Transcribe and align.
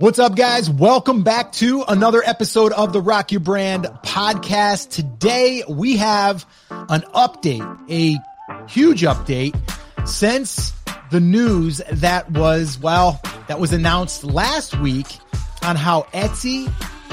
What's 0.00 0.18
up, 0.18 0.34
guys? 0.34 0.70
Welcome 0.70 1.24
back 1.24 1.52
to 1.52 1.84
another 1.86 2.22
episode 2.24 2.72
of 2.72 2.94
the 2.94 3.02
Rock 3.02 3.32
Your 3.32 3.42
Brand 3.42 3.84
podcast. 4.02 4.88
Today 4.88 5.62
we 5.68 5.98
have 5.98 6.46
an 6.70 7.02
update, 7.14 7.78
a 7.90 8.16
huge 8.66 9.02
update 9.02 9.54
since 10.08 10.72
the 11.10 11.20
news 11.20 11.82
that 11.92 12.30
was, 12.30 12.78
well, 12.78 13.20
that 13.48 13.60
was 13.60 13.74
announced 13.74 14.24
last 14.24 14.74
week 14.80 15.18
on 15.60 15.76
how 15.76 16.06
Etsy 16.14 16.66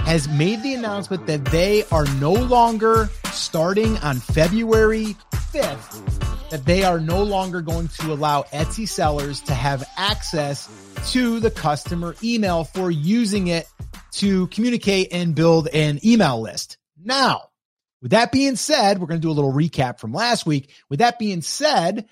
has 0.05 0.29
made 0.29 0.63
the 0.63 0.73
announcement 0.73 1.27
that 1.27 1.43
they 1.43 1.83
are 1.91 2.05
no 2.21 2.31
longer 2.31 3.09
starting 3.33 3.97
on 3.97 4.15
February 4.15 5.17
5th, 5.33 6.26
that 6.49 6.65
they 6.65 6.83
are 6.83 6.99
no 6.99 7.23
longer 7.23 7.61
going 7.61 7.87
to 7.99 8.13
allow 8.13 8.43
Etsy 8.43 8.87
sellers 8.87 9.41
to 9.41 9.53
have 9.53 9.87
access 9.97 10.69
to 11.11 11.39
the 11.39 11.51
customer 11.51 12.15
email 12.23 12.63
for 12.63 12.89
using 12.89 13.47
it 13.47 13.67
to 14.13 14.47
communicate 14.47 15.09
and 15.11 15.35
build 15.35 15.67
an 15.69 15.99
email 16.05 16.41
list. 16.41 16.77
Now, 17.03 17.49
with 18.01 18.11
that 18.11 18.31
being 18.31 18.55
said, 18.55 18.99
we're 18.99 19.07
going 19.07 19.19
to 19.19 19.25
do 19.25 19.31
a 19.31 19.33
little 19.33 19.53
recap 19.53 19.99
from 19.99 20.13
last 20.13 20.45
week. 20.45 20.71
With 20.89 20.99
that 20.99 21.19
being 21.19 21.41
said, 21.41 22.07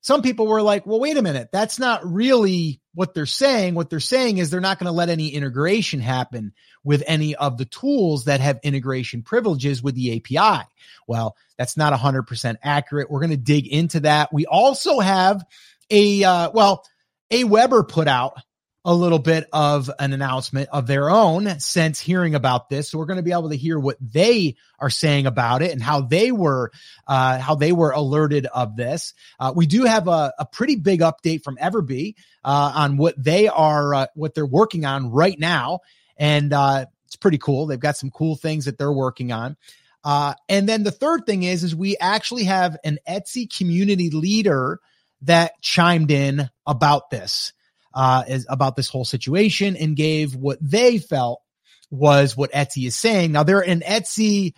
some 0.00 0.22
people 0.22 0.46
were 0.46 0.62
like, 0.62 0.86
well, 0.86 1.00
wait 1.00 1.16
a 1.16 1.22
minute. 1.22 1.48
That's 1.52 1.78
not 1.78 2.06
really 2.06 2.80
what 2.94 3.14
they're 3.14 3.26
saying. 3.26 3.74
What 3.74 3.90
they're 3.90 4.00
saying 4.00 4.38
is 4.38 4.50
they're 4.50 4.60
not 4.60 4.78
going 4.78 4.86
to 4.86 4.92
let 4.92 5.08
any 5.08 5.28
integration 5.28 6.00
happen 6.00 6.52
with 6.84 7.02
any 7.06 7.34
of 7.34 7.58
the 7.58 7.64
tools 7.64 8.26
that 8.26 8.40
have 8.40 8.60
integration 8.62 9.22
privileges 9.22 9.82
with 9.82 9.94
the 9.94 10.16
API. 10.16 10.64
Well, 11.06 11.36
that's 11.56 11.76
not 11.76 11.92
100% 11.92 12.56
accurate. 12.62 13.10
We're 13.10 13.20
going 13.20 13.30
to 13.30 13.36
dig 13.36 13.66
into 13.66 14.00
that. 14.00 14.32
We 14.32 14.46
also 14.46 15.00
have 15.00 15.44
a, 15.90 16.24
uh, 16.24 16.50
well, 16.52 16.84
Weber 17.30 17.82
put 17.82 18.08
out 18.08 18.38
a 18.84 18.94
little 18.94 19.18
bit 19.18 19.46
of 19.52 19.90
an 19.98 20.12
announcement 20.12 20.68
of 20.72 20.86
their 20.86 21.10
own 21.10 21.58
since 21.60 22.00
hearing 22.00 22.34
about 22.34 22.68
this. 22.68 22.88
So 22.88 22.98
we're 22.98 23.06
going 23.06 23.18
to 23.18 23.22
be 23.22 23.32
able 23.32 23.50
to 23.50 23.56
hear 23.56 23.78
what 23.78 23.96
they 24.00 24.56
are 24.78 24.90
saying 24.90 25.26
about 25.26 25.62
it 25.62 25.72
and 25.72 25.82
how 25.82 26.02
they 26.02 26.32
were, 26.32 26.70
uh, 27.06 27.38
how 27.38 27.54
they 27.54 27.72
were 27.72 27.90
alerted 27.90 28.46
of 28.46 28.76
this. 28.76 29.14
Uh, 29.38 29.52
we 29.54 29.66
do 29.66 29.84
have 29.84 30.08
a, 30.08 30.32
a, 30.38 30.46
pretty 30.46 30.76
big 30.76 31.00
update 31.00 31.42
from 31.42 31.56
Everbee 31.56 32.14
uh, 32.44 32.72
on 32.74 32.96
what 32.96 33.22
they 33.22 33.48
are, 33.48 33.94
uh, 33.94 34.06
what 34.14 34.34
they're 34.34 34.46
working 34.46 34.84
on 34.84 35.10
right 35.10 35.38
now, 35.38 35.80
and 36.16 36.52
uh, 36.52 36.86
it's 37.06 37.16
pretty 37.16 37.38
cool. 37.38 37.66
They've 37.66 37.78
got 37.78 37.96
some 37.96 38.10
cool 38.10 38.36
things 38.36 38.66
that 38.66 38.78
they're 38.78 38.92
working 38.92 39.32
on. 39.32 39.56
Uh, 40.04 40.34
and 40.48 40.68
then 40.68 40.84
the 40.84 40.90
third 40.90 41.26
thing 41.26 41.42
is, 41.42 41.64
is 41.64 41.74
we 41.74 41.96
actually 41.98 42.44
have 42.44 42.76
an 42.84 42.98
Etsy 43.08 43.54
community 43.54 44.10
leader 44.10 44.80
that 45.22 45.60
chimed 45.60 46.10
in 46.10 46.48
about 46.66 47.10
this, 47.10 47.52
uh, 47.94 48.24
is 48.28 48.46
about 48.48 48.76
this 48.76 48.88
whole 48.88 49.04
situation 49.04 49.76
and 49.76 49.96
gave 49.96 50.34
what 50.34 50.58
they 50.60 50.98
felt 50.98 51.42
was 51.90 52.36
what 52.36 52.52
Etsy 52.52 52.86
is 52.86 52.96
saying. 52.96 53.32
Now 53.32 53.42
they're 53.42 53.60
an 53.60 53.80
Etsy 53.80 54.54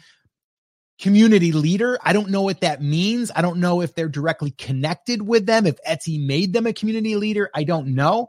community 1.01 1.53
leader. 1.53 1.99
I 2.03 2.13
don't 2.13 2.31
know 2.31 2.43
what 2.43 2.61
that 2.61 2.83
means. 2.83 3.31
I 3.35 3.43
don't 3.43 3.59
know 3.59 3.81
if 3.81 3.95
they're 3.95 4.09
directly 4.09 4.51
connected 4.51 5.23
with 5.23 5.47
them, 5.47 5.67
if 5.67 5.83
Etsy 5.83 6.25
made 6.25 6.53
them 6.53 6.67
a 6.67 6.73
community 6.73 7.17
leader. 7.17 7.51
I 7.55 7.65
don't 7.65 7.95
know, 7.95 8.29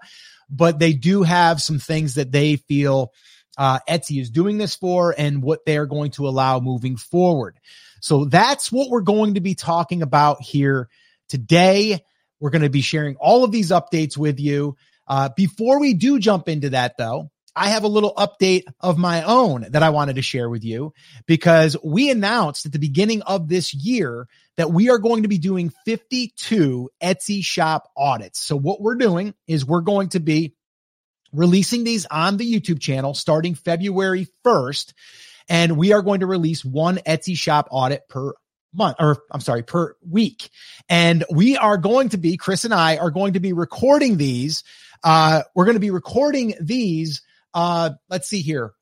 but 0.49 0.79
they 0.79 0.93
do 0.93 1.23
have 1.23 1.61
some 1.61 1.79
things 1.79 2.15
that 2.15 2.31
they 2.31 2.55
feel 2.55 3.11
uh, 3.57 3.79
Etsy 3.89 4.21
is 4.21 4.29
doing 4.29 4.57
this 4.57 4.75
for 4.75 5.13
and 5.17 5.43
what 5.43 5.65
they're 5.65 5.85
going 5.85 6.11
to 6.11 6.27
allow 6.27 6.59
moving 6.59 6.95
forward. 6.95 7.59
So 7.99 8.25
that's 8.25 8.71
what 8.71 8.89
we're 8.89 9.01
going 9.01 9.35
to 9.35 9.41
be 9.41 9.53
talking 9.53 10.01
about 10.01 10.41
here 10.41 10.89
today. 11.29 12.03
We're 12.39 12.49
going 12.49 12.63
to 12.63 12.69
be 12.69 12.81
sharing 12.81 13.17
all 13.17 13.43
of 13.43 13.51
these 13.51 13.69
updates 13.69 14.17
with 14.17 14.39
you. 14.39 14.77
Uh, 15.11 15.27
before 15.35 15.77
we 15.81 15.93
do 15.93 16.19
jump 16.19 16.47
into 16.47 16.69
that, 16.69 16.97
though, 16.97 17.29
I 17.53 17.71
have 17.71 17.83
a 17.83 17.89
little 17.89 18.13
update 18.15 18.63
of 18.79 18.97
my 18.97 19.23
own 19.23 19.67
that 19.71 19.83
I 19.83 19.89
wanted 19.89 20.15
to 20.15 20.21
share 20.21 20.49
with 20.49 20.63
you 20.63 20.93
because 21.25 21.75
we 21.83 22.09
announced 22.09 22.65
at 22.65 22.71
the 22.71 22.79
beginning 22.79 23.21
of 23.23 23.49
this 23.49 23.73
year 23.73 24.29
that 24.55 24.71
we 24.71 24.89
are 24.89 24.99
going 24.99 25.23
to 25.23 25.27
be 25.27 25.37
doing 25.37 25.73
52 25.83 26.89
Etsy 27.03 27.43
shop 27.43 27.89
audits. 27.97 28.39
So 28.39 28.55
what 28.55 28.81
we're 28.81 28.95
doing 28.95 29.33
is 29.47 29.65
we're 29.65 29.81
going 29.81 30.07
to 30.09 30.21
be 30.21 30.55
releasing 31.33 31.83
these 31.83 32.05
on 32.05 32.37
the 32.37 32.49
YouTube 32.49 32.79
channel 32.79 33.13
starting 33.13 33.55
February 33.55 34.29
1st. 34.45 34.93
And 35.49 35.75
we 35.75 35.91
are 35.91 36.03
going 36.03 36.21
to 36.21 36.25
release 36.25 36.63
one 36.63 36.99
Etsy 36.99 37.35
shop 37.35 37.67
audit 37.69 38.07
per 38.07 38.33
month 38.73 38.95
or 38.99 39.23
I'm 39.29 39.41
sorry, 39.41 39.63
per 39.63 39.95
week. 40.07 40.49
And 40.89 41.23
we 41.29 41.57
are 41.57 41.77
going 41.77 42.09
to 42.09 42.17
be, 42.17 42.37
Chris 42.37 42.63
and 42.63 42.73
I 42.73 42.97
are 42.97 43.11
going 43.11 43.33
to 43.33 43.39
be 43.39 43.53
recording 43.53 44.17
these. 44.17 44.63
Uh, 45.03 45.43
we're 45.55 45.65
going 45.65 45.75
to 45.75 45.81
be 45.81 45.91
recording 45.91 46.55
these. 46.59 47.21
Uh, 47.53 47.91
let's 48.09 48.27
see 48.27 48.41
here 48.41 48.73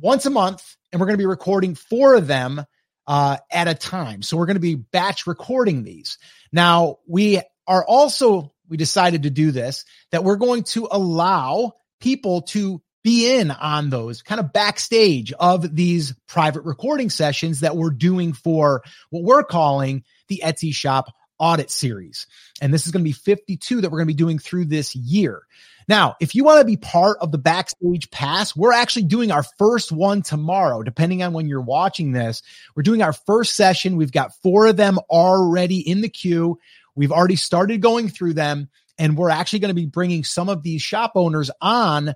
once 0.00 0.26
a 0.26 0.30
month 0.30 0.76
and 0.92 1.00
we're 1.00 1.06
going 1.06 1.18
to 1.18 1.22
be 1.22 1.26
recording 1.26 1.74
four 1.74 2.14
of 2.14 2.26
them, 2.26 2.64
uh, 3.06 3.38
at 3.50 3.68
a 3.68 3.74
time. 3.74 4.22
So 4.22 4.36
we're 4.36 4.46
going 4.46 4.56
to 4.56 4.60
be 4.60 4.74
batch 4.74 5.26
recording 5.26 5.82
these. 5.82 6.18
Now 6.52 6.98
we 7.08 7.40
are 7.66 7.84
also, 7.84 8.52
we 8.68 8.76
decided 8.76 9.22
to 9.22 9.30
do 9.30 9.50
this 9.50 9.84
that 10.12 10.24
we're 10.24 10.36
going 10.36 10.64
to 10.64 10.88
allow 10.90 11.72
people 12.00 12.42
to 12.42 12.82
be 13.02 13.38
in 13.38 13.50
on 13.50 13.88
those 13.88 14.20
kind 14.20 14.40
of 14.40 14.52
backstage 14.52 15.32
of 15.32 15.74
these 15.74 16.14
private 16.26 16.64
recording 16.64 17.08
sessions 17.08 17.60
that 17.60 17.76
we're 17.76 17.90
doing 17.90 18.34
for 18.34 18.82
what 19.08 19.22
we're 19.22 19.42
calling 19.42 20.04
the 20.28 20.42
Etsy 20.44 20.74
shop 20.74 21.06
audit 21.38 21.70
series. 21.70 22.26
And 22.60 22.72
this 22.72 22.86
is 22.86 22.92
going 22.92 23.02
to 23.02 23.08
be 23.08 23.12
52 23.12 23.80
that 23.80 23.90
we're 23.90 23.98
going 23.98 24.08
to 24.08 24.14
be 24.14 24.18
doing 24.18 24.38
through 24.38 24.66
this 24.66 24.94
year. 24.94 25.42
Now, 25.88 26.16
if 26.20 26.34
you 26.34 26.44
want 26.44 26.60
to 26.60 26.66
be 26.66 26.76
part 26.76 27.18
of 27.20 27.32
the 27.32 27.38
backstage 27.38 28.10
pass, 28.10 28.54
we're 28.54 28.72
actually 28.72 29.04
doing 29.04 29.30
our 29.30 29.42
first 29.42 29.90
one 29.90 30.20
tomorrow, 30.20 30.82
depending 30.82 31.22
on 31.22 31.32
when 31.32 31.48
you're 31.48 31.62
watching 31.62 32.12
this. 32.12 32.42
We're 32.76 32.82
doing 32.82 33.02
our 33.02 33.14
first 33.14 33.54
session. 33.54 33.96
We've 33.96 34.12
got 34.12 34.34
four 34.42 34.66
of 34.66 34.76
them 34.76 34.98
already 35.08 35.78
in 35.78 36.02
the 36.02 36.10
queue. 36.10 36.58
We've 36.94 37.12
already 37.12 37.36
started 37.36 37.80
going 37.80 38.08
through 38.08 38.34
them 38.34 38.68
and 38.98 39.16
we're 39.16 39.30
actually 39.30 39.60
going 39.60 39.70
to 39.70 39.74
be 39.74 39.86
bringing 39.86 40.24
some 40.24 40.48
of 40.48 40.62
these 40.62 40.82
shop 40.82 41.12
owners 41.14 41.50
on 41.60 42.14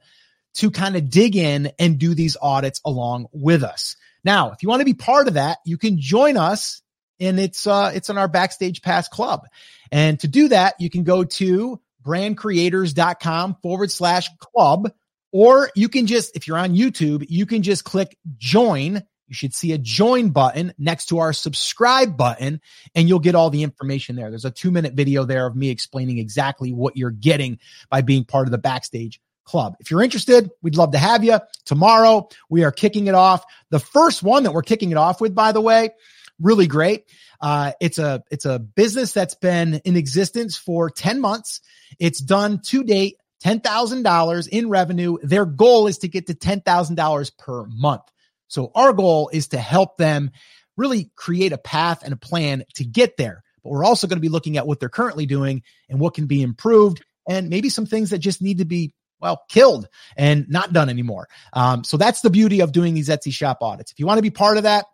to 0.54 0.71
kind 0.71 0.97
of 0.97 1.09
dig 1.09 1.37
in 1.37 1.71
and 1.78 1.99
do 1.99 2.15
these 2.15 2.37
audits 2.41 2.81
along 2.84 3.28
with 3.33 3.62
us. 3.62 3.97
Now, 4.25 4.53
if 4.53 4.62
you 4.62 4.69
want 4.69 4.81
to 4.81 4.87
be 4.87 4.94
part 4.94 5.28
of 5.28 5.34
that, 5.34 5.59
you 5.65 5.78
can 5.78 5.99
join 5.99 6.37
us 6.37 6.81
and 7.22 7.41
it's 7.41 7.66
uh 7.66 7.93
it's 7.94 8.10
in 8.10 8.19
our 8.19 8.28
backstage 8.28 8.83
pass 8.83 9.09
club. 9.09 9.47
And 9.91 10.19
to 10.21 10.28
do 10.28 10.49
that, 10.49 10.75
you 10.78 10.91
can 10.91 11.05
go 11.05 11.25
to 11.25 11.81
brandcreators.com 12.03 13.56
forward 13.62 13.91
slash 13.91 14.28
club, 14.38 14.91
or 15.31 15.71
you 15.75 15.88
can 15.88 16.06
just, 16.06 16.37
if 16.37 16.47
you're 16.47 16.59
on 16.59 16.75
YouTube, 16.75 17.27
you 17.28 17.47
can 17.47 17.62
just 17.62 17.84
click 17.84 18.16
join. 18.38 19.03
You 19.28 19.34
should 19.34 19.55
see 19.55 19.72
a 19.72 19.78
join 19.78 20.31
button 20.31 20.75
next 20.78 21.06
to 21.06 21.19
our 21.19 21.33
subscribe 21.33 22.16
button 22.16 22.60
and 22.94 23.09
you'll 23.09 23.19
get 23.19 23.34
all 23.34 23.49
the 23.49 23.62
information 23.62 24.16
there. 24.16 24.28
There's 24.28 24.44
a 24.44 24.50
two 24.50 24.71
minute 24.71 24.93
video 24.93 25.25
there 25.25 25.47
of 25.47 25.56
me 25.56 25.71
explaining 25.71 26.19
exactly 26.19 26.72
what 26.72 26.97
you're 26.97 27.10
getting 27.10 27.59
by 27.89 28.03
being 28.03 28.25
part 28.25 28.47
of 28.47 28.50
the 28.50 28.59
backstage 28.59 29.21
club. 29.44 29.77
If 29.81 29.91
you're 29.91 30.03
interested, 30.03 30.50
we'd 30.60 30.77
love 30.77 30.93
to 30.93 30.99
have 30.99 31.25
you. 31.25 31.39
Tomorrow, 31.65 32.28
we 32.50 32.65
are 32.65 32.72
kicking 32.72 33.06
it 33.06 33.15
off. 33.15 33.44
The 33.71 33.78
first 33.78 34.22
one 34.22 34.43
that 34.43 34.53
we're 34.53 34.62
kicking 34.62 34.91
it 34.91 34.99
off 34.99 35.21
with, 35.21 35.34
by 35.34 35.53
the 35.53 35.62
way, 35.62 35.91
really 36.42 36.66
great. 36.66 37.04
Uh, 37.41 37.72
it's 37.80 37.98
a 37.98 38.22
it's 38.30 38.44
a 38.44 38.58
business 38.58 39.12
that's 39.12 39.34
been 39.34 39.75
in 39.84 39.97
existence 39.97 40.56
for 40.56 40.91
10 40.91 41.20
months. 41.20 41.60
It's 41.98 42.20
done 42.20 42.60
to 42.66 42.84
date 42.84 43.16
$10,000 43.44 44.48
in 44.48 44.69
revenue. 44.69 45.19
Their 45.22 45.44
goal 45.44 45.86
is 45.86 45.98
to 45.98 46.08
get 46.08 46.28
to 46.28 46.34
$10,000 46.34 47.38
per 47.38 47.66
month. 47.66 48.03
So 48.48 48.70
our 48.75 48.92
goal 48.92 49.30
is 49.32 49.48
to 49.48 49.58
help 49.58 49.97
them 49.97 50.30
really 50.76 51.10
create 51.16 51.53
a 51.53 51.58
path 51.58 52.03
and 52.04 52.12
a 52.12 52.16
plan 52.16 52.64
to 52.74 52.84
get 52.84 53.16
there. 53.16 53.42
But 53.62 53.70
we're 53.70 53.84
also 53.84 54.06
going 54.06 54.19
to 54.19 54.22
be 54.22 54.28
looking 54.28 54.56
at 54.56 54.66
what 54.66 54.80
they're 54.80 54.88
currently 54.88 55.26
doing 55.26 55.62
and 55.88 55.98
what 55.98 56.14
can 56.14 56.26
be 56.26 56.42
improved 56.42 57.04
and 57.28 57.48
maybe 57.48 57.69
some 57.69 57.86
things 57.86 58.10
that 58.10 58.19
just 58.19 58.42
need 58.42 58.59
to 58.59 58.64
be 58.64 58.94
well, 59.20 59.41
killed 59.48 59.88
and 60.16 60.48
not 60.48 60.72
done 60.72 60.88
anymore. 60.88 61.28
Um, 61.53 61.84
so 61.84 61.97
that's 61.97 62.22
the 62.22 62.30
beauty 62.30 62.60
of 62.60 62.72
doing 62.72 62.92
these 62.92 63.09
Etsy 63.09 63.33
shop 63.33 63.59
audits. 63.60 63.92
If 63.92 64.00
you 64.00 64.06
want 64.06 64.18
to 64.18 64.22
be 64.22 64.30
part 64.30 64.56
of 64.56 64.65
that, 64.65 64.86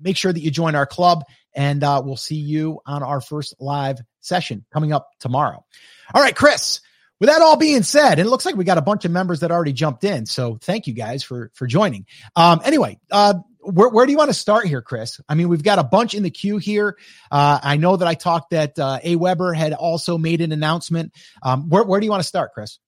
make 0.00 0.16
sure 0.16 0.32
that 0.32 0.40
you 0.40 0.50
join 0.50 0.74
our 0.74 0.86
club 0.86 1.24
and 1.54 1.82
uh, 1.84 2.02
we'll 2.04 2.16
see 2.16 2.36
you 2.36 2.80
on 2.86 3.02
our 3.02 3.20
first 3.20 3.54
live 3.60 3.98
session 4.20 4.64
coming 4.72 4.92
up 4.92 5.08
tomorrow. 5.20 5.64
All 6.12 6.22
right, 6.22 6.34
Chris. 6.34 6.80
With 7.20 7.28
that 7.28 7.42
all 7.42 7.56
being 7.56 7.84
said, 7.84 8.18
and 8.18 8.26
it 8.26 8.28
looks 8.28 8.44
like 8.44 8.56
we 8.56 8.64
got 8.64 8.76
a 8.76 8.82
bunch 8.82 9.04
of 9.04 9.10
members 9.12 9.40
that 9.40 9.52
already 9.52 9.72
jumped 9.72 10.02
in. 10.02 10.26
So 10.26 10.58
thank 10.60 10.88
you 10.88 10.94
guys 10.94 11.22
for 11.22 11.52
for 11.54 11.66
joining. 11.66 12.06
Um, 12.34 12.60
anyway, 12.64 12.98
uh, 13.10 13.34
where, 13.60 13.88
where 13.88 14.04
do 14.04 14.12
you 14.12 14.18
want 14.18 14.30
to 14.30 14.34
start 14.34 14.66
here, 14.66 14.82
Chris? 14.82 15.20
I 15.28 15.34
mean, 15.34 15.48
we've 15.48 15.62
got 15.62 15.78
a 15.78 15.84
bunch 15.84 16.14
in 16.14 16.22
the 16.22 16.30
queue 16.30 16.58
here. 16.58 16.98
Uh, 17.30 17.60
I 17.62 17.76
know 17.76 17.96
that 17.96 18.06
I 18.06 18.14
talked 18.14 18.50
that 18.50 18.78
uh, 18.78 18.98
Aweber 19.04 19.56
had 19.56 19.72
also 19.72 20.18
made 20.18 20.40
an 20.40 20.52
announcement. 20.52 21.12
Um, 21.42 21.68
where, 21.68 21.84
where 21.84 22.00
do 22.00 22.04
you 22.04 22.10
want 22.10 22.22
to 22.22 22.28
start, 22.28 22.52
Chris? 22.52 22.78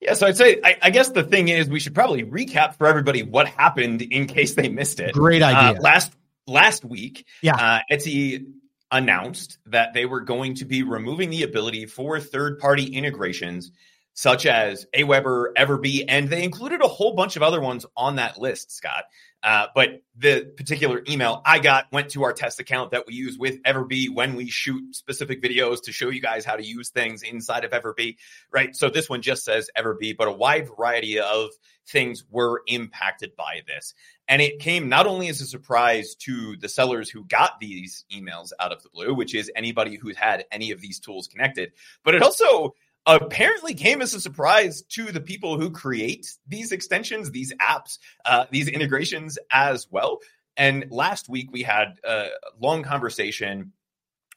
Yeah, 0.00 0.14
so 0.14 0.26
I'd 0.26 0.36
say 0.36 0.60
I, 0.64 0.76
I, 0.82 0.90
guess 0.90 1.10
the 1.10 1.22
thing 1.22 1.48
is 1.48 1.68
we 1.68 1.78
should 1.78 1.94
probably 1.94 2.24
recap 2.24 2.76
for 2.76 2.88
everybody 2.88 3.22
what 3.22 3.46
happened 3.46 4.02
in 4.02 4.26
case 4.26 4.54
they 4.54 4.68
missed 4.68 4.98
it. 4.98 5.14
Great 5.14 5.42
idea. 5.42 5.78
Uh, 5.78 5.82
last 5.82 6.12
last 6.48 6.84
week, 6.84 7.24
yeah, 7.40 7.54
uh, 7.54 7.80
Etsy 7.94 8.46
announced 8.90 9.58
that 9.66 9.94
they 9.94 10.04
were 10.04 10.20
going 10.20 10.54
to 10.54 10.64
be 10.64 10.82
removing 10.82 11.30
the 11.30 11.44
ability 11.44 11.86
for 11.86 12.18
third 12.18 12.58
party 12.58 12.84
integrations 12.84 13.70
such 14.14 14.46
as 14.46 14.86
Aweber, 14.94 15.54
Everbee, 15.56 16.04
and 16.06 16.28
they 16.28 16.42
included 16.42 16.82
a 16.82 16.88
whole 16.88 17.14
bunch 17.14 17.36
of 17.36 17.42
other 17.42 17.60
ones 17.60 17.86
on 17.96 18.16
that 18.16 18.38
list, 18.38 18.70
Scott. 18.70 19.04
Uh, 19.42 19.66
but 19.74 20.02
the 20.16 20.52
particular 20.56 21.02
email 21.08 21.42
I 21.44 21.58
got 21.58 21.90
went 21.90 22.10
to 22.10 22.22
our 22.22 22.32
test 22.32 22.60
account 22.60 22.92
that 22.92 23.06
we 23.06 23.14
use 23.14 23.38
with 23.38 23.60
Everbee 23.64 24.08
when 24.08 24.36
we 24.36 24.48
shoot 24.48 24.94
specific 24.94 25.42
videos 25.42 25.82
to 25.84 25.92
show 25.92 26.10
you 26.10 26.20
guys 26.20 26.44
how 26.44 26.54
to 26.54 26.64
use 26.64 26.90
things 26.90 27.22
inside 27.22 27.64
of 27.64 27.72
Everbee, 27.72 28.16
right? 28.52 28.76
So 28.76 28.88
this 28.88 29.08
one 29.08 29.20
just 29.20 29.44
says 29.44 29.68
Everbee, 29.76 30.16
but 30.16 30.28
a 30.28 30.32
wide 30.32 30.68
variety 30.68 31.18
of 31.18 31.50
things 31.88 32.24
were 32.30 32.62
impacted 32.68 33.34
by 33.34 33.62
this. 33.66 33.94
And 34.28 34.40
it 34.40 34.60
came 34.60 34.88
not 34.88 35.06
only 35.06 35.28
as 35.28 35.40
a 35.40 35.46
surprise 35.46 36.14
to 36.20 36.56
the 36.56 36.68
sellers 36.68 37.10
who 37.10 37.24
got 37.24 37.58
these 37.58 38.04
emails 38.14 38.52
out 38.60 38.70
of 38.70 38.82
the 38.82 38.90
blue, 38.90 39.12
which 39.14 39.34
is 39.34 39.50
anybody 39.56 39.96
who's 39.96 40.16
had 40.16 40.44
any 40.52 40.70
of 40.70 40.80
these 40.80 41.00
tools 41.00 41.26
connected, 41.26 41.72
but 42.04 42.14
it 42.14 42.22
also 42.22 42.74
apparently 43.06 43.74
came 43.74 44.00
as 44.00 44.14
a 44.14 44.20
surprise 44.20 44.82
to 44.82 45.10
the 45.10 45.20
people 45.20 45.58
who 45.58 45.70
create 45.70 46.26
these 46.46 46.72
extensions, 46.72 47.30
these 47.30 47.52
apps, 47.54 47.98
uh, 48.24 48.46
these 48.50 48.68
integrations 48.68 49.38
as 49.50 49.86
well. 49.90 50.18
And 50.56 50.86
last 50.90 51.28
week 51.28 51.50
we 51.50 51.62
had 51.62 51.94
a 52.04 52.28
long 52.60 52.82
conversation 52.82 53.72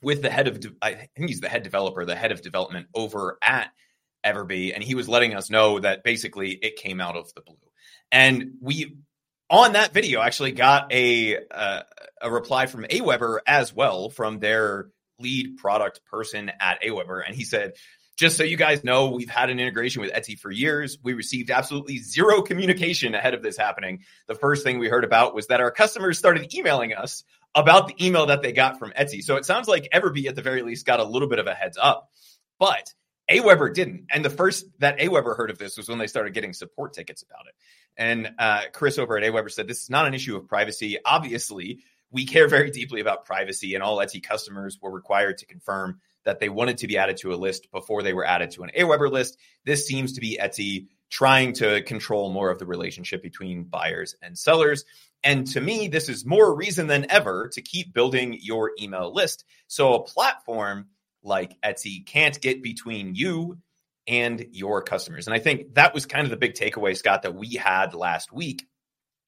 with 0.02 0.22
the 0.22 0.30
head 0.30 0.48
of, 0.48 0.60
de- 0.60 0.76
I 0.82 0.94
think 0.94 1.30
he's 1.30 1.42
the 1.42 1.50
head 1.50 1.64
developer, 1.64 2.06
the 2.06 2.16
head 2.16 2.32
of 2.32 2.42
development 2.42 2.88
over 2.94 3.38
at 3.42 3.70
Everbee, 4.26 4.74
and 4.74 4.84
he 4.84 4.96
was 4.96 5.08
letting 5.08 5.36
us 5.36 5.50
know 5.50 5.80
that 5.80 6.04
basically 6.04 6.52
it 6.52 6.78
came 6.78 7.00
out 7.00 7.16
of 7.16 7.34
the 7.36 7.42
blue. 7.42 7.56
And 8.12 8.54
we 8.62 8.98
on 9.50 9.74
that 9.74 9.94
video 9.94 10.22
actually 10.22 10.52
got 10.52 10.92
a 10.92 11.38
uh, 11.52 11.82
a 12.22 12.32
reply 12.32 12.66
from 12.66 12.86
Aweber 12.86 13.40
as 13.46 13.74
well 13.74 14.10
from 14.10 14.40
their 14.40 14.90
lead 15.20 15.58
product 15.58 16.02
person 16.06 16.52
at 16.60 16.82
Aweber, 16.82 17.22
and 17.26 17.36
he 17.36 17.44
said 17.44 17.74
just 18.16 18.38
so 18.38 18.44
you 18.44 18.58
guys 18.58 18.84
know, 18.84 19.10
we've 19.10 19.30
had 19.30 19.50
an 19.50 19.60
integration 19.60 20.02
with 20.02 20.12
Etsy 20.14 20.40
for 20.40 20.50
years. 20.50 20.98
We 21.04 21.14
received 21.14 21.52
absolutely 21.52 21.98
zero 21.98 22.42
communication 22.42 23.14
ahead 23.14 23.34
of 23.34 23.44
this 23.44 23.58
happening. 23.58 24.04
The 24.28 24.36
first 24.36 24.64
thing 24.64 24.80
we 24.80 24.88
heard 24.88 25.04
about 25.04 25.36
was 25.36 25.48
that 25.48 25.60
our 25.60 25.72
customers 25.72 26.18
started 26.18 26.54
emailing 26.54 26.94
us 26.94 27.24
about 27.54 27.88
the 27.88 28.06
email 28.06 28.28
that 28.28 28.42
they 28.42 28.52
got 28.52 28.80
from 28.80 28.92
Etsy. 28.92 29.22
So 29.22 29.36
it 29.36 29.46
sounds 29.46 29.68
like 29.68 29.90
Everbee 29.94 30.28
at 30.28 30.36
the 30.36 30.42
very 30.42 30.62
least 30.62 30.86
got 30.86 31.00
a 31.00 31.04
little 31.04 31.28
bit 31.28 31.40
of 31.40 31.48
a 31.48 31.54
heads 31.54 31.78
up, 31.82 32.10
but 32.60 32.94
Aweber 33.30 33.74
didn't. 33.74 34.06
And 34.12 34.24
the 34.24 34.30
first 34.30 34.66
that 34.80 35.00
Aweber 35.00 35.36
heard 35.36 35.50
of 35.50 35.58
this 35.58 35.78
was 35.78 35.90
when 35.90 35.98
they 35.98 36.08
started 36.08 36.34
getting 36.34 36.54
support 36.54 36.94
tickets 36.94 37.24
about 37.24 37.48
it. 37.48 37.56
And 37.98 38.34
uh, 38.38 38.62
Chris 38.74 38.98
over 38.98 39.18
at 39.18 39.24
Aweber 39.24 39.52
said, 39.52 39.68
This 39.68 39.84
is 39.84 39.90
not 39.90 40.06
an 40.06 40.14
issue 40.14 40.36
of 40.36 40.48
privacy. 40.48 40.98
Obviously, 41.04 41.80
we 42.16 42.26
care 42.26 42.48
very 42.48 42.72
deeply 42.72 43.02
about 43.02 43.26
privacy, 43.26 43.76
and 43.76 43.84
all 43.84 43.98
Etsy 43.98 44.24
customers 44.24 44.80
were 44.82 44.90
required 44.90 45.38
to 45.40 45.46
confirm 45.46 46.00
that 46.24 46.40
they 46.40 46.48
wanted 46.48 46.78
to 46.78 46.88
be 46.88 46.98
added 46.98 47.18
to 47.18 47.34
a 47.34 47.36
list 47.36 47.70
before 47.74 48.04
they 48.04 48.14
were 48.14 48.26
added 48.26 48.52
to 48.52 48.64
an 48.64 48.72
Aweber 48.76 49.12
list. 49.12 49.38
This 49.66 49.86
seems 49.86 50.14
to 50.14 50.22
be 50.22 50.40
Etsy 50.42 50.88
trying 51.10 51.52
to 51.54 51.82
control 51.84 52.32
more 52.32 52.50
of 52.50 52.58
the 52.58 52.66
relationship 52.66 53.22
between 53.22 53.66
buyers 53.66 54.16
and 54.22 54.38
sellers. 54.38 54.86
And 55.26 55.46
to 55.48 55.60
me, 55.60 55.90
this 55.90 56.08
is 56.08 56.26
more 56.26 56.56
reason 56.56 56.88
than 56.88 57.12
ever 57.12 57.50
to 57.50 57.62
keep 57.62 57.94
building 57.94 58.40
your 58.42 58.72
email 58.82 59.14
list. 59.14 59.44
So 59.68 59.94
a 59.96 60.04
platform 60.04 60.88
like 61.22 61.60
Etsy 61.62 62.06
can't 62.06 62.40
get 62.40 62.64
between 62.64 63.14
you 63.14 63.58
and 64.08 64.46
your 64.52 64.82
customers. 64.84 65.28
And 65.28 65.36
I 65.36 65.40
think 65.40 65.74
that 65.74 65.94
was 65.94 66.06
kind 66.06 66.24
of 66.24 66.32
the 66.32 66.38
big 66.38 66.54
takeaway, 66.54 66.96
Scott, 66.96 67.24
that 67.24 67.36
we 67.36 67.56
had 67.56 67.94
last 67.94 68.32
week 68.32 68.66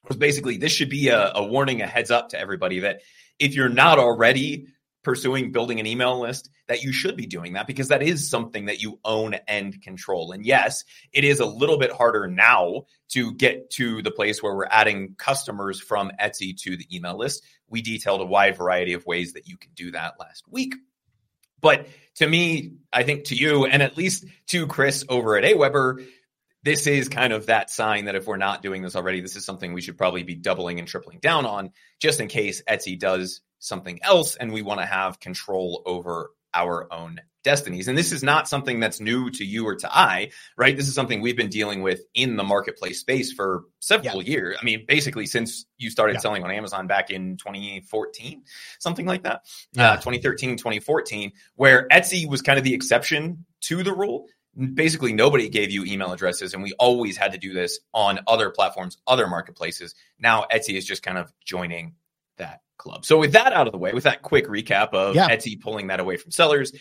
was 0.07 0.18
basically 0.18 0.57
this 0.57 0.71
should 0.71 0.89
be 0.89 1.09
a, 1.09 1.31
a 1.36 1.45
warning, 1.45 1.81
a 1.81 1.88
heads 1.88 2.12
up 2.12 2.30
to 2.30 2.39
everybody 2.39 2.80
that 2.80 3.01
if 3.39 3.56
you're 3.56 3.69
not 3.69 4.00
already 4.00 4.68
pursuing 5.04 5.54
building 5.54 5.80
an 5.80 5.88
email 5.88 6.19
list, 6.19 6.50
that 6.68 6.83
you 6.83 6.92
should 6.92 7.15
be 7.15 7.25
doing 7.25 7.54
that 7.54 7.65
because 7.65 7.88
that 7.88 8.04
is 8.04 8.30
something 8.30 8.65
that 8.65 8.81
you 8.81 9.00
own 9.06 9.36
and 9.48 9.81
control. 9.81 10.33
And 10.33 10.45
yes, 10.45 10.83
it 11.13 11.24
is 11.24 11.39
a 11.39 11.45
little 11.45 11.77
bit 11.77 11.92
harder 11.92 12.27
now 12.27 12.88
to 13.09 13.33
get 13.33 13.69
to 13.71 14.01
the 14.01 14.12
place 14.12 14.44
where 14.44 14.54
we're 14.54 14.65
adding 14.65 15.15
customers 15.18 15.80
from 15.80 16.12
Etsy 16.19 16.57
to 16.63 16.75
the 16.75 16.86
email 16.94 17.18
list. 17.18 17.44
We 17.69 17.81
detailed 17.81 18.19
a 18.19 18.25
wide 18.25 18.57
variety 18.57 18.94
of 18.94 19.06
ways 19.06 19.33
that 19.33 19.48
you 19.48 19.56
can 19.56 19.71
do 19.75 19.92
that 19.92 20.15
last 20.19 20.44
week. 20.50 20.75
But 21.62 21.88
to 22.15 22.27
me, 22.27 22.74
I 22.92 23.04
think 23.04 23.25
to 23.25 23.36
you, 23.36 23.65
and 23.65 23.81
at 23.81 23.98
least 23.98 24.25
to 24.48 24.68
Chris 24.68 25.06
over 25.07 25.38
at 25.38 25.44
Aweber, 25.44 26.06
this 26.63 26.88
is 26.88 27.09
kind 27.09 27.33
of 27.33 27.45
that 27.48 27.69
sign 27.69 28.06
that 28.06 28.15
if 28.15 28.27
we're 28.27 28.38
not 28.38 28.62
doing 28.62 28.81
this 28.81 28.95
already, 28.95 29.21
this 29.21 29.36
is 29.36 29.45
something 29.45 29.74
we 29.74 29.81
should 29.81 29.98
probably 29.98 30.24
be 30.24 30.36
doubling 30.36 30.80
and 30.80 30.88
tripling 30.88 31.19
down 31.19 31.45
on 31.45 31.71
just 32.00 32.19
in 32.19 32.27
case 32.27 32.62
Etsy 32.69 33.00
does 33.00 33.42
something 33.59 34.00
else 34.04 34.36
and 34.36 34.51
we 34.51 34.62
want 34.62 34.80
to 34.80 34.86
have 34.86 35.19
control 35.19 35.81
over 35.86 36.31
our 36.54 36.92
own 36.92 37.21
destinies. 37.44 37.88
And 37.88 37.98
this 37.98 38.12
is 38.12 38.24
not 38.24 38.50
something 38.50 38.80
that's 38.80 39.00
new 39.00 39.30
to 39.30 39.45
you 39.45 39.65
or 39.65 39.75
to 39.75 39.98
I, 39.98 40.31
right? 40.57 40.75
This 40.75 40.88
is 40.89 40.95
something 40.95 41.21
we've 41.21 41.38
been 41.38 41.50
dealing 41.50 41.81
with 41.81 42.01
in 42.13 42.36
the 42.36 42.44
marketplace 42.44 43.00
space 43.00 43.31
for 43.31 43.63
several 43.80 44.21
yeah. 44.21 44.31
years. 44.31 44.57
I 44.59 44.65
mean, 44.65 44.83
basically 44.86 45.27
since 45.27 45.65
you 45.77 45.89
started 45.89 46.13
yeah. 46.15 46.19
selling 46.19 46.44
on 46.44 46.51
Amazon 46.51 46.88
back 46.88 47.09
in 47.09 47.38
2014, 47.38 48.44
something 48.80 49.06
like 49.06 49.24
that, 49.24 49.45
yeah. 49.74 49.92
uh, 49.92 49.95
2013, 49.95 50.57
2014, 50.57 51.31
where 51.56 51.88
Etsy 51.89 52.27
was 52.27 52.42
kind 52.42 52.57
of 52.57 52.65
the 52.65 52.74
exception 52.74 53.45
to 53.62 53.81
the 53.81 53.94
rule. 53.94 54.27
Basically, 54.74 55.13
nobody 55.13 55.50
gave 55.50 55.69
you 55.69 55.86
email 55.86 56.12
addresses, 56.12 56.54
and 56.54 56.63
we 56.63 56.74
always 56.80 57.15
had 57.15 57.33
to 57.33 57.38
do 57.38 57.54
this 57.54 57.80
on 57.94 58.19
other 58.25 58.50
platforms, 58.50 58.98
other 59.06 59.27
marketplaces. 59.27 59.94
Now, 60.18 60.45
Etsy 60.51 60.75
is 60.75 60.86
just 60.86 61.04
kind 61.04 61.18
of 61.18 61.31
joining 61.45 61.94
that 62.38 62.62
club. 62.77 63.06
So 63.06 63.18
with 63.18 63.33
that 63.33 63.54
out 63.54 63.68
of 63.68 63.71
the 63.71 63.77
way, 63.77 63.94
with 63.94 64.06
that 64.06 64.21
quick 64.21 64.48
recap 64.48 64.94
of 64.94 65.15
yeah. 65.15 65.30
Etsy 65.30 65.59
pulling 65.59 65.88
that 65.88 66.00
away 66.00 66.18
from 66.18 66.31
sellers, 66.31 66.74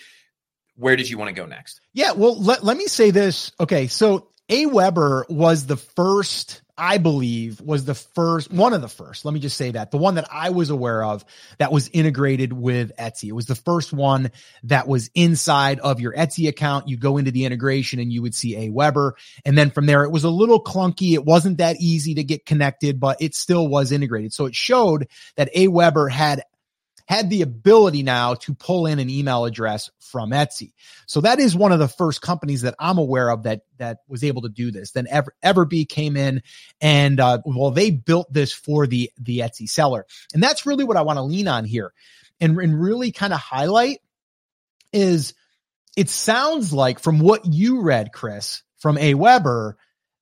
where 0.77 0.97
did 0.97 1.11
you 1.11 1.19
want 1.19 1.29
to 1.29 1.35
go 1.35 1.47
next? 1.47 1.81
Yeah, 1.93 2.13
well, 2.13 2.41
let, 2.41 2.65
let 2.65 2.77
me 2.77 2.87
say 2.87 3.11
this. 3.11 3.53
Okay, 3.61 3.89
so 3.89 4.29
Aweber 4.49 5.29
was 5.29 5.67
the 5.67 5.77
first 5.77 6.63
I 6.79 6.99
believe 6.99 7.61
was 7.61 7.85
the 7.85 7.95
first 7.95 8.53
one 8.53 8.75
of 8.75 8.83
the 8.83 8.89
first. 8.89 9.25
Let 9.25 9.33
me 9.33 9.41
just 9.41 9.57
say 9.57 9.71
that 9.71 9.91
the 9.91 9.97
one 9.97 10.17
that 10.17 10.29
I 10.31 10.51
was 10.51 10.71
aware 10.71 11.03
of 11.03 11.25
that 11.59 11.73
was 11.73 11.89
integrated 11.89 12.53
with 12.53 12.93
Etsy. 12.97 13.29
It 13.29 13.33
was 13.33 13.47
the 13.47 13.55
first 13.55 13.93
one 13.93 14.31
that 14.65 14.87
was 14.87 15.11
inside 15.15 15.81
of 15.81 16.01
your 16.01 16.13
Etsy 16.15 16.49
account. 16.49 16.89
You 16.89 16.99
go 16.99 17.17
into 17.17 17.31
the 17.31 17.47
integration 17.47 17.99
and 17.99 18.13
you 18.13 18.21
would 18.23 18.35
see 18.35 18.55
Aweber. 18.55 19.13
And 19.45 19.57
then 19.57 19.71
from 19.71 19.87
there, 19.87 20.05
it 20.05 20.11
was 20.11 20.25
a 20.25 20.31
little 20.31 20.63
clunky. 20.63 21.15
It 21.15 21.25
wasn't 21.25 21.59
that 21.59 21.77
easy 21.81 22.15
to 22.15 22.25
get 22.25 22.45
connected, 22.45 23.01
but 23.01 23.23
it 23.23 23.35
still 23.35 23.67
was 23.69 23.91
integrated. 23.91 24.35
So 24.35 24.45
it 24.45 24.55
showed 24.55 25.09
that 25.37 25.55
Aweber 25.55 26.11
had 26.11 26.43
had 27.07 27.31
the 27.31 27.43
ability 27.43 28.03
now 28.03 28.35
to 28.35 28.55
pull 28.55 28.87
in 28.87 28.99
an 28.99 29.09
email 29.09 29.45
address 29.45 29.91
from 30.01 30.31
Etsy. 30.31 30.73
So 31.07 31.21
that 31.23 31.39
is 31.39 31.57
one 31.57 31.73
of 31.73 31.79
the 31.79 31.89
first 31.89 32.21
companies 32.21 32.63
that 32.63 32.75
I'm 32.79 32.99
aware 32.99 33.31
of 33.31 33.45
that 33.45 33.63
that 33.79 33.99
was 34.09 34.25
able 34.25 34.43
to 34.43 34.49
do 34.49 34.71
this. 34.71 34.91
Then 34.91 35.07
Ever, 35.09 35.35
Everbee 35.45 35.89
came 35.89 36.17
in 36.17 36.43
and 36.81 37.19
uh, 37.21 37.39
well, 37.45 37.71
they 37.71 37.91
built 37.91 38.33
this 38.33 38.53
for 38.53 38.87
the 38.87 39.11
the 39.19 39.39
Etsy 39.39 39.69
seller, 39.69 40.07
and 40.35 40.43
that's 40.43 40.67
really 40.67 40.85
what 40.85 40.97
I 40.97 41.03
want 41.03 41.17
to 41.17 41.23
lean 41.23 41.49
on 41.49 41.65
here, 41.65 41.93
and 42.41 42.59
and 42.59 42.81
really 42.81 43.13
kind 43.13 43.33
of 43.33 43.41
highlight 43.41 43.99
is 44.93 45.35
it 45.97 46.11
sounds 46.11 46.73
like 46.73 46.99
from 46.99 47.19
what 47.19 47.47
you 47.47 47.81
read, 47.81 48.13
Chris, 48.13 48.63
from 48.79 48.97
Aweber, 48.97 49.75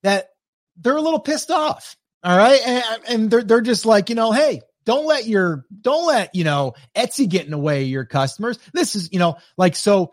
that 0.02 0.28
they're 0.76 0.96
a 0.96 1.02
little 1.02 1.20
pissed 1.20 1.50
off. 1.50 1.96
All 2.22 2.36
right. 2.36 2.60
And, 2.64 2.84
and 3.08 3.30
they're, 3.30 3.42
they're 3.42 3.60
just 3.60 3.84
like, 3.84 4.08
you 4.08 4.14
know, 4.14 4.32
hey, 4.32 4.62
don't 4.84 5.06
let 5.06 5.26
your, 5.26 5.64
don't 5.80 6.06
let, 6.06 6.34
you 6.34 6.44
know, 6.44 6.74
Etsy 6.94 7.28
get 7.28 7.44
in 7.44 7.50
the 7.50 7.58
way 7.58 7.82
of 7.82 7.88
your 7.88 8.04
customers. 8.04 8.58
This 8.72 8.94
is, 8.94 9.10
you 9.12 9.18
know, 9.18 9.36
like, 9.56 9.76
so 9.76 10.12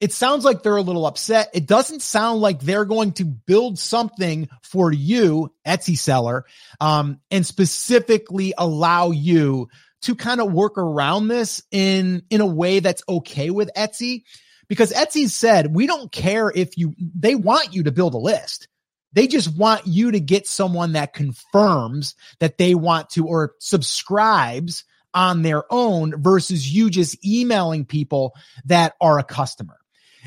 it 0.00 0.12
sounds 0.12 0.44
like 0.44 0.62
they're 0.62 0.76
a 0.76 0.82
little 0.82 1.06
upset. 1.06 1.50
It 1.54 1.66
doesn't 1.66 2.02
sound 2.02 2.40
like 2.40 2.60
they're 2.60 2.84
going 2.84 3.12
to 3.14 3.24
build 3.24 3.78
something 3.78 4.48
for 4.62 4.92
you, 4.92 5.52
Etsy 5.66 5.98
seller, 5.98 6.44
um, 6.80 7.20
and 7.30 7.44
specifically 7.44 8.54
allow 8.56 9.10
you 9.10 9.68
to 10.02 10.14
kind 10.14 10.40
of 10.40 10.52
work 10.52 10.78
around 10.78 11.26
this 11.26 11.62
in, 11.72 12.22
in 12.30 12.40
a 12.40 12.46
way 12.46 12.78
that's 12.78 13.02
okay 13.08 13.50
with 13.50 13.70
Etsy. 13.76 14.22
Because 14.68 14.92
Etsy 14.92 15.28
said, 15.28 15.74
we 15.74 15.88
don't 15.88 16.12
care 16.12 16.52
if 16.54 16.76
you, 16.76 16.94
they 16.98 17.34
want 17.34 17.74
you 17.74 17.84
to 17.84 17.90
build 17.90 18.14
a 18.14 18.18
list. 18.18 18.68
They 19.12 19.26
just 19.26 19.56
want 19.56 19.86
you 19.86 20.12
to 20.12 20.20
get 20.20 20.46
someone 20.46 20.92
that 20.92 21.14
confirms 21.14 22.14
that 22.40 22.58
they 22.58 22.74
want 22.74 23.10
to 23.10 23.26
or 23.26 23.54
subscribes 23.58 24.84
on 25.14 25.42
their 25.42 25.64
own 25.70 26.22
versus 26.22 26.72
you 26.72 26.90
just 26.90 27.24
emailing 27.24 27.84
people 27.84 28.34
that 28.66 28.94
are 29.00 29.18
a 29.18 29.24
customer. 29.24 29.78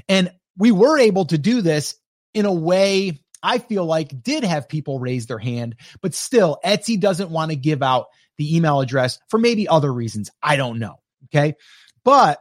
And 0.09 0.31
we 0.57 0.71
were 0.71 0.97
able 0.97 1.25
to 1.25 1.37
do 1.37 1.61
this 1.61 1.95
in 2.33 2.45
a 2.45 2.53
way 2.53 3.19
I 3.43 3.57
feel 3.57 3.85
like 3.85 4.21
did 4.21 4.43
have 4.43 4.69
people 4.69 4.99
raise 4.99 5.25
their 5.25 5.39
hand, 5.39 5.75
but 6.01 6.13
still 6.13 6.59
Etsy 6.63 6.99
doesn't 6.99 7.31
want 7.31 7.51
to 7.51 7.55
give 7.55 7.81
out 7.81 8.07
the 8.37 8.55
email 8.55 8.81
address 8.81 9.19
for 9.29 9.37
maybe 9.37 9.67
other 9.67 9.91
reasons. 9.91 10.29
I 10.41 10.55
don't 10.55 10.79
know. 10.79 10.99
Okay. 11.25 11.55
But 12.03 12.39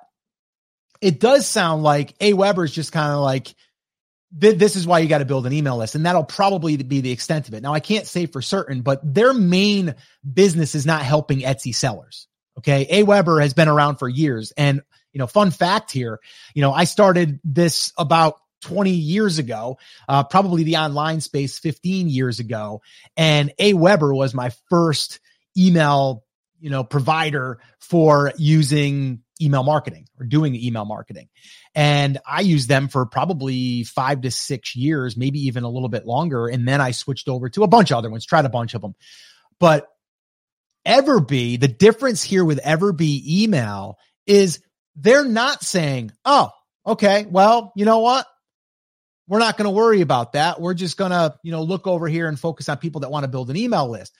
it 1.00 1.20
does 1.20 1.46
sound 1.46 1.82
like 1.82 2.18
Aweber 2.18 2.64
is 2.64 2.72
just 2.72 2.92
kind 2.92 3.12
of 3.12 3.20
like, 3.20 3.54
this 4.32 4.76
is 4.76 4.86
why 4.86 5.00
you 5.00 5.08
got 5.08 5.18
to 5.18 5.24
build 5.24 5.46
an 5.46 5.52
email 5.52 5.76
list. 5.76 5.94
And 5.94 6.06
that'll 6.06 6.24
probably 6.24 6.76
be 6.76 7.00
the 7.00 7.10
extent 7.10 7.48
of 7.48 7.54
it. 7.54 7.62
Now, 7.62 7.74
I 7.74 7.80
can't 7.80 8.06
say 8.06 8.26
for 8.26 8.40
certain, 8.40 8.82
but 8.82 9.00
their 9.02 9.34
main 9.34 9.94
business 10.30 10.74
is 10.74 10.86
not 10.86 11.02
helping 11.02 11.40
Etsy 11.40 11.74
sellers. 11.74 12.28
Okay. 12.58 12.86
Aweber 12.86 13.42
has 13.42 13.54
been 13.54 13.68
around 13.68 13.96
for 13.96 14.08
years. 14.08 14.52
And, 14.56 14.82
you 15.12 15.18
know, 15.18 15.26
fun 15.26 15.50
fact 15.50 15.90
here, 15.90 16.20
you 16.54 16.62
know, 16.62 16.72
I 16.72 16.84
started 16.84 17.40
this 17.42 17.92
about 17.98 18.36
20 18.62 18.90
years 18.90 19.38
ago, 19.38 19.78
uh, 20.08 20.22
probably 20.24 20.64
the 20.64 20.76
online 20.76 21.20
space 21.20 21.58
15 21.58 22.08
years 22.08 22.38
ago. 22.38 22.82
And 23.16 23.52
Aweber 23.58 24.14
was 24.14 24.34
my 24.34 24.52
first 24.68 25.20
email, 25.56 26.24
you 26.60 26.70
know, 26.70 26.84
provider 26.84 27.58
for 27.78 28.32
using 28.36 29.22
email 29.40 29.62
marketing 29.62 30.06
or 30.18 30.26
doing 30.26 30.54
email 30.54 30.84
marketing. 30.84 31.28
And 31.74 32.18
I 32.26 32.40
used 32.40 32.68
them 32.68 32.88
for 32.88 33.06
probably 33.06 33.84
five 33.84 34.22
to 34.22 34.30
six 34.30 34.74
years, 34.76 35.16
maybe 35.16 35.46
even 35.46 35.64
a 35.64 35.68
little 35.68 35.88
bit 35.88 36.06
longer. 36.06 36.46
And 36.46 36.66
then 36.66 36.80
I 36.80 36.90
switched 36.90 37.28
over 37.28 37.48
to 37.50 37.62
a 37.62 37.68
bunch 37.68 37.90
of 37.90 37.98
other 37.98 38.10
ones, 38.10 38.26
tried 38.26 38.44
a 38.44 38.50
bunch 38.50 38.74
of 38.74 38.82
them. 38.82 38.94
But 39.58 39.88
Everbee, 40.86 41.60
the 41.60 41.68
difference 41.68 42.22
here 42.22 42.44
with 42.44 42.60
Everbee 42.62 43.22
email 43.26 43.98
is 44.26 44.60
they're 44.96 45.24
not 45.24 45.62
saying, 45.62 46.12
oh, 46.24 46.50
okay, 46.86 47.26
well, 47.28 47.72
you 47.76 47.84
know 47.84 47.98
what? 47.98 48.26
We're 49.28 49.38
not 49.38 49.56
going 49.56 49.66
to 49.66 49.70
worry 49.70 50.00
about 50.00 50.32
that. 50.32 50.60
We're 50.60 50.74
just 50.74 50.96
going 50.96 51.12
to, 51.12 51.34
you 51.44 51.52
know, 51.52 51.62
look 51.62 51.86
over 51.86 52.08
here 52.08 52.26
and 52.26 52.38
focus 52.38 52.68
on 52.68 52.78
people 52.78 53.02
that 53.02 53.10
want 53.10 53.24
to 53.24 53.28
build 53.28 53.50
an 53.50 53.56
email 53.56 53.88
list 53.88 54.12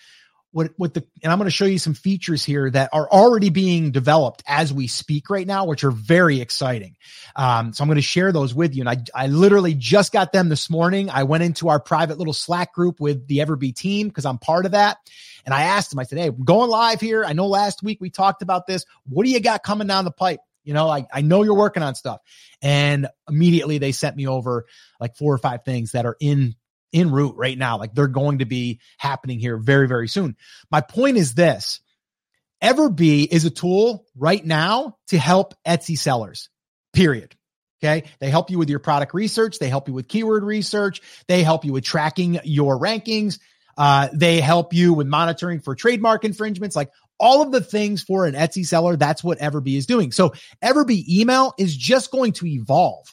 what 0.52 0.72
what 0.76 0.94
the 0.94 1.04
and 1.22 1.32
I'm 1.32 1.38
going 1.38 1.46
to 1.46 1.54
show 1.54 1.64
you 1.64 1.78
some 1.78 1.94
features 1.94 2.44
here 2.44 2.70
that 2.70 2.90
are 2.92 3.08
already 3.08 3.50
being 3.50 3.92
developed 3.92 4.42
as 4.46 4.72
we 4.72 4.86
speak 4.86 5.30
right 5.30 5.46
now, 5.46 5.64
which 5.64 5.84
are 5.84 5.90
very 5.90 6.40
exciting. 6.40 6.96
Um, 7.36 7.72
so 7.72 7.82
I'm 7.82 7.88
going 7.88 7.96
to 7.96 8.02
share 8.02 8.32
those 8.32 8.54
with 8.54 8.74
you. 8.74 8.82
And 8.82 8.88
I 8.88 8.96
I 9.14 9.26
literally 9.28 9.74
just 9.74 10.12
got 10.12 10.32
them 10.32 10.48
this 10.48 10.68
morning. 10.68 11.10
I 11.10 11.22
went 11.22 11.44
into 11.44 11.68
our 11.68 11.80
private 11.80 12.18
little 12.18 12.32
Slack 12.32 12.72
group 12.74 13.00
with 13.00 13.26
the 13.28 13.38
Everbee 13.38 13.74
team 13.74 14.08
because 14.08 14.26
I'm 14.26 14.38
part 14.38 14.66
of 14.66 14.72
that. 14.72 14.98
And 15.44 15.54
I 15.54 15.62
asked 15.62 15.90
them, 15.90 15.98
I 15.98 16.04
said, 16.04 16.18
Hey, 16.18 16.30
going 16.30 16.70
live 16.70 17.00
here. 17.00 17.24
I 17.24 17.32
know 17.32 17.46
last 17.46 17.82
week 17.82 17.98
we 18.00 18.10
talked 18.10 18.42
about 18.42 18.66
this. 18.66 18.84
What 19.08 19.24
do 19.24 19.30
you 19.30 19.40
got 19.40 19.62
coming 19.62 19.86
down 19.86 20.04
the 20.04 20.10
pipe? 20.10 20.40
You 20.64 20.74
know, 20.74 20.88
I, 20.88 21.06
I 21.12 21.22
know 21.22 21.42
you're 21.42 21.54
working 21.54 21.82
on 21.82 21.94
stuff. 21.94 22.20
And 22.60 23.08
immediately 23.28 23.78
they 23.78 23.92
sent 23.92 24.16
me 24.16 24.26
over 24.26 24.66
like 24.98 25.16
four 25.16 25.32
or 25.32 25.38
five 25.38 25.64
things 25.64 25.92
that 25.92 26.04
are 26.04 26.16
in 26.20 26.54
en 26.92 27.10
route 27.10 27.36
right 27.36 27.56
now. 27.56 27.78
Like 27.78 27.94
they're 27.94 28.08
going 28.08 28.38
to 28.38 28.44
be 28.44 28.80
happening 28.98 29.38
here 29.38 29.56
very, 29.56 29.88
very 29.88 30.08
soon. 30.08 30.36
My 30.70 30.80
point 30.80 31.16
is 31.16 31.34
this 31.34 31.80
Everbee 32.62 33.26
is 33.30 33.44
a 33.44 33.50
tool 33.50 34.06
right 34.16 34.44
now 34.44 34.98
to 35.08 35.18
help 35.18 35.54
Etsy 35.66 35.96
sellers, 35.96 36.50
period. 36.92 37.34
Okay. 37.82 38.08
They 38.18 38.28
help 38.28 38.50
you 38.50 38.58
with 38.58 38.68
your 38.68 38.78
product 38.78 39.14
research. 39.14 39.58
They 39.58 39.70
help 39.70 39.88
you 39.88 39.94
with 39.94 40.06
keyword 40.06 40.44
research. 40.44 41.00
They 41.28 41.42
help 41.42 41.64
you 41.64 41.72
with 41.72 41.84
tracking 41.84 42.38
your 42.44 42.78
rankings. 42.78 43.38
Uh, 43.78 44.08
they 44.12 44.40
help 44.40 44.74
you 44.74 44.92
with 44.92 45.06
monitoring 45.06 45.60
for 45.60 45.74
trademark 45.74 46.24
infringements, 46.26 46.76
like 46.76 46.90
all 47.18 47.40
of 47.40 47.52
the 47.52 47.62
things 47.62 48.02
for 48.02 48.26
an 48.26 48.34
Etsy 48.34 48.66
seller. 48.66 48.96
That's 48.96 49.24
what 49.24 49.38
Everbee 49.38 49.78
is 49.78 49.86
doing. 49.86 50.12
So 50.12 50.34
Everbee 50.62 51.08
email 51.08 51.54
is 51.58 51.74
just 51.74 52.10
going 52.10 52.32
to 52.34 52.46
evolve 52.46 53.06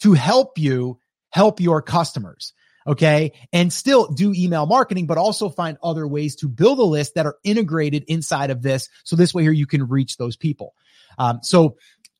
to 0.00 0.14
help 0.14 0.58
you 0.58 0.98
help 1.30 1.60
your 1.60 1.82
customers. 1.82 2.54
Okay. 2.86 3.32
And 3.52 3.72
still 3.72 4.08
do 4.08 4.32
email 4.34 4.66
marketing, 4.66 5.06
but 5.06 5.18
also 5.18 5.48
find 5.48 5.78
other 5.82 6.06
ways 6.06 6.36
to 6.36 6.48
build 6.48 6.78
a 6.78 6.84
list 6.84 7.14
that 7.14 7.26
are 7.26 7.36
integrated 7.42 8.04
inside 8.08 8.50
of 8.50 8.62
this. 8.62 8.88
So 9.04 9.16
this 9.16 9.32
way 9.32 9.42
here, 9.42 9.52
you 9.52 9.66
can 9.66 9.88
reach 9.88 10.16
those 10.16 10.36
people. 10.36 10.74
Um, 11.18 11.40
so 11.42 11.76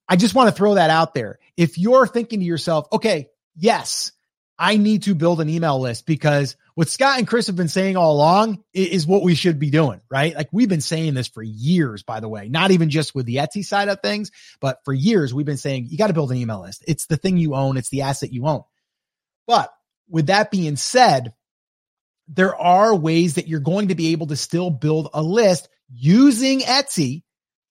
I 0.09 0.16
just 0.16 0.35
want 0.35 0.49
to 0.49 0.54
throw 0.54 0.75
that 0.75 0.90
out 0.90 1.14
there. 1.14 1.38
If 1.56 1.78
you're 1.78 2.06
thinking 2.06 2.40
to 2.40 2.47
yourself, 2.47 2.87
okay, 2.92 3.28
yes, 3.56 4.12
I 4.59 4.76
need 4.76 5.04
to 5.04 5.14
build 5.14 5.40
an 5.40 5.49
email 5.49 5.80
list 5.80 6.06
because 6.06 6.56
what 6.75 6.88
Scott 6.88 7.18
and 7.18 7.26
Chris 7.26 7.49
have 7.49 7.56
been 7.56 7.68
saying 7.68 7.97
all 7.97 8.12
along 8.12 8.62
is 8.73 9.06
what 9.06 9.23
we 9.23 9.35
should 9.35 9.59
be 9.59 9.71
doing, 9.71 10.00
right? 10.11 10.35
Like 10.35 10.49
we've 10.52 10.68
been 10.68 10.80
saying 10.80 11.14
this 11.14 11.28
for 11.28 11.42
years, 11.42 12.02
by 12.02 12.21
the 12.21 12.28
way, 12.28 12.49
not 12.49 12.71
even 12.71 12.90
just 12.90 13.14
with 13.14 13.26
the 13.26 13.37
Etsy 13.37 13.64
side 13.64 13.88
of 13.88 14.00
things, 14.00 14.30
but 14.61 14.78
for 14.85 14.92
years 14.92 15.35
we've 15.35 15.47
been 15.47 15.56
saying 15.56 15.87
you 15.88 15.99
got 15.99 16.06
to 16.09 16.12
build 16.12 16.30
an 16.30 16.37
email 16.37 16.62
list. 16.62 16.85
It's 16.87 17.06
the 17.06 17.16
thing 17.16 17.37
you 17.37 17.54
own. 17.54 17.76
It's 17.76 17.88
the 17.88 18.02
asset 18.02 18.33
you 18.33 18.47
own. 18.47 18.62
But 19.47 19.73
with 20.08 20.26
that 20.26 20.50
being 20.50 20.76
said, 20.76 21.32
there 22.28 22.56
are 22.56 22.94
ways 22.94 23.34
that 23.34 23.49
you're 23.49 23.61
going 23.61 23.88
to 23.88 23.94
be 23.94 24.12
able 24.12 24.28
to 24.28 24.37
still 24.37 24.70
build 24.70 25.08
a 25.12 25.23
list 25.23 25.68
using 25.92 26.61
Etsy. 26.61 27.23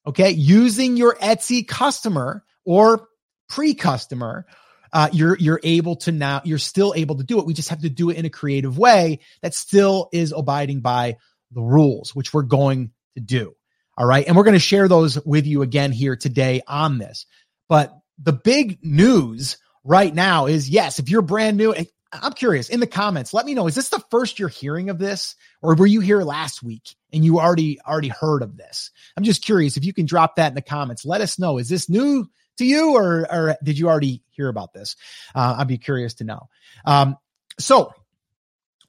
Okay. 0.06 0.32
Using 0.32 0.98
your 0.98 1.16
Etsy 1.16 1.68
customer 1.68 2.44
or 2.66 3.08
pre 3.50 3.74
customer. 3.74 4.46
Uh, 4.92 5.10
you're, 5.12 5.36
you're 5.40 5.60
able 5.64 5.96
to 5.96 6.12
now, 6.12 6.42
you're 6.44 6.60
still 6.60 6.94
able 6.96 7.16
to 7.16 7.24
do 7.24 7.40
it. 7.40 7.48
We 7.48 7.56
just 7.56 7.70
have 7.70 7.82
to 7.82 7.90
do 7.90 8.12
it 8.12 8.18
in 8.18 8.26
a 8.26 8.30
creative 8.30 8.78
way 8.78 9.22
that 9.42 9.56
still 9.56 10.08
is 10.14 10.32
abiding 10.32 10.82
by 10.82 11.18
the 11.52 11.62
rules, 11.62 12.14
which 12.14 12.32
we're 12.32 12.44
going 12.44 12.92
to 13.16 13.22
do. 13.22 13.56
All 13.98 14.06
right. 14.06 14.28
And 14.28 14.36
we're 14.36 14.44
going 14.44 14.54
to 14.54 14.60
share 14.60 14.88
those 14.88 15.24
with 15.26 15.48
you 15.48 15.64
again 15.64 15.92
here 15.92 16.16
today 16.16 16.62
on 16.68 17.00
this. 17.00 17.26
But 17.70 17.98
the 18.22 18.34
big 18.34 18.84
news 18.84 19.58
right 19.84 20.14
now 20.14 20.46
is 20.46 20.70
yes, 20.70 21.00
if 21.00 21.10
you're 21.10 21.22
brand 21.22 21.58
new, 21.58 21.74
I'm 22.22 22.34
curious 22.34 22.70
in 22.70 22.80
the 22.80 22.88
comments, 22.88 23.34
let 23.34 23.46
me 23.46 23.54
know. 23.54 23.68
Is 23.68 23.76
this 23.76 23.90
the 23.90 24.04
first 24.12 24.38
you're 24.38 24.50
hearing 24.50 24.90
of 24.90 25.00
this 25.00 25.36
or 25.62 25.76
were 25.76 25.88
you 25.88 26.00
here 26.00 26.22
last 26.22 26.62
week 26.62 26.96
and 27.12 27.26
you 27.26 27.40
already, 27.40 27.80
already 27.82 28.10
heard 28.10 28.44
of 28.44 28.58
this? 28.58 28.92
I'm 29.18 29.24
just 29.24 29.44
curious 29.44 29.78
if 29.78 29.86
you 29.86 29.94
can 29.94 30.06
drop 30.06 30.36
that 30.36 30.50
in 30.50 30.56
the 30.56 30.62
comments. 30.62 31.06
Let 31.06 31.22
us 31.22 31.40
know. 31.40 31.58
Is 31.58 31.70
this 31.70 31.90
new 31.90 32.30
to 32.58 32.66
you 32.66 32.96
or, 32.96 33.28
or 33.32 33.58
did 33.64 33.80
you 33.80 33.88
already 33.88 34.22
hear 34.30 34.48
about 34.48 34.74
this? 34.74 34.96
Uh, 35.34 35.56
I'd 35.60 35.68
be 35.68 35.78
curious 35.78 36.16
to 36.16 36.24
know. 36.24 36.50
Um, 36.86 37.18
so 37.60 37.94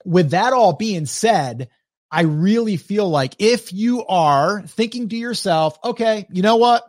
with 0.03 0.31
that 0.31 0.53
all 0.53 0.73
being 0.73 1.05
said, 1.05 1.69
I 2.11 2.21
really 2.21 2.77
feel 2.77 3.09
like 3.09 3.35
if 3.39 3.73
you 3.73 4.05
are 4.05 4.61
thinking 4.61 5.09
to 5.09 5.17
yourself, 5.17 5.77
okay, 5.83 6.27
you 6.29 6.43
know 6.43 6.57
what? 6.57 6.83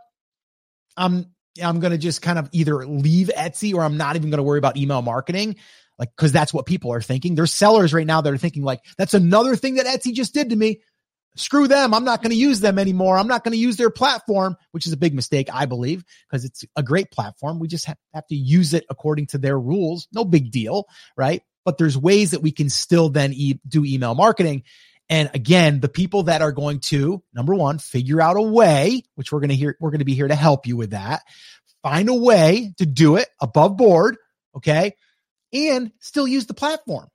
I'm, 0.97 1.26
I'm 1.62 1.81
going 1.81 1.93
to 1.93 1.99
just 1.99 2.21
kind 2.21 2.38
of 2.38 2.50
either 2.52 2.87
leave 2.87 3.31
Etsy 3.35 3.75
or 3.75 3.83
I'm 3.83 3.97
not 3.97 4.16
even 4.16 4.31
going 4.31 4.38
to 4.38 4.43
worry 4.43 4.59
about 4.59 4.76
email 4.76 5.00
marketing 5.00 5.57
like 5.98 6.10
because 6.16 6.32
that's 6.32 6.52
what 6.52 6.66
people 6.66 6.92
are 6.92 7.00
thinking. 7.00 7.34
There's 7.34 7.52
sellers 7.52 7.94
right 7.94 8.06
now 8.06 8.20
that 8.20 8.32
are 8.32 8.38
thinking 8.38 8.62
like 8.62 8.80
that's 8.98 9.14
another 9.14 9.56
thing 9.56 9.76
that 9.76 9.86
Etsy 9.86 10.12
just 10.12 10.34
did 10.34 10.50
to 10.50 10.56
me. 10.56 10.80
Screw 11.36 11.68
them. 11.68 11.92
I'm 11.92 12.04
not 12.04 12.22
going 12.22 12.30
to 12.30 12.36
use 12.36 12.60
them 12.60 12.78
anymore. 12.78 13.18
I'm 13.18 13.28
not 13.28 13.44
going 13.44 13.52
to 13.52 13.58
use 13.58 13.76
their 13.76 13.90
platform, 13.90 14.56
which 14.70 14.86
is 14.86 14.94
a 14.94 14.96
big 14.96 15.14
mistake, 15.14 15.48
I 15.52 15.66
believe, 15.66 16.02
because 16.30 16.46
it's 16.46 16.64
a 16.76 16.82
great 16.82 17.10
platform. 17.10 17.58
We 17.58 17.68
just 17.68 17.84
have, 17.84 18.26
to 18.28 18.34
use 18.34 18.72
it 18.72 18.86
according 18.88 19.26
to 19.28 19.38
their 19.38 19.60
rules. 19.60 20.08
No 20.14 20.24
big 20.24 20.50
deal, 20.50 20.86
right? 21.14 21.42
But 21.66 21.76
there's 21.76 21.96
ways 21.96 22.30
that 22.30 22.40
we 22.40 22.52
can 22.52 22.70
still 22.70 23.10
then 23.10 23.34
e- 23.34 23.60
do 23.68 23.84
email 23.84 24.14
marketing. 24.14 24.62
And 25.10 25.30
again, 25.34 25.80
the 25.80 25.90
people 25.90 26.22
that 26.22 26.40
are 26.40 26.52
going 26.52 26.80
to 26.80 27.22
number 27.34 27.54
one, 27.54 27.80
figure 27.80 28.22
out 28.22 28.38
a 28.38 28.42
way, 28.42 29.02
which 29.16 29.30
we're 29.30 29.40
going 29.40 29.50
to 29.50 29.56
hear, 29.56 29.76
we're 29.78 29.90
going 29.90 29.98
to 29.98 30.06
be 30.06 30.14
here 30.14 30.28
to 30.28 30.34
help 30.34 30.66
you 30.66 30.78
with 30.78 30.92
that. 30.92 31.20
Find 31.82 32.08
a 32.08 32.14
way 32.14 32.72
to 32.78 32.86
do 32.86 33.16
it 33.16 33.28
above 33.42 33.76
board. 33.76 34.16
Okay 34.56 34.94
and 35.52 35.92
still 36.00 36.26
use 36.26 36.46
the 36.46 36.54
platform. 36.54 37.08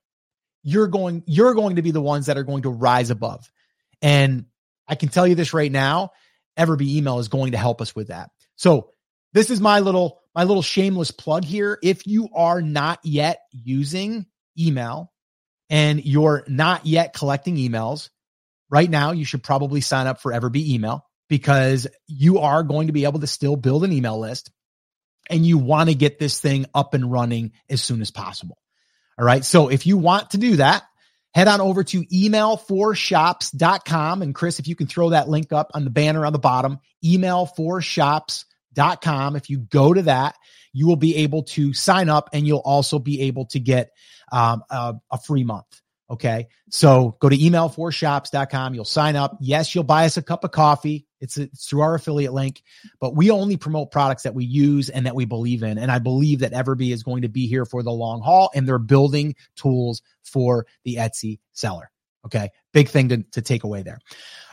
You're 0.62 0.88
going, 0.88 1.24
you're 1.26 1.54
going 1.54 1.76
to 1.76 1.82
be 1.82 1.90
the 1.90 2.00
ones 2.00 2.26
that 2.26 2.38
are 2.38 2.44
going 2.44 2.62
to 2.62 2.70
rise 2.70 3.10
above. 3.10 3.50
And 4.00 4.46
I 4.88 4.94
can 4.94 5.08
tell 5.08 5.26
you 5.26 5.34
this 5.34 5.54
right 5.54 5.70
now, 5.70 6.10
Everbee 6.58 6.96
email 6.96 7.18
is 7.18 7.28
going 7.28 7.52
to 7.52 7.58
help 7.58 7.80
us 7.80 7.94
with 7.96 8.08
that. 8.08 8.30
So 8.56 8.90
this 9.32 9.50
is 9.50 9.60
my 9.60 9.80
little, 9.80 10.20
my 10.34 10.44
little 10.44 10.62
shameless 10.62 11.10
plug 11.10 11.44
here. 11.44 11.78
If 11.82 12.06
you 12.06 12.28
are 12.34 12.60
not 12.60 13.00
yet 13.02 13.40
using 13.50 14.26
email 14.58 15.12
and 15.70 16.04
you're 16.04 16.44
not 16.46 16.86
yet 16.86 17.14
collecting 17.14 17.56
emails, 17.56 18.10
right 18.70 18.88
now 18.88 19.12
you 19.12 19.24
should 19.24 19.42
probably 19.42 19.80
sign 19.80 20.06
up 20.06 20.20
for 20.20 20.32
Everbee 20.32 20.66
email 20.68 21.06
because 21.28 21.86
you 22.06 22.40
are 22.40 22.62
going 22.62 22.88
to 22.88 22.92
be 22.92 23.04
able 23.04 23.20
to 23.20 23.26
still 23.26 23.56
build 23.56 23.84
an 23.84 23.92
email 23.92 24.18
list 24.18 24.50
and 25.32 25.46
you 25.46 25.58
want 25.58 25.88
to 25.88 25.94
get 25.94 26.18
this 26.18 26.40
thing 26.40 26.66
up 26.74 26.94
and 26.94 27.08
running 27.10 27.52
as 27.68 27.82
soon 27.82 28.00
as 28.00 28.10
possible. 28.10 28.58
All 29.18 29.24
right. 29.24 29.44
So 29.44 29.68
if 29.68 29.86
you 29.86 29.96
want 29.96 30.30
to 30.30 30.38
do 30.38 30.56
that, 30.56 30.82
head 31.34 31.48
on 31.48 31.60
over 31.60 31.82
to 31.84 32.04
email4shops.com. 32.04 34.22
And 34.22 34.34
Chris, 34.34 34.58
if 34.58 34.66
you 34.68 34.76
can 34.76 34.86
throw 34.86 35.10
that 35.10 35.28
link 35.28 35.52
up 35.52 35.70
on 35.74 35.84
the 35.84 35.90
banner 35.90 36.24
on 36.26 36.32
the 36.32 36.38
bottom, 36.38 36.78
email4shops.com. 37.04 39.36
If 39.36 39.50
you 39.50 39.58
go 39.58 39.92
to 39.92 40.02
that, 40.02 40.36
you 40.72 40.86
will 40.86 40.96
be 40.96 41.16
able 41.16 41.42
to 41.42 41.74
sign 41.74 42.08
up 42.08 42.30
and 42.32 42.46
you'll 42.46 42.58
also 42.58 42.98
be 42.98 43.20
able 43.22 43.46
to 43.46 43.58
get 43.60 43.90
um, 44.30 44.62
a, 44.70 44.94
a 45.10 45.18
free 45.18 45.44
month. 45.44 45.66
Okay. 46.10 46.48
So 46.70 47.16
go 47.20 47.28
to 47.28 47.36
email4shops.com. 47.36 48.74
You'll 48.74 48.84
sign 48.84 49.16
up. 49.16 49.36
Yes, 49.40 49.74
you'll 49.74 49.84
buy 49.84 50.04
us 50.04 50.16
a 50.16 50.22
cup 50.22 50.44
of 50.44 50.50
coffee. 50.50 51.06
It's, 51.22 51.38
it's 51.38 51.66
through 51.66 51.80
our 51.80 51.94
affiliate 51.94 52.34
link, 52.34 52.62
but 53.00 53.14
we 53.16 53.30
only 53.30 53.56
promote 53.56 53.90
products 53.90 54.24
that 54.24 54.34
we 54.34 54.44
use 54.44 54.90
and 54.90 55.06
that 55.06 55.14
we 55.14 55.24
believe 55.24 55.62
in. 55.62 55.78
And 55.78 55.90
I 55.90 55.98
believe 56.00 56.40
that 56.40 56.52
Everbee 56.52 56.92
is 56.92 57.02
going 57.02 57.22
to 57.22 57.28
be 57.28 57.46
here 57.46 57.64
for 57.64 57.82
the 57.82 57.92
long 57.92 58.20
haul 58.20 58.50
and 58.54 58.68
they're 58.68 58.78
building 58.78 59.36
tools 59.56 60.02
for 60.24 60.66
the 60.84 60.96
Etsy 60.96 61.38
seller. 61.52 61.90
Okay. 62.26 62.50
Big 62.72 62.88
thing 62.88 63.08
to, 63.08 63.22
to 63.32 63.42
take 63.42 63.64
away 63.64 63.82
there. 63.82 63.98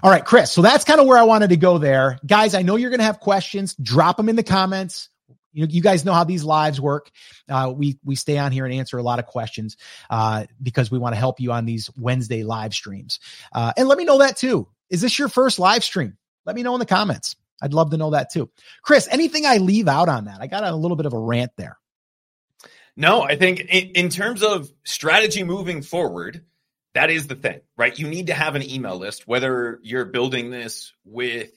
All 0.02 0.10
right, 0.10 0.24
Chris. 0.24 0.52
So 0.52 0.62
that's 0.62 0.84
kind 0.84 1.00
of 1.00 1.08
where 1.08 1.18
I 1.18 1.24
wanted 1.24 1.50
to 1.50 1.58
go 1.58 1.78
there. 1.78 2.18
Guys, 2.26 2.54
I 2.54 2.62
know 2.62 2.76
you're 2.76 2.90
going 2.90 3.00
to 3.00 3.06
have 3.06 3.20
questions. 3.20 3.76
Drop 3.76 4.18
them 4.18 4.30
in 4.30 4.36
the 4.36 4.44
comments. 4.44 5.10
You, 5.52 5.66
you 5.70 5.82
guys 5.82 6.06
know 6.06 6.14
how 6.14 6.24
these 6.24 6.44
lives 6.44 6.80
work. 6.80 7.10
Uh, 7.48 7.74
we 7.76 7.98
we 8.04 8.16
stay 8.16 8.38
on 8.38 8.52
here 8.52 8.66
and 8.66 8.74
answer 8.74 9.00
a 9.00 9.04
lot 9.04 9.18
of 9.18 9.26
questions 9.26 9.78
uh, 10.10 10.46
because 10.62 10.92
we 10.92 11.00
want 11.00 11.16
to 11.16 11.20
help 11.20 11.40
you 11.40 11.52
on 11.52 11.66
these 11.66 11.90
Wednesday 11.98 12.44
live 12.44 12.74
streams. 12.74 13.20
Uh, 13.52 13.74
and 13.76 13.88
let 13.88 13.98
me 13.98 14.06
know 14.06 14.20
that 14.20 14.38
too. 14.38 14.68
Is 14.90 15.02
this 15.02 15.18
your 15.18 15.28
first 15.28 15.58
live 15.58 15.84
stream? 15.84 16.18
Let 16.50 16.56
me 16.56 16.63
know 16.63 16.74
in 16.74 16.79
the 16.79 16.88
comments. 16.88 17.36
I'd 17.62 17.75
love 17.75 17.91
to 17.91 17.98
know 17.98 18.10
that 18.10 18.32
too. 18.32 18.50
Chris, 18.82 19.08
anything 19.12 19.46
I 19.46 19.58
leave 19.58 19.88
out 19.88 20.10
on 20.10 20.25
that? 20.25 20.41
I 20.41 20.48
got 20.48 20.63
a 20.63 20.75
little 20.75 20.98
bit 20.98 21.06
of 21.06 21.13
a 21.13 21.20
rant 21.20 21.51
there. 21.58 21.77
No, 22.98 23.22
I 23.22 23.36
think 23.36 23.60
in, 23.60 23.89
in 23.89 24.10
terms 24.10 24.41
of 24.41 24.68
strategy 24.84 25.44
moving 25.44 25.84
forward, 25.84 26.44
that 26.96 27.12
is 27.12 27.27
the 27.27 27.36
thing, 27.36 27.60
right? 27.77 27.98
You 28.00 28.08
need 28.08 28.27
to 28.27 28.34
have 28.34 28.56
an 28.56 28.68
email 28.68 28.98
list, 28.98 29.27
whether 29.27 29.77
you're 29.84 30.06
building 30.06 30.50
this 30.50 30.91
with 31.06 31.51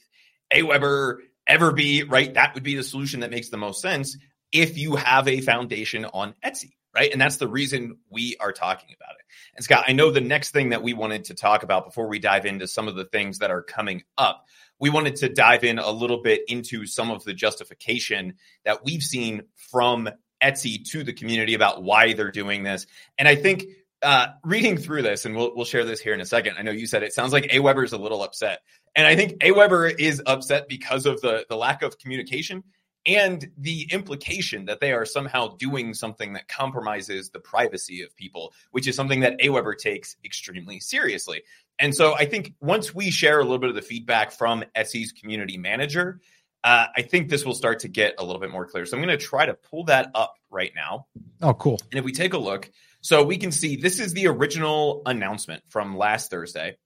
Aweber, 0.55 1.21
Everbee, 1.49 2.05
right? 2.07 2.35
That 2.35 2.53
would 2.53 2.63
be 2.63 2.77
the 2.77 2.85
solution 2.85 3.21
that 3.21 3.31
makes 3.31 3.49
the 3.49 3.57
most 3.57 3.81
sense 3.81 4.19
if 4.53 4.77
you 4.77 4.97
have 4.97 5.27
a 5.27 5.41
foundation 5.41 6.05
on 6.05 6.35
Etsy, 6.45 6.73
right? 6.95 7.11
And 7.11 7.19
that's 7.19 7.39
the 7.39 7.49
reason 7.49 7.97
we 8.11 8.37
are 8.39 8.53
talking 8.53 8.95
about 8.95 9.15
it. 9.19 9.25
And 9.57 9.65
Scott, 9.65 9.85
I 9.89 9.93
know 9.93 10.11
the 10.11 10.21
next 10.21 10.51
thing 10.51 10.69
that 10.69 10.83
we 10.83 10.93
wanted 10.93 11.25
to 11.25 11.35
talk 11.35 11.63
about 11.63 11.87
before 11.87 12.09
we 12.09 12.19
dive 12.19 12.45
into 12.45 12.69
some 12.69 12.89
of 12.89 12.95
the 12.95 13.07
things 13.07 13.39
that 13.39 13.51
are 13.51 13.63
coming 13.63 14.03
up, 14.19 14.45
we 14.83 14.91
wanted 14.91 15.15
to 15.15 15.29
dive 15.29 15.63
in 15.63 15.79
a 15.79 15.91
little 15.91 16.21
bit 16.21 16.43
into 16.49 16.87
some 16.87 17.13
of 17.13 17.23
the 17.23 17.33
justification 17.33 18.35
that 18.65 18.85
we've 18.85 19.03
seen 19.03 19.43
from 19.71 20.11
Etsy 20.43 20.85
to 20.91 21.05
the 21.05 21.13
community 21.13 21.55
about 21.55 21.85
why 21.85 22.15
they're 22.15 22.33
doing 22.33 22.65
this. 22.65 22.89
And 23.17 23.29
I 23.29 23.37
think 23.37 23.65
uh, 24.03 24.27
reading 24.43 24.77
through 24.77 25.03
this, 25.03 25.25
and 25.25 25.37
we'll 25.37 25.55
we'll 25.55 25.65
share 25.65 25.85
this 25.85 26.01
here 26.01 26.15
in 26.15 26.21
a 26.21 26.27
second. 26.27 26.57
I 26.59 26.63
know 26.63 26.73
you 26.73 26.89
said 26.89 27.05
it 27.05 27.13
sounds 27.13 27.33
like 27.33 27.45
Aweber 27.45 27.85
is 27.85 27.93
a 27.93 27.97
little 27.97 28.25
upset, 28.25 28.59
and 28.97 29.07
I 29.07 29.15
think 29.15 29.39
Aweber 29.39 29.95
is 29.97 30.21
upset 30.27 30.69
because 30.69 31.07
of 31.07 31.21
the 31.21 31.47
the 31.49 31.57
lack 31.57 31.83
of 31.83 31.97
communication 31.99 32.65
and 33.07 33.51
the 33.59 33.89
implication 33.91 34.65
that 34.67 34.81
they 34.81 34.93
are 34.93 35.05
somehow 35.05 35.57
doing 35.57 35.93
something 35.95 36.33
that 36.35 36.49
compromises 36.49 37.31
the 37.31 37.41
privacy 37.41 38.03
of 38.03 38.15
people, 38.17 38.53
which 38.71 38.87
is 38.87 38.95
something 38.95 39.21
that 39.21 39.39
Aweber 39.41 39.77
takes 39.77 40.17
extremely 40.25 40.79
seriously. 40.79 41.43
And 41.79 41.95
so 41.95 42.15
I 42.15 42.27
think 42.27 42.55
once 42.61 42.95
we 42.95 43.11
share 43.11 43.41
a 43.41 43.43
little 43.43 43.59
bit 43.59 43.71
of 43.71 43.77
the 43.77 43.83
feedback 43.83 44.33
from 44.33 44.65
Etsy's 44.77 45.13
community 45.13 45.59
manager, 45.59 46.21
uh, 46.65 46.87
I 46.97 47.03
think 47.03 47.29
this 47.29 47.45
will 47.45 47.55
start 47.55 47.81
to 47.81 47.89
get 47.89 48.15
a 48.19 48.25
little 48.25 48.41
bit 48.41 48.51
more 48.51 48.67
clear. 48.67 48.87
So 48.87 48.97
I'm 48.97 49.03
going 49.03 49.19
to 49.19 49.25
try 49.25 49.47
to 49.47 49.55
pull 49.55 49.85
that 49.87 50.11
up 50.15 50.35
right 50.51 50.71
now. 50.77 51.07
Oh, 51.41 51.55
cool. 51.55 51.81
And 51.91 51.99
if 51.99 52.05
we 52.05 52.13
take 52.13 52.35
a 52.35 52.39
look, 52.39 52.71
so 53.01 53.25
we 53.25 53.37
can 53.37 53.51
see 53.51 53.77
this 53.77 53.99
is 53.99 54.13
the 54.13 54.29
original 54.29 55.03
announcement 55.07 55.65
from 55.69 55.97
last 55.97 56.31
Thursday. 56.31 56.77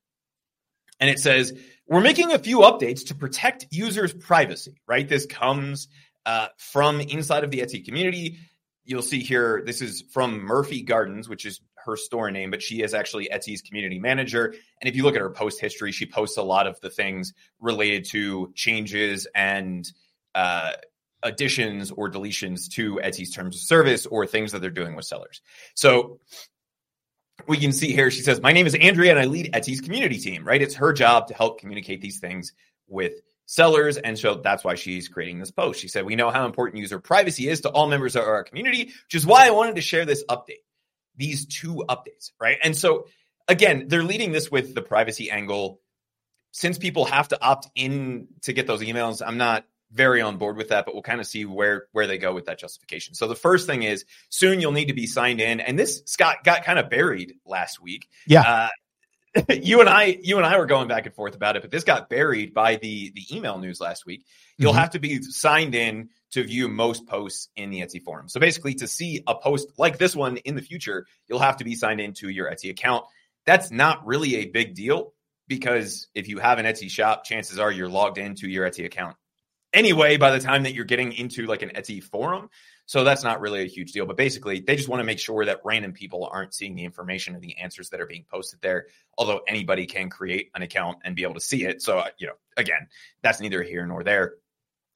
And 0.99 1.11
it 1.11 1.19
says, 1.19 1.53
we're 1.87 2.01
making 2.01 2.33
a 2.33 2.39
few 2.39 2.61
updates 2.61 3.09
to 3.09 3.15
protect 3.15 3.67
users' 3.71 4.15
privacy, 4.15 4.81
right? 4.89 5.07
This 5.07 5.27
comes 5.27 5.89
uh, 6.25 6.49
from 6.57 7.01
inside 7.03 7.45
of 7.45 7.51
the 7.51 7.59
Etsy 7.59 7.85
community. 7.85 8.39
You'll 8.85 9.03
see 9.03 9.21
here, 9.21 9.63
this 9.67 9.83
is 9.83 10.05
from 10.11 10.41
Murphy 10.41 10.83
Gardens, 10.83 11.29
which 11.29 11.45
is 11.45 11.61
her 11.87 11.97
store 11.97 12.31
name, 12.31 12.51
but 12.51 12.63
she 12.63 12.83
is 12.83 12.95
actually 12.95 13.29
Etsy's 13.33 13.63
community 13.63 13.99
manager. 13.99 14.55
And 14.81 14.89
if 14.89 14.95
you 14.95 15.03
look 15.03 15.15
at 15.15 15.23
her 15.23 15.31
post 15.31 15.61
history, 15.61 15.93
she 15.93 16.07
posts 16.07 16.37
a 16.37 16.43
lot 16.43 16.67
of 16.67 16.79
the 16.81 16.91
things 16.91 17.33
related 17.61 18.05
to 18.07 18.53
changes 18.55 19.27
and 19.35 19.91
uh, 20.35 20.73
additions 21.23 21.91
or 21.91 22.11
deletions 22.11 22.71
to 22.73 23.01
Etsy's 23.03 23.33
terms 23.33 23.57
of 23.57 23.63
service 23.63 24.07
or 24.07 24.27
things 24.27 24.53
that 24.53 24.61
they're 24.61 24.71
doing 24.71 24.95
with 24.95 25.07
sellers. 25.07 25.41
So 25.75 26.21
we 27.47 27.59
can 27.59 27.73
see 27.73 27.93
here, 27.93 28.11
she 28.11 28.23
says, 28.23 28.41
My 28.41 28.53
name 28.53 28.67
is 28.67 28.75
Andrea 28.75 29.11
and 29.11 29.21
I 29.21 29.25
lead 29.25 29.53
Etsy's 29.53 29.81
community 29.81 30.19
team, 30.19 30.45
right? 30.45 30.61
It's 30.61 30.75
her 30.77 30.93
job 30.93 31.29
to 31.29 31.35
help 31.35 31.61
communicate 31.61 32.01
these 32.01 32.19
things 32.19 32.53
with 32.89 33.15
sellers. 33.47 33.97
And 33.97 34.19
so 34.19 34.35
that's 34.35 34.65
why 34.65 34.75
she's 34.75 35.09
creating 35.09 35.39
this 35.39 35.51
post. 35.51 35.81
She 35.81 35.89
said, 35.89 36.05
We 36.05 36.17
know 36.17 36.31
how 36.31 36.47
important 36.47 36.81
user 36.81 36.99
privacy 36.99 37.49
is 37.49 37.63
to 37.63 37.71
all 37.71 37.89
members 37.89 38.17
of 38.17 38.25
our 38.25 38.45
community, 38.45 38.85
which 38.85 39.15
is 39.15 39.27
why 39.27 39.47
I 39.47 39.51
wanted 39.51 39.77
to 39.77 39.81
share 39.81 40.05
this 40.05 40.25
update, 40.29 40.65
these 41.17 41.47
two 41.47 41.85
updates, 41.89 42.33
right? 42.41 42.59
And 42.63 42.77
so 42.77 43.07
again, 43.49 43.87
they're 43.89 44.03
leading 44.03 44.33
this 44.33 44.51
with 44.51 44.75
the 44.75 44.83
privacy 44.83 45.31
angle. 45.31 45.81
Since 46.53 46.79
people 46.79 47.05
have 47.05 47.29
to 47.29 47.43
opt 47.43 47.69
in 47.75 48.29
to 48.43 48.53
get 48.53 48.67
those 48.67 48.81
emails, 48.81 49.23
I'm 49.25 49.37
not 49.37 49.65
very 49.93 50.21
on 50.21 50.37
board 50.37 50.57
with 50.57 50.69
that, 50.69 50.85
but 50.85 50.95
we'll 50.95 51.03
kind 51.03 51.21
of 51.21 51.27
see 51.27 51.45
where 51.45 51.87
where 51.93 52.07
they 52.07 52.19
go 52.19 52.35
with 52.35 52.47
that 52.47 52.59
justification. 52.59 53.15
So 53.15 53.29
the 53.29 53.37
first 53.37 53.67
thing 53.67 53.83
is 53.83 54.05
soon 54.31 54.61
you'll 54.61 54.73
need 54.73 54.87
to 54.87 54.95
be 54.95 55.07
signed 55.07 55.41
in, 55.41 55.61
and 55.61 55.79
this 55.79 56.03
Scott 56.07 56.45
got 56.45 56.65
kind 56.65 56.79
of 56.79 56.91
buried 56.91 57.35
last 57.45 57.81
week. 57.81 58.09
Yeah. 58.27 58.41
Uh, 58.41 58.69
you 59.51 59.81
and 59.81 59.89
I, 59.89 60.19
you 60.23 60.39
and 60.39 60.47
I 60.47 60.57
were 60.57 60.65
going 60.65 60.89
back 60.89 61.05
and 61.05 61.15
forth 61.15 61.35
about 61.35 61.57
it, 61.57 61.63
but 61.63 61.71
this 61.71 61.85
got 61.85 62.09
buried 62.09 62.55
by 62.55 62.77
the 62.77 63.11
the 63.11 63.37
email 63.37 63.59
news 63.59 63.81
last 63.81 64.07
week. 64.07 64.25
You'll 64.57 64.73
mm-hmm. 64.73 64.81
have 64.81 64.91
to 64.91 64.99
be 64.99 65.23
signed 65.23 65.75
in 65.75 66.09
to 66.33 66.43
view 66.45 66.69
most 66.69 67.07
posts 67.07 67.49
in 67.57 67.71
the 67.71 67.81
Etsy 67.81 68.03
forum. 68.03 68.29
So 68.29 68.41
basically, 68.41 68.75
to 68.75 68.87
see 68.87 69.23
a 69.27 69.35
post 69.35 69.69
like 69.79 69.99
this 69.99 70.17
one 70.17 70.39
in 70.39 70.55
the 70.55 70.63
future, 70.63 71.07
you'll 71.29 71.39
have 71.39 71.59
to 71.59 71.65
be 71.65 71.75
signed 71.75 72.01
into 72.01 72.29
your 72.29 72.51
Etsy 72.51 72.71
account. 72.71 73.05
That's 73.45 73.71
not 73.71 74.07
really 74.07 74.37
a 74.37 74.47
big 74.47 74.75
deal 74.75 75.13
because 75.49 76.09
if 76.15 76.29
you 76.29 76.39
have 76.39 76.59
an 76.59 76.67
Etsy 76.67 76.91
shop, 76.91 77.25
chances 77.25 77.59
are 77.59 77.71
you're 77.71 77.89
logged 77.89 78.19
into 78.19 78.49
your 78.49 78.69
Etsy 78.69 78.85
account 78.85 79.17
anyway 79.77 80.17
by 80.17 80.31
the 80.31 80.41
time 80.41 80.65
that 80.65 80.75
you're 80.75 80.85
getting 80.85 81.13
into 81.13 81.47
like 81.47 81.63
an 81.63 81.71
Etsy 81.71 82.03
forum. 82.03 82.49
So 82.87 83.03
that's 83.03 83.25
not 83.25 83.41
really 83.41 83.63
a 83.63 83.67
huge 83.67 83.93
deal. 83.93 84.07
But 84.07 84.17
basically, 84.17 84.61
they 84.61 84.77
just 84.77 84.89
want 84.89 85.01
to 85.01 85.05
make 85.05 85.19
sure 85.19 85.45
that 85.45 85.61
random 85.65 85.93
people 85.93 86.29
aren't 86.31 86.55
seeing 86.55 86.77
the 86.77 86.85
information 86.85 87.35
or 87.35 87.41
the 87.41 87.59
answers 87.59 87.91
that 87.91 88.01
are 88.01 88.07
being 88.07 88.25
posted 88.31 88.61
there. 88.63 88.87
Although 89.19 89.41
anybody 89.47 89.87
can 89.87 90.09
create 90.09 90.51
an 90.55 90.63
account 90.63 90.99
and 91.05 91.17
be 91.17 91.25
able 91.25 91.35
to 91.35 91.41
see 91.41 91.65
it. 91.65 91.83
So, 91.83 91.99
uh, 91.99 92.09
you 92.19 92.29
know, 92.29 92.35
again, 92.57 92.87
that's 93.23 93.41
neither 93.41 93.63
here 93.63 93.87
nor 93.87 94.05
there. 94.05 94.35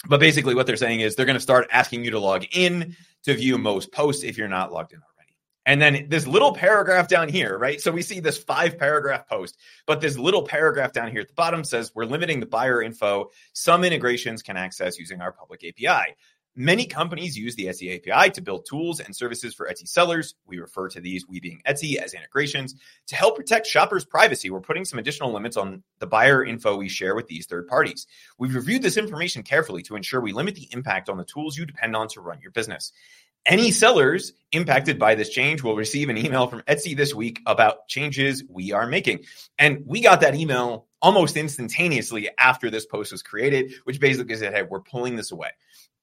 But 0.08 0.20
basically, 0.20 0.54
what 0.54 0.66
they're 0.66 0.76
saying 0.76 1.00
is 1.00 1.14
they're 1.14 1.26
going 1.26 1.34
to 1.36 1.40
start 1.40 1.68
asking 1.70 2.04
you 2.04 2.10
to 2.12 2.18
log 2.18 2.44
in 2.52 2.96
to 3.24 3.34
view 3.34 3.58
most 3.58 3.92
posts 3.92 4.24
if 4.24 4.38
you're 4.38 4.48
not 4.48 4.72
logged 4.72 4.92
in 4.92 4.98
already. 4.98 5.36
and 5.66 5.80
then 5.80 6.06
this 6.08 6.26
little 6.26 6.52
paragraph 6.54 7.06
down 7.06 7.28
here, 7.28 7.58
right? 7.58 7.80
So 7.80 7.92
we 7.92 8.02
see 8.02 8.18
this 8.18 8.38
five 8.38 8.78
paragraph 8.78 9.28
post, 9.28 9.58
but 9.86 10.00
this 10.00 10.18
little 10.18 10.42
paragraph 10.42 10.92
down 10.92 11.10
here 11.10 11.20
at 11.20 11.28
the 11.28 11.34
bottom 11.34 11.64
says 11.64 11.92
we're 11.94 12.06
limiting 12.06 12.40
the 12.40 12.46
buyer 12.46 12.82
info 12.82 13.30
some 13.52 13.84
integrations 13.84 14.42
can 14.42 14.56
access 14.56 14.98
using 14.98 15.20
our 15.20 15.32
public 15.32 15.62
API. 15.64 16.16
Many 16.60 16.84
companies 16.84 17.38
use 17.38 17.56
the 17.56 17.68
Etsy 17.68 18.06
API 18.06 18.32
to 18.32 18.42
build 18.42 18.66
tools 18.66 19.00
and 19.00 19.16
services 19.16 19.54
for 19.54 19.66
Etsy 19.66 19.88
sellers. 19.88 20.34
We 20.46 20.58
refer 20.58 20.90
to 20.90 21.00
these, 21.00 21.26
we 21.26 21.40
being 21.40 21.62
Etsy, 21.66 21.96
as 21.96 22.12
integrations. 22.12 22.74
To 23.06 23.16
help 23.16 23.36
protect 23.36 23.66
shoppers' 23.66 24.04
privacy, 24.04 24.50
we're 24.50 24.60
putting 24.60 24.84
some 24.84 24.98
additional 24.98 25.32
limits 25.32 25.56
on 25.56 25.82
the 26.00 26.06
buyer 26.06 26.44
info 26.44 26.76
we 26.76 26.90
share 26.90 27.14
with 27.14 27.28
these 27.28 27.46
third 27.46 27.66
parties. 27.66 28.06
We've 28.36 28.54
reviewed 28.54 28.82
this 28.82 28.98
information 28.98 29.42
carefully 29.42 29.82
to 29.84 29.96
ensure 29.96 30.20
we 30.20 30.34
limit 30.34 30.54
the 30.54 30.68
impact 30.70 31.08
on 31.08 31.16
the 31.16 31.24
tools 31.24 31.56
you 31.56 31.64
depend 31.64 31.96
on 31.96 32.08
to 32.08 32.20
run 32.20 32.42
your 32.42 32.50
business. 32.50 32.92
Any 33.46 33.70
sellers 33.70 34.34
impacted 34.52 34.98
by 34.98 35.14
this 35.14 35.30
change 35.30 35.62
will 35.62 35.76
receive 35.76 36.10
an 36.10 36.18
email 36.18 36.46
from 36.46 36.60
Etsy 36.68 36.94
this 36.94 37.14
week 37.14 37.40
about 37.46 37.88
changes 37.88 38.44
we 38.50 38.72
are 38.72 38.86
making. 38.86 39.20
And 39.58 39.84
we 39.86 40.02
got 40.02 40.20
that 40.20 40.34
email 40.34 40.88
almost 41.00 41.38
instantaneously 41.38 42.28
after 42.38 42.68
this 42.68 42.84
post 42.84 43.12
was 43.12 43.22
created, 43.22 43.72
which 43.84 43.98
basically 43.98 44.36
said, 44.36 44.52
hey, 44.52 44.62
we're 44.62 44.80
pulling 44.80 45.16
this 45.16 45.32
away. 45.32 45.48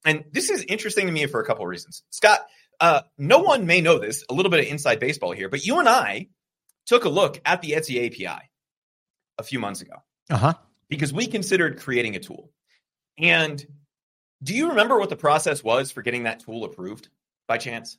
And 0.07 0.25
this 0.31 0.49
is 0.49 0.63
interesting 0.67 1.05
to 1.05 1.11
me 1.11 1.25
for 1.27 1.39
a 1.39 1.45
couple 1.45 1.63
of 1.63 1.69
reasons. 1.69 2.03
Scott, 2.09 2.39
uh, 2.79 3.01
no 3.17 3.39
one 3.39 3.67
may 3.67 3.81
know 3.81 3.99
this, 3.99 4.23
a 4.29 4.33
little 4.33 4.49
bit 4.49 4.61
of 4.61 4.65
inside 4.67 4.99
baseball 4.99 5.31
here, 5.31 5.49
but 5.49 5.65
you 5.65 5.79
and 5.79 5.87
I 5.87 6.29
took 6.87 7.05
a 7.05 7.09
look 7.09 7.39
at 7.45 7.61
the 7.61 7.71
Etsy 7.73 8.07
API 8.07 8.49
a 9.37 9.43
few 9.43 9.59
months 9.59 9.81
ago. 9.81 9.95
Uh-huh. 10.29 10.53
Because 10.89 11.13
we 11.13 11.27
considered 11.27 11.79
creating 11.79 12.15
a 12.15 12.19
tool. 12.19 12.49
And 13.19 13.63
do 14.41 14.55
you 14.55 14.69
remember 14.69 14.97
what 14.97 15.09
the 15.09 15.15
process 15.15 15.63
was 15.63 15.91
for 15.91 16.01
getting 16.01 16.23
that 16.23 16.39
tool 16.39 16.63
approved? 16.63 17.09
by 17.47 17.57
chance? 17.57 17.97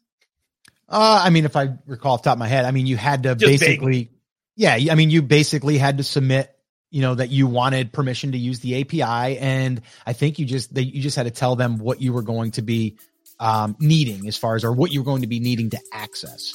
Uh, 0.88 1.22
I 1.24 1.30
mean, 1.30 1.44
if 1.44 1.56
I 1.56 1.70
recall 1.86 2.14
off 2.14 2.22
top 2.22 2.34
of 2.34 2.38
my 2.38 2.48
head, 2.48 2.64
I 2.64 2.70
mean, 2.70 2.86
you 2.86 2.96
had 2.96 3.24
to 3.24 3.34
Just 3.34 3.60
basically, 3.60 4.10
yeah, 4.56 4.78
I 4.90 4.94
mean, 4.94 5.10
you 5.10 5.22
basically 5.22 5.78
had 5.78 5.98
to 5.98 6.04
submit, 6.04 6.54
you 6.90 7.02
know, 7.02 7.14
that 7.14 7.30
you 7.30 7.46
wanted 7.46 7.92
permission 7.92 8.32
to 8.32 8.38
use 8.38 8.60
the 8.60 8.80
API, 8.80 9.38
and 9.38 9.80
I 10.06 10.12
think 10.12 10.38
you 10.38 10.46
just 10.46 10.74
that 10.74 10.84
you 10.84 11.02
just 11.02 11.16
had 11.16 11.24
to 11.24 11.30
tell 11.30 11.56
them 11.56 11.78
what 11.78 12.00
you 12.00 12.12
were 12.12 12.22
going 12.22 12.52
to 12.52 12.62
be 12.62 12.96
um, 13.40 13.76
needing 13.78 14.26
as 14.26 14.36
far 14.36 14.56
as 14.56 14.64
or 14.64 14.72
what 14.72 14.92
you 14.92 15.00
were 15.00 15.04
going 15.04 15.22
to 15.22 15.28
be 15.28 15.40
needing 15.40 15.70
to 15.70 15.78
access. 15.92 16.54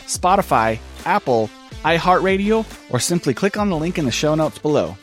Spotify, 0.17 0.79
Apple, 1.05 1.49
iHeartRadio, 1.83 2.65
or 2.91 2.99
simply 2.99 3.33
click 3.33 3.57
on 3.57 3.69
the 3.69 3.77
link 3.77 3.97
in 3.97 4.05
the 4.05 4.11
show 4.11 4.35
notes 4.35 4.59
below. 4.59 4.95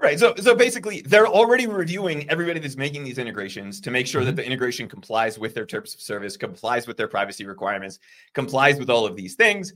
Right. 0.00 0.18
So 0.18 0.34
so 0.36 0.54
basically 0.54 1.00
they're 1.00 1.26
already 1.26 1.66
reviewing 1.66 2.28
everybody 2.28 2.60
that's 2.60 2.76
making 2.76 3.04
these 3.04 3.16
integrations 3.16 3.80
to 3.80 3.90
make 3.90 4.06
sure 4.06 4.20
mm-hmm. 4.20 4.26
that 4.26 4.36
the 4.36 4.44
integration 4.44 4.86
complies 4.86 5.38
with 5.38 5.54
their 5.54 5.64
terms 5.64 5.94
of 5.94 6.00
service, 6.02 6.36
complies 6.36 6.86
with 6.86 6.98
their 6.98 7.08
privacy 7.08 7.46
requirements, 7.46 7.98
complies 8.34 8.78
with 8.78 8.90
all 8.90 9.06
of 9.06 9.16
these 9.16 9.34
things. 9.34 9.72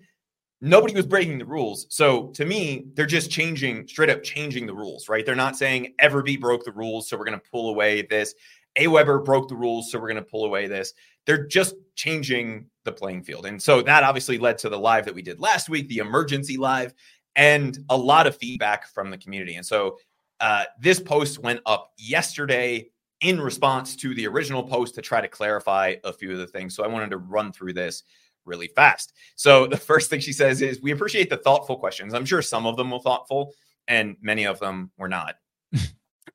nobody 0.60 0.94
was 0.94 1.06
breaking 1.06 1.38
the 1.38 1.44
rules. 1.44 1.86
So 1.88 2.28
to 2.28 2.44
me, 2.44 2.86
they're 2.94 3.06
just 3.06 3.30
changing, 3.30 3.86
straight 3.86 4.10
up 4.10 4.22
changing 4.22 4.66
the 4.66 4.74
rules, 4.74 5.08
right? 5.08 5.24
They're 5.24 5.34
not 5.34 5.56
saying 5.56 5.94
Everbee 6.02 6.40
broke 6.40 6.64
the 6.64 6.72
rules, 6.72 7.08
so 7.08 7.16
we're 7.16 7.24
going 7.24 7.38
to 7.38 7.50
pull 7.50 7.70
away 7.70 8.02
this. 8.02 8.34
Aweber 8.78 9.24
broke 9.24 9.48
the 9.48 9.56
rules, 9.56 9.90
so 9.90 9.98
we're 9.98 10.08
going 10.08 10.16
to 10.16 10.30
pull 10.30 10.44
away 10.44 10.66
this. 10.66 10.92
They're 11.26 11.46
just 11.46 11.74
changing 11.94 12.66
the 12.84 12.92
playing 12.92 13.22
field. 13.22 13.46
And 13.46 13.60
so 13.60 13.82
that 13.82 14.04
obviously 14.04 14.38
led 14.38 14.58
to 14.58 14.68
the 14.68 14.78
live 14.78 15.04
that 15.04 15.14
we 15.14 15.22
did 15.22 15.40
last 15.40 15.68
week, 15.68 15.88
the 15.88 15.98
emergency 15.98 16.56
live, 16.56 16.94
and 17.36 17.78
a 17.90 17.96
lot 17.96 18.26
of 18.26 18.36
feedback 18.36 18.88
from 18.88 19.10
the 19.10 19.18
community. 19.18 19.56
And 19.56 19.66
so 19.66 19.98
uh, 20.40 20.64
this 20.80 21.00
post 21.00 21.40
went 21.40 21.60
up 21.66 21.92
yesterday 21.98 22.88
in 23.20 23.40
response 23.40 23.96
to 23.96 24.14
the 24.14 24.26
original 24.26 24.62
post 24.62 24.94
to 24.94 25.02
try 25.02 25.20
to 25.20 25.28
clarify 25.28 25.96
a 26.04 26.12
few 26.12 26.32
of 26.32 26.38
the 26.38 26.46
things. 26.46 26.74
So 26.74 26.84
I 26.84 26.88
wanted 26.88 27.10
to 27.10 27.18
run 27.18 27.52
through 27.52 27.72
this 27.72 28.04
really 28.44 28.68
fast. 28.68 29.12
So 29.36 29.66
the 29.68 29.76
first 29.76 30.10
thing 30.10 30.20
she 30.20 30.32
says 30.32 30.62
is, 30.62 30.80
We 30.80 30.92
appreciate 30.92 31.30
the 31.30 31.36
thoughtful 31.36 31.76
questions. 31.76 32.14
I'm 32.14 32.24
sure 32.24 32.42
some 32.42 32.66
of 32.66 32.76
them 32.76 32.90
were 32.90 33.00
thoughtful 33.00 33.52
and 33.88 34.16
many 34.20 34.44
of 34.44 34.60
them 34.60 34.90
were 34.98 35.08
not. 35.08 35.36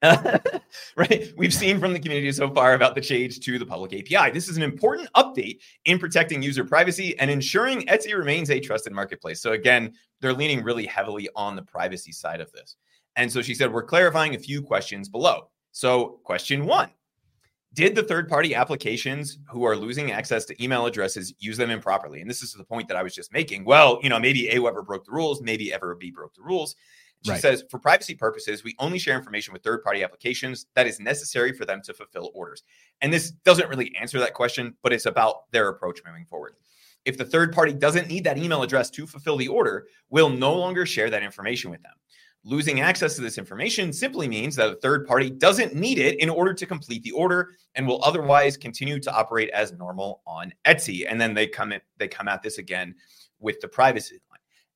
right? 0.98 1.34
We've 1.38 1.54
seen 1.54 1.80
from 1.80 1.94
the 1.94 2.00
community 2.00 2.32
so 2.34 2.50
far 2.50 2.74
about 2.74 2.94
the 2.96 3.02
change 3.02 3.40
to 3.40 3.58
the 3.58 3.66
public 3.66 3.94
API. 3.94 4.32
This 4.32 4.50
is 4.50 4.58
an 4.58 4.64
important 4.64 5.10
update 5.16 5.60
in 5.86 5.98
protecting 5.98 6.44
user 6.44 6.66
privacy 6.66 7.18
and 7.20 7.32
ensuring 7.32 7.84
Etsy 7.84 8.18
remains 8.18 8.50
a 8.50 8.60
trusted 8.60 8.92
marketplace. 8.92 9.42
So, 9.42 9.54
again, 9.54 9.94
they're 10.20 10.34
leaning 10.34 10.64
really 10.64 10.86
heavily 10.86 11.30
on 11.36 11.56
the 11.56 11.62
privacy 11.62 12.12
side 12.12 12.42
of 12.42 12.52
this. 12.52 12.76
And 13.16 13.32
so 13.32 13.42
she 13.42 13.54
said, 13.54 13.72
We're 13.72 13.84
clarifying 13.84 14.36
a 14.36 14.40
few 14.40 14.62
questions 14.62 15.08
below. 15.08 15.50
So, 15.72 16.20
question 16.24 16.66
one 16.66 16.90
Did 17.74 17.96
the 17.96 18.04
third 18.04 18.28
party 18.28 18.56
applications 18.56 19.40
who 19.48 19.64
are 19.64 19.76
losing 19.76 20.12
access 20.12 20.44
to 20.46 20.64
email 20.64 20.86
addresses 20.86 21.34
use 21.40 21.56
them 21.56 21.70
improperly? 21.70 22.20
And 22.20 22.30
this 22.30 22.44
is 22.44 22.54
the 22.54 22.66
point 22.66 22.90
that 22.90 22.98
I 22.98 23.04
was 23.04 23.16
just 23.16 23.32
making. 23.32 23.64
Well, 23.64 24.00
you 24.04 24.10
know, 24.10 24.20
maybe 24.20 24.50
Aweber 24.54 24.86
broke 24.86 25.06
the 25.06 25.14
rules, 25.14 25.42
maybe 25.42 25.72
Everbee 25.72 26.14
broke 26.14 26.34
the 26.34 26.44
rules. 26.44 26.76
She 27.24 27.32
right. 27.32 27.42
says, 27.42 27.64
for 27.70 27.80
privacy 27.80 28.16
purposes, 28.16 28.64
we 28.64 28.76
only 28.80 29.00
share 29.00 29.18
information 29.18 29.54
with 29.54 29.64
third 29.64 29.82
party 29.82 30.04
applications 30.04 30.66
that 30.76 30.88
is 30.88 31.00
necessary 31.00 31.54
for 31.54 31.64
them 31.64 31.82
to 31.86 31.94
fulfill 31.94 32.32
orders. 32.34 32.64
And 33.02 33.14
this 33.14 33.32
doesn't 33.32 33.70
really 33.70 33.96
answer 33.96 34.20
that 34.20 34.34
question, 34.34 34.76
but 34.84 34.92
it's 34.92 35.06
about 35.06 35.50
their 35.52 35.70
approach 35.70 36.02
moving 36.06 36.26
forward. 36.26 36.56
If 37.06 37.18
the 37.18 37.26
third 37.26 37.54
party 37.54 37.74
doesn't 37.74 38.10
need 38.10 38.26
that 38.26 38.38
email 38.38 38.62
address 38.62 38.90
to 38.92 39.08
fulfill 39.08 39.38
the 39.38 39.48
order, 39.48 39.88
we'll 40.10 40.30
no 40.30 40.54
longer 40.54 40.86
share 40.86 41.10
that 41.10 41.24
information 41.24 41.72
with 41.72 41.82
them. 41.82 41.94
Losing 42.46 42.82
access 42.82 43.16
to 43.16 43.22
this 43.22 43.38
information 43.38 43.94
simply 43.94 44.28
means 44.28 44.58
that 44.58 44.70
a 44.70 44.76
third 44.76 45.08
party 45.08 45.30
doesn't 45.30 45.76
need 45.76 45.98
it 45.98 46.20
in 46.20 46.30
order 46.30 46.54
to 46.54 46.66
complete 46.66 47.02
the 47.04 47.12
order 47.12 47.52
and 47.76 47.88
will 47.88 48.04
otherwise 48.04 48.58
continue 48.58 49.00
to 49.00 49.14
operate 49.16 49.50
as 49.52 49.72
normal 49.72 50.22
on 50.28 50.54
Etsy. 50.66 51.06
And 51.08 51.22
then 51.22 51.34
they 51.34 51.48
come 51.48 51.74
they 51.98 52.10
come 52.10 52.28
at 52.28 52.44
this 52.44 52.58
again 52.58 52.96
with 53.40 53.62
the 53.62 53.70
privacy. 53.70 54.20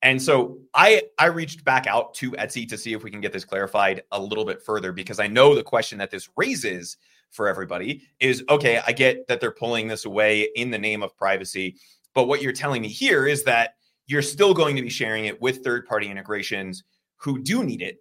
And 0.01 0.21
so 0.21 0.59
I 0.73 1.03
I 1.17 1.25
reached 1.25 1.63
back 1.63 1.87
out 1.87 2.13
to 2.15 2.31
Etsy 2.33 2.67
to 2.69 2.77
see 2.77 2.93
if 2.93 3.03
we 3.03 3.11
can 3.11 3.21
get 3.21 3.33
this 3.33 3.45
clarified 3.45 4.03
a 4.11 4.21
little 4.21 4.45
bit 4.45 4.61
further 4.61 4.91
because 4.91 5.19
I 5.19 5.27
know 5.27 5.55
the 5.55 5.63
question 5.63 5.97
that 5.97 6.11
this 6.11 6.29
raises 6.37 6.97
for 7.31 7.47
everybody 7.47 8.03
is 8.19 8.43
okay, 8.49 8.81
I 8.85 8.91
get 8.91 9.27
that 9.27 9.41
they're 9.41 9.51
pulling 9.51 9.87
this 9.87 10.05
away 10.05 10.49
in 10.55 10.71
the 10.71 10.77
name 10.77 11.03
of 11.03 11.17
privacy, 11.17 11.75
but 12.13 12.27
what 12.27 12.41
you're 12.41 12.53
telling 12.53 12.81
me 12.81 12.87
here 12.87 13.25
is 13.25 13.43
that 13.43 13.75
you're 14.05 14.21
still 14.21 14.53
going 14.53 14.75
to 14.75 14.81
be 14.81 14.89
sharing 14.89 15.25
it 15.25 15.41
with 15.41 15.63
third-party 15.63 16.09
integrations 16.09 16.83
who 17.17 17.39
do 17.39 17.63
need 17.63 17.81
it 17.81 17.97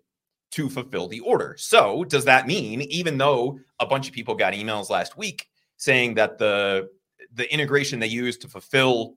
to 0.53 0.71
fulfill 0.71 1.09
the 1.09 1.21
order. 1.21 1.57
So, 1.59 2.05
does 2.05 2.25
that 2.27 2.47
mean 2.47 2.83
even 2.83 3.19
though 3.19 3.59
a 3.81 3.87
bunch 3.87 4.07
of 4.07 4.15
people 4.15 4.35
got 4.35 4.53
emails 4.53 4.91
last 4.91 5.17
week 5.17 5.49
saying 5.77 6.15
that 6.15 6.39
the 6.39 6.89
the 7.33 7.53
integration 7.53 7.99
they 7.99 8.07
use 8.07 8.37
to 8.39 8.49
fulfill 8.49 9.17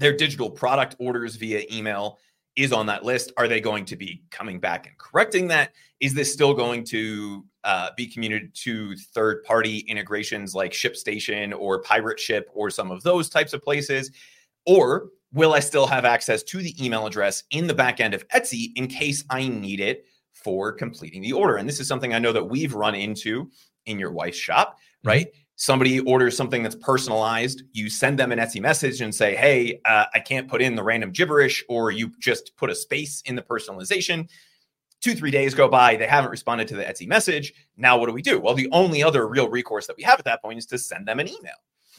their 0.00 0.16
digital 0.16 0.50
product 0.50 0.96
orders 0.98 1.36
via 1.36 1.62
email 1.70 2.18
is 2.56 2.72
on 2.72 2.86
that 2.86 3.04
list, 3.04 3.32
are 3.36 3.46
they 3.46 3.60
going 3.60 3.84
to 3.84 3.96
be 3.96 4.22
coming 4.30 4.58
back 4.58 4.86
and 4.86 4.96
correcting 4.98 5.46
that? 5.48 5.72
Is 6.00 6.14
this 6.14 6.32
still 6.32 6.54
going 6.54 6.84
to 6.84 7.44
uh, 7.64 7.90
be 7.96 8.06
communicated 8.06 8.54
to 8.54 8.96
third 8.96 9.44
party 9.44 9.80
integrations 9.80 10.54
like 10.54 10.72
ShipStation 10.72 11.56
or 11.56 11.82
Pirate 11.82 12.18
Ship 12.18 12.50
or 12.54 12.70
some 12.70 12.90
of 12.90 13.02
those 13.02 13.28
types 13.28 13.52
of 13.52 13.62
places? 13.62 14.10
Or 14.66 15.10
will 15.32 15.52
I 15.52 15.60
still 15.60 15.86
have 15.86 16.04
access 16.06 16.42
to 16.44 16.58
the 16.58 16.74
email 16.84 17.06
address 17.06 17.44
in 17.50 17.66
the 17.66 17.74
back 17.74 18.00
end 18.00 18.14
of 18.14 18.26
Etsy 18.28 18.72
in 18.76 18.88
case 18.88 19.22
I 19.30 19.46
need 19.48 19.80
it 19.80 20.06
for 20.32 20.72
completing 20.72 21.20
the 21.20 21.32
order? 21.32 21.56
And 21.56 21.68
this 21.68 21.78
is 21.78 21.86
something 21.86 22.14
I 22.14 22.18
know 22.18 22.32
that 22.32 22.44
we've 22.44 22.74
run 22.74 22.94
into 22.94 23.50
in 23.84 23.98
your 23.98 24.12
wife's 24.12 24.38
shop, 24.38 24.78
right? 25.04 25.26
Mm-hmm. 25.26 25.39
Somebody 25.60 26.00
orders 26.00 26.38
something 26.38 26.62
that's 26.62 26.74
personalized. 26.74 27.64
You 27.72 27.90
send 27.90 28.18
them 28.18 28.32
an 28.32 28.38
Etsy 28.38 28.62
message 28.62 29.02
and 29.02 29.14
say, 29.14 29.36
Hey, 29.36 29.78
uh, 29.84 30.06
I 30.14 30.18
can't 30.18 30.48
put 30.48 30.62
in 30.62 30.74
the 30.74 30.82
random 30.82 31.10
gibberish, 31.10 31.62
or 31.68 31.90
you 31.90 32.10
just 32.18 32.56
put 32.56 32.70
a 32.70 32.74
space 32.74 33.20
in 33.26 33.34
the 33.34 33.42
personalization. 33.42 34.26
Two, 35.02 35.14
three 35.14 35.30
days 35.30 35.54
go 35.54 35.68
by, 35.68 35.96
they 35.96 36.06
haven't 36.06 36.30
responded 36.30 36.66
to 36.68 36.76
the 36.76 36.82
Etsy 36.82 37.06
message. 37.06 37.52
Now, 37.76 37.98
what 37.98 38.06
do 38.06 38.14
we 38.14 38.22
do? 38.22 38.40
Well, 38.40 38.54
the 38.54 38.70
only 38.72 39.02
other 39.02 39.28
real 39.28 39.50
recourse 39.50 39.86
that 39.86 39.98
we 39.98 40.02
have 40.02 40.18
at 40.18 40.24
that 40.24 40.40
point 40.40 40.56
is 40.56 40.64
to 40.66 40.78
send 40.78 41.06
them 41.06 41.20
an 41.20 41.28
email. 41.28 41.52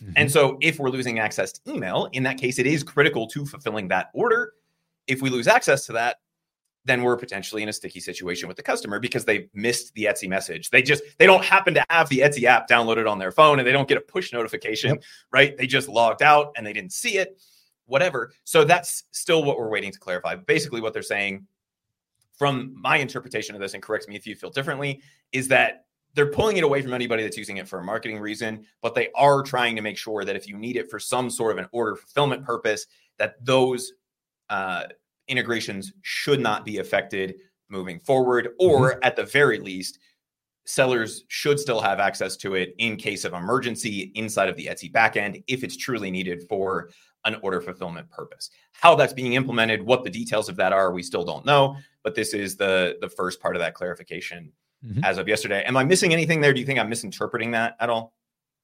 Mm-hmm. 0.03 0.13
And 0.15 0.31
so 0.31 0.57
if 0.59 0.79
we're 0.79 0.89
losing 0.89 1.19
access 1.19 1.51
to 1.51 1.71
email, 1.71 2.09
in 2.13 2.23
that 2.23 2.39
case, 2.39 2.57
it 2.57 2.65
is 2.65 2.81
critical 2.81 3.27
to 3.27 3.45
fulfilling 3.45 3.87
that 3.89 4.09
order. 4.15 4.53
If 5.05 5.21
we 5.21 5.29
lose 5.29 5.47
access 5.47 5.85
to 5.85 5.93
that, 5.93 6.17
then 6.85 7.03
we're 7.03 7.17
potentially 7.17 7.61
in 7.61 7.69
a 7.69 7.73
sticky 7.73 7.99
situation 7.99 8.47
with 8.47 8.57
the 8.57 8.63
customer 8.63 8.99
because 8.99 9.25
they 9.25 9.47
missed 9.53 9.93
the 9.93 10.05
Etsy 10.05 10.27
message. 10.27 10.69
They 10.69 10.81
just 10.81 11.03
they 11.19 11.27
don't 11.27 11.43
happen 11.43 11.73
to 11.75 11.85
have 11.89 12.09
the 12.09 12.19
Etsy 12.19 12.43
app 12.43 12.67
downloaded 12.67 13.09
on 13.09 13.19
their 13.19 13.31
phone 13.31 13.59
and 13.59 13.67
they 13.67 13.71
don't 13.71 13.87
get 13.87 13.97
a 13.97 14.01
push 14.01 14.33
notification, 14.33 14.91
yep. 14.91 15.03
right? 15.31 15.57
They 15.57 15.67
just 15.67 15.87
logged 15.87 16.23
out 16.23 16.53
and 16.57 16.65
they 16.65 16.73
didn't 16.73 16.93
see 16.93 17.17
it, 17.17 17.39
whatever. 17.85 18.31
So 18.43 18.63
that's 18.63 19.03
still 19.11 19.43
what 19.43 19.57
we're 19.57 19.69
waiting 19.69 19.91
to 19.91 19.99
clarify. 19.99 20.35
Basically 20.35 20.81
what 20.81 20.93
they're 20.93 21.03
saying 21.03 21.45
from 22.37 22.73
my 22.75 22.97
interpretation 22.97 23.53
of 23.53 23.61
this 23.61 23.75
and 23.75 23.83
correct 23.83 24.07
me 24.09 24.15
if 24.15 24.25
you 24.25 24.35
feel 24.35 24.49
differently 24.49 25.01
is 25.31 25.47
that 25.49 25.85
they're 26.13 26.31
pulling 26.31 26.57
it 26.57 26.63
away 26.63 26.81
from 26.81 26.93
anybody 26.93 27.23
that's 27.23 27.37
using 27.37 27.57
it 27.57 27.67
for 27.67 27.79
a 27.79 27.83
marketing 27.83 28.19
reason, 28.19 28.65
but 28.81 28.95
they 28.95 29.09
are 29.15 29.43
trying 29.43 29.75
to 29.75 29.81
make 29.81 29.97
sure 29.97 30.25
that 30.25 30.35
if 30.35 30.47
you 30.47 30.57
need 30.57 30.75
it 30.75 30.89
for 30.89 30.99
some 30.99 31.29
sort 31.29 31.51
of 31.51 31.57
an 31.59 31.69
order 31.71 31.95
fulfillment 31.95 32.43
purpose, 32.43 32.87
that 33.17 33.35
those 33.45 33.93
uh, 34.49 34.83
integrations 35.27 35.93
should 36.01 36.39
not 36.39 36.65
be 36.65 36.79
affected 36.79 37.35
moving 37.69 37.99
forward, 37.99 38.49
or 38.59 38.91
mm-hmm. 38.91 38.99
at 39.03 39.15
the 39.15 39.23
very 39.23 39.59
least, 39.59 39.99
sellers 40.65 41.23
should 41.27 41.59
still 41.59 41.81
have 41.81 41.99
access 41.99 42.37
to 42.37 42.55
it 42.55 42.75
in 42.77 42.95
case 42.95 43.25
of 43.25 43.33
emergency 43.33 44.11
inside 44.15 44.49
of 44.49 44.55
the 44.57 44.67
Etsy 44.67 44.91
backend 44.91 45.43
if 45.47 45.63
it's 45.63 45.77
truly 45.77 46.11
needed 46.11 46.43
for 46.47 46.89
an 47.25 47.35
order 47.41 47.61
fulfillment 47.61 48.09
purpose. 48.09 48.49
How 48.73 48.95
that's 48.95 49.13
being 49.13 49.33
implemented, 49.33 49.81
what 49.81 50.03
the 50.03 50.09
details 50.09 50.49
of 50.49 50.55
that 50.57 50.73
are, 50.73 50.91
we 50.91 51.03
still 51.03 51.23
don't 51.23 51.45
know. 51.45 51.75
But 52.03 52.15
this 52.15 52.33
is 52.33 52.55
the 52.55 52.97
the 53.01 53.09
first 53.09 53.39
part 53.39 53.55
of 53.55 53.61
that 53.61 53.73
clarification 53.73 54.51
mm-hmm. 54.85 55.03
as 55.03 55.17
of 55.17 55.27
yesterday. 55.27 55.63
Am 55.65 55.77
I 55.77 55.83
missing 55.83 56.13
anything 56.13 56.41
there? 56.41 56.53
Do 56.53 56.59
you 56.59 56.65
think 56.65 56.79
I'm 56.79 56.89
misinterpreting 56.89 57.51
that 57.51 57.75
at 57.79 57.89
all? 57.89 58.13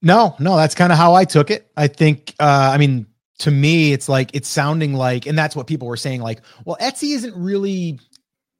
No, 0.01 0.35
no, 0.39 0.55
that's 0.55 0.75
kind 0.75 0.91
of 0.91 0.97
how 0.97 1.13
I 1.13 1.25
took 1.25 1.49
it. 1.49 1.71
I 1.75 1.87
think, 1.87 2.35
uh, 2.39 2.69
I 2.71 2.77
mean, 2.77 3.07
to 3.39 3.51
me, 3.51 3.93
it's 3.93 4.09
like 4.09 4.31
it's 4.33 4.47
sounding 4.47 4.93
like, 4.93 5.25
and 5.25 5.37
that's 5.37 5.55
what 5.55 5.67
people 5.67 5.87
were 5.87 5.97
saying, 5.97 6.21
like, 6.21 6.41
well, 6.65 6.77
Etsy 6.81 7.15
isn't 7.15 7.35
really, 7.35 7.99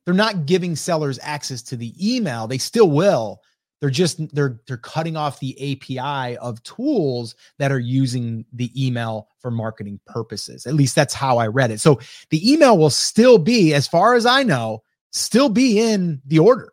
they're 0.05 0.13
not 0.13 0.45
giving 0.45 0.75
sellers 0.75 1.19
access 1.21 1.61
to 1.63 1.75
the 1.75 1.93
email. 1.99 2.47
They 2.47 2.57
still 2.57 2.89
will. 2.89 3.41
They're 3.79 3.89
just 3.91 4.33
they're 4.33 4.59
they're 4.67 4.77
cutting 4.77 5.15
off 5.15 5.39
the 5.39 5.53
API 5.73 6.35
of 6.37 6.63
tools 6.63 7.35
that 7.59 7.71
are 7.71 7.79
using 7.79 8.43
the 8.53 8.71
email 8.75 9.27
for 9.39 9.51
marketing 9.51 9.99
purposes. 10.07 10.65
At 10.65 10.73
least 10.73 10.95
that's 10.95 11.13
how 11.13 11.37
I 11.37 11.45
read 11.45 11.69
it. 11.69 11.79
So 11.79 11.99
the 12.31 12.51
email 12.51 12.77
will 12.77 12.89
still 12.89 13.37
be, 13.37 13.75
as 13.75 13.87
far 13.87 14.15
as 14.15 14.25
I 14.25 14.41
know, 14.41 14.81
still 15.11 15.49
be 15.49 15.79
in 15.79 16.21
the 16.25 16.39
order 16.39 16.71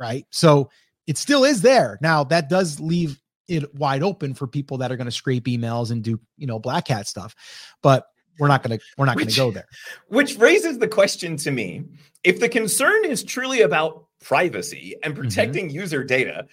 right? 0.00 0.26
So 0.30 0.70
it 1.06 1.18
still 1.18 1.44
is 1.44 1.62
there. 1.62 1.98
Now 2.00 2.24
that 2.24 2.48
does 2.48 2.80
leave 2.80 3.19
it 3.50 3.74
wide 3.74 4.02
open 4.02 4.34
for 4.34 4.46
people 4.46 4.78
that 4.78 4.92
are 4.92 4.96
going 4.96 5.06
to 5.06 5.12
scrape 5.12 5.44
emails 5.44 5.90
and 5.90 6.02
do, 6.02 6.20
you 6.36 6.46
know, 6.46 6.58
black 6.58 6.88
hat 6.88 7.06
stuff. 7.06 7.34
But 7.82 8.06
we're 8.38 8.48
not 8.48 8.62
going 8.62 8.78
to 8.78 8.84
we're 8.96 9.06
not 9.06 9.16
going 9.16 9.28
to 9.28 9.36
go 9.36 9.50
there. 9.50 9.66
Which 10.08 10.36
raises 10.38 10.78
the 10.78 10.88
question 10.88 11.36
to 11.38 11.50
me, 11.50 11.84
if 12.24 12.40
the 12.40 12.48
concern 12.48 13.04
is 13.04 13.22
truly 13.22 13.60
about 13.62 14.06
privacy 14.22 14.96
and 15.02 15.12
mm-hmm. 15.12 15.22
protecting 15.22 15.66
mm-hmm. 15.68 15.76
user 15.80 16.04
data, 16.04 16.46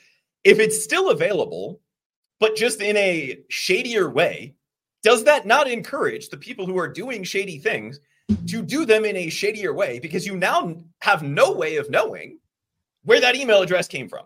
if 0.44 0.60
it's 0.60 0.84
still 0.84 1.10
available 1.10 1.82
but 2.40 2.56
just 2.56 2.82
in 2.82 2.96
a 2.98 3.40
shadier 3.50 4.10
way, 4.10 4.54
does 5.02 5.24
that 5.24 5.48
not 5.48 5.68
encourage 5.68 6.30
the 6.30 6.38
people 6.38 6.66
who 6.66 6.78
are 6.78 6.88
doing 6.88 7.24
shady 7.24 7.58
things 7.58 8.00
to 8.48 8.62
do 8.62 8.86
them 8.86 9.06
in 9.06 9.16
a 9.16 9.30
shadier 9.30 9.74
way 9.74 10.00
because 10.00 10.26
you 10.26 10.36
now 10.36 10.76
have 11.02 11.24
no 11.24 11.52
way 11.52 11.78
of 11.78 11.90
knowing 11.90 12.40
where 13.04 13.22
that 13.22 13.36
email 13.36 13.62
address 13.62 13.88
came 13.88 14.10
from. 14.10 14.26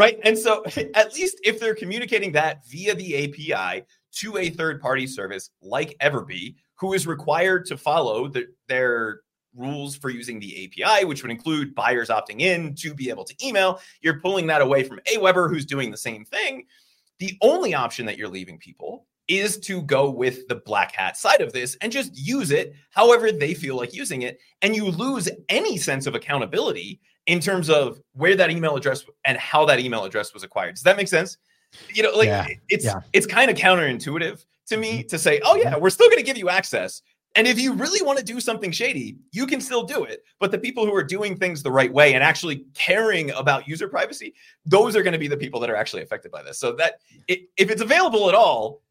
Right. 0.00 0.18
And 0.24 0.38
so, 0.38 0.64
at 0.94 1.14
least 1.14 1.38
if 1.44 1.60
they're 1.60 1.74
communicating 1.74 2.32
that 2.32 2.66
via 2.66 2.94
the 2.94 3.24
API 3.52 3.84
to 4.12 4.38
a 4.38 4.48
third 4.48 4.80
party 4.80 5.06
service 5.06 5.50
like 5.60 5.94
Everbee, 6.00 6.54
who 6.76 6.94
is 6.94 7.06
required 7.06 7.66
to 7.66 7.76
follow 7.76 8.26
the, 8.26 8.46
their 8.66 9.20
rules 9.54 9.94
for 9.94 10.08
using 10.08 10.40
the 10.40 10.64
API, 10.64 11.04
which 11.04 11.22
would 11.22 11.30
include 11.30 11.74
buyers 11.74 12.08
opting 12.08 12.40
in 12.40 12.74
to 12.76 12.94
be 12.94 13.10
able 13.10 13.24
to 13.24 13.34
email, 13.46 13.78
you're 14.00 14.20
pulling 14.20 14.46
that 14.46 14.62
away 14.62 14.84
from 14.84 15.00
Aweber, 15.14 15.50
who's 15.50 15.66
doing 15.66 15.90
the 15.90 15.98
same 15.98 16.24
thing. 16.24 16.64
The 17.18 17.36
only 17.42 17.74
option 17.74 18.06
that 18.06 18.16
you're 18.16 18.28
leaving 18.28 18.56
people 18.56 19.06
is 19.28 19.58
to 19.58 19.82
go 19.82 20.08
with 20.08 20.48
the 20.48 20.62
black 20.64 20.92
hat 20.92 21.18
side 21.18 21.42
of 21.42 21.52
this 21.52 21.76
and 21.82 21.92
just 21.92 22.16
use 22.16 22.52
it 22.52 22.72
however 22.88 23.30
they 23.30 23.52
feel 23.52 23.76
like 23.76 23.92
using 23.92 24.22
it. 24.22 24.38
And 24.62 24.74
you 24.74 24.86
lose 24.86 25.28
any 25.50 25.76
sense 25.76 26.06
of 26.06 26.14
accountability 26.14 27.02
in 27.30 27.38
terms 27.38 27.70
of 27.70 28.00
where 28.14 28.34
that 28.34 28.50
email 28.50 28.74
address 28.74 29.04
and 29.24 29.38
how 29.38 29.64
that 29.64 29.78
email 29.78 30.04
address 30.04 30.34
was 30.34 30.42
acquired. 30.42 30.74
Does 30.74 30.82
that 30.82 30.96
make 30.96 31.06
sense? 31.06 31.38
You 31.94 32.02
know, 32.02 32.10
like 32.10 32.26
yeah. 32.26 32.48
it's 32.68 32.84
yeah. 32.84 33.00
it's 33.12 33.24
kind 33.24 33.48
of 33.48 33.56
counterintuitive 33.56 34.44
to 34.66 34.76
me 34.76 34.98
mm-hmm. 34.98 35.06
to 35.06 35.16
say, 35.16 35.40
oh 35.44 35.54
yeah, 35.54 35.76
we're 35.76 35.90
still 35.90 36.08
going 36.08 36.18
to 36.18 36.24
give 36.24 36.36
you 36.36 36.48
access. 36.48 37.02
And 37.36 37.46
if 37.46 37.60
you 37.60 37.72
really 37.74 38.04
want 38.04 38.18
to 38.18 38.24
do 38.24 38.40
something 38.40 38.72
shady, 38.72 39.16
you 39.30 39.46
can 39.46 39.60
still 39.60 39.84
do 39.84 40.02
it. 40.02 40.24
But 40.40 40.50
the 40.50 40.58
people 40.58 40.84
who 40.84 40.92
are 40.92 41.04
doing 41.04 41.36
things 41.36 41.62
the 41.62 41.70
right 41.70 41.92
way 41.92 42.14
and 42.14 42.24
actually 42.24 42.64
caring 42.74 43.30
about 43.30 43.68
user 43.68 43.86
privacy, 43.86 44.34
those 44.66 44.96
are 44.96 45.04
going 45.04 45.12
to 45.12 45.18
be 45.18 45.28
the 45.28 45.36
people 45.36 45.60
that 45.60 45.70
are 45.70 45.76
actually 45.76 46.02
affected 46.02 46.32
by 46.32 46.42
this. 46.42 46.58
So 46.58 46.72
that 46.72 46.94
it, 47.28 47.42
if 47.56 47.70
it's 47.70 47.82
available 47.82 48.28
at 48.28 48.34
all, 48.34 48.82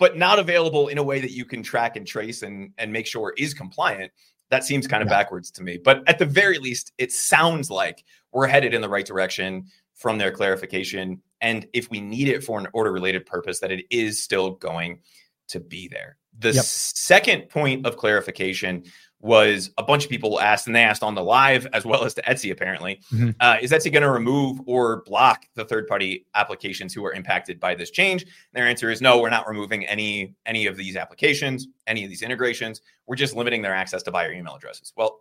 but 0.00 0.16
not 0.16 0.40
available 0.40 0.88
in 0.88 0.98
a 0.98 1.02
way 1.04 1.20
that 1.20 1.30
you 1.30 1.44
can 1.44 1.62
track 1.62 1.94
and 1.94 2.04
trace 2.04 2.42
and, 2.42 2.72
and 2.78 2.92
make 2.92 3.06
sure 3.06 3.32
is 3.38 3.54
compliant, 3.54 4.10
that 4.52 4.64
seems 4.64 4.86
kind 4.86 5.02
of 5.02 5.08
yeah. 5.08 5.16
backwards 5.18 5.50
to 5.50 5.62
me. 5.62 5.78
But 5.82 6.06
at 6.06 6.18
the 6.18 6.26
very 6.26 6.58
least, 6.58 6.92
it 6.98 7.10
sounds 7.10 7.70
like 7.70 8.04
we're 8.32 8.46
headed 8.46 8.74
in 8.74 8.82
the 8.82 8.88
right 8.88 9.06
direction 9.06 9.64
from 9.94 10.18
their 10.18 10.30
clarification. 10.30 11.22
And 11.40 11.66
if 11.72 11.88
we 11.88 12.02
need 12.02 12.28
it 12.28 12.44
for 12.44 12.60
an 12.60 12.68
order 12.74 12.92
related 12.92 13.24
purpose, 13.24 13.60
that 13.60 13.72
it 13.72 13.86
is 13.88 14.22
still 14.22 14.50
going 14.50 15.00
to 15.48 15.58
be 15.58 15.88
there. 15.88 16.18
The 16.38 16.52
yep. 16.52 16.64
second 16.64 17.48
point 17.48 17.86
of 17.86 17.96
clarification 17.96 18.84
was 19.22 19.70
a 19.78 19.84
bunch 19.84 20.02
of 20.04 20.10
people 20.10 20.40
asked, 20.40 20.66
and 20.66 20.74
they 20.74 20.82
asked 20.82 21.04
on 21.04 21.14
the 21.14 21.22
live 21.22 21.66
as 21.72 21.84
well 21.84 22.04
as 22.04 22.12
to 22.14 22.22
Etsy 22.22 22.50
apparently, 22.50 23.00
mm-hmm. 23.12 23.30
uh, 23.38 23.56
is 23.62 23.70
Etsy 23.70 23.90
going 23.90 24.02
to 24.02 24.10
remove 24.10 24.60
or 24.66 25.02
block 25.06 25.46
the 25.54 25.64
third 25.64 25.86
party 25.86 26.26
applications 26.34 26.92
who 26.92 27.04
are 27.04 27.12
impacted 27.12 27.60
by 27.60 27.74
this 27.74 27.90
change? 27.90 28.22
And 28.22 28.30
their 28.52 28.66
answer 28.66 28.90
is 28.90 29.00
no, 29.00 29.20
we're 29.20 29.30
not 29.30 29.48
removing 29.48 29.86
any 29.86 30.34
any 30.44 30.66
of 30.66 30.76
these 30.76 30.96
applications, 30.96 31.68
any 31.86 32.02
of 32.02 32.10
these 32.10 32.22
integrations. 32.22 32.82
We're 33.06 33.16
just 33.16 33.36
limiting 33.36 33.62
their 33.62 33.74
access 33.74 34.02
to 34.02 34.10
buyer 34.10 34.32
email 34.32 34.56
addresses. 34.56 34.92
Well, 34.96 35.20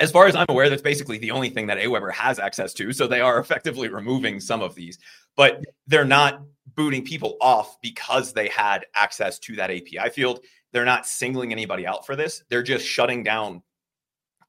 as 0.00 0.10
far 0.10 0.26
as 0.26 0.36
I'm 0.36 0.46
aware, 0.50 0.68
that's 0.68 0.82
basically 0.82 1.16
the 1.16 1.30
only 1.30 1.48
thing 1.48 1.66
that 1.68 1.78
Aweber 1.78 2.12
has 2.12 2.38
access 2.38 2.74
to. 2.74 2.92
So 2.92 3.06
they 3.06 3.22
are 3.22 3.38
effectively 3.40 3.88
removing 3.88 4.38
some 4.38 4.60
of 4.60 4.74
these, 4.74 4.98
but 5.34 5.64
they're 5.86 6.04
not 6.04 6.42
booting 6.74 7.04
people 7.04 7.36
off 7.40 7.80
because 7.80 8.32
they 8.34 8.48
had 8.48 8.84
access 8.94 9.38
to 9.38 9.56
that 9.56 9.70
API 9.70 10.10
field. 10.12 10.40
They're 10.74 10.84
not 10.84 11.06
singling 11.06 11.52
anybody 11.52 11.86
out 11.86 12.04
for 12.04 12.16
this. 12.16 12.42
They're 12.50 12.64
just 12.64 12.84
shutting 12.84 13.22
down 13.22 13.62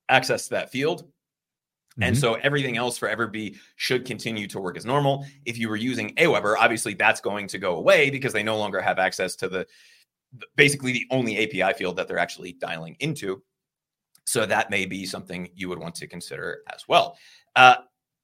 access 0.09 0.45
to 0.45 0.49
that 0.55 0.71
field. 0.71 1.03
Mm-hmm. 1.03 2.03
And 2.03 2.17
so 2.17 2.33
everything 2.33 2.77
else 2.77 2.97
for 2.97 3.07
Everbee 3.07 3.57
should 3.75 4.05
continue 4.05 4.47
to 4.47 4.59
work 4.59 4.75
as 4.75 4.85
normal. 4.85 5.23
If 5.45 5.59
you 5.59 5.69
were 5.69 5.75
using 5.75 6.15
Aweber, 6.15 6.55
obviously 6.59 6.95
that's 6.95 7.21
going 7.21 7.47
to 7.47 7.59
go 7.59 7.77
away 7.77 8.09
because 8.09 8.33
they 8.33 8.41
no 8.41 8.57
longer 8.57 8.81
have 8.81 8.97
access 8.97 9.35
to 9.37 9.47
the 9.47 9.67
basically 10.55 10.91
the 10.91 11.05
only 11.11 11.37
API 11.37 11.77
field 11.77 11.95
that 11.95 12.07
they're 12.07 12.17
actually 12.17 12.53
dialing 12.53 12.97
into. 12.99 13.41
So 14.25 14.47
that 14.47 14.71
may 14.71 14.87
be 14.87 15.05
something 15.05 15.47
you 15.53 15.69
would 15.69 15.79
want 15.79 15.93
to 15.95 16.07
consider 16.07 16.63
as 16.73 16.87
well. 16.87 17.17
Uh, 17.55 17.75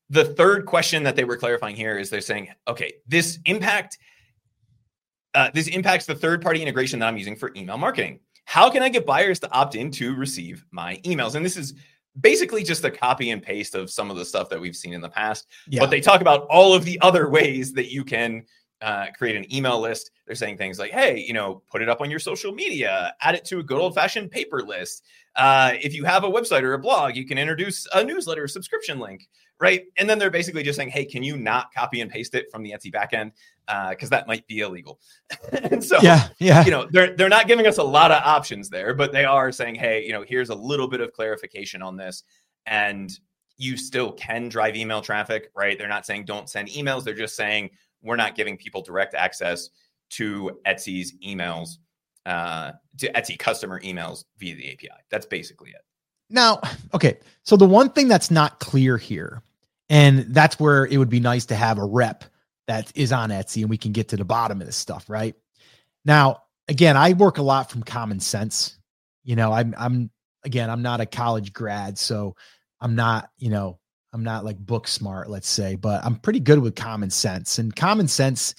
the 0.09 0.25
third 0.25 0.65
question 0.65 1.03
that 1.03 1.15
they 1.15 1.23
were 1.23 1.37
clarifying 1.37 1.75
here 1.75 1.99
is 1.99 2.09
they're 2.09 2.19
saying, 2.19 2.49
okay, 2.67 2.93
this 3.07 3.37
impact, 3.45 3.99
uh, 5.33 5.49
this 5.53 5.67
impacts 5.67 6.05
the 6.05 6.15
third 6.15 6.41
party 6.41 6.61
integration 6.61 6.99
that 6.99 7.07
I'm 7.07 7.17
using 7.17 7.35
for 7.35 7.51
email 7.55 7.77
marketing. 7.77 8.19
How 8.45 8.69
can 8.69 8.83
I 8.83 8.89
get 8.89 9.05
buyers 9.05 9.39
to 9.41 9.51
opt 9.51 9.75
in 9.75 9.91
to 9.91 10.15
receive 10.15 10.65
my 10.71 10.97
emails? 10.97 11.35
And 11.35 11.45
this 11.45 11.57
is 11.57 11.73
basically 12.19 12.63
just 12.63 12.83
a 12.83 12.91
copy 12.91 13.31
and 13.31 13.41
paste 13.41 13.75
of 13.75 13.89
some 13.89 14.11
of 14.11 14.17
the 14.17 14.25
stuff 14.25 14.49
that 14.49 14.59
we've 14.59 14.75
seen 14.75 14.93
in 14.93 15.01
the 15.01 15.09
past. 15.09 15.47
Yeah. 15.67 15.81
But 15.81 15.89
they 15.89 16.01
talk 16.01 16.21
about 16.21 16.47
all 16.49 16.73
of 16.73 16.83
the 16.83 16.99
other 17.01 17.29
ways 17.29 17.71
that 17.73 17.91
you 17.91 18.03
can 18.03 18.43
uh, 18.81 19.07
create 19.17 19.35
an 19.35 19.53
email 19.53 19.79
list. 19.79 20.11
They're 20.25 20.35
saying 20.35 20.57
things 20.57 20.79
like, 20.79 20.91
hey, 20.91 21.19
you 21.19 21.33
know, 21.33 21.61
put 21.71 21.81
it 21.81 21.89
up 21.89 22.01
on 22.01 22.09
your 22.09 22.19
social 22.19 22.51
media, 22.51 23.13
add 23.21 23.35
it 23.35 23.45
to 23.45 23.59
a 23.59 23.63
good 23.63 23.79
old 23.79 23.95
fashioned 23.95 24.31
paper 24.31 24.63
list. 24.63 25.03
Uh, 25.35 25.73
if 25.79 25.93
you 25.93 26.03
have 26.03 26.23
a 26.23 26.29
website 26.29 26.63
or 26.63 26.73
a 26.73 26.79
blog, 26.79 27.15
you 27.15 27.25
can 27.25 27.37
introduce 27.37 27.87
a 27.93 28.03
newsletter 28.03 28.47
subscription 28.47 28.99
link 28.99 29.27
right? 29.61 29.85
And 29.97 30.09
then 30.09 30.17
they're 30.17 30.31
basically 30.31 30.63
just 30.63 30.75
saying, 30.75 30.89
hey, 30.89 31.05
can 31.05 31.21
you 31.21 31.37
not 31.37 31.71
copy 31.71 32.01
and 32.01 32.09
paste 32.09 32.33
it 32.33 32.51
from 32.51 32.63
the 32.63 32.71
Etsy 32.71 32.91
backend? 32.91 33.31
Because 33.91 34.09
uh, 34.09 34.15
that 34.15 34.27
might 34.27 34.45
be 34.47 34.59
illegal. 34.59 34.99
and 35.53 35.83
so, 35.83 35.99
yeah, 36.01 36.27
yeah, 36.39 36.65
you 36.65 36.71
know, 36.71 36.87
they're 36.91 37.15
they're 37.15 37.29
not 37.29 37.47
giving 37.47 37.67
us 37.67 37.77
a 37.77 37.83
lot 37.83 38.11
of 38.11 38.21
options 38.23 38.69
there, 38.69 38.93
but 38.93 39.13
they 39.13 39.23
are 39.23 39.51
saying, 39.51 39.75
hey, 39.75 40.03
you 40.03 40.11
know, 40.11 40.25
here's 40.27 40.49
a 40.49 40.55
little 40.55 40.87
bit 40.87 40.99
of 40.99 41.13
clarification 41.13 41.81
on 41.83 41.95
this, 41.95 42.23
and 42.65 43.11
you 43.57 43.77
still 43.77 44.11
can 44.13 44.49
drive 44.49 44.75
email 44.75 45.01
traffic, 45.01 45.51
right? 45.55 45.77
They're 45.77 45.87
not 45.87 46.07
saying 46.07 46.25
don't 46.25 46.49
send 46.49 46.67
emails. 46.69 47.03
They're 47.03 47.13
just 47.13 47.35
saying 47.35 47.69
we're 48.01 48.15
not 48.15 48.35
giving 48.35 48.57
people 48.57 48.81
direct 48.81 49.13
access 49.13 49.69
to 50.11 50.59
Etsy's 50.65 51.13
emails, 51.23 51.77
uh, 52.25 52.71
to 52.97 53.11
Etsy 53.13 53.37
customer 53.37 53.79
emails 53.81 54.25
via 54.39 54.55
the 54.55 54.73
API. 54.73 54.89
That's 55.11 55.27
basically 55.27 55.69
it. 55.69 55.81
Now, 56.31 56.61
okay. 56.95 57.19
So 57.43 57.55
the 57.55 57.67
one 57.67 57.89
thing 57.89 58.07
that's 58.07 58.31
not 58.31 58.59
clear 58.59 58.97
here 58.97 59.43
and 59.91 60.33
that's 60.33 60.57
where 60.57 60.85
it 60.85 60.95
would 60.95 61.09
be 61.09 61.19
nice 61.19 61.45
to 61.47 61.55
have 61.55 61.77
a 61.77 61.83
rep 61.83 62.23
that 62.67 62.89
is 62.95 63.11
on 63.11 63.29
Etsy 63.29 63.61
and 63.61 63.69
we 63.69 63.77
can 63.77 63.91
get 63.91 64.07
to 64.07 64.15
the 64.15 64.23
bottom 64.23 64.61
of 64.61 64.65
this 64.65 64.77
stuff, 64.77 65.09
right? 65.09 65.35
Now, 66.05 66.43
again, 66.69 66.95
I 66.95 67.11
work 67.11 67.39
a 67.39 67.43
lot 67.43 67.69
from 67.69 67.83
common 67.83 68.21
sense. 68.21 68.77
You 69.25 69.35
know, 69.35 69.51
I'm 69.51 69.75
I'm 69.77 70.09
again, 70.45 70.69
I'm 70.69 70.81
not 70.81 71.01
a 71.01 71.05
college 71.05 71.51
grad, 71.51 71.99
so 71.99 72.37
I'm 72.79 72.95
not, 72.95 73.29
you 73.37 73.49
know, 73.49 73.79
I'm 74.13 74.23
not 74.23 74.45
like 74.45 74.57
book 74.57 74.87
smart, 74.87 75.29
let's 75.29 75.49
say, 75.49 75.75
but 75.75 76.03
I'm 76.05 76.15
pretty 76.15 76.39
good 76.39 76.59
with 76.59 76.75
common 76.75 77.09
sense. 77.09 77.59
And 77.59 77.75
common 77.75 78.07
sense 78.07 78.55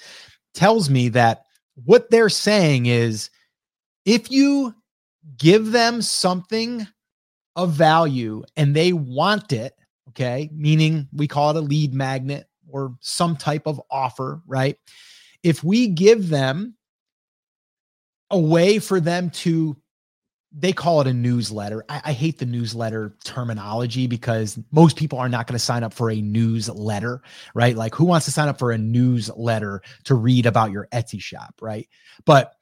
tells 0.53 0.91
me 0.91 1.09
that 1.11 1.45
what 1.83 2.11
they're 2.11 2.29
saying 2.29 2.87
is 2.87 3.31
if 4.05 4.31
you 4.31 4.75
give 5.39 5.73
them 5.73 6.03
something 6.03 6.87
of 7.57 7.73
value 7.73 8.43
and 8.55 8.77
they 8.77 8.93
want 8.93 9.55
it, 9.55 9.73
Okay. 10.13 10.51
Meaning 10.53 11.09
we 11.13 11.27
call 11.27 11.51
it 11.51 11.57
a 11.57 11.61
lead 11.61 11.95
magnet 11.95 12.47
or 12.69 12.95
some 13.01 13.35
type 13.37 13.67
of 13.67 13.81
offer, 13.91 14.43
right? 14.47 14.77
If 15.43 15.65
we 15.65 15.89
give 15.89 16.29
them 16.29 16.77
a 18.31 18.39
way 18.39 18.79
for 18.79 19.01
them 19.01 19.31
to, 19.31 19.77
they 20.55 20.73
call 20.73 21.01
it 21.01 21.07
a 21.07 21.15
newsletter. 21.15 21.83
I, 21.89 22.03
I 22.07 22.13
hate 22.13 22.39
the 22.39 22.47
newsletter 22.47 23.17
terminology 23.25 24.07
because 24.07 24.59
most 24.71 24.97
people 24.97 25.19
are 25.19 25.29
not 25.29 25.47
going 25.47 25.57
to 25.57 25.65
sign 25.65 25.83
up 25.83 25.95
for 25.95 26.11
a 26.11 26.21
newsletter, 26.21 27.23
right? 27.55 27.75
Like, 27.75 27.95
who 27.95 28.05
wants 28.05 28.27
to 28.27 28.33
sign 28.33 28.49
up 28.49 28.59
for 28.59 28.71
a 28.71 28.79
newsletter 28.79 29.83
to 30.05 30.15
read 30.15 30.45
about 30.45 30.71
your 30.73 30.89
Etsy 30.93 31.21
shop, 31.23 31.55
right? 31.63 31.89
But 32.27 32.55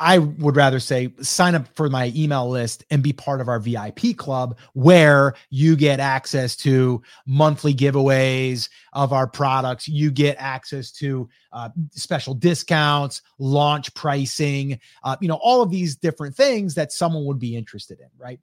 I 0.00 0.16
would 0.16 0.56
rather 0.56 0.80
say 0.80 1.12
sign 1.20 1.54
up 1.54 1.68
for 1.76 1.90
my 1.90 2.10
email 2.16 2.48
list 2.48 2.84
and 2.90 3.02
be 3.02 3.12
part 3.12 3.42
of 3.42 3.48
our 3.48 3.60
VIP 3.60 4.16
club 4.16 4.56
where 4.72 5.34
you 5.50 5.76
get 5.76 6.00
access 6.00 6.56
to 6.56 7.02
monthly 7.26 7.74
giveaways 7.74 8.70
of 8.94 9.12
our 9.12 9.26
products. 9.26 9.86
You 9.86 10.10
get 10.10 10.36
access 10.38 10.90
to 10.92 11.28
uh, 11.52 11.68
special 11.90 12.32
discounts, 12.32 13.20
launch 13.38 13.92
pricing, 13.92 14.80
uh, 15.04 15.16
you 15.20 15.28
know, 15.28 15.38
all 15.42 15.60
of 15.60 15.70
these 15.70 15.96
different 15.96 16.34
things 16.34 16.74
that 16.76 16.92
someone 16.92 17.26
would 17.26 17.38
be 17.38 17.54
interested 17.54 18.00
in, 18.00 18.08
right? 18.16 18.40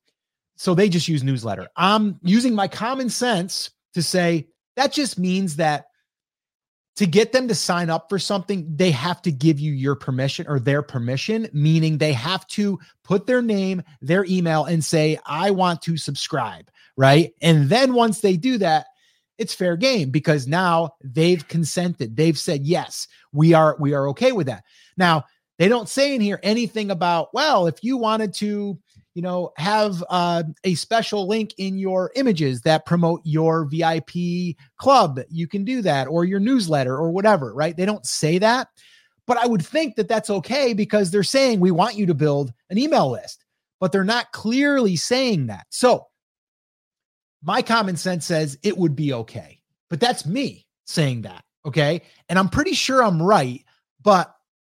So 0.57 0.75
they 0.75 0.89
just 0.89 1.07
use 1.07 1.23
newsletter. 1.23 1.67
I'm 1.75 2.19
using 2.21 2.53
my 2.53 2.67
common 2.67 3.09
sense 3.09 3.71
to 3.95 4.03
say 4.03 4.47
that 4.75 4.91
just 4.91 5.17
means 5.17 5.55
that 5.55 5.86
to 6.97 7.05
get 7.05 7.31
them 7.31 7.47
to 7.47 7.55
sign 7.55 7.89
up 7.89 8.09
for 8.09 8.19
something, 8.19 8.67
they 8.75 8.91
have 8.91 9.21
to 9.21 9.31
give 9.31 9.59
you 9.59 9.71
your 9.71 9.95
permission 9.95 10.45
or 10.47 10.59
their 10.59 10.81
permission, 10.81 11.47
meaning 11.53 11.97
they 11.97 12.13
have 12.13 12.45
to 12.47 12.79
put 13.03 13.27
their 13.27 13.41
name, 13.41 13.83
their 14.01 14.25
email, 14.25 14.65
and 14.65 14.83
say, 14.83 15.17
I 15.25 15.51
want 15.51 15.81
to 15.83 15.95
subscribe. 15.95 16.69
Right. 16.97 17.33
And 17.41 17.69
then 17.69 17.93
once 17.93 18.21
they 18.21 18.35
do 18.35 18.57
that, 18.57 18.87
it's 19.37 19.53
fair 19.53 19.77
game 19.77 20.09
because 20.09 20.47
now 20.47 20.95
they've 21.03 21.47
consented. 21.47 22.17
They've 22.17 22.37
said, 22.37 22.65
yes, 22.65 23.07
we 23.31 23.53
are, 23.53 23.77
we 23.79 23.93
are 23.93 24.09
okay 24.09 24.31
with 24.31 24.47
that. 24.47 24.63
Now, 24.97 25.25
they 25.59 25.67
don't 25.67 25.89
say 25.89 26.15
in 26.15 26.21
here 26.21 26.39
anything 26.41 26.89
about, 26.89 27.31
well, 27.33 27.67
if 27.67 27.83
you 27.83 27.97
wanted 27.97 28.33
to 28.35 28.79
you 29.17 29.23
know, 29.23 29.51
have 29.57 30.03
uh, 30.11 30.43
a 30.63 30.75
special 30.75 31.27
link 31.27 31.55
in 31.57 31.79
your 31.79 32.11
images 32.15 32.61
that 32.61 32.85
promote 32.85 33.19
your 33.23 33.65
VIP 33.65 34.55
club. 34.77 35.19
You 35.31 35.47
can 35.47 35.65
do 35.65 35.81
that 35.81 36.07
or 36.07 36.23
your 36.23 36.39
newsletter 36.39 36.95
or 36.95 37.09
whatever, 37.09 37.51
right? 37.55 37.75
They 37.75 37.87
don't 37.87 38.05
say 38.05 38.37
that. 38.37 38.67
But 39.25 39.39
I 39.39 39.47
would 39.47 39.65
think 39.65 39.95
that 39.95 40.07
that's 40.07 40.29
okay 40.29 40.75
because 40.75 41.09
they're 41.09 41.23
saying 41.23 41.59
we 41.59 41.71
want 41.71 41.95
you 41.95 42.05
to 42.05 42.13
build 42.13 42.53
an 42.69 42.77
email 42.77 43.09
list, 43.09 43.43
but 43.79 43.91
they're 43.91 44.03
not 44.03 44.31
clearly 44.33 44.95
saying 44.95 45.47
that. 45.47 45.65
So 45.71 46.05
my 47.41 47.63
common 47.63 47.97
sense 47.97 48.23
says 48.23 48.55
it 48.61 48.77
would 48.77 48.95
be 48.95 49.13
okay, 49.13 49.59
but 49.89 49.99
that's 49.99 50.27
me 50.27 50.67
saying 50.85 51.23
that. 51.23 51.43
Okay. 51.65 52.03
And 52.29 52.37
I'm 52.37 52.49
pretty 52.49 52.73
sure 52.73 53.03
I'm 53.03 53.19
right, 53.19 53.65
but 54.03 54.31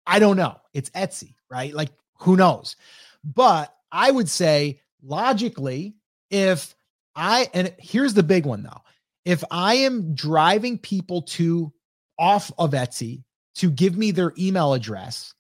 I 0.06 0.20
don't 0.20 0.38
know. 0.38 0.58
It's 0.76 0.92
Etsy, 0.92 1.34
right? 1.50 1.74
Like, 1.74 1.90
who 2.20 2.36
knows? 2.36 2.76
But 3.24 3.74
I 3.92 4.12
would 4.12 4.30
say 4.30 4.80
logically, 5.04 5.96
if 6.30 6.76
I, 7.16 7.50
and 7.54 7.74
here's 7.80 8.14
the 8.14 8.24
big 8.24 8.46
one 8.46 8.64
though, 8.64 8.82
if 9.26 9.44
I 9.52 9.76
am 9.76 10.14
driving 10.14 10.78
people 10.78 11.24
to 11.24 11.74
off 12.18 12.52
of 12.58 12.72
Etsy 12.72 13.24
to 13.56 13.70
give 13.70 13.98
me 13.98 14.12
their 14.12 14.34
email 14.38 14.74
address 14.74 15.34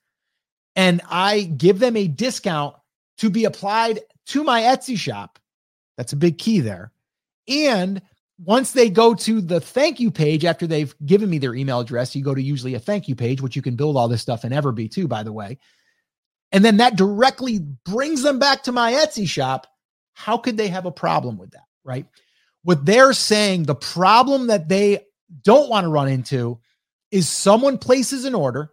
and 0.75 1.01
I 1.09 1.41
give 1.41 1.79
them 1.79 1.95
a 1.95 2.07
discount 2.07 2.75
to 3.19 3.29
be 3.29 3.45
applied 3.45 4.01
to 4.27 4.43
my 4.43 4.61
Etsy 4.61 4.97
shop. 4.97 5.39
That's 5.97 6.13
a 6.13 6.17
big 6.17 6.37
key 6.37 6.59
there. 6.59 6.91
And 7.47 8.01
once 8.43 8.71
they 8.71 8.89
go 8.89 9.15
to 9.15 9.41
the 9.41 9.59
thank 9.59 9.99
you 9.99 10.11
page 10.11 10.45
after 10.45 10.67
they've 10.67 10.93
given 11.05 11.29
me 11.29 11.39
their 11.39 11.55
email 11.55 11.79
address, 11.79 12.15
you 12.15 12.23
go 12.23 12.35
to 12.35 12.41
usually 12.41 12.75
a 12.75 12.79
thank 12.79 13.07
you 13.07 13.15
page, 13.15 13.41
which 13.41 13.55
you 13.55 13.61
can 13.61 13.75
build 13.75 13.97
all 13.97 14.07
this 14.07 14.21
stuff 14.21 14.45
in 14.45 14.51
Everbee 14.51 14.91
too, 14.91 15.07
by 15.07 15.23
the 15.23 15.33
way. 15.33 15.57
And 16.51 16.63
then 16.63 16.77
that 16.77 16.95
directly 16.95 17.59
brings 17.59 18.21
them 18.23 18.39
back 18.39 18.63
to 18.63 18.71
my 18.71 18.93
Etsy 18.93 19.27
shop. 19.27 19.67
How 20.13 20.37
could 20.37 20.57
they 20.57 20.67
have 20.69 20.85
a 20.85 20.91
problem 20.91 21.37
with 21.37 21.51
that? 21.51 21.65
Right. 21.83 22.05
What 22.63 22.85
they're 22.85 23.13
saying, 23.13 23.63
the 23.63 23.75
problem 23.75 24.47
that 24.47 24.67
they 24.69 25.05
don't 25.43 25.69
want 25.69 25.85
to 25.85 25.89
run 25.89 26.07
into 26.07 26.59
is 27.11 27.27
someone 27.27 27.77
places 27.77 28.25
an 28.25 28.35
order 28.35 28.71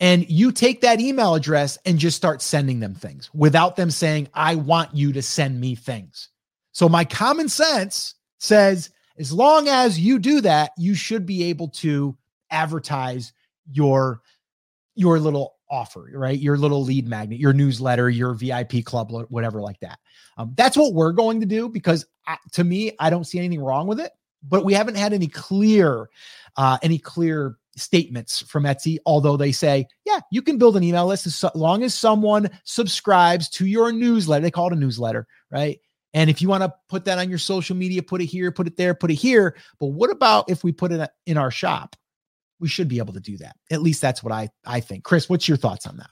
and 0.00 0.28
you 0.30 0.50
take 0.50 0.80
that 0.80 1.00
email 1.00 1.34
address 1.34 1.78
and 1.84 1.98
just 1.98 2.16
start 2.16 2.40
sending 2.40 2.80
them 2.80 2.94
things 2.94 3.30
without 3.34 3.76
them 3.76 3.90
saying, 3.90 4.28
I 4.32 4.54
want 4.54 4.94
you 4.94 5.12
to 5.12 5.22
send 5.22 5.60
me 5.60 5.74
things. 5.74 6.30
So 6.72 6.88
my 6.88 7.04
common 7.04 7.48
sense 7.48 8.14
says 8.38 8.90
as 9.18 9.32
long 9.32 9.68
as 9.68 10.00
you 10.00 10.18
do 10.18 10.40
that, 10.40 10.72
you 10.78 10.94
should 10.94 11.26
be 11.26 11.44
able 11.44 11.68
to 11.68 12.16
advertise 12.50 13.32
your 13.70 14.22
your 14.94 15.20
little 15.20 15.56
offer, 15.70 16.10
right? 16.14 16.38
Your 16.38 16.56
little 16.56 16.82
lead 16.82 17.08
magnet, 17.08 17.38
your 17.38 17.52
newsletter, 17.52 18.10
your 18.10 18.34
VIP 18.34 18.84
club, 18.84 19.12
whatever 19.28 19.60
like 19.60 19.80
that. 19.80 19.98
Um, 20.36 20.52
that's 20.56 20.76
what 20.76 20.94
we're 20.94 21.12
going 21.12 21.40
to 21.40 21.46
do 21.46 21.68
because 21.68 22.06
I, 22.26 22.36
to 22.52 22.64
me, 22.64 22.92
I 22.98 23.10
don't 23.10 23.24
see 23.24 23.38
anything 23.38 23.62
wrong 23.62 23.86
with 23.86 24.00
it. 24.00 24.12
But 24.42 24.64
we 24.64 24.72
haven't 24.72 24.96
had 24.96 25.12
any 25.12 25.26
clear, 25.26 26.08
uh, 26.56 26.78
any 26.82 26.98
clear 26.98 27.56
statements 27.76 28.40
from 28.40 28.64
Etsy, 28.64 28.98
although 29.04 29.36
they 29.36 29.52
say, 29.52 29.86
yeah, 30.06 30.20
you 30.32 30.40
can 30.40 30.56
build 30.56 30.76
an 30.76 30.82
email 30.82 31.06
list 31.06 31.26
as 31.26 31.44
long 31.54 31.82
as 31.82 31.94
someone 31.94 32.48
subscribes 32.64 33.48
to 33.50 33.66
your 33.66 33.92
newsletter. 33.92 34.42
They 34.42 34.50
call 34.50 34.68
it 34.68 34.72
a 34.72 34.76
newsletter, 34.76 35.26
right? 35.50 35.78
And 36.14 36.28
if 36.28 36.42
you 36.42 36.48
want 36.48 36.62
to 36.64 36.74
put 36.88 37.04
that 37.04 37.18
on 37.18 37.28
your 37.28 37.38
social 37.38 37.76
media, 37.76 38.02
put 38.02 38.20
it 38.20 38.26
here, 38.26 38.50
put 38.50 38.66
it 38.66 38.76
there, 38.76 38.94
put 38.94 39.10
it 39.10 39.14
here. 39.14 39.56
But 39.78 39.88
what 39.88 40.10
about 40.10 40.50
if 40.50 40.64
we 40.64 40.72
put 40.72 40.92
it 40.92 41.08
in 41.26 41.36
our 41.36 41.50
shop? 41.50 41.96
We 42.60 42.68
should 42.68 42.88
be 42.88 42.98
able 42.98 43.14
to 43.14 43.20
do 43.20 43.36
that. 43.38 43.56
At 43.70 43.82
least 43.82 44.00
that's 44.00 44.22
what 44.22 44.32
I 44.32 44.48
I 44.66 44.80
think. 44.80 45.04
Chris, 45.04 45.28
what's 45.28 45.48
your 45.48 45.56
thoughts 45.56 45.86
on 45.86 45.96
that? 45.96 46.10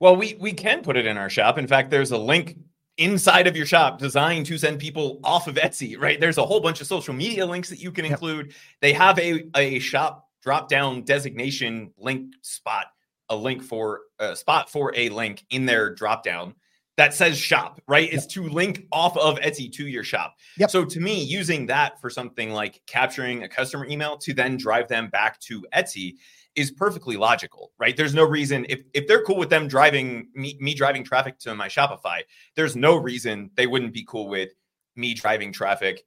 Well, 0.00 0.16
we 0.16 0.36
we 0.40 0.52
can 0.52 0.82
put 0.82 0.96
it 0.96 1.06
in 1.06 1.16
our 1.16 1.30
shop. 1.30 1.58
In 1.58 1.66
fact, 1.66 1.90
there's 1.90 2.10
a 2.10 2.18
link 2.18 2.58
inside 2.96 3.46
of 3.46 3.56
your 3.56 3.66
shop 3.66 3.98
designed 3.98 4.46
to 4.46 4.58
send 4.58 4.78
people 4.78 5.20
off 5.24 5.48
of 5.48 5.56
Etsy, 5.56 5.98
right? 5.98 6.20
There's 6.20 6.38
a 6.38 6.44
whole 6.44 6.60
bunch 6.60 6.80
of 6.80 6.86
social 6.86 7.14
media 7.14 7.46
links 7.46 7.68
that 7.70 7.80
you 7.80 7.90
can 7.90 8.04
include. 8.04 8.46
Yep. 8.46 8.54
They 8.80 8.92
have 8.92 9.18
a 9.18 9.44
a 9.56 9.78
shop 9.78 10.28
drop 10.42 10.68
down 10.68 11.02
designation 11.02 11.92
link 11.96 12.34
spot, 12.42 12.86
a 13.30 13.36
link 13.36 13.62
for 13.62 14.02
a 14.18 14.36
spot 14.36 14.70
for 14.70 14.92
a 14.94 15.08
link 15.08 15.44
in 15.50 15.66
their 15.66 15.94
drop 15.94 16.22
down 16.22 16.54
that 16.96 17.14
says 17.14 17.38
shop, 17.38 17.80
right? 17.88 18.04
Yep. 18.04 18.14
Is 18.14 18.26
to 18.28 18.48
link 18.48 18.86
off 18.92 19.16
of 19.16 19.38
Etsy 19.40 19.72
to 19.72 19.86
your 19.86 20.04
shop. 20.04 20.36
Yep. 20.58 20.70
So 20.70 20.84
to 20.84 21.00
me, 21.00 21.22
using 21.22 21.66
that 21.66 22.00
for 22.00 22.10
something 22.10 22.52
like 22.52 22.82
capturing 22.86 23.42
a 23.42 23.48
customer 23.48 23.86
email 23.86 24.16
to 24.18 24.32
then 24.32 24.56
drive 24.56 24.88
them 24.88 25.08
back 25.08 25.40
to 25.40 25.66
Etsy 25.74 26.14
is 26.54 26.70
perfectly 26.70 27.16
logical, 27.16 27.72
right? 27.78 27.96
There's 27.96 28.14
no 28.14 28.24
reason 28.24 28.64
if 28.68 28.80
if 28.94 29.08
they're 29.08 29.22
cool 29.24 29.36
with 29.36 29.50
them 29.50 29.66
driving 29.66 30.28
me, 30.34 30.56
me 30.60 30.74
driving 30.74 31.04
traffic 31.04 31.38
to 31.40 31.54
my 31.54 31.68
Shopify, 31.68 32.20
there's 32.54 32.76
no 32.76 32.96
reason 32.96 33.50
they 33.56 33.66
wouldn't 33.66 33.92
be 33.92 34.04
cool 34.04 34.28
with 34.28 34.50
me 34.96 35.14
driving 35.14 35.52
traffic 35.52 36.04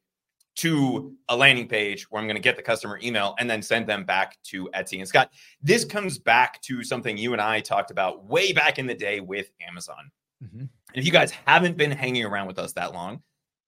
to 0.55 1.15
a 1.29 1.37
landing 1.37 1.67
page 1.67 2.09
where 2.09 2.19
I'm 2.19 2.27
going 2.27 2.35
to 2.35 2.41
get 2.41 2.55
the 2.55 2.63
customer 2.63 2.99
email 3.03 3.35
and 3.37 3.49
then 3.49 3.61
send 3.61 3.87
them 3.87 4.05
back 4.05 4.37
to 4.45 4.67
Etsy. 4.73 4.97
And 4.97 5.07
Scott, 5.07 5.31
this 5.61 5.85
comes 5.85 6.17
back 6.17 6.59
to 6.63 6.83
something 6.83 7.15
you 7.15 7.33
and 7.33 7.41
I 7.41 7.59
talked 7.59 7.91
about 7.91 8.25
way 8.25 8.53
back 8.53 8.79
in 8.79 8.87
the 8.87 8.95
day 8.95 9.19
with 9.19 9.51
Amazon. 9.61 10.09
Mm-hmm. 10.43 10.65
if 10.93 11.03
you 11.03 11.11
guys 11.11 11.31
haven't 11.31 11.77
been 11.77 11.89
hanging 11.89 12.23
around 12.23 12.45
with 12.45 12.59
us 12.59 12.73
that 12.73 12.93
long, 12.93 13.21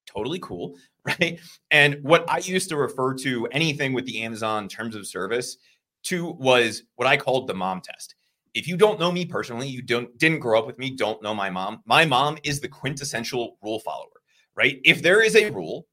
totally 0.06 0.40
cool, 0.40 0.76
right? 1.06 1.40
And 1.72 1.98
what 2.02 2.30
I 2.30 2.40
used 2.40 2.70
to 2.70 2.78
refer 2.78 3.14
to 3.16 3.48
anything 3.48 3.94
with 3.94 4.06
the 4.06 4.22
Amazon 4.22 4.68
terms 4.68 4.96
of 4.96 5.08
service 5.08 5.58
to 6.04 6.32
was 6.34 6.84
what 6.96 7.08
I 7.08 7.18
called 7.18 7.48
the 7.48 7.54
mom 7.54 7.82
test. 7.82 8.16
If 8.54 8.68
you 8.68 8.78
don't 8.78 9.00
know 9.00 9.12
me 9.12 9.26
personally, 9.26 9.68
you 9.68 9.82
don't 9.82 10.18
didn't 10.18 10.40
grow 10.40 10.60
up 10.60 10.68
with 10.68 10.80
me, 10.80 10.96
don't 10.96 11.22
know 11.22 11.36
my 11.36 11.50
mom. 11.50 11.82
My 11.86 12.06
mom 12.06 12.38
is 12.44 12.60
the 12.60 12.68
quintessential 12.68 13.58
rule 13.62 13.80
follower, 13.80 14.08
right? 14.56 14.80
If 14.84 15.02
there 15.02 15.22
is 15.22 15.36
a 15.36 15.52
rule, 15.52 15.88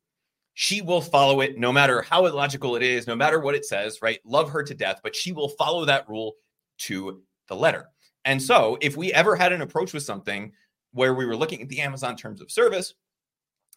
she 0.54 0.80
will 0.80 1.02
follow 1.02 1.42
it 1.42 1.58
no 1.58 1.70
matter 1.70 2.00
how 2.00 2.24
illogical 2.24 2.76
it 2.76 2.82
is, 2.82 3.06
no 3.06 3.14
matter 3.14 3.40
what 3.40 3.54
it 3.54 3.66
says, 3.66 4.00
right? 4.00 4.20
Love 4.24 4.48
her 4.50 4.62
to 4.62 4.74
death, 4.74 5.00
but 5.02 5.14
she 5.14 5.32
will 5.32 5.50
follow 5.50 5.84
that 5.84 6.08
rule 6.08 6.34
to 6.78 7.22
the 7.48 7.54
letter. 7.54 7.88
And 8.24 8.42
so, 8.42 8.78
if 8.80 8.96
we 8.96 9.12
ever 9.12 9.36
had 9.36 9.52
an 9.52 9.60
approach 9.60 9.92
with 9.92 10.02
something 10.02 10.52
where 10.96 11.14
we 11.14 11.26
were 11.26 11.36
looking 11.36 11.60
at 11.60 11.68
the 11.68 11.80
Amazon 11.80 12.16
terms 12.16 12.40
of 12.40 12.50
service. 12.50 12.94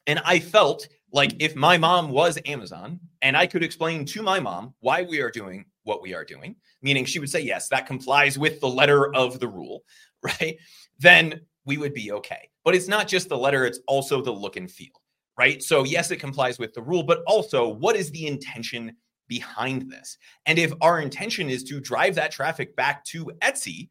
And 0.08 0.20
I 0.26 0.40
felt 0.40 0.88
like 1.12 1.36
if 1.40 1.56
my 1.56 1.78
mom 1.78 2.10
was 2.10 2.40
Amazon 2.46 3.00
and 3.22 3.36
I 3.36 3.46
could 3.46 3.62
explain 3.62 4.06
to 4.06 4.24
my 4.24 4.40
mom 4.40 4.74
why 4.80 5.04
we 5.04 5.22
are 5.22 5.30
doing 5.30 5.66
what 5.84 6.02
we 6.02 6.14
are 6.14 6.24
doing, 6.24 6.56
meaning 6.82 7.04
she 7.04 7.20
would 7.20 7.30
say, 7.30 7.42
yes, 7.42 7.68
that 7.70 7.86
complies 7.86 8.40
with 8.40 8.62
the 8.62 8.70
letter 8.70 9.14
of 9.14 9.40
the 9.40 9.48
rule, 9.48 9.84
right? 10.24 10.58
Then 10.98 11.42
we 11.66 11.78
would 11.78 11.94
be 11.94 12.12
okay. 12.14 12.50
But 12.64 12.74
it's 12.74 12.88
not 12.88 13.08
just 13.08 13.28
the 13.28 13.38
letter, 13.38 13.66
it's 13.66 13.80
also 13.86 14.22
the 14.22 14.32
look 14.32 14.56
and 14.56 14.72
feel, 14.72 15.02
right? 15.38 15.62
So, 15.62 15.84
yes, 15.84 16.12
it 16.12 16.18
complies 16.18 16.58
with 16.58 16.74
the 16.74 16.82
rule, 16.82 17.04
but 17.04 17.22
also 17.28 17.68
what 17.68 17.98
is 17.98 18.12
the 18.12 18.28
intention 18.28 18.96
behind 19.28 19.92
this? 19.92 20.18
And 20.46 20.58
if 20.58 20.72
our 20.80 21.02
intention 21.02 21.50
is 21.50 21.64
to 21.66 21.82
drive 21.82 22.16
that 22.16 22.32
traffic 22.32 22.76
back 22.78 23.04
to 23.06 23.32
Etsy, 23.42 23.90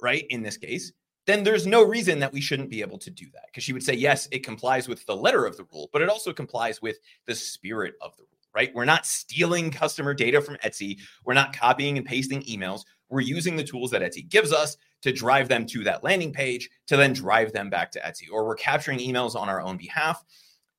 right, 0.00 0.24
in 0.30 0.42
this 0.42 0.56
case, 0.56 0.92
then 1.28 1.44
there's 1.44 1.66
no 1.66 1.82
reason 1.82 2.18
that 2.20 2.32
we 2.32 2.40
shouldn't 2.40 2.70
be 2.70 2.80
able 2.80 2.98
to 2.98 3.10
do 3.10 3.26
that. 3.34 3.44
Because 3.46 3.62
she 3.62 3.74
would 3.74 3.82
say, 3.82 3.92
yes, 3.92 4.28
it 4.32 4.42
complies 4.42 4.88
with 4.88 5.04
the 5.04 5.14
letter 5.14 5.44
of 5.44 5.58
the 5.58 5.66
rule, 5.72 5.90
but 5.92 6.00
it 6.00 6.08
also 6.08 6.32
complies 6.32 6.80
with 6.80 6.98
the 7.26 7.34
spirit 7.34 7.94
of 8.00 8.16
the 8.16 8.22
rule, 8.22 8.48
right? 8.54 8.72
We're 8.74 8.86
not 8.86 9.04
stealing 9.04 9.70
customer 9.70 10.14
data 10.14 10.40
from 10.40 10.56
Etsy. 10.64 11.00
We're 11.24 11.34
not 11.34 11.54
copying 11.54 11.98
and 11.98 12.06
pasting 12.06 12.42
emails. 12.44 12.80
We're 13.10 13.20
using 13.20 13.56
the 13.56 13.64
tools 13.64 13.90
that 13.90 14.00
Etsy 14.00 14.26
gives 14.26 14.52
us 14.52 14.78
to 15.02 15.12
drive 15.12 15.48
them 15.48 15.66
to 15.66 15.84
that 15.84 16.02
landing 16.02 16.32
page 16.32 16.70
to 16.86 16.96
then 16.96 17.12
drive 17.12 17.52
them 17.52 17.68
back 17.68 17.92
to 17.92 18.00
Etsy. 18.00 18.24
Or 18.32 18.46
we're 18.46 18.56
capturing 18.56 18.98
emails 18.98 19.36
on 19.36 19.50
our 19.50 19.60
own 19.60 19.76
behalf, 19.76 20.24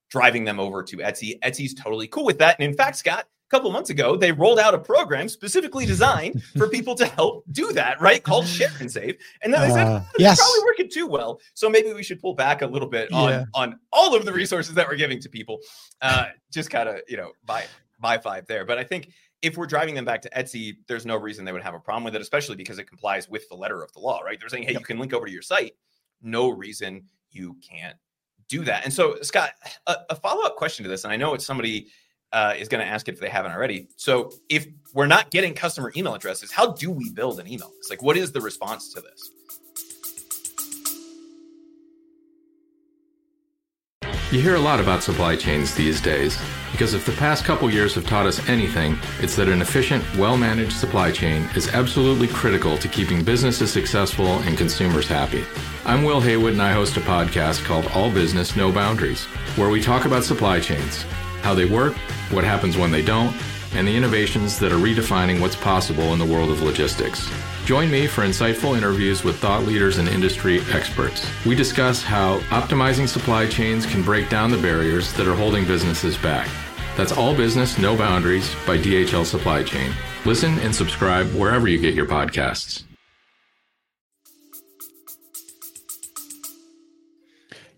driving 0.09 0.45
them 0.45 0.59
over 0.59 0.81
to 0.81 0.97
Etsy. 0.97 1.39
Etsy's 1.41 1.75
totally 1.75 2.07
cool 2.07 2.25
with 2.25 2.39
that. 2.39 2.55
And 2.59 2.67
in 2.67 2.75
fact, 2.75 2.97
Scott, 2.97 3.27
couple 3.49 3.71
months 3.71 3.89
ago, 3.89 4.15
they 4.15 4.31
rolled 4.31 4.59
out 4.59 4.73
a 4.73 4.79
program 4.79 5.27
specifically 5.27 5.85
designed 5.85 6.43
for 6.57 6.67
people 6.67 6.95
to 6.95 7.05
help 7.05 7.43
do 7.51 7.71
that, 7.73 7.99
right? 7.99 8.23
Called 8.23 8.47
Share 8.47 8.69
and 8.79 8.91
Save. 8.91 9.17
And 9.41 9.53
then 9.53 9.67
they 9.67 9.73
said, 9.73 9.87
uh, 9.87 10.01
it's 10.13 10.19
yes. 10.19 10.37
probably 10.39 10.65
working 10.65 10.89
too 10.89 11.07
well. 11.07 11.39
So 11.53 11.69
maybe 11.69 11.93
we 11.93 12.03
should 12.03 12.21
pull 12.21 12.33
back 12.33 12.61
a 12.61 12.67
little 12.67 12.87
bit 12.87 13.11
on, 13.11 13.29
yeah. 13.29 13.45
on 13.53 13.79
all 13.91 14.15
of 14.15 14.25
the 14.25 14.33
resources 14.33 14.75
that 14.75 14.87
we're 14.87 14.95
giving 14.95 15.19
to 15.21 15.29
people. 15.29 15.59
Uh, 16.01 16.27
just 16.51 16.69
kind 16.69 16.87
of, 16.87 17.01
you 17.07 17.17
know, 17.17 17.31
buy 17.45 17.65
buy 17.99 18.17
five 18.17 18.45
there. 18.47 18.65
But 18.65 18.77
I 18.77 18.83
think 18.83 19.09
if 19.41 19.57
we're 19.57 19.65
driving 19.65 19.95
them 19.95 20.05
back 20.05 20.21
to 20.21 20.29
Etsy, 20.29 20.77
there's 20.87 21.05
no 21.05 21.15
reason 21.15 21.45
they 21.45 21.51
would 21.51 21.63
have 21.63 21.73
a 21.73 21.79
problem 21.79 22.03
with 22.03 22.15
it, 22.15 22.21
especially 22.21 22.55
because 22.55 22.79
it 22.79 22.85
complies 22.85 23.29
with 23.29 23.47
the 23.49 23.55
letter 23.55 23.83
of 23.83 23.91
the 23.93 23.99
law, 23.99 24.19
right? 24.19 24.39
They're 24.39 24.49
saying, 24.49 24.63
hey, 24.63 24.73
yep. 24.73 24.81
you 24.81 24.85
can 24.85 24.99
link 24.99 25.13
over 25.13 25.25
to 25.25 25.31
your 25.31 25.41
site. 25.41 25.73
No 26.21 26.49
reason 26.49 27.03
you 27.31 27.57
can't 27.67 27.95
do 28.49 28.63
that. 28.65 28.83
And 28.83 28.93
so, 28.93 29.17
Scott, 29.21 29.51
a, 29.87 29.97
a 30.09 30.15
follow 30.15 30.45
up 30.45 30.55
question 30.55 30.83
to 30.83 30.89
this, 30.89 31.03
and 31.03 31.13
I 31.13 31.17
know 31.17 31.33
it's 31.33 31.45
somebody 31.45 31.87
uh, 32.31 32.53
is 32.57 32.67
going 32.67 32.85
to 32.85 32.91
ask 32.91 33.07
it 33.07 33.13
if 33.13 33.19
they 33.19 33.29
haven't 33.29 33.51
already. 33.51 33.87
So 33.95 34.31
if 34.49 34.67
we're 34.93 35.07
not 35.07 35.31
getting 35.31 35.53
customer 35.53 35.91
email 35.95 36.13
addresses, 36.13 36.51
how 36.51 36.73
do 36.73 36.91
we 36.91 37.09
build 37.11 37.39
an 37.39 37.47
email 37.47 37.71
list? 37.75 37.89
Like, 37.89 38.01
what 38.01 38.17
is 38.17 38.31
the 38.31 38.41
response 38.41 38.93
to 38.93 39.01
this? 39.01 39.31
You 44.31 44.39
hear 44.39 44.55
a 44.55 44.59
lot 44.59 44.79
about 44.79 45.01
supply 45.01 45.35
chains 45.35 45.73
these 45.73 45.99
days 45.99 46.37
because 46.71 46.93
if 46.93 47.03
the 47.03 47.13
past 47.13 47.45
couple 47.45 47.67
years 47.67 47.95
have 47.95 48.05
taught 48.05 48.27
us 48.27 48.47
anything, 48.47 48.95
it's 49.19 49.35
that 49.37 49.49
an 49.49 49.59
efficient, 49.59 50.03
well 50.17 50.37
managed 50.37 50.73
supply 50.73 51.11
chain 51.11 51.49
is 51.55 51.69
absolutely 51.69 52.27
critical 52.27 52.77
to 52.77 52.87
keeping 52.87 53.23
businesses 53.23 53.73
successful 53.73 54.27
and 54.27 54.55
consumers 54.55 55.07
happy. 55.07 55.43
I'm 55.83 56.03
Will 56.03 56.21
Haywood 56.21 56.53
and 56.53 56.61
I 56.61 56.73
host 56.73 56.95
a 56.95 56.99
podcast 56.99 57.65
called 57.65 57.87
All 57.95 58.11
Business, 58.11 58.55
No 58.55 58.71
Boundaries, 58.71 59.25
where 59.55 59.69
we 59.71 59.81
talk 59.81 60.05
about 60.05 60.23
supply 60.23 60.59
chains 60.59 61.05
how 61.41 61.53
they 61.53 61.65
work, 61.65 61.95
what 62.31 62.43
happens 62.43 62.77
when 62.77 62.91
they 62.91 63.01
don't, 63.01 63.35
and 63.73 63.87
the 63.87 63.95
innovations 63.95 64.59
that 64.59 64.71
are 64.71 64.77
redefining 64.77 65.39
what's 65.39 65.55
possible 65.55 66.13
in 66.13 66.19
the 66.19 66.25
world 66.25 66.49
of 66.49 66.61
logistics. 66.61 67.29
Join 67.65 67.91
me 67.91 68.07
for 68.07 68.23
insightful 68.23 68.75
interviews 68.75 69.23
with 69.23 69.37
thought 69.37 69.63
leaders 69.63 69.99
and 69.99 70.09
industry 70.09 70.61
experts. 70.71 71.29
We 71.45 71.55
discuss 71.55 72.01
how 72.01 72.39
optimizing 72.49 73.07
supply 73.07 73.47
chains 73.47 73.85
can 73.85 74.01
break 74.01 74.27
down 74.29 74.49
the 74.49 74.57
barriers 74.57 75.13
that 75.13 75.27
are 75.27 75.35
holding 75.35 75.65
businesses 75.65 76.17
back. 76.17 76.49
That's 76.97 77.11
All 77.11 77.35
Business, 77.35 77.77
No 77.77 77.95
Boundaries 77.95 78.53
by 78.65 78.77
DHL 78.77 79.23
Supply 79.23 79.63
Chain. 79.63 79.91
Listen 80.25 80.57
and 80.59 80.73
subscribe 80.73 81.31
wherever 81.33 81.67
you 81.67 81.79
get 81.79 81.93
your 81.93 82.07
podcasts. 82.07 82.88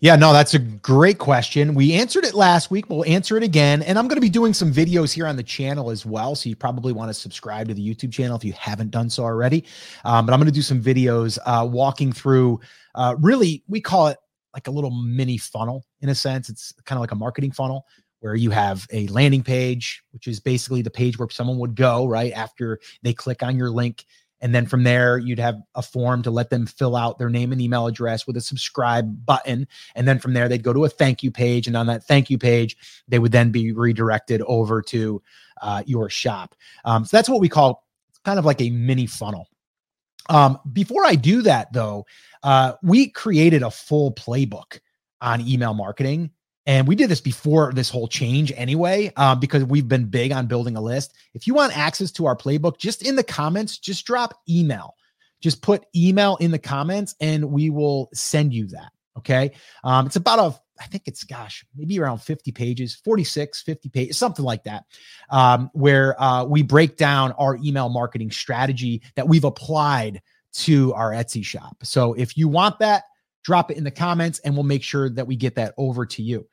Yeah, 0.02 0.16
no, 0.16 0.32
that's 0.32 0.52
a 0.54 0.58
great 0.58 1.18
question. 1.18 1.74
We 1.74 1.92
answered 1.92 2.24
it 2.24 2.34
last 2.34 2.72
week. 2.72 2.90
We'll 2.90 3.04
answer 3.04 3.36
it 3.36 3.44
again. 3.44 3.82
And 3.82 3.96
I'm 3.96 4.08
going 4.08 4.16
to 4.16 4.20
be 4.20 4.28
doing 4.28 4.52
some 4.52 4.72
videos 4.72 5.12
here 5.12 5.28
on 5.28 5.36
the 5.36 5.44
channel 5.44 5.92
as 5.92 6.04
well. 6.04 6.34
So 6.34 6.48
you 6.48 6.56
probably 6.56 6.92
want 6.92 7.08
to 7.08 7.14
subscribe 7.14 7.68
to 7.68 7.74
the 7.74 7.94
YouTube 7.94 8.10
channel 8.10 8.36
if 8.36 8.42
you 8.42 8.52
haven't 8.54 8.90
done 8.90 9.08
so 9.08 9.22
already. 9.22 9.64
Um, 10.04 10.26
but 10.26 10.32
I'm 10.32 10.40
going 10.40 10.48
to 10.48 10.52
do 10.52 10.60
some 10.60 10.82
videos 10.82 11.38
uh, 11.46 11.64
walking 11.70 12.12
through 12.12 12.58
uh, 12.96 13.14
really, 13.20 13.62
we 13.68 13.80
call 13.80 14.08
it 14.08 14.18
like 14.52 14.66
a 14.66 14.72
little 14.72 14.90
mini 14.90 15.38
funnel 15.38 15.84
in 16.00 16.08
a 16.08 16.16
sense. 16.16 16.48
It's 16.48 16.72
kind 16.84 16.96
of 16.96 17.00
like 17.00 17.12
a 17.12 17.14
marketing 17.14 17.52
funnel 17.52 17.86
where 18.18 18.34
you 18.34 18.50
have 18.50 18.84
a 18.92 19.06
landing 19.06 19.44
page, 19.44 20.02
which 20.10 20.26
is 20.26 20.40
basically 20.40 20.82
the 20.82 20.90
page 20.90 21.16
where 21.16 21.28
someone 21.30 21.58
would 21.58 21.76
go 21.76 22.08
right 22.08 22.32
after 22.32 22.80
they 23.04 23.12
click 23.12 23.44
on 23.44 23.56
your 23.56 23.70
link 23.70 24.04
and 24.42 24.52
then 24.52 24.66
from 24.66 24.82
there, 24.82 25.18
you'd 25.18 25.38
have 25.38 25.62
a 25.76 25.82
form 25.82 26.22
to 26.24 26.30
let 26.30 26.50
them 26.50 26.66
fill 26.66 26.96
out 26.96 27.18
their 27.18 27.30
name 27.30 27.52
and 27.52 27.60
email 27.60 27.86
address 27.86 28.26
with 28.26 28.36
a 28.36 28.40
subscribe 28.40 29.24
button. 29.24 29.68
And 29.94 30.06
then 30.06 30.18
from 30.18 30.34
there, 30.34 30.48
they'd 30.48 30.64
go 30.64 30.72
to 30.72 30.84
a 30.84 30.88
thank 30.88 31.22
you 31.22 31.30
page. 31.30 31.68
And 31.68 31.76
on 31.76 31.86
that 31.86 32.04
thank 32.04 32.28
you 32.28 32.38
page, 32.38 32.76
they 33.06 33.20
would 33.20 33.30
then 33.30 33.52
be 33.52 33.70
redirected 33.70 34.42
over 34.42 34.82
to 34.82 35.22
uh, 35.62 35.84
your 35.86 36.10
shop. 36.10 36.56
Um, 36.84 37.04
so 37.04 37.16
that's 37.16 37.28
what 37.28 37.40
we 37.40 37.48
call 37.48 37.86
kind 38.24 38.38
of 38.38 38.44
like 38.44 38.60
a 38.60 38.70
mini 38.70 39.06
funnel. 39.06 39.48
Um, 40.28 40.58
before 40.72 41.04
I 41.06 41.14
do 41.14 41.42
that, 41.42 41.72
though, 41.72 42.04
uh, 42.42 42.74
we 42.82 43.08
created 43.08 43.62
a 43.62 43.70
full 43.70 44.12
playbook 44.12 44.80
on 45.20 45.40
email 45.40 45.72
marketing 45.72 46.30
and 46.66 46.86
we 46.86 46.94
did 46.94 47.08
this 47.08 47.20
before 47.20 47.72
this 47.72 47.90
whole 47.90 48.06
change 48.06 48.52
anyway, 48.56 49.12
um, 49.16 49.40
because 49.40 49.64
we've 49.64 49.88
been 49.88 50.04
big 50.04 50.32
on 50.32 50.46
building 50.46 50.76
a 50.76 50.80
list. 50.80 51.14
If 51.34 51.46
you 51.46 51.54
want 51.54 51.76
access 51.76 52.12
to 52.12 52.26
our 52.26 52.36
playbook, 52.36 52.78
just 52.78 53.06
in 53.06 53.16
the 53.16 53.24
comments, 53.24 53.78
just 53.78 54.06
drop 54.06 54.40
email. 54.48 54.94
Just 55.40 55.60
put 55.60 55.84
email 55.94 56.36
in 56.36 56.52
the 56.52 56.58
comments 56.58 57.16
and 57.20 57.50
we 57.50 57.70
will 57.70 58.08
send 58.14 58.54
you 58.54 58.66
that. 58.68 58.92
Okay. 59.18 59.52
Um, 59.82 60.06
it's 60.06 60.16
about 60.16 60.38
a, 60.38 60.60
I 60.80 60.86
think 60.86 61.02
it's, 61.06 61.24
gosh, 61.24 61.64
maybe 61.76 61.98
around 61.98 62.18
50 62.18 62.52
pages, 62.52 62.94
46, 63.04 63.62
50 63.62 63.88
pages, 63.88 64.16
something 64.16 64.44
like 64.44 64.64
that, 64.64 64.84
um, 65.30 65.68
where 65.74 66.20
uh, 66.20 66.44
we 66.44 66.62
break 66.62 66.96
down 66.96 67.32
our 67.32 67.56
email 67.56 67.88
marketing 67.88 68.30
strategy 68.30 69.02
that 69.16 69.28
we've 69.28 69.44
applied 69.44 70.22
to 70.52 70.94
our 70.94 71.10
Etsy 71.10 71.44
shop. 71.44 71.76
So 71.82 72.14
if 72.14 72.36
you 72.36 72.48
want 72.48 72.78
that, 72.78 73.04
drop 73.44 73.70
it 73.70 73.76
in 73.76 73.84
the 73.84 73.90
comments 73.90 74.38
and 74.40 74.54
we'll 74.54 74.64
make 74.64 74.82
sure 74.82 75.10
that 75.10 75.26
we 75.26 75.36
get 75.36 75.56
that 75.56 75.74
over 75.76 76.06
to 76.06 76.22
you. 76.22 76.46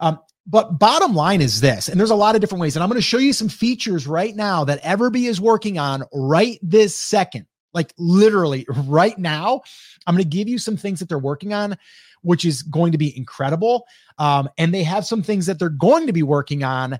Um, 0.00 0.18
but 0.46 0.78
bottom 0.78 1.14
line 1.14 1.40
is 1.40 1.60
this, 1.60 1.88
and 1.88 1.98
there's 1.98 2.10
a 2.10 2.14
lot 2.14 2.36
of 2.36 2.40
different 2.40 2.60
ways, 2.60 2.76
and 2.76 2.82
I'm 2.82 2.88
going 2.88 2.98
to 2.98 3.02
show 3.02 3.18
you 3.18 3.32
some 3.32 3.48
features 3.48 4.06
right 4.06 4.34
now 4.34 4.64
that 4.64 4.82
Everbee 4.82 5.28
is 5.28 5.40
working 5.40 5.78
on 5.78 6.04
right 6.12 6.58
this 6.62 6.94
second. 6.94 7.46
Like 7.74 7.92
literally 7.98 8.64
right 8.68 9.18
now, 9.18 9.62
I'm 10.06 10.14
going 10.14 10.24
to 10.24 10.36
give 10.36 10.48
you 10.48 10.58
some 10.58 10.76
things 10.76 11.00
that 11.00 11.08
they're 11.08 11.18
working 11.18 11.52
on, 11.52 11.76
which 12.22 12.44
is 12.44 12.62
going 12.62 12.92
to 12.92 12.98
be 12.98 13.16
incredible. 13.16 13.86
Um, 14.18 14.48
and 14.56 14.72
they 14.72 14.84
have 14.84 15.04
some 15.04 15.22
things 15.22 15.46
that 15.46 15.58
they're 15.58 15.68
going 15.68 16.06
to 16.06 16.12
be 16.12 16.22
working 16.22 16.64
on. 16.64 16.98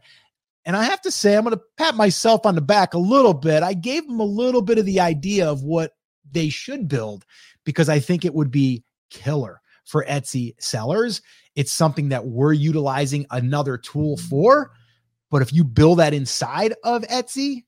And 0.65 0.77
I 0.77 0.85
have 0.85 1.01
to 1.03 1.11
say, 1.13 1.37
I'm 1.37 1.45
going 1.45 1.57
to 1.57 1.63
pat 1.79 1.95
myself 1.95 2.45
on 2.45 2.57
the 2.57 2.61
back 2.61 2.95
a 2.95 2.99
little 2.99 3.33
bit. 3.33 3.63
I 3.63 3.73
gave 3.75 4.07
them 4.07 4.19
a 4.19 4.25
little 4.25 4.61
bit 4.61 4.79
of 4.79 4.85
the 4.85 5.01
idea 5.01 5.49
of 5.49 5.63
what 5.63 5.95
they 6.31 6.49
should 6.49 6.89
build 6.89 7.25
because 7.65 7.89
I 7.89 8.01
think 8.01 8.25
it 8.25 8.35
would 8.35 8.51
be 8.51 8.83
killer 9.11 9.61
for 9.85 10.05
Etsy 10.05 10.55
sellers. 10.59 11.23
It's 11.55 11.73
something 11.73 12.09
that 12.11 12.27
we're 12.27 12.53
utilizing 12.53 13.27
another 13.31 13.79
tool 13.79 14.17
for. 14.17 14.73
But 15.31 15.43
if 15.43 15.53
you 15.53 15.65
build 15.65 15.99
that 15.99 16.15
inside 16.15 16.75
of 16.85 17.03
Etsy, 17.03 17.65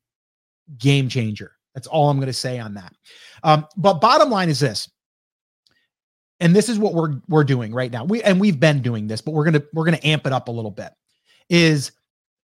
game 0.76 1.08
changer. 1.08 1.52
That's 1.74 1.86
all 1.86 2.10
I'm 2.10 2.18
going 2.18 2.26
to 2.26 2.32
say 2.32 2.58
on 2.58 2.74
that. 2.74 2.92
Um, 3.42 3.66
but 3.76 4.00
bottom 4.00 4.30
line 4.30 4.48
is 4.48 4.60
this, 4.60 4.90
and 6.40 6.54
this 6.54 6.68
is 6.68 6.78
what 6.78 6.94
we're 6.94 7.20
we're 7.28 7.44
doing 7.44 7.72
right 7.72 7.90
now. 7.90 8.04
We 8.04 8.22
and 8.22 8.40
we've 8.40 8.60
been 8.60 8.82
doing 8.82 9.06
this, 9.06 9.20
but 9.20 9.32
we're 9.32 9.44
gonna 9.44 9.62
we're 9.72 9.84
gonna 9.84 10.00
amp 10.02 10.26
it 10.26 10.32
up 10.32 10.48
a 10.48 10.52
little 10.52 10.70
bit. 10.70 10.92
Is 11.48 11.92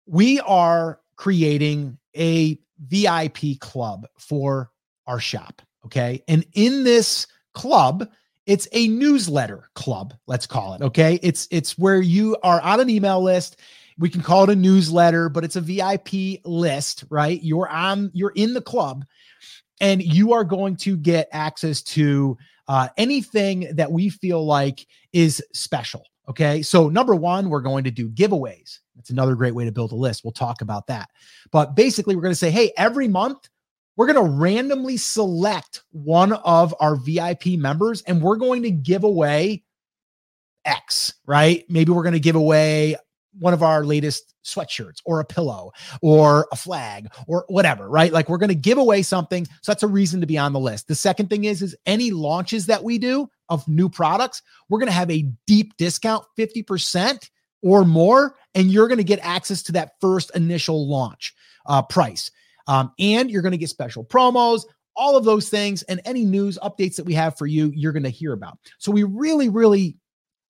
we 0.05 0.39
are 0.41 0.99
creating 1.15 1.97
a 2.15 2.59
VIP 2.87 3.59
club 3.59 4.07
for 4.17 4.71
our 5.07 5.19
shop. 5.19 5.61
Okay, 5.85 6.23
and 6.27 6.45
in 6.53 6.83
this 6.83 7.27
club, 7.53 8.07
it's 8.45 8.67
a 8.71 8.87
newsletter 8.87 9.69
club, 9.75 10.13
let's 10.27 10.45
call 10.45 10.73
it. 10.73 10.81
Okay. 10.81 11.19
It's 11.21 11.47
it's 11.51 11.77
where 11.77 12.01
you 12.01 12.37
are 12.43 12.61
on 12.61 12.79
an 12.79 12.89
email 12.89 13.21
list. 13.21 13.57
We 13.97 14.09
can 14.09 14.21
call 14.21 14.43
it 14.43 14.49
a 14.49 14.55
newsletter, 14.55 15.29
but 15.29 15.43
it's 15.43 15.55
a 15.55 15.61
VIP 15.61 16.41
list, 16.45 17.03
right? 17.09 17.41
You're 17.43 17.69
on, 17.69 18.09
you're 18.13 18.33
in 18.35 18.53
the 18.53 18.61
club, 18.61 19.05
and 19.79 20.01
you 20.01 20.33
are 20.33 20.43
going 20.43 20.75
to 20.77 20.97
get 20.97 21.29
access 21.31 21.81
to 21.83 22.37
uh, 22.67 22.89
anything 22.97 23.69
that 23.75 23.91
we 23.91 24.09
feel 24.09 24.45
like 24.45 24.87
is 25.11 25.43
special. 25.53 26.05
Okay. 26.27 26.61
So, 26.61 26.89
number 26.89 27.13
one, 27.13 27.49
we're 27.49 27.61
going 27.61 27.83
to 27.83 27.91
do 27.91 28.09
giveaways. 28.09 28.79
That's 28.95 29.09
another 29.09 29.35
great 29.35 29.53
way 29.53 29.65
to 29.65 29.71
build 29.71 29.91
a 29.91 29.95
list. 29.95 30.23
We'll 30.23 30.31
talk 30.31 30.61
about 30.61 30.87
that. 30.87 31.09
But 31.51 31.75
basically, 31.75 32.15
we're 32.15 32.21
going 32.21 32.31
to 32.31 32.35
say, 32.35 32.51
hey, 32.51 32.71
every 32.77 33.07
month 33.07 33.49
we're 33.95 34.11
going 34.11 34.25
to 34.25 34.31
randomly 34.31 34.97
select 34.97 35.83
one 35.91 36.33
of 36.33 36.73
our 36.79 36.95
VIP 36.95 37.47
members 37.57 38.01
and 38.03 38.21
we're 38.21 38.37
going 38.37 38.63
to 38.63 38.71
give 38.71 39.03
away 39.03 39.63
X, 40.65 41.13
right? 41.25 41.63
Maybe 41.69 41.91
we're 41.91 42.03
going 42.03 42.13
to 42.13 42.19
give 42.19 42.35
away 42.35 42.95
one 43.39 43.53
of 43.53 43.63
our 43.63 43.83
latest 43.83 44.33
sweatshirts 44.45 45.01
or 45.05 45.19
a 45.19 45.25
pillow 45.25 45.71
or 46.01 46.47
a 46.51 46.55
flag 46.55 47.07
or 47.27 47.45
whatever, 47.47 47.89
right? 47.89 48.11
Like 48.11 48.29
we're 48.29 48.37
going 48.37 48.49
to 48.49 48.55
give 48.55 48.77
away 48.77 49.01
something. 49.01 49.45
So 49.45 49.71
that's 49.71 49.83
a 49.83 49.87
reason 49.87 50.21
to 50.21 50.27
be 50.27 50.37
on 50.37 50.53
the 50.53 50.59
list. 50.59 50.87
The 50.87 50.95
second 50.95 51.29
thing 51.29 51.45
is 51.45 51.61
is 51.61 51.75
any 51.85 52.11
launches 52.11 52.67
that 52.67 52.83
we 52.83 52.97
do 52.97 53.29
of 53.49 53.67
new 53.67 53.89
products, 53.89 54.41
we're 54.69 54.79
going 54.79 54.87
to 54.87 54.93
have 54.93 55.11
a 55.11 55.29
deep 55.47 55.75
discount, 55.77 56.25
50% 56.37 57.29
or 57.61 57.85
more 57.85 58.35
and 58.55 58.69
you're 58.69 58.87
going 58.87 58.97
to 58.97 59.03
get 59.03 59.19
access 59.21 59.63
to 59.63 59.71
that 59.71 59.93
first 59.99 60.31
initial 60.35 60.87
launch 60.87 61.33
uh, 61.65 61.81
price. 61.81 62.29
Um, 62.67 62.91
and 62.99 63.29
you're 63.29 63.41
going 63.41 63.51
to 63.51 63.57
get 63.57 63.69
special 63.69 64.05
promos, 64.05 64.63
all 64.95 65.17
of 65.17 65.25
those 65.25 65.49
things, 65.49 65.83
and 65.83 66.01
any 66.05 66.23
news 66.23 66.57
updates 66.63 66.95
that 66.95 67.05
we 67.05 67.13
have 67.13 67.37
for 67.37 67.47
you, 67.47 67.71
you're 67.75 67.93
going 67.93 68.03
to 68.03 68.09
hear 68.09 68.33
about. 68.33 68.57
So 68.77 68.91
we 68.91 69.03
really, 69.03 69.49
really 69.49 69.97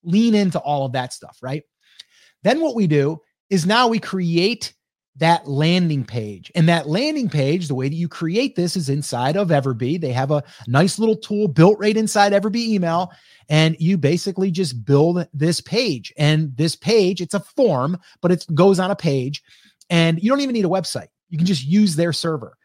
lean 0.03 0.35
into 0.35 0.59
all 0.59 0.85
of 0.85 0.91
that 0.93 1.13
stuff, 1.13 1.37
right? 1.41 1.63
Then 2.43 2.59
what 2.59 2.75
we 2.75 2.87
do 2.87 3.19
is 3.49 3.65
now 3.65 3.87
we 3.87 3.99
create 3.99 4.73
that 5.17 5.47
landing 5.47 6.03
page. 6.03 6.51
And 6.55 6.67
that 6.67 6.87
landing 6.87 7.29
page, 7.29 7.67
the 7.67 7.75
way 7.75 7.87
that 7.87 7.95
you 7.95 8.07
create 8.07 8.55
this 8.55 8.75
is 8.75 8.89
inside 8.89 9.37
of 9.37 9.49
Everbee. 9.49 10.01
They 10.01 10.11
have 10.11 10.31
a 10.31 10.43
nice 10.67 10.97
little 10.97 11.15
tool 11.15 11.47
built 11.47 11.77
right 11.79 11.95
inside 11.95 12.33
Everbee 12.33 12.67
email. 12.67 13.11
And 13.49 13.75
you 13.79 13.97
basically 13.97 14.49
just 14.49 14.83
build 14.85 15.27
this 15.33 15.61
page. 15.61 16.11
And 16.17 16.55
this 16.57 16.75
page, 16.75 17.21
it's 17.21 17.35
a 17.35 17.39
form, 17.39 17.97
but 18.21 18.31
it 18.31 18.45
goes 18.55 18.79
on 18.79 18.89
a 18.89 18.95
page. 18.95 19.43
And 19.89 20.21
you 20.21 20.29
don't 20.29 20.41
even 20.41 20.53
need 20.53 20.65
a 20.65 20.69
website. 20.69 21.09
You 21.33 21.39
can 21.39 21.47
just 21.47 21.65
use 21.65 21.95
their 21.95 22.13
server. 22.13 22.55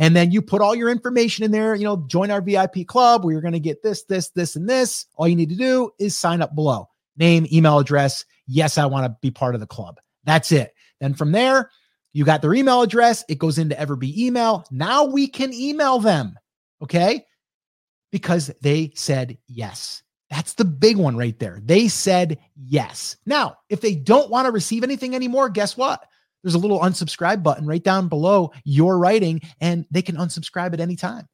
And 0.00 0.16
then 0.16 0.32
you 0.32 0.42
put 0.42 0.60
all 0.60 0.74
your 0.74 0.90
information 0.90 1.44
in 1.44 1.52
there, 1.52 1.76
you 1.76 1.84
know, 1.84 2.04
join 2.08 2.32
our 2.32 2.40
VIP 2.40 2.84
club 2.88 3.24
where 3.24 3.30
you're 3.30 3.40
going 3.40 3.52
to 3.52 3.60
get 3.60 3.84
this, 3.84 4.02
this, 4.02 4.30
this, 4.30 4.56
and 4.56 4.68
this. 4.68 5.06
All 5.14 5.28
you 5.28 5.36
need 5.36 5.50
to 5.50 5.54
do 5.54 5.92
is 6.00 6.16
sign 6.16 6.42
up 6.42 6.56
below 6.56 6.88
name, 7.16 7.46
email 7.52 7.78
address. 7.78 8.24
Yes, 8.48 8.78
I 8.78 8.86
want 8.86 9.06
to 9.06 9.16
be 9.22 9.30
part 9.30 9.54
of 9.54 9.60
the 9.60 9.66
club. 9.68 10.00
That's 10.24 10.50
it. 10.50 10.74
Then 11.00 11.14
from 11.14 11.30
there, 11.30 11.70
you 12.14 12.24
got 12.24 12.42
their 12.42 12.52
email 12.52 12.82
address. 12.82 13.24
It 13.28 13.38
goes 13.38 13.58
into 13.58 13.76
Everbee 13.76 14.16
email. 14.16 14.66
Now 14.72 15.04
we 15.04 15.28
can 15.28 15.54
email 15.54 16.00
them. 16.00 16.36
Okay. 16.82 17.24
Because 18.10 18.50
they 18.60 18.90
said 18.96 19.38
yes. 19.46 20.02
That's 20.30 20.54
the 20.54 20.64
big 20.64 20.96
one 20.96 21.16
right 21.16 21.38
there. 21.38 21.60
They 21.64 21.86
said 21.86 22.38
yes. 22.56 23.18
Now, 23.24 23.58
if 23.68 23.80
they 23.80 23.94
don't 23.94 24.30
want 24.30 24.46
to 24.46 24.52
receive 24.52 24.82
anything 24.82 25.14
anymore, 25.14 25.48
guess 25.48 25.76
what? 25.76 26.04
There's 26.46 26.54
a 26.54 26.58
little 26.58 26.78
unsubscribe 26.78 27.42
button 27.42 27.66
right 27.66 27.82
down 27.82 28.06
below 28.06 28.52
your 28.62 28.98
writing, 28.98 29.40
and 29.60 29.84
they 29.90 30.00
can 30.00 30.14
unsubscribe 30.14 30.72
at 30.74 30.78
any 30.78 30.94
time. 30.94 31.26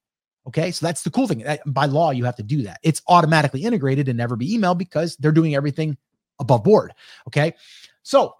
Okay. 0.47 0.71
So 0.71 0.87
that's 0.87 1.03
the 1.03 1.11
cool 1.11 1.29
thing. 1.29 1.45
By 1.67 1.85
law, 1.85 2.13
you 2.13 2.25
have 2.25 2.37
to 2.37 2.43
do 2.43 2.63
that. 2.63 2.81
It's 2.83 3.03
automatically 3.09 3.63
integrated 3.63 4.09
and 4.09 4.19
Everbee 4.19 4.53
emailed 4.53 4.79
because 4.79 5.17
they're 5.17 5.31
doing 5.31 5.55
everything 5.55 5.99
above 6.41 6.65
board. 6.65 6.95
Okay. 7.27 7.53
So 8.05 8.37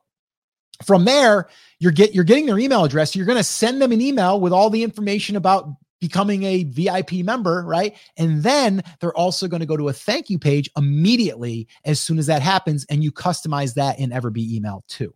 from 0.83 1.05
there, 1.05 1.51
you're 1.79 1.93
get 1.93 2.15
you're 2.15 2.25
getting 2.25 2.47
their 2.47 2.59
email 2.59 2.85
address. 2.85 3.15
You're 3.15 3.27
going 3.27 3.37
to 3.37 3.45
send 3.45 3.83
them 3.83 3.93
an 3.93 4.01
email 4.01 4.41
with 4.41 4.55
all 4.55 4.71
the 4.71 4.83
information 4.83 5.37
about 5.37 5.69
becoming 6.01 6.45
a 6.45 6.65
VIP 6.65 7.17
member, 7.17 7.65
right? 7.67 7.95
And 8.17 8.43
then 8.43 8.83
they're 9.01 9.15
also 9.15 9.47
going 9.47 9.61
to 9.61 9.67
go 9.67 9.77
to 9.77 9.91
a 9.91 9.93
thank 9.93 10.31
you 10.31 10.39
page 10.39 10.71
immediately 10.75 11.69
as 11.85 12.01
soon 12.01 12.19
as 12.19 12.29
that 12.29 12.41
happens, 12.41 12.87
and 12.87 13.05
you 13.05 13.13
customize 13.13 13.75
that 13.75 13.99
in 13.99 14.09
Everbee 14.09 14.51
email 14.53 14.85
too. 14.89 15.15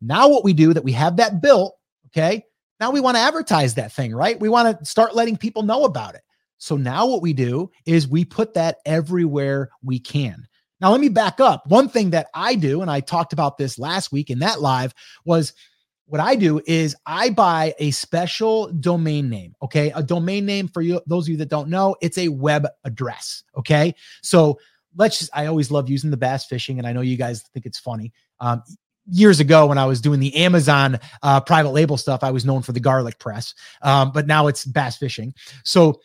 Now, 0.00 0.28
what 0.28 0.44
we 0.44 0.52
do 0.52 0.72
that 0.74 0.84
we 0.84 0.92
have 0.92 1.16
that 1.16 1.40
built, 1.42 1.76
okay, 2.08 2.44
now 2.80 2.90
we 2.90 3.00
want 3.00 3.16
to 3.16 3.22
advertise 3.22 3.74
that 3.74 3.92
thing, 3.92 4.14
right? 4.14 4.38
We 4.38 4.48
want 4.48 4.78
to 4.78 4.84
start 4.84 5.14
letting 5.14 5.36
people 5.36 5.62
know 5.62 5.84
about 5.84 6.14
it. 6.14 6.22
So 6.58 6.76
now 6.76 7.06
what 7.06 7.22
we 7.22 7.32
do 7.32 7.70
is 7.86 8.08
we 8.08 8.24
put 8.24 8.54
that 8.54 8.78
everywhere 8.84 9.70
we 9.82 9.98
can. 9.98 10.46
Now, 10.80 10.92
let 10.92 11.00
me 11.00 11.08
back 11.08 11.40
up. 11.40 11.66
One 11.66 11.88
thing 11.88 12.10
that 12.10 12.28
I 12.34 12.54
do, 12.54 12.82
and 12.82 12.90
I 12.90 13.00
talked 13.00 13.32
about 13.32 13.58
this 13.58 13.78
last 13.78 14.12
week 14.12 14.30
in 14.30 14.38
that 14.40 14.60
live, 14.60 14.94
was 15.24 15.52
what 16.06 16.20
I 16.20 16.36
do 16.36 16.60
is 16.66 16.96
I 17.04 17.30
buy 17.30 17.74
a 17.78 17.90
special 17.90 18.72
domain 18.72 19.28
name. 19.28 19.54
Okay. 19.60 19.90
A 19.94 20.02
domain 20.02 20.46
name 20.46 20.68
for 20.68 20.80
you, 20.80 21.00
those 21.06 21.26
of 21.26 21.30
you 21.30 21.36
that 21.38 21.50
don't 21.50 21.68
know, 21.68 21.96
it's 22.00 22.16
a 22.16 22.28
web 22.28 22.66
address. 22.84 23.42
Okay. 23.56 23.94
So 24.22 24.58
let's 24.96 25.18
just, 25.18 25.30
I 25.34 25.46
always 25.46 25.70
love 25.70 25.90
using 25.90 26.10
the 26.10 26.16
bass 26.16 26.46
fishing, 26.46 26.78
and 26.78 26.86
I 26.86 26.92
know 26.92 27.02
you 27.02 27.16
guys 27.16 27.42
think 27.52 27.66
it's 27.66 27.78
funny. 27.78 28.12
Um, 28.40 28.62
years 29.10 29.40
ago 29.40 29.66
when 29.66 29.78
I 29.78 29.86
was 29.86 30.00
doing 30.00 30.20
the 30.20 30.34
Amazon 30.36 30.98
uh, 31.22 31.40
private 31.40 31.70
label 31.70 31.96
stuff, 31.96 32.22
I 32.22 32.30
was 32.30 32.44
known 32.44 32.62
for 32.62 32.72
the 32.72 32.80
garlic 32.80 33.18
press, 33.18 33.54
um, 33.82 34.12
but 34.12 34.26
now 34.26 34.46
it's 34.46 34.64
bass 34.64 34.96
fishing. 34.96 35.34
So 35.64 36.00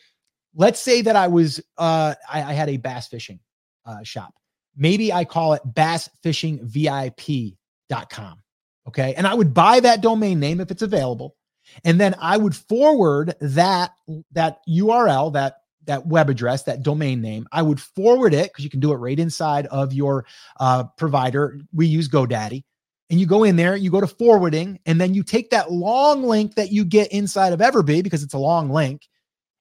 let's 0.54 0.80
say 0.80 1.02
that 1.02 1.16
I 1.16 1.28
was 1.28 1.60
uh, 1.78 2.14
I, 2.30 2.42
I 2.42 2.52
had 2.52 2.68
a 2.68 2.76
bass 2.76 3.08
fishing 3.08 3.40
uh, 3.84 4.02
shop. 4.02 4.34
Maybe 4.76 5.12
I 5.12 5.24
call 5.24 5.54
it 5.54 5.62
bassfishingvip.com. 5.66 8.38
Okay. 8.86 9.14
And 9.14 9.26
I 9.26 9.32
would 9.34 9.54
buy 9.54 9.80
that 9.80 10.02
domain 10.02 10.38
name 10.40 10.60
if 10.60 10.70
it's 10.70 10.82
available. 10.82 11.36
And 11.84 11.98
then 11.98 12.14
I 12.20 12.36
would 12.36 12.54
forward 12.54 13.34
that 13.40 13.92
that 14.32 14.58
URL, 14.68 15.32
that 15.32 15.60
that 15.86 16.06
web 16.06 16.30
address, 16.30 16.64
that 16.64 16.82
domain 16.82 17.20
name. 17.20 17.46
I 17.52 17.62
would 17.62 17.80
forward 17.80 18.34
it 18.34 18.50
because 18.50 18.64
you 18.64 18.70
can 18.70 18.80
do 18.80 18.92
it 18.92 18.96
right 18.96 19.18
inside 19.18 19.66
of 19.66 19.92
your 19.92 20.26
uh, 20.60 20.84
provider. 20.96 21.60
We 21.72 21.86
use 21.86 22.08
GoDaddy. 22.08 22.64
And 23.10 23.20
you 23.20 23.26
go 23.26 23.44
in 23.44 23.56
there, 23.56 23.76
you 23.76 23.90
go 23.90 24.00
to 24.00 24.06
forwarding, 24.06 24.78
and 24.86 25.00
then 25.00 25.14
you 25.14 25.22
take 25.22 25.50
that 25.50 25.70
long 25.70 26.22
link 26.22 26.54
that 26.54 26.72
you 26.72 26.84
get 26.84 27.12
inside 27.12 27.52
of 27.52 27.60
Everbee 27.60 28.02
because 28.02 28.22
it's 28.22 28.34
a 28.34 28.38
long 28.38 28.70
link. 28.70 29.06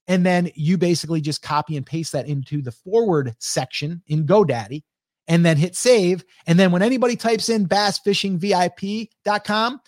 And 0.08 0.26
then 0.26 0.52
you 0.56 0.78
basically 0.78 1.22
just 1.22 1.42
copy 1.42 1.78
and 1.78 1.86
paste 1.86 2.12
that 2.14 2.28
into 2.28 2.62
the 2.62 2.72
forward 2.72 3.36
section 3.40 4.02
in 4.08 4.26
GoDaddy 4.26 4.84
and 5.28 5.46
then 5.46 5.58
hit 5.58 5.76
save. 5.76 6.24
And 6.48 6.60
then 6.60 6.72
when 6.72 6.82
anybody 6.82 7.16
types 7.16 7.50
in 7.50 7.68
bassfishingvip.com, 7.68 9.82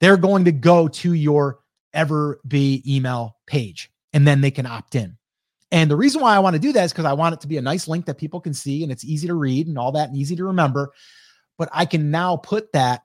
they're 0.00 0.16
going 0.16 0.44
to 0.44 0.52
go 0.52 0.88
to 0.88 1.12
your 1.12 1.58
Everbee 1.94 2.86
email 2.86 3.36
page 3.46 3.90
and 4.12 4.26
then 4.26 4.40
they 4.40 4.50
can 4.50 4.66
opt 4.66 4.94
in. 4.94 5.16
And 5.70 5.90
the 5.90 5.96
reason 5.96 6.20
why 6.20 6.36
I 6.36 6.38
want 6.38 6.54
to 6.54 6.60
do 6.60 6.72
that 6.72 6.84
is 6.84 6.92
because 6.92 7.06
I 7.06 7.14
want 7.14 7.34
it 7.34 7.40
to 7.42 7.48
be 7.48 7.56
a 7.56 7.62
nice 7.62 7.88
link 7.88 8.06
that 8.06 8.18
people 8.18 8.40
can 8.40 8.52
see 8.52 8.82
and 8.82 8.92
it's 8.92 9.04
easy 9.04 9.26
to 9.26 9.34
read 9.34 9.68
and 9.68 9.78
all 9.78 9.92
that 9.92 10.08
and 10.08 10.16
easy 10.16 10.36
to 10.36 10.44
remember. 10.44 10.92
But 11.62 11.68
I 11.72 11.84
can 11.84 12.10
now 12.10 12.38
put 12.38 12.72
that 12.72 13.04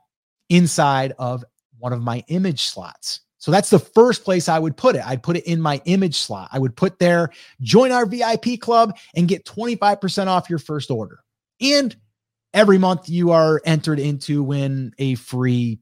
inside 0.49 1.13
of 1.19 1.45
one 1.77 1.93
of 1.93 2.01
my 2.01 2.23
image 2.27 2.63
slots. 2.63 3.19
So 3.37 3.51
that's 3.51 3.69
the 3.69 3.77
first 3.77 4.23
place 4.23 4.49
I 4.49 4.57
would 4.57 4.75
put 4.75 4.95
it. 4.95 5.05
I'd 5.05 5.21
put 5.21 5.37
it 5.37 5.45
in 5.45 5.61
my 5.61 5.79
image 5.85 6.15
slot. 6.15 6.49
I 6.51 6.57
would 6.57 6.75
put 6.75 6.97
there, 6.97 7.29
join 7.61 7.91
our 7.91 8.07
VIP 8.07 8.59
club 8.59 8.97
and 9.15 9.27
get 9.27 9.45
25% 9.45 10.25
off 10.25 10.49
your 10.49 10.57
first 10.57 10.89
order. 10.89 11.19
And 11.61 11.95
every 12.51 12.79
month 12.79 13.07
you 13.07 13.29
are 13.29 13.61
entered 13.63 13.99
into 13.99 14.41
win 14.41 14.91
a 14.97 15.13
free 15.13 15.77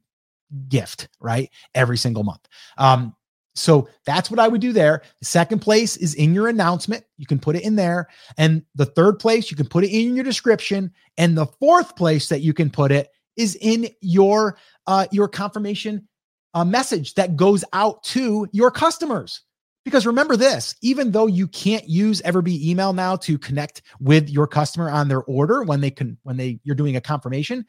gift, 0.68 1.08
right? 1.22 1.50
Every 1.74 1.98
single 1.98 2.26
month. 2.26 2.46
Um, 2.78 3.16
so 3.56 3.88
that's 4.06 4.30
what 4.30 4.40
I 4.40 4.48
would 4.48 4.62
do 4.62 4.74
there. 4.74 5.02
The 5.20 5.26
second 5.26 5.60
place 5.60 5.96
is 5.96 6.14
in 6.14 6.34
your 6.34 6.50
announcement. 6.50 7.06
You 7.18 7.26
can 7.26 7.40
put 7.40 7.56
it 7.56 7.64
in 7.64 7.76
there. 7.76 8.10
And 8.38 8.64
the 8.76 8.86
third 8.86 9.18
place, 9.18 9.50
you 9.50 9.56
can 9.56 9.68
put 9.68 9.86
it 9.86 9.92
in 9.92 10.16
your 10.16 10.26
description. 10.26 10.92
And 11.18 11.38
the 11.38 11.46
fourth 11.46 11.96
place 11.96 12.28
that 12.30 12.42
you 12.42 12.54
can 12.54 12.70
put 12.70 12.92
it 12.92 13.10
is 13.38 13.56
in 13.62 13.88
your 14.02 14.58
uh, 14.88 15.08
your 15.12 15.28
confirmation 15.28 16.08
uh, 16.54 16.66
message 16.66 17.16
that 17.16 17.36
goes 17.36 17.64
out 17.74 18.04
to 18.04 18.48
your 18.52 18.72
customers. 18.72 19.42
Because 19.86 20.06
remember 20.06 20.36
this, 20.36 20.76
even 20.82 21.12
though 21.12 21.28
you 21.28 21.48
can't 21.48 21.88
use 21.88 22.22
Everbee 22.24 22.62
email 22.62 22.92
now 22.92 23.16
to 23.18 23.38
connect 23.38 23.84
with 24.00 24.30
your 24.30 24.48
customer 24.48 24.90
on 24.90 25.08
their 25.08 25.22
order 25.24 25.64
when 25.64 25.80
they 25.80 25.92
can 25.92 26.18
when 26.24 26.38
they 26.38 26.60
you're 26.64 26.76
doing 26.76 26.98
a 26.98 27.02
confirmation, 27.02 27.66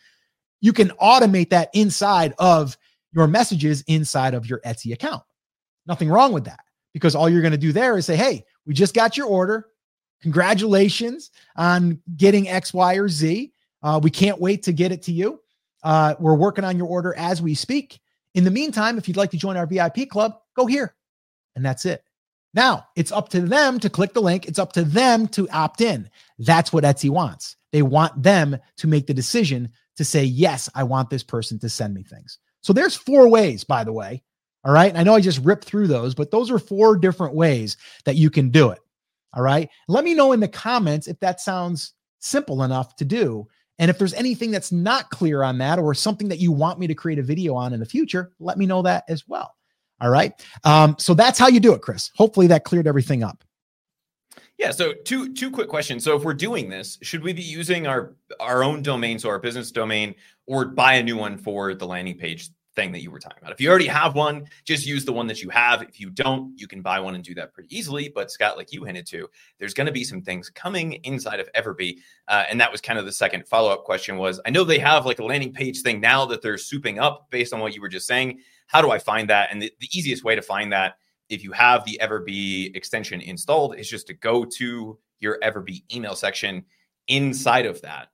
you 0.61 0.73
can 0.73 0.89
automate 1.01 1.51
that 1.51 1.69
inside 1.75 2.35
of 2.39 2.77
your 3.13 3.29
messages 3.29 3.83
inside 3.87 4.35
of 4.35 4.47
your 4.47 4.61
Etsy 4.61 4.93
account. 4.93 5.23
Nothing 5.87 6.09
wrong 6.09 6.33
with 6.33 6.45
that 6.45 6.61
because 6.93 7.15
all 7.15 7.29
you're 7.29 7.43
going 7.43 7.53
to 7.53 7.59
do 7.59 7.73
there 7.73 7.97
is 7.97 8.07
say, 8.07 8.17
"Hey, 8.17 8.45
we 8.65 8.75
just 8.75 8.95
got 8.95 9.17
your 9.17 9.27
order. 9.27 9.69
Congratulations 10.23 11.31
on 11.57 12.01
getting 12.17 12.49
X, 12.49 12.73
Y, 12.75 12.95
or 12.95 13.09
Z. 13.09 13.53
Uh, 13.83 14.01
we 14.03 14.11
can't 14.11 14.41
wait 14.41 14.63
to 14.65 14.73
get 14.73 14.93
it 14.93 15.03
to 15.03 15.13
you. 15.13 15.41
Uh, 15.83 16.15
we're 16.19 16.35
working 16.35 16.65
on 16.65 16.77
your 16.77 16.89
order 16.89 17.15
as 17.17 17.41
we 17.41 17.55
speak. 17.55 18.01
In 18.35 18.45
the 18.45 18.51
meantime, 18.51 18.99
if 18.99 19.07
you'd 19.07 19.17
like 19.17 19.31
to 19.31 19.37
join 19.37 19.57
our 19.57 19.67
VIP 19.67 20.09
club, 20.09 20.39
go 20.57 20.67
here." 20.67 20.95
And 21.55 21.65
that's 21.65 21.85
it. 21.85 22.03
Now 22.57 22.87
it's 22.97 23.13
up 23.13 23.29
to 23.31 23.41
them 23.43 23.79
to 23.81 23.91
click 23.91 24.15
the 24.15 24.23
link. 24.23 24.47
It's 24.47 24.59
up 24.59 24.73
to 24.73 24.83
them 24.83 25.29
to 25.29 25.49
opt 25.51 25.83
in. 25.83 26.09
That's 26.39 26.73
what 26.73 26.85
Etsy 26.85 27.11
wants. 27.11 27.57
They 27.71 27.83
want 27.83 28.23
them 28.23 28.57
to 28.79 28.87
make 28.87 29.07
the 29.07 29.15
decision 29.15 29.71
to 29.97 30.05
say, 30.05 30.25
yes, 30.25 30.69
I 30.75 30.85
want 30.85 31.11
this 31.11 31.23
person 31.23 31.59
to 31.59 31.69
send 31.69 31.93
me 31.95 32.03
things. 32.03 32.39
So 32.63 32.73
there's 32.73 32.95
four 32.97 33.29
ways, 33.29 33.65
by 33.65 33.85
the 33.85 33.93
way. 33.93 34.23
All 34.67 34.73
right. 34.73 34.97
I 34.97 35.05
know 35.05 35.15
I 35.15 35.21
just 35.21 35.45
ripped 35.45 35.65
through 35.65 35.87
those, 35.87 36.13
but 36.13 36.33
those 36.33 36.51
are 36.51 36.59
four 36.59 36.97
different 36.97 37.37
ways 37.37 37.77
that 38.05 38.17
you 38.17 38.31
can 38.31 38.51
do 38.51 38.71
it. 38.71 38.81
All 39.33 39.43
right. 39.43 39.71
Let 39.87 40.03
me 40.03 40.13
know 40.13 40.33
in 40.33 40.41
the 40.41 40.49
comments 40.49 41.07
if 41.07 41.21
that 41.21 41.41
sounds 41.41 41.93
simple 42.19 42.65
enough 42.65 42.97
to 42.97 43.05
do. 43.05 43.47
And 43.79 43.91
if 43.91 43.97
there's 43.97 44.15
anything 44.15 44.51
that's 44.51 44.73
not 44.73 45.09
clear 45.11 45.45
on 45.45 45.59
that 45.59 45.79
or 45.79 45.95
something 45.95 46.29
that 46.31 46.41
you 46.41 46.51
want 46.51 46.81
me 46.81 46.89
to 46.89 46.95
create 46.97 47.21
a 47.21 47.23
video 47.23 47.55
on 47.55 47.75
in 47.75 47.79
the 47.79 47.87
future, 47.87 48.33
let 48.41 48.59
me 48.59 48.67
know 48.67 48.83
that 48.83 49.05
as 49.09 49.29
well. 49.29 49.55
All 50.01 50.11
right. 50.11 50.33
Um, 50.65 50.97
so 50.99 51.15
that's 51.15 51.39
how 51.39 51.47
you 51.47 51.61
do 51.61 51.73
it, 51.73 51.81
Chris. 51.81 52.11
Hopefully 52.17 52.49
that 52.49 52.65
cleared 52.65 52.89
everything 52.89 53.23
up. 53.23 53.45
Yeah. 54.59 54.73
So 54.73 54.95
two 55.05 55.33
two 55.33 55.53
quick 55.53 55.69
questions. 55.69 56.03
So 56.03 56.17
if 56.17 56.25
we're 56.25 56.35
doing 56.35 56.69
this, 56.69 56.99
should 57.03 57.23
we 57.23 57.33
be 57.33 57.43
using 57.43 57.87
our 57.87 58.17
our 58.41 58.65
own 58.65 58.83
domain, 58.83 59.21
so 59.21 59.29
our 59.29 59.39
business 59.39 59.71
domain, 59.71 60.15
or 60.47 60.65
buy 60.65 60.95
a 60.95 61.03
new 61.05 61.17
one 61.17 61.39
for 61.39 61.75
the 61.75 61.87
landing 61.87 62.17
page 62.19 62.51
thing 62.77 62.93
that 62.93 63.03
you 63.03 63.11
were 63.11 63.19
talking 63.19 63.39
about? 63.41 63.53
If 63.53 63.61
you 63.61 63.69
already 63.69 63.89
have 63.89 64.15
one, 64.15 64.47
just 64.65 64.87
use 64.87 65.05
the 65.05 65.13
one 65.13 65.27
that 65.27 65.43
you 65.43 65.51
have. 65.51 65.83
If 65.83 65.99
you 65.99 66.11
don't, 66.11 66.53
you 66.57 66.69
can 66.69 66.83
buy 66.83 67.01
one 67.01 67.15
and 67.15 67.25
do 67.25 67.35
that 67.35 67.53
pretty 67.53 67.77
easily. 67.77 68.13
But 68.15 68.31
Scott, 68.31 68.57
like 68.57 68.73
you 68.73 68.85
hinted 68.85 69.07
to, 69.09 69.29
there's 69.59 69.75
going 69.75 69.87
to 69.87 69.93
be 69.93 70.05
some 70.05 70.23
things 70.23 70.51
coming 70.51 70.95
inside 71.05 71.41
of 71.41 71.51
Everbee, 71.53 71.99
uh, 72.29 72.45
and 72.49 72.61
that 72.61 72.71
was 72.71 72.81
kind 72.81 72.99
of 72.99 73.07
the 73.07 73.13
second 73.13 73.49
follow 73.49 73.73
up 73.73 73.85
question. 73.85 74.17
Was 74.17 74.41
I 74.47 74.51
know 74.51 74.63
they 74.63 74.79
have 74.79 75.07
like 75.07 75.19
a 75.19 75.25
landing 75.25 75.53
page 75.53 75.83
thing 75.83 76.01
now 76.01 76.27
that 76.27 76.43
they're 76.43 76.55
souping 76.55 77.01
up 77.01 77.31
based 77.31 77.53
on 77.53 77.61
what 77.61 77.75
you 77.75 77.81
were 77.81 77.89
just 77.89 78.07
saying 78.07 78.39
how 78.67 78.83
do 78.83 78.91
I 78.91 78.99
find 78.99 79.31
that? 79.31 79.49
And 79.51 79.63
the, 79.63 79.73
the 79.81 79.89
easiest 79.93 80.25
way 80.25 80.35
to 80.35 80.43
find 80.43 80.73
that, 80.73 80.99
if 81.29 81.43
you 81.43 81.53
have 81.53 81.85
the 81.85 81.99
Everbee 82.03 82.75
extension 82.77 83.21
installed, 83.21 83.77
is 83.77 83.89
just 83.89 84.07
to 84.09 84.15
go 84.15 84.45
to 84.45 84.99
your 85.19 85.39
Everbee 85.43 85.83
email 85.93 86.15
section 86.15 86.65
inside 87.09 87.67
of 87.67 87.81
that 87.83 88.09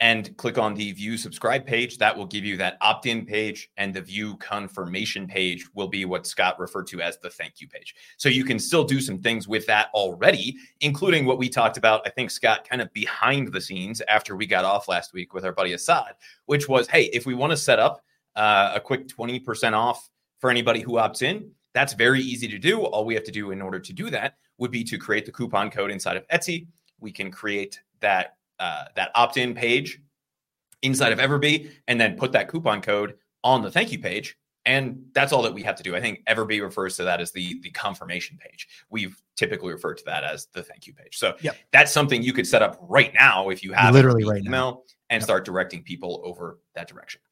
and 0.00 0.34
click 0.38 0.56
on 0.56 0.74
the 0.74 0.92
view 0.92 1.16
subscribe 1.16 1.66
page. 1.66 1.98
That 1.98 2.16
will 2.16 2.26
give 2.26 2.44
you 2.44 2.56
that 2.56 2.78
opt 2.80 3.06
in 3.06 3.24
page, 3.26 3.70
and 3.76 3.92
the 3.92 4.00
view 4.00 4.36
confirmation 4.38 5.26
page 5.26 5.66
will 5.74 5.88
be 5.88 6.04
what 6.04 6.26
Scott 6.26 6.58
referred 6.58 6.86
to 6.88 7.00
as 7.00 7.18
the 7.18 7.30
thank 7.30 7.60
you 7.60 7.68
page. 7.68 7.94
So 8.16 8.28
you 8.28 8.44
can 8.44 8.58
still 8.58 8.84
do 8.84 9.00
some 9.00 9.18
things 9.18 9.46
with 9.46 9.66
that 9.66 9.88
already, 9.94 10.56
including 10.80 11.26
what 11.26 11.38
we 11.38 11.48
talked 11.48 11.76
about. 11.76 12.02
I 12.06 12.10
think 12.10 12.30
Scott 12.30 12.66
kind 12.68 12.80
of 12.82 12.92
behind 12.92 13.52
the 13.52 13.60
scenes 13.60 14.00
after 14.08 14.36
we 14.36 14.46
got 14.46 14.64
off 14.64 14.88
last 14.88 15.12
week 15.12 15.34
with 15.34 15.44
our 15.44 15.52
buddy 15.52 15.74
Assad, 15.74 16.14
which 16.46 16.68
was 16.68 16.88
hey, 16.88 17.04
if 17.12 17.26
we 17.26 17.34
want 17.34 17.50
to 17.50 17.56
set 17.56 17.78
up 17.78 18.02
uh, 18.36 18.72
a 18.74 18.80
quick 18.80 19.08
20% 19.08 19.72
off 19.72 20.08
for 20.38 20.50
anybody 20.50 20.80
who 20.80 20.92
opts 20.92 21.22
in. 21.22 21.50
That's 21.74 21.92
very 21.92 22.20
easy 22.20 22.48
to 22.48 22.58
do. 22.58 22.82
All 22.82 23.04
we 23.04 23.14
have 23.14 23.24
to 23.24 23.30
do 23.30 23.50
in 23.52 23.62
order 23.62 23.78
to 23.78 23.92
do 23.92 24.10
that 24.10 24.36
would 24.58 24.70
be 24.70 24.82
to 24.84 24.98
create 24.98 25.24
the 25.24 25.32
coupon 25.32 25.70
code 25.70 25.90
inside 25.90 26.16
of 26.16 26.26
Etsy. 26.28 26.66
We 26.98 27.12
can 27.12 27.30
create 27.30 27.80
that 28.00 28.36
uh, 28.60 28.84
that 28.94 29.10
opt-in 29.16 29.54
page 29.54 29.98
inside 30.82 31.12
of 31.12 31.18
Everbee 31.18 31.70
and 31.88 32.00
then 32.00 32.16
put 32.16 32.32
that 32.32 32.48
coupon 32.48 32.80
code 32.80 33.14
on 33.42 33.62
the 33.62 33.70
thank 33.70 33.90
you 33.90 33.98
page. 33.98 34.36
And 34.66 35.06
that's 35.14 35.32
all 35.32 35.42
that 35.42 35.54
we 35.54 35.62
have 35.62 35.74
to 35.76 35.82
do. 35.82 35.96
I 35.96 36.00
think 36.00 36.22
Everbee 36.26 36.62
refers 36.62 36.96
to 36.98 37.04
that 37.04 37.20
as 37.20 37.32
the 37.32 37.58
the 37.62 37.70
confirmation 37.70 38.38
page. 38.38 38.68
We've 38.90 39.20
typically 39.34 39.72
referred 39.72 39.96
to 39.98 40.04
that 40.04 40.22
as 40.22 40.48
the 40.52 40.62
thank 40.62 40.86
you 40.86 40.92
page. 40.92 41.16
So 41.16 41.34
yep. 41.40 41.56
that's 41.72 41.90
something 41.90 42.22
you 42.22 42.34
could 42.34 42.46
set 42.46 42.60
up 42.60 42.78
right 42.82 43.12
now 43.14 43.48
if 43.48 43.64
you 43.64 43.72
have 43.72 43.94
literally 43.94 44.24
right 44.24 44.44
email 44.44 44.70
now. 44.70 44.82
and 45.08 45.20
yep. 45.20 45.22
start 45.22 45.44
directing 45.46 45.82
people 45.82 46.20
over 46.24 46.58
that 46.74 46.88
direction. 46.88 47.22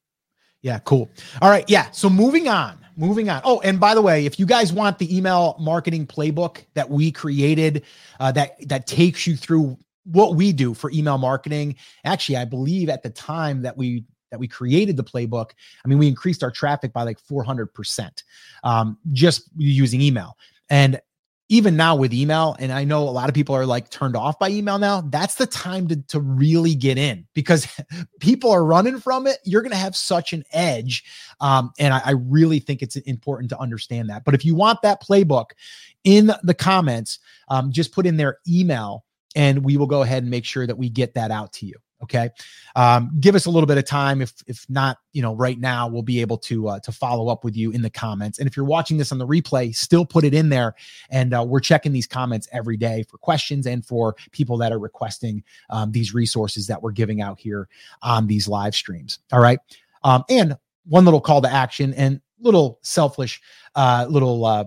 Yeah, 0.61 0.79
cool. 0.79 1.09
All 1.41 1.49
right. 1.49 1.69
Yeah. 1.69 1.89
So 1.91 2.09
moving 2.09 2.47
on, 2.49 2.83
moving 2.97 3.29
on. 3.29 3.41
Oh, 3.45 3.61
and 3.61 3.79
by 3.79 3.93
the 3.93 4.01
way, 4.01 4.25
if 4.25 4.39
you 4.39 4.45
guys 4.45 4.73
want 4.73 4.97
the 4.97 5.15
email 5.15 5.55
marketing 5.59 6.05
playbook 6.07 6.65
that 6.73 6.89
we 6.89 7.11
created, 7.11 7.85
uh, 8.19 8.31
that 8.33 8.67
that 8.67 8.87
takes 8.87 9.25
you 9.25 9.37
through 9.37 9.77
what 10.11 10.35
we 10.35 10.51
do 10.51 10.73
for 10.73 10.91
email 10.91 11.17
marketing. 11.17 11.75
Actually, 12.03 12.37
I 12.37 12.45
believe 12.45 12.89
at 12.89 13.03
the 13.03 13.09
time 13.09 13.61
that 13.63 13.77
we 13.77 14.05
that 14.31 14.39
we 14.39 14.47
created 14.47 14.95
the 14.95 15.03
playbook, 15.03 15.51
I 15.83 15.87
mean, 15.87 15.97
we 15.97 16.07
increased 16.07 16.43
our 16.43 16.51
traffic 16.51 16.93
by 16.93 17.03
like 17.03 17.19
400% 17.19 18.23
um, 18.63 18.97
just 19.11 19.49
using 19.57 20.01
email. 20.01 20.37
And 20.69 21.01
even 21.51 21.75
now 21.75 21.95
with 21.95 22.13
email, 22.13 22.55
and 22.59 22.71
I 22.71 22.83
know 22.83 23.01
a 23.01 23.09
lot 23.09 23.27
of 23.27 23.33
people 23.33 23.55
are 23.55 23.65
like 23.65 23.89
turned 23.89 24.15
off 24.15 24.37
by 24.37 24.49
email 24.49 24.77
now, 24.77 25.01
that's 25.01 25.33
the 25.35 25.47
time 25.47 25.87
to, 25.87 25.95
to 26.09 26.19
really 26.19 26.75
get 26.75 26.99
in 26.99 27.25
because 27.33 27.67
people 28.19 28.51
are 28.51 28.63
running 28.63 28.99
from 28.99 29.25
it. 29.25 29.39
You're 29.43 29.63
going 29.63 29.71
to 29.71 29.77
have 29.77 29.95
such 29.95 30.31
an 30.31 30.43
edge. 30.51 31.03
Um, 31.41 31.71
and 31.79 31.91
I, 31.91 32.01
I 32.05 32.11
really 32.11 32.59
think 32.59 32.83
it's 32.83 32.97
important 32.97 33.49
to 33.49 33.59
understand 33.59 34.11
that. 34.11 34.25
But 34.25 34.35
if 34.35 34.45
you 34.45 34.53
want 34.53 34.83
that 34.83 35.01
playbook 35.01 35.51
in 36.03 36.31
the 36.43 36.53
comments, 36.53 37.17
um, 37.47 37.71
just 37.71 37.93
put 37.93 38.05
in 38.05 38.17
their 38.17 38.37
email 38.47 39.03
and 39.35 39.63
we 39.63 39.77
will 39.77 39.87
go 39.87 40.01
ahead 40.01 40.23
and 40.23 40.29
make 40.29 40.45
sure 40.45 40.65
that 40.65 40.77
we 40.77 40.89
get 40.89 41.13
that 41.13 41.31
out 41.31 41.53
to 41.53 41.65
you. 41.65 41.75
Okay. 42.01 42.29
Um, 42.77 43.11
give 43.19 43.35
us 43.35 43.45
a 43.45 43.49
little 43.49 43.67
bit 43.67 43.77
of 43.77 43.83
time. 43.83 44.21
If, 44.21 44.31
if 44.47 44.65
not, 44.69 44.99
you 45.11 45.21
know, 45.21 45.35
right 45.35 45.59
now 45.59 45.89
we'll 45.89 46.01
be 46.01 46.21
able 46.21 46.37
to, 46.37 46.69
uh, 46.69 46.79
to 46.79 46.93
follow 46.93 47.27
up 47.27 47.43
with 47.43 47.57
you 47.57 47.71
in 47.71 47.81
the 47.81 47.89
comments. 47.89 48.39
And 48.39 48.47
if 48.47 48.55
you're 48.55 48.65
watching 48.65 48.95
this 48.97 49.11
on 49.11 49.17
the 49.17 49.27
replay, 49.27 49.75
still 49.75 50.05
put 50.05 50.23
it 50.23 50.33
in 50.33 50.47
there. 50.47 50.75
And, 51.09 51.33
uh, 51.33 51.43
we're 51.45 51.59
checking 51.59 51.91
these 51.91 52.07
comments 52.07 52.47
every 52.53 52.77
day 52.77 53.03
for 53.03 53.17
questions 53.17 53.67
and 53.67 53.85
for 53.85 54.15
people 54.31 54.55
that 54.59 54.71
are 54.71 54.79
requesting, 54.79 55.43
um, 55.69 55.91
these 55.91 56.13
resources 56.13 56.67
that 56.67 56.81
we're 56.81 56.93
giving 56.93 57.21
out 57.21 57.37
here 57.37 57.67
on 58.01 58.27
these 58.27 58.47
live 58.47 58.75
streams. 58.75 59.19
All 59.33 59.41
right. 59.41 59.59
Um, 60.05 60.23
and 60.29 60.57
one 60.85 61.03
little 61.03 61.19
call 61.19 61.41
to 61.41 61.51
action 61.51 61.93
and 61.95 62.21
little 62.39 62.79
selfish, 62.81 63.41
uh, 63.75 64.05
little, 64.09 64.45
uh, 64.45 64.63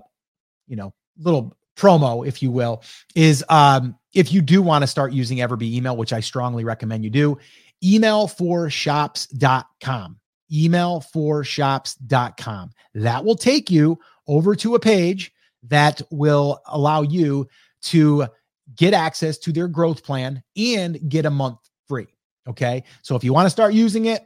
you 0.67 0.75
know, 0.75 0.93
little 1.17 1.57
promo, 1.75 2.27
if 2.27 2.41
you 2.41 2.51
will, 2.51 2.83
is 3.15 3.43
um, 3.49 3.97
if 4.13 4.31
you 4.31 4.41
do 4.41 4.61
want 4.61 4.83
to 4.83 4.87
start 4.87 5.13
using 5.13 5.39
Everbee 5.39 5.73
email, 5.73 5.97
which 5.97 6.13
I 6.13 6.19
strongly 6.19 6.63
recommend 6.63 7.03
you 7.03 7.09
do, 7.09 7.37
email 7.83 8.27
for 8.27 8.69
shops.com. 8.69 10.19
Email 10.51 11.01
for 11.01 11.43
shops.com. 11.43 12.71
That 12.93 13.25
will 13.25 13.35
take 13.35 13.71
you 13.71 13.99
over 14.27 14.55
to 14.55 14.75
a 14.75 14.79
page 14.79 15.31
that 15.63 16.01
will 16.11 16.61
allow 16.67 17.01
you 17.01 17.47
to 17.83 18.27
get 18.75 18.93
access 18.93 19.37
to 19.39 19.51
their 19.51 19.67
growth 19.67 20.03
plan 20.03 20.43
and 20.55 21.09
get 21.09 21.25
a 21.25 21.29
month 21.29 21.59
free. 21.87 22.07
Okay. 22.47 22.83
So 23.01 23.15
if 23.15 23.23
you 23.23 23.33
want 23.33 23.45
to 23.45 23.49
start 23.49 23.73
using 23.73 24.05
it, 24.05 24.25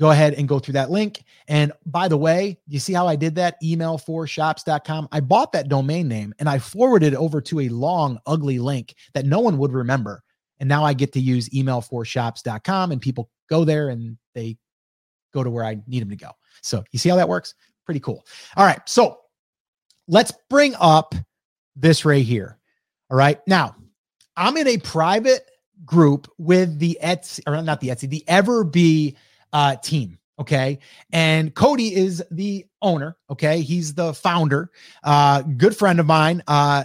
go 0.00 0.10
ahead 0.10 0.32
and 0.34 0.48
go 0.48 0.58
through 0.58 0.72
that 0.72 0.90
link. 0.90 1.22
And 1.46 1.72
by 1.84 2.08
the 2.08 2.16
way, 2.16 2.58
you 2.66 2.80
see 2.80 2.94
how 2.94 3.06
I 3.06 3.16
did 3.16 3.34
that? 3.34 3.56
Email 3.62 3.98
for 3.98 4.26
shops.com. 4.26 5.08
I 5.12 5.20
bought 5.20 5.52
that 5.52 5.68
domain 5.68 6.08
name 6.08 6.32
and 6.38 6.48
I 6.48 6.58
forwarded 6.58 7.12
it 7.12 7.16
over 7.16 7.42
to 7.42 7.60
a 7.60 7.68
long, 7.68 8.18
ugly 8.26 8.58
link 8.58 8.94
that 9.12 9.26
no 9.26 9.40
one 9.40 9.58
would 9.58 9.74
remember. 9.74 10.22
And 10.58 10.68
now 10.68 10.84
I 10.84 10.94
get 10.94 11.12
to 11.12 11.20
use 11.20 11.54
email 11.54 11.82
for 11.82 12.06
shops.com 12.06 12.92
and 12.92 13.00
people 13.00 13.28
go 13.50 13.64
there 13.64 13.90
and 13.90 14.16
they 14.34 14.56
go 15.34 15.44
to 15.44 15.50
where 15.50 15.64
I 15.64 15.76
need 15.86 16.00
them 16.00 16.10
to 16.10 16.16
go. 16.16 16.30
So 16.62 16.82
you 16.92 16.98
see 16.98 17.10
how 17.10 17.16
that 17.16 17.28
works? 17.28 17.54
Pretty 17.84 18.00
cool. 18.00 18.26
All 18.56 18.64
right. 18.64 18.80
So 18.86 19.18
let's 20.08 20.32
bring 20.48 20.74
up 20.80 21.14
this 21.76 22.06
right 22.06 22.24
here. 22.24 22.58
All 23.10 23.18
right. 23.18 23.38
Now 23.46 23.76
I'm 24.34 24.56
in 24.56 24.66
a 24.66 24.78
private 24.78 25.42
group 25.84 26.26
with 26.38 26.78
the 26.78 26.98
Etsy, 27.02 27.40
or 27.46 27.60
not 27.60 27.80
the 27.80 27.88
Etsy, 27.88 28.08
the 28.08 28.24
Everbee 28.28 29.16
uh, 29.52 29.76
team. 29.76 30.18
Okay. 30.38 30.78
And 31.12 31.54
Cody 31.54 31.94
is 31.94 32.24
the 32.30 32.64
owner. 32.80 33.16
Okay. 33.28 33.60
He's 33.60 33.94
the 33.94 34.14
founder, 34.14 34.70
uh, 35.04 35.42
good 35.42 35.76
friend 35.76 36.00
of 36.00 36.06
mine. 36.06 36.42
Uh, 36.46 36.84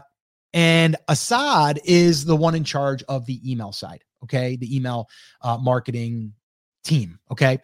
and 0.53 0.97
Assad 1.07 1.79
is 1.85 2.25
the 2.25 2.35
one 2.35 2.55
in 2.55 2.63
charge 2.63 3.01
of 3.03 3.25
the 3.25 3.39
email 3.49 3.71
side. 3.71 4.03
Okay. 4.23 4.57
The 4.57 4.75
email 4.75 5.07
uh, 5.41 5.57
marketing 5.57 6.33
team. 6.83 7.19
Okay. 7.31 7.59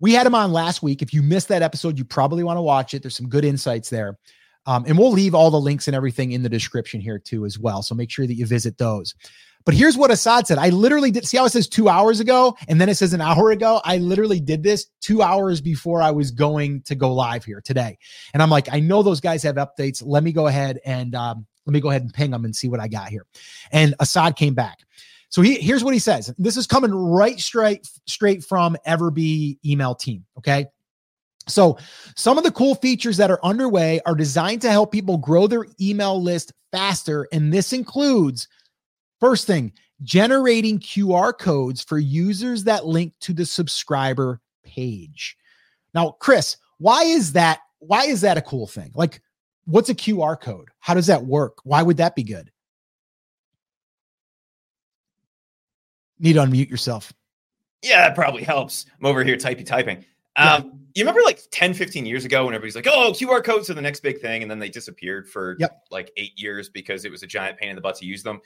We 0.00 0.12
had 0.12 0.26
him 0.26 0.34
on 0.34 0.52
last 0.52 0.82
week. 0.82 1.02
If 1.02 1.14
you 1.14 1.22
missed 1.22 1.48
that 1.48 1.62
episode, 1.62 1.96
you 1.96 2.04
probably 2.04 2.42
want 2.42 2.56
to 2.56 2.62
watch 2.62 2.92
it. 2.92 3.02
There's 3.02 3.16
some 3.16 3.28
good 3.28 3.44
insights 3.44 3.88
there. 3.88 4.18
Um, 4.66 4.84
and 4.86 4.98
we'll 4.98 5.12
leave 5.12 5.34
all 5.34 5.50
the 5.50 5.60
links 5.60 5.86
and 5.86 5.94
everything 5.94 6.32
in 6.32 6.42
the 6.42 6.48
description 6.48 7.00
here 7.00 7.18
too, 7.18 7.44
as 7.44 7.58
well. 7.58 7.82
So 7.82 7.94
make 7.94 8.10
sure 8.10 8.26
that 8.26 8.34
you 8.34 8.46
visit 8.46 8.78
those. 8.78 9.14
But 9.64 9.74
here's 9.74 9.96
what 9.96 10.10
Assad 10.10 10.46
said. 10.46 10.58
I 10.58 10.70
literally 10.70 11.10
did 11.10 11.26
see 11.26 11.36
how 11.36 11.44
it 11.44 11.50
says 11.50 11.68
two 11.68 11.88
hours 11.88 12.20
ago 12.20 12.56
and 12.68 12.80
then 12.80 12.88
it 12.88 12.96
says 12.96 13.12
an 13.12 13.20
hour 13.20 13.50
ago. 13.50 13.80
I 13.84 13.98
literally 13.98 14.40
did 14.40 14.62
this 14.62 14.86
two 15.00 15.22
hours 15.22 15.60
before 15.60 16.02
I 16.02 16.10
was 16.10 16.30
going 16.30 16.82
to 16.82 16.94
go 16.94 17.12
live 17.12 17.44
here 17.44 17.60
today. 17.60 17.98
And 18.34 18.42
I'm 18.42 18.50
like, 18.50 18.72
I 18.72 18.80
know 18.80 19.02
those 19.02 19.20
guys 19.20 19.42
have 19.44 19.56
updates. 19.56 20.02
Let 20.04 20.22
me 20.22 20.32
go 20.32 20.46
ahead 20.46 20.80
and 20.84 21.14
um, 21.14 21.46
let 21.66 21.72
me 21.72 21.80
go 21.80 21.90
ahead 21.90 22.02
and 22.02 22.12
ping 22.12 22.30
them 22.30 22.44
and 22.44 22.54
see 22.54 22.68
what 22.68 22.80
I 22.80 22.88
got 22.88 23.08
here. 23.08 23.26
And 23.70 23.94
Assad 24.00 24.36
came 24.36 24.54
back. 24.54 24.78
So 25.28 25.40
he, 25.40 25.54
here's 25.54 25.82
what 25.82 25.94
he 25.94 26.00
says. 26.00 26.32
This 26.38 26.56
is 26.56 26.66
coming 26.66 26.92
right 26.92 27.40
straight 27.40 27.88
straight 28.06 28.44
from 28.44 28.76
Everbee 28.86 29.58
email 29.64 29.94
team. 29.94 30.24
Okay. 30.36 30.66
So, 31.48 31.76
some 32.14 32.38
of 32.38 32.44
the 32.44 32.52
cool 32.52 32.76
features 32.76 33.16
that 33.16 33.30
are 33.30 33.40
underway 33.42 34.00
are 34.06 34.14
designed 34.14 34.62
to 34.62 34.70
help 34.70 34.92
people 34.92 35.18
grow 35.18 35.48
their 35.48 35.66
email 35.80 36.22
list 36.22 36.52
faster. 36.70 37.26
And 37.32 37.52
this 37.52 37.72
includes 37.72 38.46
First 39.22 39.46
thing, 39.46 39.72
generating 40.02 40.80
QR 40.80 41.38
codes 41.38 41.80
for 41.80 41.96
users 41.96 42.64
that 42.64 42.86
link 42.86 43.12
to 43.20 43.32
the 43.32 43.46
subscriber 43.46 44.40
page. 44.64 45.36
Now, 45.94 46.16
Chris, 46.18 46.56
why 46.78 47.04
is 47.04 47.32
that? 47.34 47.60
Why 47.78 48.06
is 48.06 48.22
that 48.22 48.36
a 48.36 48.42
cool 48.42 48.66
thing? 48.66 48.90
Like, 48.96 49.22
what's 49.64 49.88
a 49.90 49.94
QR 49.94 50.40
code? 50.40 50.70
How 50.80 50.94
does 50.94 51.06
that 51.06 51.24
work? 51.24 51.58
Why 51.62 51.84
would 51.84 51.98
that 51.98 52.16
be 52.16 52.24
good? 52.24 52.50
Need 56.18 56.32
to 56.32 56.40
unmute 56.40 56.68
yourself. 56.68 57.12
Yeah, 57.80 58.08
that 58.08 58.16
probably 58.16 58.42
helps. 58.42 58.86
I'm 58.98 59.06
over 59.06 59.22
here 59.22 59.36
typey 59.36 59.64
typing. 59.64 59.98
Um, 59.98 60.04
yeah. 60.34 60.60
You 60.96 61.04
remember 61.04 61.20
like 61.24 61.38
10, 61.52 61.74
15 61.74 62.06
years 62.06 62.24
ago 62.24 62.44
when 62.44 62.54
everybody's 62.54 62.74
like, 62.74 62.88
oh, 62.88 63.12
QR 63.12 63.44
codes 63.44 63.70
are 63.70 63.74
the 63.74 63.80
next 63.80 64.00
big 64.00 64.20
thing. 64.20 64.42
And 64.42 64.50
then 64.50 64.58
they 64.58 64.68
disappeared 64.68 65.28
for 65.28 65.54
yep. 65.60 65.84
like 65.92 66.10
eight 66.16 66.32
years 66.34 66.68
because 66.68 67.04
it 67.04 67.12
was 67.12 67.22
a 67.22 67.26
giant 67.28 67.56
pain 67.56 67.68
in 67.68 67.76
the 67.76 67.82
butt 67.82 67.94
to 67.98 68.04
use 68.04 68.24
them. 68.24 68.40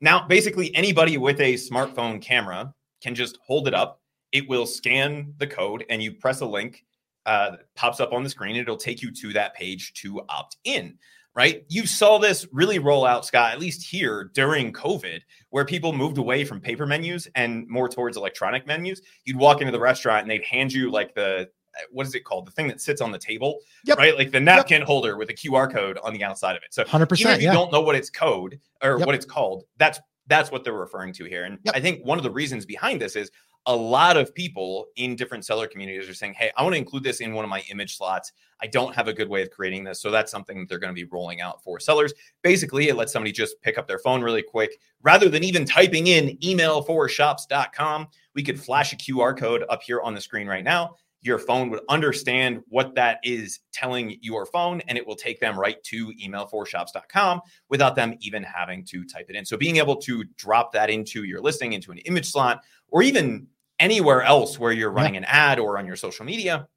Now, 0.00 0.26
basically, 0.26 0.74
anybody 0.74 1.16
with 1.18 1.40
a 1.40 1.54
smartphone 1.54 2.20
camera 2.20 2.74
can 3.02 3.14
just 3.14 3.38
hold 3.44 3.66
it 3.68 3.74
up. 3.74 4.00
It 4.32 4.48
will 4.48 4.66
scan 4.66 5.34
the 5.38 5.46
code, 5.46 5.84
and 5.88 6.02
you 6.02 6.12
press 6.12 6.40
a 6.40 6.46
link 6.46 6.84
uh, 7.24 7.52
that 7.52 7.74
pops 7.74 8.00
up 8.00 8.12
on 8.12 8.22
the 8.22 8.30
screen. 8.30 8.56
It'll 8.56 8.76
take 8.76 9.02
you 9.02 9.10
to 9.12 9.32
that 9.32 9.54
page 9.54 9.92
to 9.94 10.22
opt 10.28 10.56
in. 10.64 10.98
Right? 11.34 11.64
You 11.68 11.86
saw 11.86 12.16
this 12.16 12.46
really 12.50 12.78
roll 12.78 13.04
out, 13.04 13.26
Scott, 13.26 13.52
at 13.52 13.60
least 13.60 13.86
here 13.86 14.30
during 14.32 14.72
COVID, 14.72 15.20
where 15.50 15.66
people 15.66 15.92
moved 15.92 16.16
away 16.16 16.46
from 16.46 16.62
paper 16.62 16.86
menus 16.86 17.28
and 17.34 17.68
more 17.68 17.90
towards 17.90 18.16
electronic 18.16 18.66
menus. 18.66 19.02
You'd 19.26 19.36
walk 19.36 19.60
into 19.60 19.70
the 19.70 19.78
restaurant 19.78 20.22
and 20.22 20.30
they'd 20.30 20.44
hand 20.44 20.72
you 20.72 20.90
like 20.90 21.14
the 21.14 21.50
what 21.90 22.06
is 22.06 22.14
it 22.14 22.24
called? 22.24 22.46
The 22.46 22.52
thing 22.52 22.68
that 22.68 22.80
sits 22.80 23.00
on 23.00 23.12
the 23.12 23.18
table, 23.18 23.58
yep. 23.84 23.98
right? 23.98 24.16
Like 24.16 24.30
the 24.30 24.40
napkin 24.40 24.80
yep. 24.80 24.86
holder 24.86 25.16
with 25.16 25.30
a 25.30 25.34
QR 25.34 25.72
code 25.72 25.98
on 26.02 26.12
the 26.12 26.24
outside 26.24 26.56
of 26.56 26.62
it. 26.62 26.72
So 26.72 26.84
100%, 26.84 27.20
even 27.20 27.32
if 27.34 27.40
you 27.40 27.46
yeah. 27.46 27.52
don't 27.52 27.72
know 27.72 27.80
what 27.80 27.94
it's 27.94 28.10
code 28.10 28.58
or 28.82 28.98
yep. 28.98 29.06
what 29.06 29.14
it's 29.14 29.26
called, 29.26 29.64
that's 29.78 30.00
that's 30.28 30.50
what 30.50 30.64
they're 30.64 30.72
referring 30.72 31.12
to 31.14 31.24
here. 31.24 31.44
And 31.44 31.58
I 31.72 31.80
think 31.80 32.04
one 32.04 32.18
of 32.18 32.24
the 32.24 32.30
reasons 32.30 32.66
behind 32.66 33.00
this 33.00 33.16
is 33.16 33.30
a 33.66 33.74
lot 33.74 34.16
of 34.16 34.32
people 34.34 34.86
in 34.96 35.16
different 35.16 35.44
seller 35.44 35.66
communities 35.66 36.08
are 36.08 36.14
saying, 36.14 36.34
"Hey, 36.34 36.52
I 36.56 36.62
want 36.62 36.74
to 36.74 36.78
include 36.78 37.02
this 37.02 37.20
in 37.20 37.34
one 37.34 37.44
of 37.44 37.48
my 37.48 37.64
image 37.68 37.96
slots. 37.96 38.32
I 38.60 38.68
don't 38.68 38.94
have 38.94 39.08
a 39.08 39.12
good 39.12 39.28
way 39.28 39.42
of 39.42 39.50
creating 39.50 39.82
this." 39.82 40.00
So 40.00 40.10
that's 40.10 40.30
something 40.30 40.60
that 40.60 40.68
they're 40.68 40.78
going 40.78 40.94
to 40.94 41.00
be 41.00 41.08
rolling 41.10 41.40
out 41.40 41.62
for 41.64 41.80
sellers. 41.80 42.14
Basically, 42.42 42.88
it 42.88 42.96
lets 42.96 43.12
somebody 43.12 43.32
just 43.32 43.60
pick 43.62 43.76
up 43.76 43.88
their 43.88 43.98
phone 43.98 44.22
really 44.22 44.42
quick 44.42 44.78
rather 45.02 45.28
than 45.28 45.42
even 45.42 45.64
typing 45.64 46.06
in 46.06 46.38
email 46.44 46.80
for 46.82 47.08
shops.com. 47.08 48.06
We 48.34 48.44
could 48.44 48.60
flash 48.60 48.92
a 48.92 48.96
QR 48.96 49.36
code 49.36 49.64
up 49.68 49.82
here 49.82 50.00
on 50.00 50.14
the 50.14 50.20
screen 50.20 50.46
right 50.46 50.64
now 50.64 50.94
your 51.22 51.38
phone 51.38 51.70
would 51.70 51.80
understand 51.88 52.62
what 52.68 52.94
that 52.94 53.18
is 53.24 53.60
telling 53.72 54.16
your 54.20 54.46
phone 54.46 54.80
and 54.86 54.96
it 54.96 55.06
will 55.06 55.16
take 55.16 55.40
them 55.40 55.58
right 55.58 55.82
to 55.82 56.12
email4shops.com 56.12 57.40
without 57.68 57.96
them 57.96 58.14
even 58.20 58.42
having 58.42 58.84
to 58.84 59.04
type 59.04 59.26
it 59.28 59.36
in. 59.36 59.44
So 59.44 59.56
being 59.56 59.76
able 59.76 59.96
to 59.96 60.24
drop 60.36 60.72
that 60.72 60.90
into 60.90 61.24
your 61.24 61.40
listing, 61.40 61.72
into 61.72 61.90
an 61.90 61.98
image 61.98 62.30
slot, 62.30 62.62
or 62.88 63.02
even 63.02 63.48
anywhere 63.80 64.22
else 64.22 64.58
where 64.58 64.72
you're 64.72 64.90
running 64.90 65.14
yeah. 65.14 65.20
an 65.20 65.24
ad 65.26 65.58
or 65.58 65.78
on 65.78 65.86
your 65.86 65.96
social 65.96 66.24
media, 66.24 66.68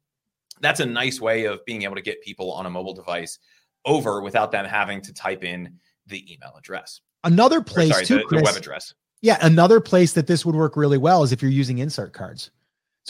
that's 0.60 0.80
a 0.80 0.86
nice 0.86 1.20
way 1.20 1.44
of 1.44 1.64
being 1.64 1.82
able 1.82 1.94
to 1.94 2.02
get 2.02 2.22
people 2.22 2.52
on 2.52 2.66
a 2.66 2.70
mobile 2.70 2.94
device 2.94 3.38
over 3.84 4.20
without 4.20 4.52
them 4.52 4.64
having 4.64 5.00
to 5.02 5.12
type 5.12 5.44
in 5.44 5.78
the 6.06 6.32
email 6.32 6.54
address. 6.58 7.00
Another 7.24 7.60
place 7.60 7.92
sorry, 7.92 8.04
too, 8.04 8.18
the, 8.18 8.24
Chris, 8.24 8.40
the 8.40 8.44
web 8.44 8.56
address. 8.56 8.94
Yeah, 9.22 9.38
another 9.42 9.80
place 9.80 10.14
that 10.14 10.26
this 10.26 10.44
would 10.46 10.54
work 10.54 10.76
really 10.76 10.98
well 10.98 11.22
is 11.22 11.32
if 11.32 11.42
you're 11.42 11.50
using 11.50 11.78
insert 11.78 12.12
cards. 12.12 12.50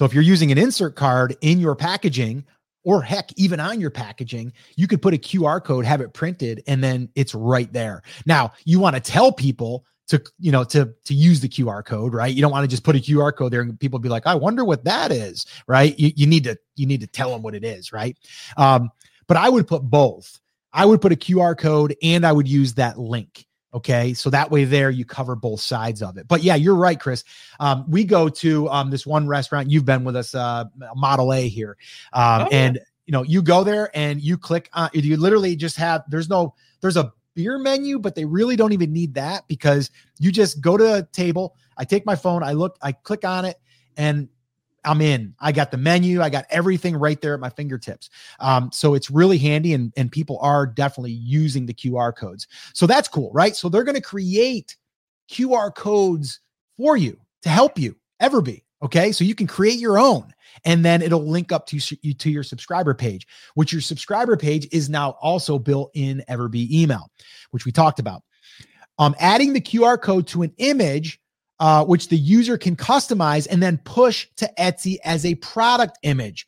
So 0.01 0.07
if 0.07 0.14
you're 0.14 0.22
using 0.22 0.51
an 0.51 0.57
insert 0.57 0.96
card 0.96 1.36
in 1.42 1.61
your 1.61 1.74
packaging, 1.74 2.46
or 2.84 3.03
heck, 3.03 3.28
even 3.36 3.61
on 3.61 3.82
your 3.82 3.90
packaging, 3.90 4.55
you 4.74 4.86
could 4.86 5.03
put 5.03 5.12
a 5.12 5.18
QR 5.18 5.62
code, 5.62 5.84
have 5.84 6.01
it 6.01 6.14
printed, 6.14 6.62
and 6.66 6.82
then 6.82 7.11
it's 7.16 7.34
right 7.34 7.70
there. 7.70 8.01
Now, 8.24 8.53
you 8.64 8.80
want 8.80 8.96
to 8.96 9.01
tell 9.03 9.30
people 9.30 9.84
to, 10.09 10.24
you 10.38 10.53
know, 10.53 10.64
to 10.64 10.90
to 11.05 11.12
use 11.12 11.40
the 11.40 11.51
QR 11.51 11.84
code, 11.84 12.14
right? 12.14 12.34
You 12.34 12.40
don't 12.40 12.51
want 12.51 12.64
to 12.64 12.68
just 12.68 12.82
put 12.82 12.96
a 12.96 12.98
QR 12.98 13.36
code 13.36 13.53
there 13.53 13.61
and 13.61 13.78
people 13.78 13.98
be 13.98 14.09
like, 14.09 14.26
I 14.26 14.34
wonder 14.36 14.64
what 14.64 14.84
that 14.84 15.12
is, 15.12 15.44
right? 15.66 15.94
You, 15.98 16.12
you 16.16 16.26
need 16.26 16.44
to 16.44 16.57
you 16.76 16.86
need 16.86 17.03
to 17.03 17.07
tell 17.07 17.30
them 17.30 17.42
what 17.42 17.55
it 17.55 17.62
is, 17.62 17.92
right? 17.92 18.16
Um, 18.57 18.88
but 19.26 19.36
I 19.36 19.51
would 19.51 19.66
put 19.68 19.82
both. 19.82 20.40
I 20.72 20.86
would 20.86 21.03
put 21.03 21.12
a 21.12 21.16
QR 21.16 21.59
code 21.59 21.94
and 22.03 22.24
I 22.24 22.32
would 22.32 22.48
use 22.48 22.72
that 22.72 22.98
link. 22.98 23.44
Okay. 23.72 24.14
So 24.14 24.30
that 24.30 24.50
way 24.50 24.64
there 24.64 24.90
you 24.90 25.04
cover 25.04 25.36
both 25.36 25.60
sides 25.60 26.02
of 26.02 26.16
it. 26.16 26.26
But 26.26 26.42
yeah, 26.42 26.56
you're 26.56 26.74
right, 26.74 26.98
Chris. 26.98 27.22
Um, 27.60 27.84
we 27.88 28.04
go 28.04 28.28
to 28.28 28.68
um, 28.68 28.90
this 28.90 29.06
one 29.06 29.26
restaurant. 29.28 29.70
You've 29.70 29.84
been 29.84 30.04
with 30.04 30.16
us, 30.16 30.34
uh, 30.34 30.64
Model 30.96 31.32
A 31.32 31.48
here. 31.48 31.76
Um, 32.12 32.42
oh, 32.42 32.48
and 32.50 32.80
you 33.06 33.12
know, 33.12 33.22
you 33.22 33.42
go 33.42 33.64
there 33.64 33.90
and 33.94 34.20
you 34.20 34.38
click 34.38 34.68
on 34.72 34.90
you 34.92 35.16
literally 35.16 35.56
just 35.56 35.76
have 35.76 36.02
there's 36.08 36.28
no 36.28 36.54
there's 36.80 36.96
a 36.96 37.12
beer 37.34 37.58
menu, 37.58 37.98
but 37.98 38.14
they 38.14 38.24
really 38.24 38.56
don't 38.56 38.72
even 38.72 38.92
need 38.92 39.14
that 39.14 39.46
because 39.48 39.90
you 40.18 40.30
just 40.32 40.60
go 40.60 40.76
to 40.76 40.94
a 40.94 41.02
table. 41.02 41.56
I 41.76 41.84
take 41.84 42.04
my 42.06 42.16
phone, 42.16 42.42
I 42.42 42.52
look, 42.52 42.76
I 42.82 42.92
click 42.92 43.24
on 43.24 43.44
it, 43.44 43.56
and 43.96 44.28
I'm 44.85 45.01
in. 45.01 45.35
I 45.41 45.53
got 45.53 45.70
the 45.70 45.76
menu. 45.76 46.22
I 46.22 46.31
got 46.31 46.47
everything 46.51 46.97
right 46.97 47.20
there 47.20 47.35
at 47.35 47.41
my 47.41 47.51
fingertips. 47.51 48.11
Um, 48.39 48.70
so 48.72 48.95
it's 48.95 49.11
really 49.11 49.39
handy, 49.39 49.74
and 49.74 49.93
and 49.97 50.11
people 50.11 50.39
are 50.41 50.66
definitely 50.66 51.12
using 51.12 51.66
the 51.66 51.74
QR 51.74 52.14
codes. 52.16 52.47
So 52.72 52.87
that's 52.87 53.09
cool, 53.09 53.31
right? 53.33 53.55
So 53.55 53.68
they're 53.68 53.85
going 53.85 53.95
to 53.95 54.01
create 54.01 54.76
QR 55.31 55.74
codes 55.74 56.41
for 56.76 56.97
you 56.97 57.18
to 57.43 57.49
help 57.49 57.78
you 57.78 57.97
Everbee. 58.20 58.62
Okay. 58.83 59.12
So 59.12 59.24
you 59.24 59.35
can 59.35 59.47
create 59.47 59.78
your 59.78 59.99
own 59.99 60.33
and 60.64 60.85
then 60.85 61.03
it'll 61.03 61.26
link 61.26 61.53
up 61.53 61.66
to 61.66 61.81
you 62.03 62.14
to 62.14 62.31
your 62.31 62.43
subscriber 62.43 62.95
page, 62.95 63.26
which 63.55 63.72
your 63.72 63.83
subscriber 63.83 64.37
page 64.37 64.66
is 64.72 64.89
now 64.89 65.11
also 65.20 65.59
built 65.59 65.91
in 65.95 66.24
Everbee 66.28 66.70
email, 66.70 67.11
which 67.51 67.66
we 67.66 67.72
talked 67.72 67.99
about. 67.99 68.22
Um, 68.99 69.14
adding 69.18 69.53
the 69.53 69.61
QR 69.61 70.01
code 70.01 70.26
to 70.28 70.43
an 70.43 70.53
image, 70.59 71.19
uh, 71.61 71.84
which 71.84 72.08
the 72.08 72.16
user 72.16 72.58
can 72.58 72.74
customize 72.74 73.46
and 73.48 73.62
then 73.62 73.78
push 73.84 74.26
to 74.36 74.50
Etsy 74.58 74.96
as 75.04 75.24
a 75.24 75.34
product 75.36 75.98
image. 76.02 76.46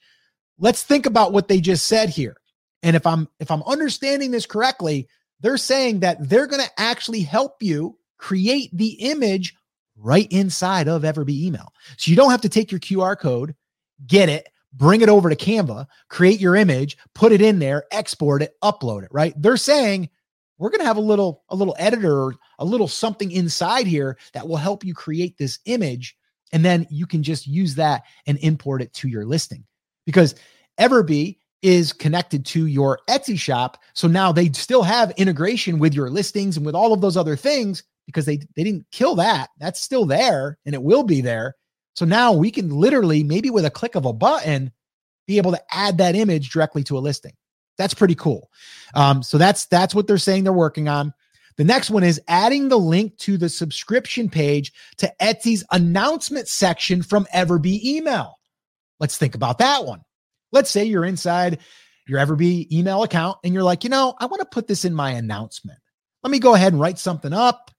Let's 0.58 0.82
think 0.82 1.06
about 1.06 1.32
what 1.32 1.48
they 1.48 1.60
just 1.60 1.86
said 1.86 2.08
here. 2.08 2.36
And 2.82 2.96
if 2.96 3.06
I'm 3.06 3.28
if 3.38 3.50
I'm 3.50 3.62
understanding 3.64 4.30
this 4.30 4.46
correctly, 4.46 5.06
they're 5.40 5.58
saying 5.58 6.00
that 6.00 6.28
they're 6.28 6.46
going 6.46 6.62
to 6.62 6.70
actually 6.80 7.20
help 7.20 7.62
you 7.62 7.98
create 8.16 8.70
the 8.72 8.92
image 9.00 9.54
right 9.96 10.26
inside 10.32 10.88
of 10.88 11.02
Everbee 11.02 11.42
email. 11.42 11.72
So 11.98 12.10
you 12.10 12.16
don't 12.16 12.30
have 12.30 12.40
to 12.40 12.48
take 12.48 12.72
your 12.72 12.80
QR 12.80 13.18
code, 13.18 13.54
get 14.06 14.28
it, 14.28 14.48
bring 14.72 15.02
it 15.02 15.08
over 15.08 15.28
to 15.28 15.36
Canva, 15.36 15.86
create 16.08 16.40
your 16.40 16.56
image, 16.56 16.96
put 17.14 17.32
it 17.32 17.42
in 17.42 17.58
there, 17.58 17.84
export 17.92 18.42
it, 18.42 18.54
upload 18.62 19.04
it, 19.04 19.10
right? 19.12 19.34
They're 19.36 19.56
saying 19.56 20.08
we're 20.62 20.70
going 20.70 20.80
to 20.80 20.86
have 20.86 20.96
a 20.96 21.00
little 21.00 21.42
a 21.48 21.56
little 21.56 21.74
editor 21.76 22.22
or 22.22 22.34
a 22.60 22.64
little 22.64 22.86
something 22.86 23.32
inside 23.32 23.86
here 23.86 24.16
that 24.32 24.46
will 24.46 24.56
help 24.56 24.84
you 24.84 24.94
create 24.94 25.36
this 25.36 25.58
image 25.64 26.16
and 26.52 26.64
then 26.64 26.86
you 26.88 27.04
can 27.04 27.22
just 27.22 27.46
use 27.46 27.74
that 27.74 28.04
and 28.26 28.38
import 28.38 28.80
it 28.80 28.92
to 28.94 29.08
your 29.08 29.24
listing. 29.24 29.64
Because 30.06 30.34
Everbee 30.78 31.38
is 31.62 31.92
connected 31.92 32.44
to 32.46 32.66
your 32.66 33.00
Etsy 33.08 33.38
shop. 33.38 33.78
So 33.94 34.06
now 34.06 34.32
they 34.32 34.50
still 34.50 34.82
have 34.82 35.12
integration 35.12 35.78
with 35.78 35.94
your 35.94 36.10
listings 36.10 36.56
and 36.56 36.66
with 36.66 36.74
all 36.74 36.92
of 36.92 37.00
those 37.00 37.16
other 37.16 37.36
things 37.36 37.82
because 38.06 38.26
they 38.26 38.36
they 38.54 38.62
didn't 38.62 38.86
kill 38.92 39.16
that. 39.16 39.50
That's 39.58 39.80
still 39.80 40.06
there 40.06 40.58
and 40.64 40.74
it 40.74 40.82
will 40.82 41.02
be 41.02 41.20
there. 41.20 41.56
So 41.94 42.04
now 42.04 42.32
we 42.32 42.52
can 42.52 42.70
literally 42.70 43.24
maybe 43.24 43.50
with 43.50 43.64
a 43.64 43.70
click 43.70 43.96
of 43.96 44.04
a 44.04 44.12
button 44.12 44.70
be 45.26 45.38
able 45.38 45.52
to 45.52 45.62
add 45.74 45.98
that 45.98 46.14
image 46.14 46.50
directly 46.50 46.84
to 46.84 46.98
a 46.98 47.00
listing. 47.00 47.32
That's 47.78 47.94
pretty 47.94 48.14
cool. 48.14 48.50
Um, 48.94 49.22
so 49.22 49.38
that's 49.38 49.66
that's 49.66 49.94
what 49.94 50.06
they're 50.06 50.18
saying 50.18 50.44
they're 50.44 50.52
working 50.52 50.88
on. 50.88 51.12
The 51.56 51.64
next 51.64 51.90
one 51.90 52.02
is 52.02 52.20
adding 52.28 52.68
the 52.68 52.78
link 52.78 53.16
to 53.18 53.36
the 53.36 53.48
subscription 53.48 54.28
page 54.30 54.72
to 54.98 55.12
Etsy's 55.20 55.64
announcement 55.70 56.48
section 56.48 57.02
from 57.02 57.26
Everbee 57.34 57.82
email. 57.84 58.38
Let's 59.00 59.18
think 59.18 59.34
about 59.34 59.58
that 59.58 59.84
one. 59.84 60.00
Let's 60.50 60.70
say 60.70 60.84
you're 60.84 61.04
inside 61.04 61.58
your 62.06 62.18
Everbee 62.18 62.70
email 62.72 63.02
account 63.02 63.38
and 63.44 63.52
you're 63.52 63.62
like, 63.62 63.84
you 63.84 63.90
know, 63.90 64.14
I 64.18 64.26
want 64.26 64.40
to 64.40 64.46
put 64.46 64.66
this 64.66 64.84
in 64.84 64.94
my 64.94 65.10
announcement. 65.10 65.78
Let 66.22 66.30
me 66.30 66.38
go 66.38 66.54
ahead 66.54 66.72
and 66.72 66.80
write 66.80 66.98
something 66.98 67.32
up, 67.32 67.70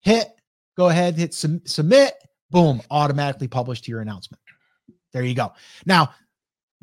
hit, 0.00 0.28
go 0.76 0.88
ahead, 0.88 1.16
hit 1.16 1.34
sum- 1.34 1.62
submit, 1.64 2.14
boom, 2.50 2.80
automatically 2.90 3.48
published 3.48 3.84
to 3.84 3.90
your 3.90 4.00
announcement. 4.00 4.40
There 5.12 5.24
you 5.24 5.34
go. 5.34 5.52
Now, 5.84 6.14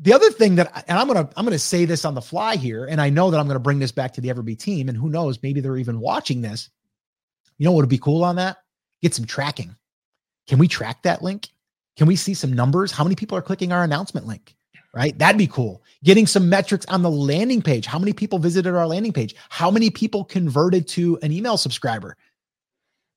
the 0.00 0.12
other 0.12 0.30
thing 0.30 0.56
that 0.56 0.84
and 0.88 0.98
I'm 0.98 1.06
gonna 1.06 1.28
I'm 1.36 1.44
gonna 1.44 1.58
say 1.58 1.84
this 1.84 2.04
on 2.04 2.14
the 2.14 2.22
fly 2.22 2.56
here, 2.56 2.86
and 2.86 3.00
I 3.00 3.10
know 3.10 3.30
that 3.30 3.38
I'm 3.38 3.46
gonna 3.46 3.58
bring 3.58 3.78
this 3.78 3.92
back 3.92 4.12
to 4.14 4.20
the 4.20 4.28
Everbee 4.28 4.58
team, 4.58 4.88
and 4.88 4.96
who 4.96 5.08
knows, 5.08 5.42
maybe 5.42 5.60
they're 5.60 5.76
even 5.76 6.00
watching 6.00 6.40
this. 6.40 6.70
You 7.58 7.66
know 7.66 7.72
what 7.72 7.82
would 7.82 7.88
be 7.88 7.98
cool 7.98 8.24
on 8.24 8.36
that? 8.36 8.58
Get 9.02 9.14
some 9.14 9.26
tracking. 9.26 9.76
Can 10.48 10.58
we 10.58 10.68
track 10.68 11.02
that 11.02 11.22
link? 11.22 11.48
Can 11.96 12.06
we 12.06 12.16
see 12.16 12.34
some 12.34 12.52
numbers? 12.52 12.92
How 12.92 13.04
many 13.04 13.14
people 13.14 13.36
are 13.36 13.42
clicking 13.42 13.72
our 13.72 13.84
announcement 13.84 14.26
link? 14.26 14.56
right? 14.94 15.16
That'd 15.18 15.38
be 15.38 15.46
cool. 15.46 15.82
Getting 16.04 16.26
some 16.26 16.48
metrics 16.48 16.86
on 16.86 17.02
the 17.02 17.10
landing 17.10 17.62
page. 17.62 17.86
How 17.86 17.98
many 17.98 18.12
people 18.12 18.38
visited 18.38 18.74
our 18.74 18.86
landing 18.86 19.12
page? 19.12 19.34
How 19.48 19.70
many 19.70 19.90
people 19.90 20.24
converted 20.24 20.88
to 20.88 21.18
an 21.22 21.32
email 21.32 21.56
subscriber? 21.56 22.16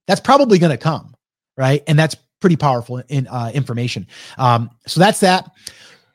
That's 0.07 0.21
probably 0.21 0.59
going 0.59 0.71
to 0.71 0.77
come, 0.77 1.15
right? 1.57 1.84
And 1.88 1.97
that's 1.97 2.15
pretty 2.39 2.57
powerful 2.57 2.97
in 3.07 3.27
uh, 3.27 3.51
information. 3.53 4.07
Um, 4.38 4.69
so 4.86 4.99
that's 4.99 5.21
that. 5.21 5.49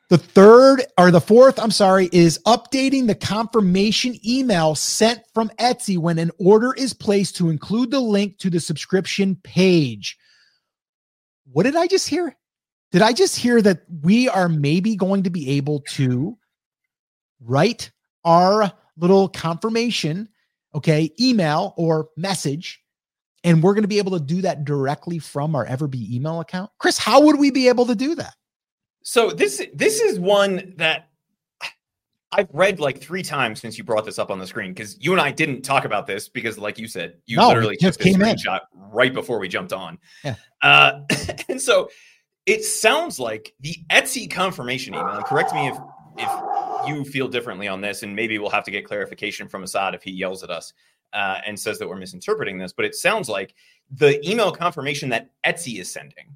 The 0.09 0.17
third 0.17 0.83
or 0.97 1.11
the 1.11 1.21
fourth, 1.21 1.59
I'm 1.59 1.69
sorry, 1.69 2.09
is 2.11 2.39
updating 2.47 3.05
the 3.05 3.13
confirmation 3.13 4.17
email 4.27 4.73
sent 4.73 5.21
from 5.35 5.49
Etsy 5.59 5.99
when 5.99 6.17
an 6.17 6.31
order 6.39 6.73
is 6.73 6.93
placed 6.93 7.35
to 7.37 7.49
include 7.49 7.91
the 7.91 7.99
link 7.99 8.39
to 8.39 8.49
the 8.49 8.59
subscription 8.59 9.35
page. 9.43 10.17
What 11.51 11.63
did 11.63 11.75
I 11.75 11.85
just 11.85 12.09
hear? 12.09 12.35
Did 12.91 13.03
I 13.03 13.13
just 13.13 13.35
hear 13.35 13.61
that 13.61 13.83
we 14.01 14.27
are 14.27 14.49
maybe 14.49 14.95
going 14.95 15.23
to 15.23 15.29
be 15.29 15.47
able 15.51 15.81
to 15.89 16.35
write 17.39 17.91
our 18.25 18.71
little 18.97 19.29
confirmation, 19.29 20.27
okay, 20.73 21.11
email 21.19 21.75
or 21.77 22.09
message, 22.17 22.81
and 23.43 23.61
we're 23.61 23.75
going 23.75 23.83
to 23.83 23.87
be 23.87 23.99
able 23.99 24.17
to 24.17 24.25
do 24.25 24.41
that 24.41 24.65
directly 24.65 25.19
from 25.19 25.55
our 25.55 25.67
Everbee 25.67 26.11
email 26.11 26.39
account? 26.39 26.71
Chris, 26.79 26.97
how 26.97 27.21
would 27.21 27.37
we 27.37 27.51
be 27.51 27.67
able 27.67 27.85
to 27.85 27.95
do 27.95 28.15
that? 28.15 28.33
So 29.03 29.31
this 29.31 29.65
this 29.73 29.99
is 30.01 30.19
one 30.19 30.73
that 30.77 31.09
I've 32.31 32.49
read 32.53 32.79
like 32.79 33.01
three 33.01 33.23
times 33.23 33.59
since 33.59 33.77
you 33.77 33.83
brought 33.83 34.05
this 34.05 34.19
up 34.19 34.29
on 34.29 34.37
the 34.37 34.45
screen 34.45 34.71
because 34.71 34.97
you 34.99 35.11
and 35.11 35.21
I 35.21 35.31
didn't 35.31 35.63
talk 35.63 35.85
about 35.85 36.05
this 36.05 36.29
because, 36.29 36.59
like 36.59 36.77
you 36.77 36.87
said, 36.87 37.15
you 37.25 37.37
no, 37.37 37.47
literally 37.47 37.77
just 37.77 37.99
came 37.99 38.21
in 38.21 38.37
right 38.73 39.13
before 39.13 39.39
we 39.39 39.47
jumped 39.47 39.73
on. 39.73 39.97
Yeah. 40.23 40.35
Uh, 40.61 41.01
and 41.49 41.59
so 41.59 41.89
it 42.45 42.63
sounds 42.63 43.19
like 43.19 43.53
the 43.61 43.75
Etsy 43.91 44.29
confirmation 44.29 44.93
email. 44.93 45.07
And 45.07 45.25
correct 45.25 45.53
me 45.53 45.69
if 45.69 45.77
if 46.17 46.87
you 46.87 47.03
feel 47.03 47.27
differently 47.27 47.67
on 47.67 47.81
this, 47.81 48.03
and 48.03 48.15
maybe 48.15 48.37
we'll 48.37 48.49
have 48.49 48.65
to 48.65 48.71
get 48.71 48.85
clarification 48.85 49.47
from 49.47 49.63
Assad 49.63 49.95
if 49.95 50.03
he 50.03 50.11
yells 50.11 50.43
at 50.43 50.51
us 50.51 50.73
uh, 51.13 51.39
and 51.45 51.59
says 51.59 51.79
that 51.79 51.87
we're 51.87 51.97
misinterpreting 51.97 52.59
this. 52.59 52.73
But 52.73 52.85
it 52.85 52.93
sounds 52.93 53.27
like 53.27 53.55
the 53.91 54.19
email 54.29 54.51
confirmation 54.51 55.09
that 55.09 55.31
Etsy 55.45 55.79
is 55.79 55.91
sending, 55.91 56.35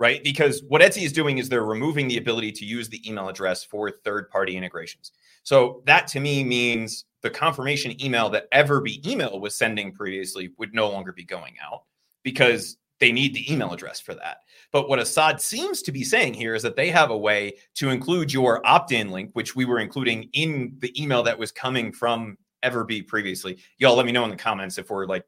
right? 0.00 0.24
Because 0.24 0.62
what 0.66 0.80
Etsy 0.80 1.02
is 1.02 1.12
doing 1.12 1.38
is 1.38 1.48
they're 1.48 1.62
removing 1.62 2.08
the 2.08 2.16
ability 2.16 2.50
to 2.52 2.64
use 2.64 2.88
the 2.88 3.06
email 3.08 3.28
address 3.28 3.62
for 3.62 3.90
third 3.90 4.30
party 4.30 4.56
integrations. 4.56 5.12
So 5.42 5.82
that 5.84 6.08
to 6.08 6.20
me 6.20 6.42
means 6.42 7.04
the 7.20 7.28
confirmation 7.28 8.02
email 8.02 8.30
that 8.30 8.50
Everbee 8.50 9.06
email 9.06 9.38
was 9.38 9.54
sending 9.54 9.92
previously 9.92 10.52
would 10.56 10.74
no 10.74 10.90
longer 10.90 11.12
be 11.12 11.24
going 11.24 11.54
out 11.62 11.82
because 12.22 12.78
they 12.98 13.12
need 13.12 13.34
the 13.34 13.52
email 13.52 13.72
address 13.72 14.00
for 14.00 14.14
that. 14.14 14.38
But 14.72 14.88
what 14.88 14.98
Assad 14.98 15.38
seems 15.40 15.82
to 15.82 15.92
be 15.92 16.02
saying 16.02 16.34
here 16.34 16.54
is 16.54 16.62
that 16.62 16.76
they 16.76 16.88
have 16.88 17.10
a 17.10 17.16
way 17.16 17.54
to 17.74 17.90
include 17.90 18.32
your 18.32 18.66
opt 18.66 18.92
in 18.92 19.10
link, 19.10 19.30
which 19.34 19.54
we 19.54 19.66
were 19.66 19.80
including 19.80 20.30
in 20.32 20.76
the 20.78 21.02
email 21.02 21.22
that 21.24 21.38
was 21.38 21.52
coming 21.52 21.92
from 21.92 22.38
Everbee 22.62 23.06
previously. 23.06 23.58
Y'all 23.78 23.96
let 23.96 24.06
me 24.06 24.12
know 24.12 24.24
in 24.24 24.30
the 24.30 24.36
comments 24.36 24.78
if 24.78 24.88
we're 24.90 25.06
like 25.06 25.24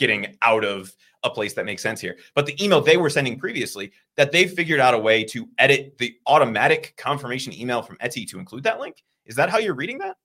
getting 0.00 0.36
out 0.42 0.64
of 0.64 0.92
a 1.22 1.30
place 1.30 1.52
that 1.54 1.66
makes 1.66 1.82
sense 1.82 2.00
here. 2.00 2.16
But 2.34 2.46
the 2.46 2.64
email 2.64 2.80
they 2.80 2.96
were 2.96 3.10
sending 3.10 3.38
previously, 3.38 3.92
that 4.16 4.32
they've 4.32 4.50
figured 4.50 4.80
out 4.80 4.94
a 4.94 4.98
way 4.98 5.22
to 5.24 5.46
edit 5.58 5.98
the 5.98 6.16
automatic 6.26 6.94
confirmation 6.96 7.52
email 7.52 7.82
from 7.82 7.98
Etsy 7.98 8.26
to 8.30 8.38
include 8.38 8.64
that 8.64 8.80
link. 8.80 9.04
Is 9.26 9.36
that 9.36 9.50
how 9.50 9.58
you're 9.58 9.74
reading 9.74 9.98
that? 9.98 10.16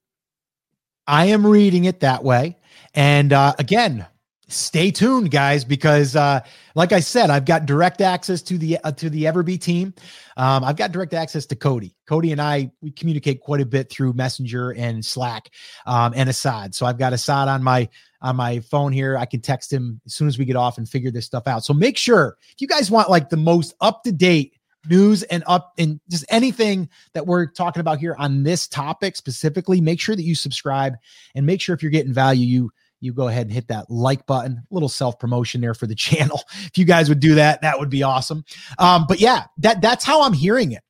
I 1.06 1.26
am 1.26 1.46
reading 1.46 1.86
it 1.86 2.00
that 2.00 2.24
way. 2.24 2.58
And 2.96 3.34
uh, 3.34 3.54
again, 3.60 4.08
stay 4.48 4.92
tuned 4.92 5.32
guys 5.32 5.66
because 5.66 6.16
uh 6.16 6.40
like 6.76 6.92
i 6.92 7.00
said 7.00 7.30
i've 7.30 7.46
got 7.46 7.66
direct 7.66 8.00
access 8.00 8.42
to 8.44 8.58
the 8.58 8.78
uh, 8.84 8.92
to 8.92 9.10
the 9.10 9.24
everbee 9.24 9.60
team. 9.60 9.94
Um 10.38 10.64
i've 10.64 10.76
got 10.76 10.92
direct 10.92 11.14
access 11.14 11.46
to 11.48 11.56
cody. 11.56 11.96
Cody 12.08 12.32
and 12.32 12.42
i 12.42 12.70
we 12.82 12.92
communicate 12.92 13.42
quite 13.42 13.62
a 13.62 13.66
bit 13.66 13.90
through 13.90 14.14
messenger 14.14 14.72
and 14.72 15.04
slack 15.04 15.50
um 15.86 16.14
and 16.16 16.30
assad. 16.30 16.76
So 16.76 16.86
i've 16.86 16.98
got 16.98 17.14
assad 17.14 17.48
on 17.48 17.64
my 17.64 17.90
on 18.22 18.36
my 18.36 18.60
phone 18.60 18.92
here. 18.92 19.18
I 19.18 19.26
can 19.26 19.42
text 19.42 19.72
him 19.72 20.02
as 20.06 20.14
soon 20.14 20.28
as 20.28 20.38
we 20.38 20.46
get 20.46 20.56
off 20.56 20.78
and 20.78 20.88
figure 20.88 21.12
this 21.12 21.26
stuff 21.26 21.48
out. 21.48 21.64
So 21.64 21.74
make 21.74 21.98
sure 21.98 22.38
if 22.52 22.62
you 22.62 22.68
guys 22.68 22.90
want 22.90 23.10
like 23.10 23.30
the 23.30 23.38
most 23.38 23.74
up 23.82 24.04
to 24.04 24.12
date 24.12 24.56
news 24.88 25.24
and 25.24 25.44
up 25.48 25.74
and 25.78 26.00
just 26.10 26.26
anything 26.30 26.90
that 27.14 27.26
we're 27.26 27.48
talking 27.48 27.80
about 27.80 28.00
here 28.00 28.16
on 28.20 28.44
this 28.44 28.68
topic 28.68 29.16
specifically 29.16 29.82
make 29.82 30.00
sure 30.00 30.16
that 30.16 30.24
you 30.24 30.36
subscribe 30.36 30.96
and 31.34 31.46
make 31.46 31.60
sure 31.60 31.74
if 31.74 31.82
you're 31.82 31.92
getting 31.92 32.14
value 32.14 32.46
you 32.46 32.72
you 33.06 33.14
go 33.14 33.28
ahead 33.28 33.48
and 33.48 33.54
hit 33.54 33.68
that 33.70 33.90
like 33.90 34.26
button. 34.26 34.64
A 34.70 34.74
little 34.74 34.90
self 34.90 35.20
promotion 35.20 35.62
there 35.62 35.74
for 35.74 35.88
the 35.88 35.96
channel. 35.96 36.42
If 36.66 36.78
you 36.78 36.86
guys 36.86 37.10
would 37.10 37.20
do 37.20 37.36
that, 37.36 37.62
that 37.62 37.80
would 37.80 37.90
be 37.90 38.04
awesome. 38.04 38.44
Um, 38.80 39.06
but 39.08 39.20
yeah, 39.20 39.46
that 39.60 39.82
that's 39.82 40.04
how 40.04 40.24
I'm 40.24 40.34
hearing 40.34 40.72
it, 40.72 40.84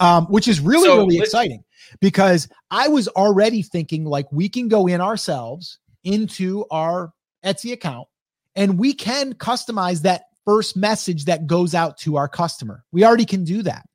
um, 0.00 0.26
which 0.26 0.48
is 0.48 0.60
really 0.60 0.88
so, 0.88 0.96
really 0.98 1.18
exciting 1.18 1.62
because 2.00 2.48
I 2.70 2.88
was 2.88 3.08
already 3.08 3.62
thinking 3.62 4.04
like 4.04 4.26
we 4.32 4.48
can 4.48 4.68
go 4.68 4.86
in 4.86 5.00
ourselves 5.00 5.78
into 6.04 6.64
our 6.70 7.12
Etsy 7.44 7.72
account 7.72 8.08
and 8.56 8.78
we 8.78 8.92
can 8.92 9.34
customize 9.34 10.02
that 10.02 10.24
first 10.44 10.76
message 10.76 11.26
that 11.26 11.46
goes 11.46 11.74
out 11.74 11.98
to 11.98 12.16
our 12.16 12.28
customer. 12.28 12.84
We 12.90 13.04
already 13.04 13.26
can 13.26 13.44
do 13.44 13.62
that. 13.62 13.86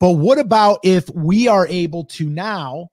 But 0.00 0.12
what 0.12 0.38
about 0.38 0.80
if 0.82 1.08
we 1.10 1.46
are 1.48 1.66
able 1.68 2.04
to 2.04 2.28
now 2.28 2.88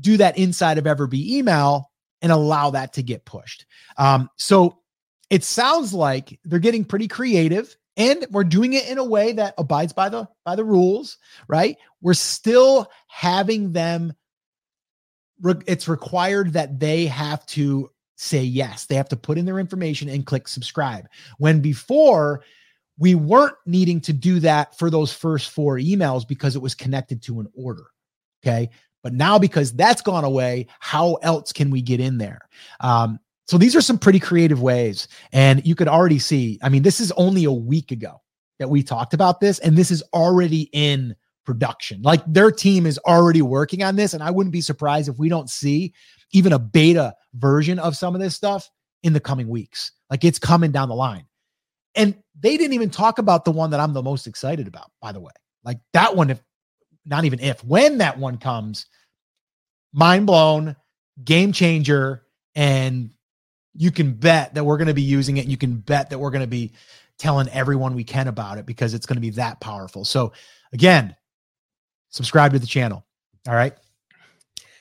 do 0.00 0.16
that 0.18 0.38
inside 0.38 0.78
of 0.78 0.84
Everbee 0.84 1.26
email 1.26 1.90
and 2.22 2.32
allow 2.32 2.70
that 2.70 2.94
to 2.94 3.02
get 3.02 3.24
pushed. 3.24 3.66
Um, 3.96 4.30
so 4.36 4.78
it 5.30 5.44
sounds 5.44 5.92
like 5.92 6.38
they're 6.44 6.58
getting 6.58 6.84
pretty 6.84 7.08
creative 7.08 7.76
and 7.96 8.26
we're 8.30 8.44
doing 8.44 8.74
it 8.74 8.88
in 8.88 8.98
a 8.98 9.04
way 9.04 9.32
that 9.32 9.54
abides 9.58 9.92
by 9.92 10.08
the 10.08 10.28
by 10.44 10.54
the 10.54 10.64
rules 10.64 11.18
right 11.48 11.78
we're 12.00 12.14
still 12.14 12.88
having 13.08 13.72
them 13.72 14.12
it's 15.66 15.88
required 15.88 16.52
that 16.52 16.78
they 16.78 17.06
have 17.06 17.44
to 17.46 17.90
say 18.16 18.42
yes 18.42 18.86
they 18.86 18.94
have 18.94 19.08
to 19.08 19.16
put 19.16 19.38
in 19.38 19.46
their 19.46 19.58
information 19.58 20.08
and 20.08 20.26
click 20.26 20.46
subscribe 20.46 21.06
when 21.38 21.60
before 21.60 22.42
we 22.98 23.14
weren't 23.14 23.56
needing 23.66 24.00
to 24.02 24.12
do 24.12 24.40
that 24.40 24.76
for 24.78 24.90
those 24.90 25.12
first 25.12 25.50
four 25.50 25.76
emails 25.76 26.26
because 26.26 26.56
it 26.56 26.62
was 26.62 26.74
connected 26.74 27.22
to 27.22 27.40
an 27.40 27.48
order. 27.54 27.84
Okay. 28.44 28.70
But 29.02 29.12
now, 29.12 29.38
because 29.38 29.72
that's 29.72 30.02
gone 30.02 30.24
away, 30.24 30.66
how 30.80 31.14
else 31.22 31.52
can 31.52 31.70
we 31.70 31.80
get 31.82 32.00
in 32.00 32.18
there? 32.18 32.48
Um, 32.80 33.20
so 33.46 33.56
these 33.58 33.76
are 33.76 33.80
some 33.80 33.98
pretty 33.98 34.18
creative 34.18 34.60
ways. 34.60 35.06
And 35.32 35.64
you 35.64 35.74
could 35.74 35.88
already 35.88 36.18
see, 36.18 36.58
I 36.62 36.68
mean, 36.68 36.82
this 36.82 37.00
is 37.00 37.12
only 37.12 37.44
a 37.44 37.52
week 37.52 37.92
ago 37.92 38.20
that 38.58 38.68
we 38.68 38.82
talked 38.82 39.14
about 39.14 39.40
this, 39.40 39.58
and 39.60 39.76
this 39.76 39.90
is 39.90 40.02
already 40.12 40.68
in 40.72 41.14
production. 41.46 42.02
Like 42.02 42.22
their 42.26 42.50
team 42.50 42.84
is 42.84 42.98
already 42.98 43.40
working 43.40 43.82
on 43.82 43.96
this. 43.96 44.12
And 44.12 44.22
I 44.22 44.30
wouldn't 44.30 44.52
be 44.52 44.60
surprised 44.60 45.08
if 45.08 45.18
we 45.18 45.30
don't 45.30 45.48
see 45.48 45.94
even 46.32 46.52
a 46.52 46.58
beta 46.58 47.14
version 47.34 47.78
of 47.78 47.96
some 47.96 48.14
of 48.14 48.20
this 48.20 48.34
stuff 48.34 48.68
in 49.04 49.12
the 49.12 49.20
coming 49.20 49.48
weeks. 49.48 49.92
Like 50.10 50.24
it's 50.24 50.38
coming 50.38 50.72
down 50.72 50.88
the 50.88 50.94
line. 50.94 51.24
And 51.94 52.14
they 52.38 52.58
didn't 52.58 52.74
even 52.74 52.90
talk 52.90 53.18
about 53.18 53.46
the 53.46 53.52
one 53.52 53.70
that 53.70 53.80
I'm 53.80 53.94
the 53.94 54.02
most 54.02 54.26
excited 54.26 54.66
about, 54.66 54.90
by 55.00 55.12
the 55.12 55.20
way. 55.20 55.32
Like 55.64 55.78
that 55.94 56.14
one, 56.14 56.28
if 56.28 56.42
not 57.06 57.24
even 57.24 57.40
if, 57.40 57.64
when 57.64 57.98
that 57.98 58.18
one 58.18 58.36
comes, 58.36 58.86
mind 59.92 60.26
blown, 60.26 60.76
game 61.24 61.52
changer. 61.52 62.24
And 62.54 63.10
you 63.74 63.90
can 63.90 64.12
bet 64.12 64.54
that 64.54 64.64
we're 64.64 64.78
going 64.78 64.88
to 64.88 64.94
be 64.94 65.02
using 65.02 65.36
it. 65.36 65.46
You 65.46 65.56
can 65.56 65.76
bet 65.76 66.10
that 66.10 66.18
we're 66.18 66.30
going 66.30 66.42
to 66.42 66.46
be 66.46 66.72
telling 67.18 67.48
everyone 67.48 67.94
we 67.94 68.04
can 68.04 68.28
about 68.28 68.58
it 68.58 68.66
because 68.66 68.94
it's 68.94 69.06
going 69.06 69.16
to 69.16 69.20
be 69.20 69.30
that 69.30 69.60
powerful. 69.60 70.04
So, 70.04 70.32
again, 70.72 71.14
subscribe 72.10 72.52
to 72.52 72.58
the 72.58 72.66
channel. 72.66 73.04
All 73.46 73.54
right. 73.54 73.74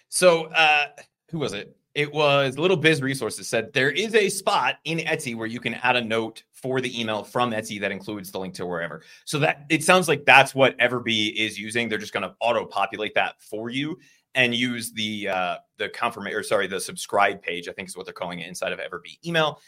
So, 0.10 0.46
uh, 0.46 0.88
who 1.32 1.40
was 1.40 1.54
it? 1.54 1.76
It 1.96 2.14
was 2.14 2.58
Little 2.58 2.76
Biz 2.76 3.02
Resources 3.02 3.48
said 3.48 3.72
there 3.72 3.90
is 3.90 4.16
a 4.16 4.28
spot 4.28 4.76
in 4.84 4.98
Etsy 4.98 5.34
where 5.34 5.48
you 5.48 5.62
can 5.62 5.76
add 5.76 5.96
a 5.96 6.04
note 6.04 6.44
for 6.52 6.82
the 6.82 7.00
email 7.00 7.24
from 7.24 7.52
Etsy 7.52 7.80
that 7.80 7.92
includes 7.92 8.32
the 8.32 8.40
link 8.40 8.54
to 8.56 8.66
wherever. 8.66 9.02
So 9.24 9.40
that 9.40 9.66
it 9.70 9.82
sounds 9.82 10.10
like 10.10 10.26
that's 10.26 10.54
what 10.54 10.78
Everbee 10.78 11.34
is 11.34 11.58
using. 11.58 11.88
They're 11.88 11.98
just 11.98 12.12
going 12.12 12.24
to 12.24 12.36
auto 12.42 12.66
populate 12.66 13.16
that 13.16 13.42
for 13.42 13.70
you 13.70 13.98
and 14.36 14.54
use 14.54 14.92
the 14.92 15.30
uh, 15.30 15.56
the 15.78 15.88
confirmation 15.88 16.38
or 16.38 16.44
sorry 16.44 16.68
the 16.68 16.82
subscribe 16.82 17.42
page. 17.42 17.70
I 17.70 17.72
think 17.72 17.88
is 17.88 17.96
what 17.96 18.06
they're 18.06 18.14
calling 18.14 18.40
it 18.40 18.48
inside 18.50 18.74
of 18.74 18.80
Everbee 18.80 19.18
email. 19.26 19.62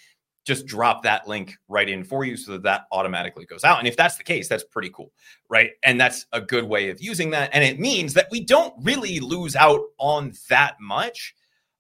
Just 0.46 0.66
drop 0.66 1.04
that 1.04 1.30
link 1.30 1.56
right 1.70 1.88
in 1.88 2.04
for 2.04 2.26
you 2.26 2.36
so 2.36 2.52
that 2.54 2.64
that 2.64 2.88
automatically 2.92 3.46
goes 3.46 3.64
out. 3.64 3.80
And 3.80 3.88
if 3.88 3.96
that's 3.96 4.18
the 4.18 4.24
case, 4.24 4.50
that's 4.50 4.66
pretty 4.66 4.90
cool, 4.90 5.14
right? 5.50 5.72
And 5.84 6.00
that's 6.00 6.26
a 6.34 6.42
good 6.42 6.66
way 6.66 6.90
of 6.90 7.02
using 7.02 7.30
that. 7.32 7.52
And 7.54 7.64
it 7.64 7.80
means 7.80 8.14
that 8.16 8.28
we 8.32 8.44
don't 8.44 8.74
really 8.84 9.22
lose 9.22 9.56
out 9.56 9.82
on 9.98 10.34
that 10.50 10.76
much 10.82 11.34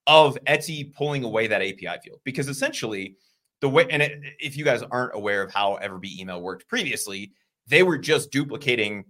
of 0.07 0.37
Etsy 0.47 0.93
pulling 0.93 1.23
away 1.23 1.47
that 1.47 1.61
API 1.61 1.99
field 2.03 2.21
because 2.23 2.47
essentially 2.47 3.17
the 3.59 3.69
way 3.69 3.85
and 3.89 4.01
it, 4.01 4.19
if 4.39 4.55
you 4.57 4.63
guys 4.63 4.81
aren't 4.89 5.13
aware 5.13 5.43
of 5.43 5.51
how 5.51 5.77
Everbee 5.83 6.17
email 6.17 6.41
worked 6.41 6.67
previously, 6.67 7.33
they 7.67 7.83
were 7.83 7.97
just 7.97 8.31
duplicating 8.31 9.05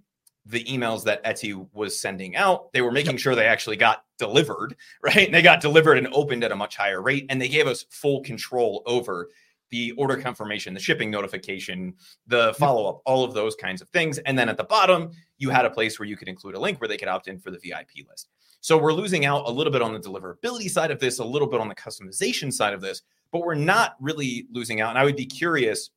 the 0.45 0.63
emails 0.63 1.03
that 1.03 1.23
Etsy 1.25 1.67
was 1.73 1.99
sending 1.99 2.35
out. 2.35 2.71
They 2.71 2.81
were 2.81 2.91
making 2.91 3.17
sure 3.17 3.35
they 3.35 3.45
actually 3.45 3.75
got 3.75 4.03
delivered, 4.17 4.75
right? 5.03 5.25
And 5.25 5.33
they 5.33 5.41
got 5.41 5.61
delivered 5.61 5.97
and 5.97 6.07
opened 6.13 6.43
at 6.43 6.51
a 6.51 6.55
much 6.55 6.75
higher 6.75 7.01
rate 7.01 7.25
and 7.29 7.41
they 7.41 7.49
gave 7.49 7.67
us 7.67 7.85
full 7.89 8.21
control 8.21 8.81
over 8.85 9.29
the 9.69 9.91
order 9.91 10.15
confirmation, 10.15 10.73
the 10.73 10.79
shipping 10.79 11.11
notification, 11.11 11.93
the 12.27 12.53
follow 12.57 12.87
up, 12.87 13.01
all 13.05 13.25
of 13.25 13.33
those 13.33 13.55
kinds 13.55 13.81
of 13.81 13.89
things. 13.89 14.17
And 14.19 14.39
then 14.39 14.47
at 14.47 14.55
the 14.55 14.63
bottom, 14.63 15.11
you 15.37 15.49
had 15.49 15.65
a 15.65 15.69
place 15.69 15.99
where 15.99 16.07
you 16.07 16.15
could 16.15 16.29
include 16.29 16.55
a 16.55 16.59
link 16.59 16.79
where 16.79 16.87
they 16.87 16.97
could 16.97 17.09
opt 17.09 17.27
in 17.27 17.37
for 17.37 17.51
the 17.51 17.59
VIP 17.59 18.07
list. 18.09 18.29
So 18.61 18.77
we're 18.77 18.93
losing 18.93 19.25
out 19.25 19.47
a 19.47 19.51
little 19.51 19.71
bit 19.71 19.81
on 19.81 19.93
the 19.93 19.99
deliverability 19.99 20.69
side 20.69 20.91
of 20.91 20.99
this, 20.99 21.19
a 21.19 21.23
little 21.23 21.47
bit 21.47 21.59
on 21.59 21.67
the 21.67 21.75
customization 21.75 22.51
side 22.51 22.73
of 22.73 22.81
this, 22.81 23.01
but 23.31 23.45
we're 23.45 23.55
not 23.55 23.95
really 23.99 24.47
losing 24.51 24.81
out. 24.81 24.89
And 24.89 24.97
I 24.97 25.03
would 25.03 25.15
be 25.15 25.25
curious. 25.25 25.91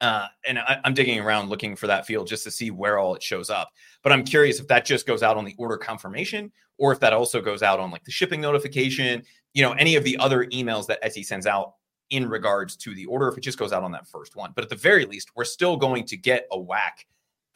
Uh, 0.00 0.26
and 0.46 0.58
I, 0.58 0.80
I'm 0.84 0.94
digging 0.94 1.20
around 1.20 1.48
looking 1.48 1.76
for 1.76 1.86
that 1.86 2.06
field 2.06 2.26
just 2.26 2.44
to 2.44 2.50
see 2.50 2.70
where 2.70 2.98
all 2.98 3.14
it 3.14 3.22
shows 3.22 3.50
up. 3.50 3.70
But 4.02 4.12
I'm 4.12 4.24
curious 4.24 4.60
if 4.60 4.66
that 4.68 4.84
just 4.84 5.06
goes 5.06 5.22
out 5.22 5.36
on 5.36 5.44
the 5.44 5.54
order 5.58 5.76
confirmation 5.76 6.52
or 6.78 6.92
if 6.92 7.00
that 7.00 7.12
also 7.12 7.40
goes 7.40 7.62
out 7.62 7.80
on 7.80 7.90
like 7.90 8.04
the 8.04 8.10
shipping 8.10 8.40
notification, 8.40 9.22
you 9.54 9.62
know, 9.62 9.72
any 9.72 9.96
of 9.96 10.04
the 10.04 10.16
other 10.18 10.46
emails 10.46 10.86
that 10.86 11.02
Etsy 11.02 11.24
sends 11.24 11.46
out 11.46 11.74
in 12.10 12.28
regards 12.28 12.76
to 12.76 12.94
the 12.94 13.06
order, 13.06 13.28
if 13.28 13.38
it 13.38 13.40
just 13.40 13.58
goes 13.58 13.72
out 13.72 13.82
on 13.82 13.92
that 13.92 14.06
first 14.06 14.36
one. 14.36 14.52
But 14.54 14.64
at 14.64 14.70
the 14.70 14.76
very 14.76 15.06
least, 15.06 15.30
we're 15.34 15.44
still 15.44 15.76
going 15.76 16.04
to 16.06 16.16
get 16.16 16.46
a 16.52 16.58
whack 16.58 17.06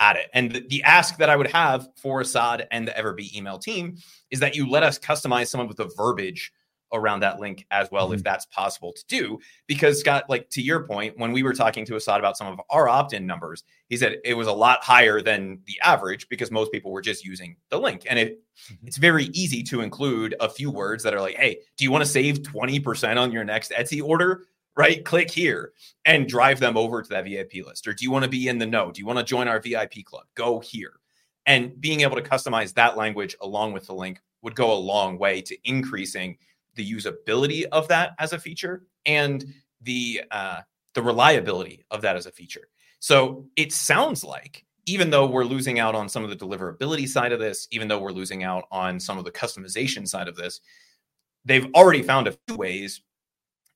at 0.01 0.16
it. 0.16 0.30
And 0.32 0.64
the, 0.68 0.82
ask 0.82 1.18
that 1.18 1.30
I 1.30 1.36
would 1.36 1.46
have 1.48 1.88
for 1.96 2.22
Assad 2.22 2.66
and 2.70 2.88
the 2.88 2.92
Everbee 2.92 3.34
email 3.36 3.59
team 3.59 3.98
is 4.30 4.40
that 4.40 4.57
you 4.57 4.68
let 4.68 4.82
us 4.82 4.98
customize 4.98 5.48
some 5.48 5.61
of 5.61 5.76
the 5.76 5.90
verbiage 5.96 6.53
around 6.92 7.20
that 7.20 7.38
link 7.38 7.66
as 7.70 7.88
well, 7.90 8.07
mm-hmm. 8.07 8.14
if 8.14 8.24
that's 8.24 8.46
possible 8.46 8.92
to 8.92 9.05
do. 9.07 9.38
Because 9.66 10.01
Scott, 10.01 10.24
like 10.28 10.48
to 10.51 10.62
your 10.62 10.86
point, 10.86 11.18
when 11.18 11.32
we 11.32 11.42
were 11.42 11.53
talking 11.53 11.84
to 11.84 11.96
Assad 11.96 12.18
about 12.18 12.36
some 12.36 12.46
of 12.46 12.61
our 12.70 12.88
opt-in 12.88 13.26
numbers, 13.26 13.62
he 13.88 13.96
said 13.96 14.16
it 14.24 14.34
was 14.34 14.48
a 14.48 14.53
lot 14.53 14.82
higher 14.82 15.20
than 15.20 15.61
the 15.66 15.78
average 15.82 16.28
because 16.28 16.51
most 16.51 16.72
people 16.72 16.90
were 16.90 17.03
just 17.03 17.24
using 17.24 17.57
the 17.68 17.78
link. 17.78 18.07
And 18.09 18.18
it 18.18 18.42
mm-hmm. 18.72 18.86
it's 18.86 18.96
very 18.96 19.26
easy 19.26 19.62
to 19.64 19.82
include 19.82 20.34
a 20.40 20.48
few 20.48 20.70
words 20.70 21.05
that 21.05 21.14
are 21.14 21.20
like, 21.20 21.36
hey, 21.36 21.59
do 21.76 21.84
you 21.84 21.90
want 21.90 22.05
to 22.05 22.11
save 22.11 22.40
20% 22.40 23.16
on 23.16 23.32
your 23.32 23.44
next 23.44 23.70
Etsy 23.72 24.03
order? 24.03 24.46
Right? 24.77 25.05
Click 25.05 25.31
here 25.31 25.73
and 26.05 26.29
drive 26.29 26.61
them 26.61 26.77
over 26.77 27.03
to 27.03 27.09
that 27.11 27.25
VIP 27.25 27.66
list. 27.66 27.87
Or 27.87 27.93
do 27.93 28.05
you 28.05 28.11
want 28.11 28.25
to 28.25 28.31
be 28.31 28.49
in 28.49 28.59
the 28.59 28.66
know? 28.66 28.91
Do 28.91 29.01
you 29.01 29.07
want 29.07 29.18
to 29.18 29.25
join 29.25 29.49
our 29.49 29.61
VIP 29.61 30.05
club? 30.05 30.25
Go 30.35 30.61
here. 30.61 30.95
And 31.47 31.79
being 31.81 32.01
able 32.03 32.16
to 32.16 32.23
customize 32.23 32.75
that 32.75 32.97
language 32.97 33.37
along 33.41 33.73
with 33.73 33.87
the 33.87 33.95
link 33.95 34.21
would 34.43 34.55
go 34.55 34.73
a 34.73 34.75
long 34.75 35.18
way 35.18 35.43
to 35.43 35.57
increasing 35.68 36.37
the 36.75 36.93
usability 36.93 37.64
of 37.73 37.89
that 37.89 38.12
as 38.18 38.33
a 38.33 38.39
feature 38.39 38.87
and 39.07 39.45
the 39.83 40.23
uh, 40.31 40.61
the 40.95 41.03
reliability 41.03 41.85
of 41.91 42.03
that 42.03 42.16
as 42.16 42.27
a 42.27 42.33
feature. 42.33 42.68
So 43.01 43.47
it 43.57 43.73
sounds 43.73 44.25
like 44.25 44.64
even 44.87 45.11
though 45.11 45.27
we're 45.27 45.45
losing 45.45 45.79
out 45.79 45.95
on 45.95 46.09
some 46.09 46.25
of 46.25 46.31
the 46.31 46.37
deliverability 46.37 47.09
side 47.09 47.33
of 47.33 47.39
this, 47.39 47.68
even 47.71 47.89
though 47.89 47.99
we're 47.99 48.12
losing 48.12 48.45
out 48.45 48.64
on 48.71 48.99
some 48.99 49.18
of 49.18 49.25
the 49.25 49.31
customization 49.31 50.07
side 50.07 50.29
of 50.29 50.37
this, 50.37 50.61
they've 51.45 51.68
already 51.75 52.03
found 52.03 52.27
a 52.27 52.37
few 52.47 52.57
ways 52.57 53.03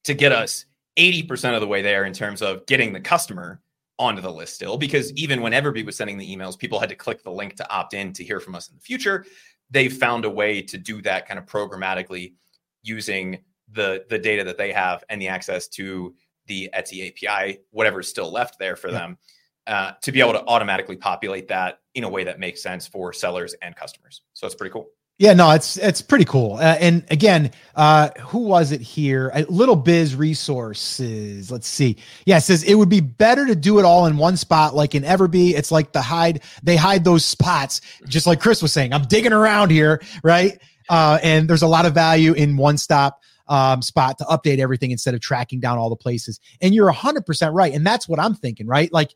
to 0.05 0.15
get 0.15 0.33
us 0.33 0.67
80% 0.97 1.55
of 1.55 1.61
the 1.61 1.67
way 1.67 1.83
there 1.83 2.05
in 2.05 2.13
terms 2.13 2.43
of 2.43 2.65
getting 2.67 2.93
the 2.93 3.01
customer 3.01 3.61
onto 3.99 4.21
the 4.21 4.31
list 4.31 4.55
still 4.55 4.77
because 4.77 5.13
even 5.13 5.41
when 5.41 5.53
Everbee 5.53 5.85
was 5.85 5.97
sending 5.97 6.19
the 6.19 6.37
emails, 6.37 6.59
people 6.59 6.81
had 6.81 6.89
to 6.89 6.97
click 6.97 7.23
the 7.23 7.31
link 7.31 7.57
to 7.57 7.71
opt 7.71 7.95
in 7.95 8.13
to 8.13 8.25
hear 8.25 8.41
from 8.41 8.55
us 8.55 8.69
in 8.69 8.75
the 8.75 8.81
future. 8.81 9.25
They've 9.71 9.93
found 9.93 10.25
a 10.25 10.31
way 10.31 10.63
to 10.63 10.79
do 10.79 11.01
that 11.03 11.27
kind 11.27 11.39
of 11.39 11.47
programmatically 11.47 12.35
using 12.83 13.39
the 13.73 14.05
the 14.09 14.19
data 14.19 14.45
that 14.45 14.59
they 14.59 14.73
have 14.73 15.05
and 15.09 15.21
the 15.21 15.29
access 15.29 15.69
to 15.69 16.15
the 16.47 16.71
Etsy 16.75 17.09
API, 17.09 17.61
whatever's 17.71 18.09
still 18.09 18.31
left 18.31 18.59
there 18.59 18.77
for 18.77 18.89
yeah. 18.89 18.99
them, 18.99 19.19
uh, 19.67 19.93
to 20.03 20.13
be 20.13 20.21
able 20.21 20.33
to 20.35 20.45
automatically 20.47 20.97
populate 20.97 21.49
that 21.49 21.81
in 21.95 22.05
a 22.05 22.09
way 22.09 22.25
that 22.25 22.39
makes 22.39 22.63
sense 22.63 22.87
for 22.87 23.13
sellers 23.13 23.55
and 23.63 23.75
customers. 23.75 24.23
So 24.35 24.47
it's 24.47 24.55
pretty 24.55 24.73
cool. 24.73 24.89
Yeah, 25.19 25.33
no, 25.33 25.53
it's 25.53 25.77
it's 25.77 26.03
pretty 26.03 26.25
cool. 26.25 26.55
Uh, 26.55 26.77
and 26.81 27.05
again, 27.09 27.53
uh, 27.77 28.11
who 28.21 28.41
was 28.41 28.73
it 28.73 28.81
here? 28.81 29.31
A 29.33 29.45
Little 29.45 29.77
Biz 29.77 30.17
Resources. 30.17 31.53
Let's 31.53 31.69
see. 31.69 31.97
Yeah, 32.27 32.39
it 32.39 32.41
says 32.41 32.65
it 32.65 32.75
would 32.75 32.89
be 32.89 33.01
better 33.01 33.47
to 33.47 33.55
do 33.55 33.79
it 33.79 33.85
all 33.85 34.07
in 34.07 34.17
one 34.17 34.37
spot, 34.37 34.75
like 34.75 34.97
in 34.97 35.05
Everbee. 35.05 35.55
It's 35.55 35.71
like 35.71 35.93
the 35.93 36.03
hide. 36.03 36.43
They 36.65 36.75
hide 36.75 37.05
those 37.05 37.25
spots, 37.25 37.81
just 38.09 38.27
like 38.27 38.41
Chris 38.41 38.61
was 38.61 38.73
saying. 38.73 38.93
I'm 38.93 39.05
digging 39.05 39.33
around 39.33 39.71
here, 39.71 40.03
right? 40.25 40.61
Uh, 40.89 41.21
and 41.23 41.49
there's 41.49 41.63
a 41.63 41.69
lot 41.69 41.87
of 41.87 41.95
value 41.95 42.33
in 42.33 42.57
one 42.57 42.77
stop 42.77 43.21
um, 43.47 43.83
spot 43.83 44.19
to 44.19 44.25
update 44.25 44.59
everything 44.59 44.91
instead 44.91 45.15
of 45.15 45.21
tracking 45.21 45.61
down 45.61 45.79
all 45.79 45.91
the 45.91 45.97
places. 45.97 46.41
And 46.61 46.75
you're 46.75 46.93
100% 46.93 47.55
right. 47.55 47.73
And 47.73 47.87
that's 47.87 48.09
what 48.09 48.19
I'm 48.19 48.35
thinking, 48.35 48.67
right? 48.67 48.93
Like 48.93 49.15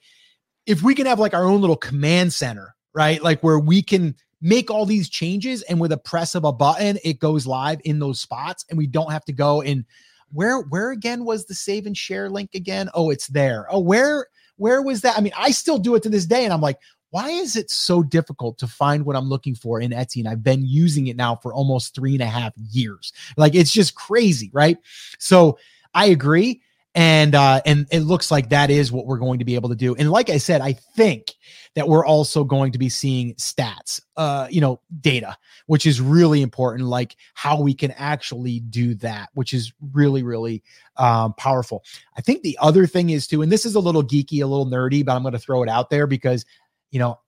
if 0.65 0.83
we 0.83 0.95
can 0.95 1.07
have 1.07 1.19
like 1.19 1.35
our 1.35 1.45
own 1.45 1.61
little 1.61 1.77
command 1.77 2.33
center, 2.33 2.75
right? 2.95 3.23
Like 3.23 3.43
where 3.43 3.59
we 3.59 3.83
can 3.83 4.15
make 4.41 4.71
all 4.71 4.87
these 4.87 5.09
changes 5.09 5.63
and 5.63 5.81
with 5.81 5.93
a 5.93 5.97
press 5.97 6.35
of 6.35 6.45
a 6.45 6.53
button, 6.53 6.99
it 7.05 7.19
goes 7.19 7.47
live 7.47 7.81
in 7.85 7.99
those 7.99 8.21
spots 8.21 8.65
and 8.69 8.79
we 8.79 8.87
don't 8.87 9.13
have 9.13 9.25
to 9.25 9.33
go 9.33 9.63
and 9.63 9.85
where 10.33 10.61
where 10.61 10.91
again 10.91 11.25
was 11.25 11.47
the 11.47 11.55
save 11.55 11.87
and 11.87 11.97
share 11.97 12.29
link 12.29 12.51
again? 12.55 12.89
Oh, 12.95 13.11
it's 13.11 13.29
there. 13.29 13.67
Oh, 13.71 13.81
where 13.81 14.27
where 14.57 14.83
was 14.83 15.01
that? 15.03 15.17
I 15.17 15.21
mean, 15.21 15.33
I 15.37 15.51
still 15.51 15.79
do 15.79 15.95
it 15.95 16.03
to 16.03 16.09
this 16.09 16.27
day 16.27 16.45
and 16.45 16.53
I'm 16.53 16.61
like, 16.61 16.79
why 17.11 17.31
is 17.31 17.57
it 17.57 17.71
so 17.71 18.03
difficult 18.03 18.59
to 18.59 18.67
find 18.67 19.05
what 19.05 19.17
I'm 19.17 19.29
looking 19.29 19.55
for 19.55 19.81
in 19.81 19.93
Etsy? 19.93 20.19
And 20.19 20.29
I've 20.29 20.43
been 20.43 20.67
using 20.67 21.07
it 21.07 21.17
now 21.17 21.37
for 21.37 21.55
almost 21.55 21.95
three 21.95 22.13
and 22.13 22.23
a 22.23 22.27
half 22.27 22.53
years. 22.71 23.13
Like 23.37 23.55
it's 23.55 23.73
just 23.73 23.95
crazy, 23.95 24.51
right? 24.53 24.77
So 25.19 25.59
I 25.95 26.07
agree. 26.07 26.61
And 26.99 27.37
uh, 27.37 27.61
and 27.65 27.87
it 27.93 28.01
looks 28.01 28.29
like 28.29 28.49
that 28.49 28.71
is 28.71 28.91
what 28.91 29.07
we're 29.07 29.19
going 29.19 29.39
to 29.39 29.45
be 29.45 29.55
able 29.55 29.69
to 29.69 29.77
do. 29.77 29.95
And 29.95 30.11
like 30.11 30.31
I 30.31 30.39
said, 30.39 30.61
I 30.61 30.73
think 30.73 31.33
that 31.77 31.87
we're 31.87 32.05
also 32.05 32.43
going 32.43 32.73
to 32.73 32.79
be 32.79 32.89
seeing 32.89 33.35
stats, 33.35 34.03
uh, 34.17 34.49
you 34.51 34.61
know, 34.61 34.81
data, 35.01 35.37
which 35.67 35.87
is 35.87 36.01
really 36.01 36.43
important, 36.43 36.89
like 36.89 37.15
how 37.35 37.61
we 37.61 37.73
can 37.73 37.93
actually 37.93 38.59
do 38.59 38.97
that, 38.97 39.29
which 39.35 39.55
is 39.55 39.73
really, 39.93 40.25
really 40.25 40.65
um, 40.97 41.35
powerful. 41.35 41.85
I 42.17 42.21
think 42.21 42.43
the 42.43 42.59
other 42.61 42.85
thing 42.85 43.11
is 43.11 43.29
too, 43.29 43.43
and 43.43 43.53
this 43.53 43.65
is 43.65 43.77
a 43.77 43.81
little 43.81 44.03
geeky, 44.03 44.43
a 44.43 44.47
little 44.47 44.67
nerdy, 44.67 45.05
but 45.05 45.15
I'm 45.15 45.23
going 45.23 45.35
to 45.35 45.39
throw 45.39 45.63
it 45.63 45.69
out 45.69 45.91
there 45.91 46.09
because 46.09 46.45
you 46.91 46.99
know, 46.99 47.21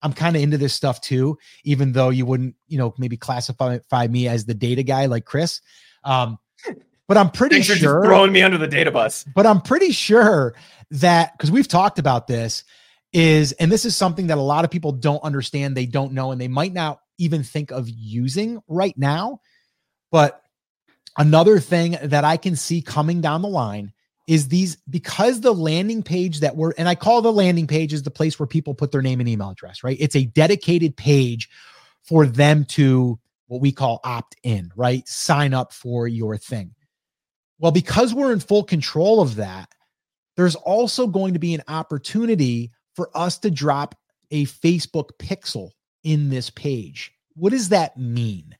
I'm 0.00 0.14
kind 0.14 0.36
of 0.36 0.42
into 0.42 0.56
this 0.56 0.72
stuff 0.72 1.02
too, 1.02 1.36
even 1.64 1.92
though 1.92 2.08
you 2.08 2.24
wouldn't, 2.24 2.54
you 2.66 2.78
know, 2.78 2.94
maybe 2.96 3.18
classify 3.18 4.06
me 4.08 4.26
as 4.26 4.46
the 4.46 4.54
data 4.54 4.82
guy 4.82 5.04
like 5.04 5.26
Chris. 5.26 5.60
Um, 6.04 6.38
But 7.08 7.16
I'm 7.16 7.30
pretty 7.30 7.62
Thanks 7.62 7.80
sure 7.80 8.04
throwing 8.04 8.32
me 8.32 8.42
under 8.42 8.58
the 8.58 8.68
data 8.68 8.90
bus. 8.90 9.24
but 9.34 9.46
I'm 9.46 9.62
pretty 9.62 9.92
sure 9.92 10.54
that 10.90 11.32
because 11.32 11.50
we've 11.50 11.66
talked 11.66 11.98
about 11.98 12.26
this 12.26 12.64
is, 13.14 13.52
and 13.52 13.72
this 13.72 13.86
is 13.86 13.96
something 13.96 14.26
that 14.26 14.38
a 14.38 14.42
lot 14.42 14.64
of 14.64 14.70
people 14.70 14.92
don't 14.92 15.22
understand, 15.24 15.74
they 15.74 15.86
don't 15.86 16.12
know, 16.12 16.30
and 16.30 16.40
they 16.40 16.48
might 16.48 16.74
not 16.74 17.00
even 17.16 17.42
think 17.42 17.70
of 17.70 17.88
using 17.88 18.62
right 18.68 18.96
now. 18.96 19.40
But 20.10 20.42
another 21.16 21.58
thing 21.60 21.96
that 22.02 22.24
I 22.24 22.36
can 22.36 22.56
see 22.56 22.82
coming 22.82 23.22
down 23.22 23.40
the 23.40 23.48
line 23.48 23.92
is 24.26 24.48
these 24.48 24.76
because 24.90 25.40
the 25.40 25.54
landing 25.54 26.02
page 26.02 26.40
that 26.40 26.54
we're, 26.54 26.74
and 26.76 26.86
I 26.86 26.94
call 26.94 27.22
the 27.22 27.32
landing 27.32 27.66
page 27.66 27.94
is 27.94 28.02
the 28.02 28.10
place 28.10 28.38
where 28.38 28.46
people 28.46 28.74
put 28.74 28.92
their 28.92 29.00
name 29.00 29.20
and 29.20 29.28
email 29.28 29.50
address, 29.50 29.82
right? 29.82 29.96
It's 29.98 30.16
a 30.16 30.26
dedicated 30.26 30.94
page 30.94 31.48
for 32.02 32.26
them 32.26 32.66
to 32.66 33.18
what 33.46 33.62
we 33.62 33.72
call 33.72 34.00
opt 34.04 34.36
in, 34.42 34.70
right? 34.76 35.08
Sign 35.08 35.54
up 35.54 35.72
for 35.72 36.06
your 36.06 36.36
thing. 36.36 36.74
Well, 37.58 37.72
because 37.72 38.14
we're 38.14 38.32
in 38.32 38.40
full 38.40 38.64
control 38.64 39.20
of 39.20 39.36
that, 39.36 39.68
there's 40.36 40.54
also 40.54 41.06
going 41.06 41.32
to 41.34 41.40
be 41.40 41.54
an 41.54 41.62
opportunity 41.66 42.70
for 42.94 43.10
us 43.14 43.38
to 43.38 43.50
drop 43.50 43.96
a 44.30 44.44
Facebook 44.46 45.10
pixel 45.18 45.70
in 46.04 46.30
this 46.30 46.50
page. 46.50 47.12
What 47.34 47.50
does 47.50 47.70
that 47.70 47.96
mean? 47.96 48.56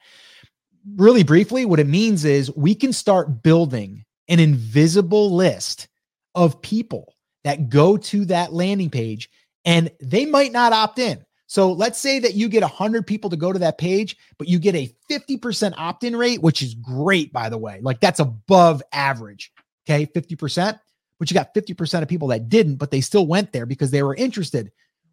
Really 0.97 1.23
briefly, 1.23 1.65
what 1.65 1.81
it 1.81 1.87
means 1.87 2.25
is 2.25 2.55
we 2.57 2.75
can 2.75 2.93
start 2.93 3.43
building 3.43 4.05
an 4.29 4.41
invisible 4.41 5.35
list 5.35 5.89
of 6.35 6.61
people 6.63 7.15
that 7.45 7.69
go 7.69 7.97
to 7.97 8.25
that 8.27 8.53
landing 8.53 8.91
page 8.91 9.29
and 9.65 9.91
they 10.01 10.25
might 10.25 10.53
not 10.53 10.73
opt 10.73 10.99
in. 10.99 11.25
So 11.49 11.73
let's 11.73 11.99
say 11.99 12.19
that 12.19 12.35
you 12.35 12.49
get 12.49 12.63
100 12.63 13.07
people 13.07 13.31
to 13.31 13.37
go 13.37 13.55
to 13.55 13.59
that 13.59 13.79
page, 13.79 14.19
but 14.37 14.49
you 14.49 14.59
get 14.59 14.75
a 14.75 14.95
50% 15.11 15.73
opt 15.79 16.05
in 16.05 16.15
rate, 16.15 16.43
which 16.43 16.61
is 16.63 16.75
great, 16.75 17.33
by 17.33 17.49
the 17.49 17.57
way. 17.57 17.81
Like 17.83 18.01
that's 18.01 18.21
above 18.21 18.83
average. 18.93 19.51
Okay. 19.89 20.07
50%. 20.07 20.79
But 21.19 21.31
you 21.31 21.35
got 21.35 21.55
50% 21.55 22.03
of 22.03 22.09
people 22.09 22.29
that 22.29 22.51
didn't, 22.51 22.77
but 22.77 22.91
they 22.91 23.01
still 23.01 23.27
went 23.27 23.53
there 23.53 23.65
because 23.65 23.91
they 23.91 24.03
were 24.03 24.15
interested. 24.15 24.71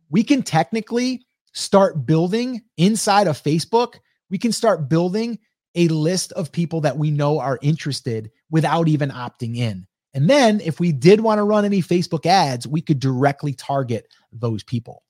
We 0.09 0.23
can 0.23 0.43
technically 0.43 1.25
start 1.53 2.05
building 2.05 2.61
inside 2.75 3.27
of 3.27 3.41
Facebook, 3.41 3.95
we 4.29 4.37
can 4.37 4.51
start 4.51 4.89
building 4.89 5.39
a 5.75 5.87
list 5.87 6.33
of 6.33 6.51
people 6.51 6.81
that 6.81 6.97
we 6.97 7.11
know 7.11 7.39
are 7.39 7.59
interested 7.61 8.29
without 8.49 8.89
even 8.89 9.09
opting 9.09 9.55
in. 9.55 9.87
And 10.13 10.29
then 10.29 10.59
if 10.61 10.81
we 10.81 10.91
did 10.91 11.21
want 11.21 11.39
to 11.39 11.43
run 11.43 11.63
any 11.63 11.81
Facebook 11.81 12.25
ads, 12.25 12.67
we 12.67 12.81
could 12.81 12.99
directly 12.99 13.53
target 13.53 14.07
those 14.33 14.63
people. 14.63 15.03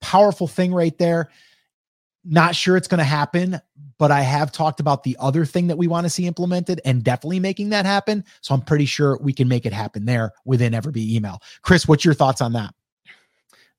Powerful 0.00 0.46
thing 0.46 0.72
right 0.72 0.96
there. 0.98 1.30
Not 2.24 2.54
sure 2.54 2.76
it's 2.76 2.88
going 2.88 2.98
to 2.98 3.04
happen, 3.04 3.60
but 3.98 4.10
I 4.10 4.20
have 4.20 4.50
talked 4.50 4.80
about 4.80 5.04
the 5.04 5.16
other 5.20 5.44
thing 5.44 5.68
that 5.68 5.78
we 5.78 5.86
want 5.86 6.04
to 6.04 6.10
see 6.10 6.26
implemented 6.26 6.80
and 6.84 7.04
definitely 7.04 7.40
making 7.40 7.70
that 7.70 7.86
happen. 7.86 8.24
So 8.40 8.54
I'm 8.54 8.62
pretty 8.62 8.86
sure 8.86 9.18
we 9.18 9.32
can 9.32 9.48
make 9.48 9.64
it 9.64 9.72
happen 9.72 10.04
there 10.04 10.32
within 10.44 10.72
Everbee 10.72 11.14
email. 11.14 11.40
Chris, 11.62 11.86
what's 11.86 12.04
your 12.04 12.14
thoughts 12.14 12.40
on 12.40 12.52
that? 12.54 12.74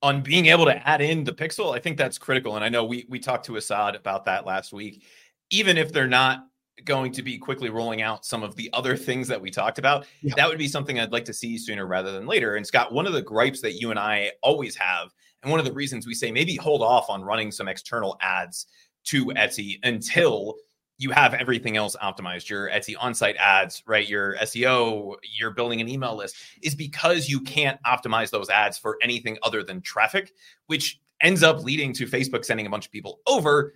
on 0.01 0.21
being 0.21 0.47
able 0.47 0.65
to 0.65 0.87
add 0.87 1.01
in 1.01 1.23
the 1.23 1.33
pixel, 1.33 1.75
I 1.75 1.79
think 1.79 1.97
that's 1.97 2.17
critical. 2.17 2.55
And 2.55 2.63
I 2.63 2.69
know 2.69 2.85
we 2.85 3.05
we 3.09 3.19
talked 3.19 3.45
to 3.47 3.55
Assad 3.55 3.95
about 3.95 4.25
that 4.25 4.45
last 4.45 4.73
week. 4.73 5.03
Even 5.49 5.77
if 5.77 5.91
they're 5.91 6.07
not 6.07 6.45
going 6.83 7.11
to 7.11 7.23
be 7.23 7.37
quickly 7.37 7.69
rolling 7.69 8.01
out 8.01 8.25
some 8.25 8.43
of 8.43 8.55
the 8.55 8.69
other 8.73 8.95
things 8.95 9.27
that 9.27 9.41
we 9.41 9.49
talked 9.49 9.79
about, 9.79 10.05
yeah. 10.21 10.33
that 10.35 10.47
would 10.47 10.59
be 10.59 10.67
something 10.67 10.99
I'd 10.99 11.11
like 11.11 11.25
to 11.25 11.33
see 11.33 11.57
sooner 11.57 11.87
rather 11.87 12.11
than 12.11 12.27
later. 12.27 12.55
And 12.55 12.67
Scott, 12.67 12.93
one 12.93 13.07
of 13.07 13.13
the 13.13 13.21
gripes 13.21 13.61
that 13.61 13.73
you 13.73 13.89
and 13.89 13.97
I 13.97 14.31
always 14.43 14.75
have, 14.75 15.09
and 15.47 15.51
one 15.53 15.61
of 15.61 15.65
the 15.65 15.71
reasons 15.71 16.05
we 16.05 16.13
say 16.13 16.29
maybe 16.29 16.57
hold 16.57 16.81
off 16.81 17.09
on 17.09 17.23
running 17.23 17.53
some 17.53 17.69
external 17.69 18.17
ads 18.19 18.67
to 19.05 19.27
Etsy 19.27 19.79
until 19.81 20.55
you 20.97 21.09
have 21.11 21.33
everything 21.33 21.77
else 21.77 21.95
optimized 22.03 22.49
your 22.49 22.69
Etsy 22.69 22.95
on-site 22.99 23.37
ads, 23.37 23.81
right? 23.87 24.09
Your 24.09 24.35
SEO, 24.39 25.15
you're 25.23 25.51
building 25.51 25.79
an 25.79 25.87
email 25.87 26.17
list 26.17 26.35
is 26.61 26.75
because 26.75 27.29
you 27.29 27.39
can't 27.39 27.81
optimize 27.83 28.29
those 28.29 28.49
ads 28.49 28.77
for 28.77 28.97
anything 29.01 29.37
other 29.41 29.63
than 29.63 29.79
traffic, 29.79 30.33
which 30.65 30.99
ends 31.21 31.43
up 31.43 31.63
leading 31.63 31.93
to 31.93 32.07
Facebook 32.07 32.43
sending 32.43 32.67
a 32.67 32.69
bunch 32.69 32.85
of 32.85 32.91
people 32.91 33.21
over 33.25 33.73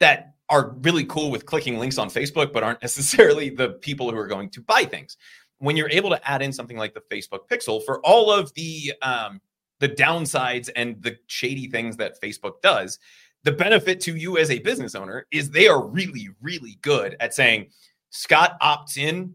that 0.00 0.34
are 0.48 0.74
really 0.82 1.04
cool 1.04 1.30
with 1.30 1.46
clicking 1.46 1.78
links 1.78 1.98
on 1.98 2.08
Facebook, 2.08 2.52
but 2.52 2.64
aren't 2.64 2.82
necessarily 2.82 3.48
the 3.48 3.74
people 3.74 4.10
who 4.10 4.16
are 4.16 4.26
going 4.26 4.50
to 4.50 4.60
buy 4.60 4.84
things. 4.84 5.18
When 5.58 5.76
you're 5.76 5.90
able 5.90 6.10
to 6.10 6.28
add 6.28 6.42
in 6.42 6.52
something 6.52 6.78
like 6.78 6.94
the 6.94 7.02
Facebook 7.12 7.46
Pixel 7.48 7.84
for 7.84 8.00
all 8.00 8.32
of 8.32 8.52
the 8.54 8.92
um, 9.02 9.40
the 9.82 9.88
downsides 9.88 10.70
and 10.76 11.02
the 11.02 11.18
shady 11.26 11.68
things 11.68 11.96
that 11.96 12.22
Facebook 12.22 12.62
does, 12.62 13.00
the 13.42 13.50
benefit 13.50 14.00
to 14.02 14.14
you 14.14 14.38
as 14.38 14.48
a 14.52 14.60
business 14.60 14.94
owner 14.94 15.26
is 15.32 15.50
they 15.50 15.66
are 15.66 15.84
really, 15.84 16.28
really 16.40 16.78
good 16.82 17.16
at 17.18 17.34
saying, 17.34 17.66
Scott 18.10 18.56
opts 18.62 18.96
in 18.96 19.34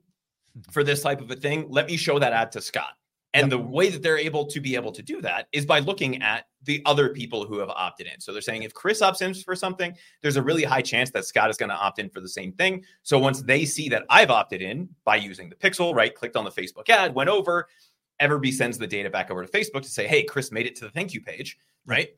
hmm. 0.54 0.62
for 0.72 0.86
this 0.86 1.02
type 1.02 1.20
of 1.20 1.30
a 1.30 1.36
thing. 1.36 1.68
Let 1.70 1.88
me 1.88 1.98
show 1.98 2.18
that 2.18 2.32
ad 2.32 2.54
to 2.54 2.62
Scott. 2.62 2.94
And 3.34 3.52
the 3.52 3.58
way 3.58 3.90
that 3.90 4.02
they're 4.02 4.18
able 4.18 4.46
to 4.48 4.60
be 4.62 4.74
able 4.74 4.92
to 4.94 5.04
do 5.04 5.22
that 5.22 5.48
is 5.52 5.66
by 5.66 5.80
looking 5.80 6.24
at 6.24 6.46
the 6.64 6.82
other 6.86 7.10
people 7.10 7.46
who 7.46 7.60
have 7.60 7.70
opted 7.70 8.08
in. 8.08 8.20
So 8.20 8.32
they're 8.32 8.42
saying 8.42 8.64
if 8.64 8.74
Chris 8.74 9.02
opts 9.02 9.22
in 9.22 9.34
for 9.34 9.56
something, 9.56 9.96
there's 10.22 10.38
a 10.38 10.42
really 10.42 10.64
high 10.64 10.82
chance 10.82 11.12
that 11.12 11.26
Scott 11.26 11.50
is 11.50 11.58
going 11.58 11.70
to 11.70 11.76
opt 11.76 12.00
in 12.00 12.10
for 12.10 12.22
the 12.22 12.30
same 12.30 12.54
thing. 12.54 12.84
So 13.04 13.20
once 13.20 13.44
they 13.44 13.66
see 13.66 13.90
that 13.90 14.06
I've 14.10 14.32
opted 14.32 14.62
in 14.62 14.90
by 15.04 15.18
using 15.18 15.50
the 15.50 15.56
pixel, 15.56 15.94
right, 15.94 16.16
clicked 16.16 16.36
on 16.36 16.46
the 16.46 16.52
Facebook 16.52 16.90
ad, 16.90 17.14
went 17.14 17.30
over, 17.30 17.68
Everbee 18.22 18.54
sends 18.54 18.78
the 18.78 18.88
data 18.88 19.10
back 19.10 19.32
over 19.32 19.46
to 19.46 19.52
Facebook 19.52 19.84
to 19.84 19.90
say, 19.90 20.08
hey, 20.08 20.24
Chris 20.24 20.52
made 20.52 20.66
it 20.66 20.76
to 20.78 20.86
the 20.86 20.92
thank 20.92 21.14
you 21.14 21.22
page, 21.22 21.58
right? 21.86 22.10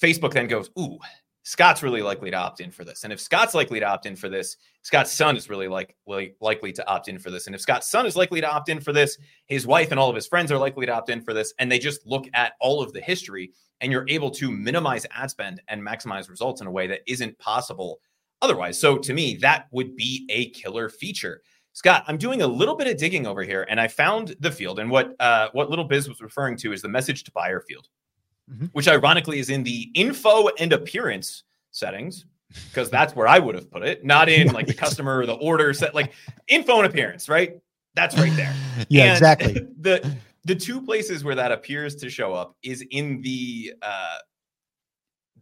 Facebook 0.00 0.32
then 0.32 0.46
goes, 0.46 0.70
ooh, 0.78 0.98
Scott's 1.42 1.82
really 1.82 2.02
likely 2.02 2.30
to 2.30 2.36
opt 2.36 2.60
in 2.60 2.70
for 2.70 2.84
this. 2.84 3.04
And 3.04 3.12
if 3.12 3.20
Scott's 3.20 3.54
likely 3.54 3.80
to 3.80 3.86
opt 3.86 4.06
in 4.06 4.14
for 4.14 4.28
this, 4.28 4.56
Scott's 4.82 5.12
son 5.12 5.36
is 5.36 5.48
really 5.48 5.68
like, 5.68 5.96
like 6.06 6.36
likely 6.40 6.72
to 6.72 6.86
opt 6.86 7.08
in 7.08 7.18
for 7.18 7.30
this. 7.30 7.46
And 7.46 7.54
if 7.54 7.62
Scott's 7.62 7.90
son 7.90 8.06
is 8.06 8.16
likely 8.16 8.40
to 8.40 8.50
opt 8.50 8.68
in 8.68 8.80
for 8.80 8.92
this, 8.92 9.16
his 9.46 9.66
wife 9.66 9.90
and 9.90 9.98
all 9.98 10.10
of 10.10 10.14
his 10.14 10.26
friends 10.26 10.52
are 10.52 10.58
likely 10.58 10.86
to 10.86 10.92
opt 10.92 11.08
in 11.08 11.22
for 11.22 11.32
this. 11.32 11.54
And 11.58 11.72
they 11.72 11.78
just 11.78 12.06
look 12.06 12.26
at 12.34 12.52
all 12.60 12.82
of 12.82 12.92
the 12.92 13.00
history 13.00 13.52
and 13.80 13.90
you're 13.90 14.06
able 14.08 14.30
to 14.32 14.50
minimize 14.50 15.06
ad 15.12 15.30
spend 15.30 15.62
and 15.68 15.82
maximize 15.82 16.28
results 16.28 16.60
in 16.60 16.66
a 16.66 16.70
way 16.70 16.86
that 16.86 17.00
isn't 17.06 17.38
possible 17.38 18.00
otherwise. 18.42 18.78
So 18.78 18.98
to 18.98 19.14
me, 19.14 19.36
that 19.36 19.66
would 19.70 19.96
be 19.96 20.26
a 20.28 20.50
killer 20.50 20.90
feature. 20.90 21.42
Scott, 21.72 22.04
I'm 22.08 22.18
doing 22.18 22.42
a 22.42 22.46
little 22.46 22.74
bit 22.74 22.86
of 22.86 22.96
digging 22.96 23.26
over 23.26 23.42
here 23.42 23.66
and 23.70 23.80
I 23.80 23.88
found 23.88 24.36
the 24.40 24.50
field 24.50 24.78
and 24.78 24.90
what 24.90 25.14
uh, 25.20 25.48
what 25.52 25.70
Little 25.70 25.84
Biz 25.84 26.08
was 26.08 26.20
referring 26.20 26.56
to 26.58 26.72
is 26.72 26.82
the 26.82 26.88
message 26.88 27.24
to 27.24 27.32
buyer 27.32 27.60
field 27.60 27.88
mm-hmm. 28.50 28.66
which 28.72 28.88
ironically 28.88 29.38
is 29.38 29.50
in 29.50 29.62
the 29.62 29.90
info 29.94 30.48
and 30.58 30.72
appearance 30.72 31.44
settings 31.70 32.26
because 32.68 32.90
that's 32.90 33.14
where 33.14 33.28
I 33.28 33.38
would 33.38 33.54
have 33.54 33.70
put 33.70 33.82
it, 33.82 34.04
not 34.04 34.28
in 34.28 34.52
like 34.52 34.66
the 34.66 34.74
customer 34.86 35.18
or 35.18 35.26
the 35.26 35.34
order 35.34 35.72
set, 35.72 35.94
like 35.94 36.12
info 36.48 36.78
and 36.78 36.86
appearance, 36.86 37.28
right? 37.28 37.58
That's 37.94 38.16
right 38.16 38.34
there. 38.36 38.54
yeah, 38.88 39.04
and 39.04 39.12
exactly. 39.12 39.66
The 39.80 40.16
the 40.44 40.54
two 40.54 40.80
places 40.80 41.22
where 41.22 41.34
that 41.34 41.52
appears 41.52 41.94
to 41.96 42.08
show 42.08 42.32
up 42.32 42.56
is 42.62 42.84
in 42.90 43.20
the 43.20 43.74
uh 43.82 44.18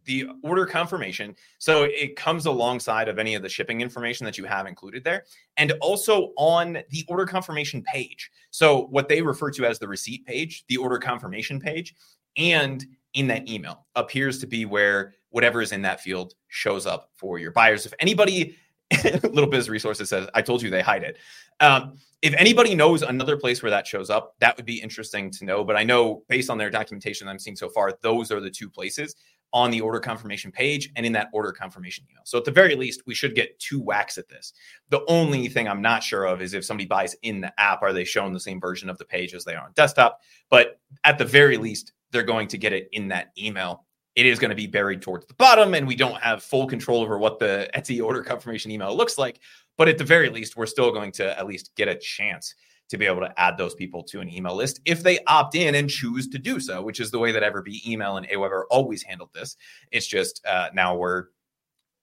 the 0.08 0.26
order 0.42 0.64
confirmation. 0.64 1.36
So 1.58 1.84
it 1.84 2.16
comes 2.16 2.46
alongside 2.46 3.08
of 3.08 3.18
any 3.18 3.34
of 3.34 3.42
the 3.42 3.48
shipping 3.48 3.82
information 3.82 4.24
that 4.24 4.38
you 4.38 4.44
have 4.44 4.66
included 4.66 5.04
there, 5.04 5.24
and 5.58 5.72
also 5.82 6.32
on 6.36 6.78
the 6.88 7.04
order 7.08 7.26
confirmation 7.26 7.82
page. 7.82 8.30
So 8.50 8.86
what 8.86 9.08
they 9.08 9.20
refer 9.22 9.50
to 9.52 9.66
as 9.66 9.78
the 9.78 9.86
receipt 9.86 10.26
page, 10.26 10.64
the 10.66 10.78
order 10.78 10.98
confirmation 10.98 11.60
page, 11.60 11.94
and 12.36 12.84
in 13.14 13.26
that 13.28 13.48
email 13.48 13.86
appears 13.94 14.38
to 14.38 14.46
be 14.46 14.64
where 14.64 15.14
whatever 15.28 15.60
is 15.60 15.72
in 15.72 15.82
that 15.82 16.00
field 16.00 16.34
shows 16.48 16.86
up 16.86 17.10
for 17.14 17.38
your 17.38 17.52
buyers. 17.52 17.84
If 17.84 17.92
anybody, 18.00 18.56
Little 19.04 19.46
Biz 19.46 19.68
Resources 19.68 20.08
says, 20.08 20.26
I 20.34 20.40
told 20.40 20.62
you 20.62 20.70
they 20.70 20.80
hide 20.80 21.02
it. 21.02 21.18
Um, 21.60 21.98
if 22.22 22.34
anybody 22.34 22.74
knows 22.74 23.02
another 23.02 23.36
place 23.36 23.62
where 23.62 23.70
that 23.70 23.86
shows 23.86 24.08
up, 24.08 24.36
that 24.40 24.56
would 24.56 24.64
be 24.64 24.80
interesting 24.80 25.30
to 25.32 25.44
know. 25.44 25.64
But 25.64 25.76
I 25.76 25.84
know 25.84 26.22
based 26.28 26.48
on 26.48 26.56
their 26.56 26.70
documentation 26.70 27.28
I'm 27.28 27.38
seeing 27.38 27.56
so 27.56 27.68
far, 27.68 27.98
those 28.00 28.32
are 28.32 28.40
the 28.40 28.50
two 28.50 28.70
places 28.70 29.14
on 29.52 29.70
the 29.70 29.80
order 29.80 29.98
confirmation 30.00 30.52
page 30.52 30.90
and 30.96 31.06
in 31.06 31.12
that 31.12 31.28
order 31.32 31.52
confirmation 31.52 32.04
email. 32.10 32.22
So 32.24 32.36
at 32.38 32.44
the 32.44 32.50
very 32.50 32.74
least, 32.74 33.02
we 33.06 33.14
should 33.14 33.34
get 33.34 33.58
two 33.58 33.80
whacks 33.80 34.18
at 34.18 34.28
this. 34.28 34.52
The 34.90 35.04
only 35.08 35.48
thing 35.48 35.66
I'm 35.66 35.80
not 35.80 36.02
sure 36.02 36.26
of 36.26 36.42
is 36.42 36.54
if 36.54 36.64
somebody 36.64 36.86
buys 36.86 37.16
in 37.22 37.40
the 37.40 37.52
app, 37.58 37.82
are 37.82 37.92
they 37.92 38.04
shown 38.04 38.32
the 38.32 38.40
same 38.40 38.60
version 38.60 38.90
of 38.90 38.98
the 38.98 39.04
page 39.04 39.34
as 39.34 39.44
they 39.44 39.54
are 39.54 39.64
on 39.64 39.72
desktop? 39.72 40.20
But 40.50 40.80
at 41.04 41.18
the 41.18 41.24
very 41.24 41.56
least, 41.56 41.92
they're 42.10 42.22
going 42.22 42.48
to 42.48 42.58
get 42.58 42.72
it 42.72 42.88
in 42.92 43.08
that 43.08 43.32
email. 43.38 43.84
It 44.16 44.26
is 44.26 44.38
going 44.38 44.50
to 44.50 44.56
be 44.56 44.66
buried 44.66 45.00
towards 45.00 45.26
the 45.26 45.34
bottom, 45.34 45.74
and 45.74 45.86
we 45.86 45.94
don't 45.94 46.20
have 46.20 46.42
full 46.42 46.66
control 46.66 47.02
over 47.02 47.18
what 47.18 47.38
the 47.38 47.70
Etsy 47.74 48.02
order 48.02 48.22
confirmation 48.22 48.70
email 48.70 48.94
looks 48.96 49.16
like. 49.16 49.40
But 49.76 49.88
at 49.88 49.96
the 49.96 50.04
very 50.04 50.28
least, 50.28 50.56
we're 50.56 50.66
still 50.66 50.90
going 50.90 51.12
to 51.12 51.38
at 51.38 51.46
least 51.46 51.70
get 51.76 51.88
a 51.88 51.94
chance 51.94 52.54
to 52.88 52.96
be 52.96 53.06
able 53.06 53.20
to 53.20 53.40
add 53.40 53.58
those 53.58 53.74
people 53.74 54.02
to 54.02 54.20
an 54.20 54.32
email 54.32 54.54
list 54.54 54.80
if 54.84 55.02
they 55.02 55.18
opt 55.26 55.54
in 55.54 55.74
and 55.74 55.90
choose 55.90 56.28
to 56.28 56.38
do 56.38 56.58
so, 56.58 56.82
which 56.82 57.00
is 57.00 57.10
the 57.10 57.18
way 57.18 57.32
that 57.32 57.42
Everbee 57.42 57.86
email 57.86 58.16
and 58.16 58.26
Aweber 58.28 58.64
always 58.70 59.02
handled 59.02 59.30
this. 59.34 59.56
It's 59.92 60.06
just 60.06 60.44
uh, 60.46 60.70
now 60.74 60.96
we're 60.96 61.26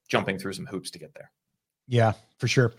jumping 0.08 0.38
through 0.38 0.54
some 0.54 0.66
hoops 0.66 0.92
to 0.92 1.00
get 1.00 1.14
there. 1.14 1.32
Yeah, 1.88 2.14
for 2.38 2.48
sure. 2.48 2.74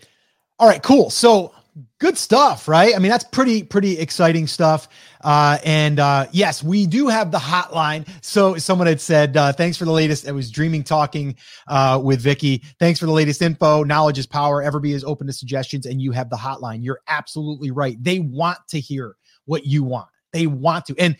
All 0.59 0.67
right, 0.67 0.81
cool. 0.81 1.09
So 1.09 1.53
good 1.99 2.17
stuff, 2.17 2.67
right? 2.67 2.95
I 2.95 2.99
mean, 2.99 3.11
that's 3.11 3.23
pretty, 3.23 3.63
pretty 3.63 3.99
exciting 3.99 4.47
stuff. 4.47 4.87
Uh, 5.21 5.57
and 5.63 5.99
uh, 5.99 6.27
yes, 6.31 6.63
we 6.63 6.87
do 6.87 7.07
have 7.07 7.31
the 7.31 7.37
hotline. 7.37 8.07
So 8.21 8.57
someone 8.57 8.87
had 8.87 9.01
said, 9.01 9.35
uh, 9.35 9.51
thanks 9.53 9.77
for 9.77 9.85
the 9.85 9.91
latest. 9.91 10.27
I 10.27 10.31
was 10.31 10.49
dreaming 10.49 10.83
talking 10.83 11.35
uh, 11.67 11.99
with 12.03 12.21
Vicky. 12.21 12.63
Thanks 12.79 12.99
for 12.99 13.05
the 13.05 13.11
latest 13.11 13.41
info. 13.41 13.83
Knowledge 13.83 14.17
is 14.17 14.25
power. 14.25 14.63
Everbee 14.63 14.93
is 14.93 15.03
open 15.03 15.27
to 15.27 15.33
suggestions, 15.33 15.85
and 15.85 16.01
you 16.01 16.11
have 16.11 16.29
the 16.29 16.35
hotline. 16.35 16.83
You're 16.83 17.01
absolutely 17.07 17.71
right. 17.71 18.01
They 18.01 18.19
want 18.19 18.59
to 18.69 18.79
hear 18.79 19.15
what 19.45 19.65
you 19.65 19.83
want. 19.83 20.07
They 20.33 20.47
want 20.47 20.85
to. 20.85 20.95
And, 20.97 21.15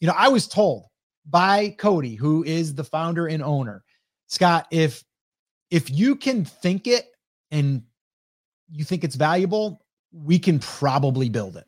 you 0.00 0.06
know, 0.06 0.14
I 0.16 0.28
was 0.28 0.46
told 0.46 0.84
by 1.28 1.70
Cody, 1.78 2.14
who 2.14 2.44
is 2.44 2.74
the 2.74 2.84
founder 2.84 3.26
and 3.26 3.42
owner, 3.42 3.82
Scott, 4.28 4.66
if 4.70 5.04
if 5.70 5.90
you 5.90 6.16
can 6.16 6.44
think 6.44 6.86
it 6.86 7.06
and 7.50 7.82
you 8.70 8.84
think 8.84 9.04
it's 9.04 9.16
valuable, 9.16 9.84
we 10.24 10.38
can 10.38 10.58
probably 10.58 11.28
build 11.28 11.56
it. 11.56 11.66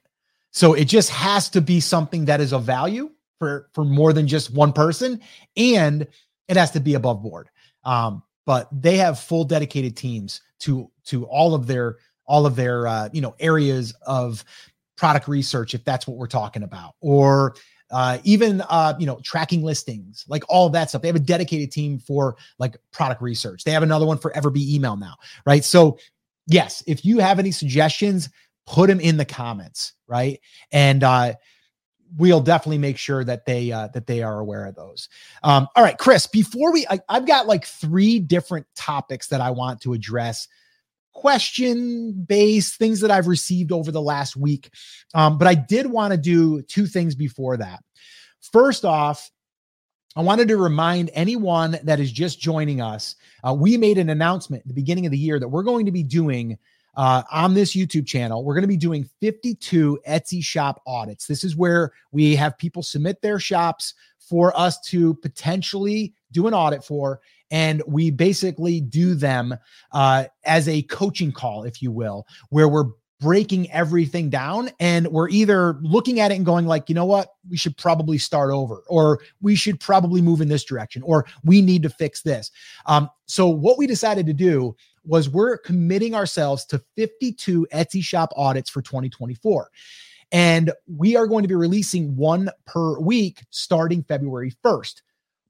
So 0.51 0.75
it 0.75 0.87
just 0.87 1.11
has 1.11 1.49
to 1.51 1.61
be 1.61 1.81
something 1.81 2.25
that 2.27 2.41
is 2.41 2.53
of 2.53 2.65
value 2.65 3.11
for 3.39 3.69
for 3.73 3.85
more 3.85 4.13
than 4.13 4.27
just 4.27 4.53
one 4.53 4.73
person, 4.73 5.21
and 5.57 6.07
it 6.49 6.57
has 6.57 6.71
to 6.73 6.81
be 6.81 6.95
above 6.95 7.23
board. 7.23 7.51
Um, 7.85 8.23
but 8.47 8.69
they 8.73 8.97
have 8.97 9.21
full 9.21 9.45
dedicated 9.45 9.97
teams 9.97 10.41
to 10.61 10.91
to 11.05 11.25
all 11.27 11.55
of 11.55 11.67
their 11.67 11.97
all 12.27 12.47
of 12.47 12.57
their 12.57 12.87
uh, 12.87 13.09
you 13.13 13.21
know 13.21 13.35
areas 13.39 13.95
of 14.07 14.45
product 14.97 15.29
research, 15.29 15.75
if 15.75 15.85
that's 15.85 16.07
what 16.07 16.17
we're 16.17 16.27
talking 16.27 16.63
about, 16.63 16.95
or 17.01 17.55
uh, 17.91 18.19
even 18.25 18.63
uh, 18.63 18.95
you 18.99 19.07
know 19.07 19.21
tracking 19.23 19.63
listings, 19.63 20.25
like 20.29 20.43
all 20.49 20.69
that 20.71 20.89
stuff. 20.89 21.03
They 21.03 21.09
have 21.09 21.17
a 21.17 21.21
dedicated 21.21 21.71
team 21.71 21.99
for 21.99 22.37
like 22.59 22.77
product 22.91 23.23
research. 23.23 23.65
They 23.65 23.71
have 23.73 23.83
another 23.83 24.07
one 24.07 24.19
for 24.19 24.31
Everbee 24.33 24.69
email 24.69 24.97
now, 24.97 25.17
right? 25.47 25.65
So 25.65 25.99
yes, 26.49 26.83
if 26.87 27.05
you 27.05 27.19
have 27.19 27.39
any 27.39 27.53
suggestions, 27.53 28.29
put 28.67 28.89
them 28.89 29.01
in 29.01 29.17
the 29.17 29.25
comments, 29.25 29.93
right? 30.07 30.41
And 30.73 31.05
uh, 31.05 31.35
we'll 32.17 32.41
definitely 32.41 32.79
make 32.79 32.97
sure 32.97 33.23
that 33.25 33.47
they 33.47 33.71
uh, 33.71 33.89
that 33.89 34.07
they 34.07 34.23
are 34.23 34.41
aware 34.41 34.67
of 34.67 34.75
those. 34.75 35.09
Um, 35.43 35.69
all 35.77 35.85
right, 35.85 35.99
Chris. 35.99 36.27
Before 36.27 36.73
we, 36.73 36.87
I, 36.89 36.99
I've 37.09 37.27
got 37.27 37.47
like 37.47 37.65
three 37.65 38.19
different 38.19 38.67
topics 38.75 39.29
that 39.29 39.41
I 39.41 39.51
want 39.51 39.81
to 39.83 39.93
address 39.93 40.49
question 41.13 42.13
based 42.13 42.77
things 42.77 43.01
that 43.01 43.11
I've 43.11 43.27
received 43.27 43.73
over 43.73 43.91
the 43.91 44.01
last 44.01 44.37
week. 44.37 44.71
Um, 45.15 45.37
but 45.37 45.49
I 45.49 45.55
did 45.55 45.87
want 45.87 46.13
to 46.13 46.17
do 46.17 46.63
two 46.63 46.87
things 46.87 47.15
before 47.15 47.57
that. 47.57 47.83
First 48.41 48.85
off, 48.85 49.31
I 50.17 50.23
wanted 50.23 50.49
to 50.49 50.57
remind 50.57 51.11
anyone 51.13 51.79
that 51.83 52.01
is 52.01 52.11
just 52.11 52.41
joining 52.41 52.81
us. 52.81 53.17
Uh, 53.47 53.55
we 53.55 53.77
made 53.77 53.99
an 53.99 54.11
announcement 54.11 54.63
at 54.63 54.69
the 54.69 54.75
beginning 54.75 55.07
of 55.07 55.13
the 55.13 55.19
year 55.19 55.39
that 55.39 55.49
we're 55.49 55.63
going 55.63 55.87
to 55.87 55.93
be 55.93 56.03
doing 56.03 56.59
uh, 56.97 57.23
on 57.31 57.55
this 57.55 57.77
YouTube 57.77 58.07
channel. 58.07 58.45
We're 58.45 58.55
going 58.55 58.63
to 58.63 58.69
be 58.69 58.77
doing 58.77 59.09
52 59.21 60.01
Etsy 60.09 60.43
shop 60.43 60.83
audits. 60.87 61.27
This 61.27 61.45
is 61.45 61.57
where 61.57 61.93
we 62.11 62.35
have 62.37 62.59
people 62.59 62.83
submit 62.83 63.23
their 63.23 63.39
shops 63.39 63.95
for 64.19 64.59
us 64.59 64.81
to 64.81 65.15
potentially 65.15 66.15
do 66.33 66.47
an 66.47 66.55
audit 66.55 66.83
for. 66.83 67.21
And 67.51 67.83
we 67.87 68.11
basically 68.11 68.81
do 68.81 69.15
them 69.15 69.55
uh, 69.93 70.25
as 70.45 70.69
a 70.69 70.83
coaching 70.83 71.33
call, 71.33 71.65
if 71.65 71.81
you 71.81 71.91
will, 71.91 72.27
where 72.51 72.69
we're 72.69 72.91
breaking 73.21 73.71
everything 73.71 74.31
down 74.31 74.71
and 74.79 75.09
we're 75.09 75.29
either 75.29 75.79
looking 75.83 76.21
at 76.21 76.31
it 76.31 76.37
and 76.37 76.47
going 76.47 76.67
like 76.67 76.89
you 76.89 76.95
know 76.95 77.05
what? 77.05 77.29
We 77.49 77.57
should 77.57 77.77
probably 77.77 78.19
start 78.19 78.51
over 78.51 78.83
or 78.89 79.21
we 79.41 79.55
should 79.55 79.81
probably 79.81 80.21
move 80.21 80.41
in 80.41 80.49
this 80.49 80.65
direction 80.65 81.03
or 81.03 81.27
we 81.45 81.61
need 81.61 81.83
to 81.83 81.91
fix 81.91 82.23
this. 82.23 82.51
Um, 82.87 83.11
so 83.27 83.49
what 83.49 83.79
we 83.79 83.87
decided 83.87 84.27
to 84.27 84.33
do 84.33 84.77
was 85.05 85.29
we're 85.29 85.59
committing 85.59 86.15
ourselves 86.15 86.65
to 86.67 86.83
52 86.97 87.67
etsy 87.73 88.03
shop 88.03 88.33
audits 88.37 88.71
for 88.71 88.83
2024 88.83 89.71
and 90.31 90.73
we 90.87 91.17
are 91.17 91.27
going 91.27 91.43
to 91.43 91.49
be 91.49 91.55
releasing 91.55 92.15
one 92.15 92.51
per 92.67 92.99
week 93.01 93.43
starting 93.49 94.03
february 94.03 94.53
1st 94.63 95.01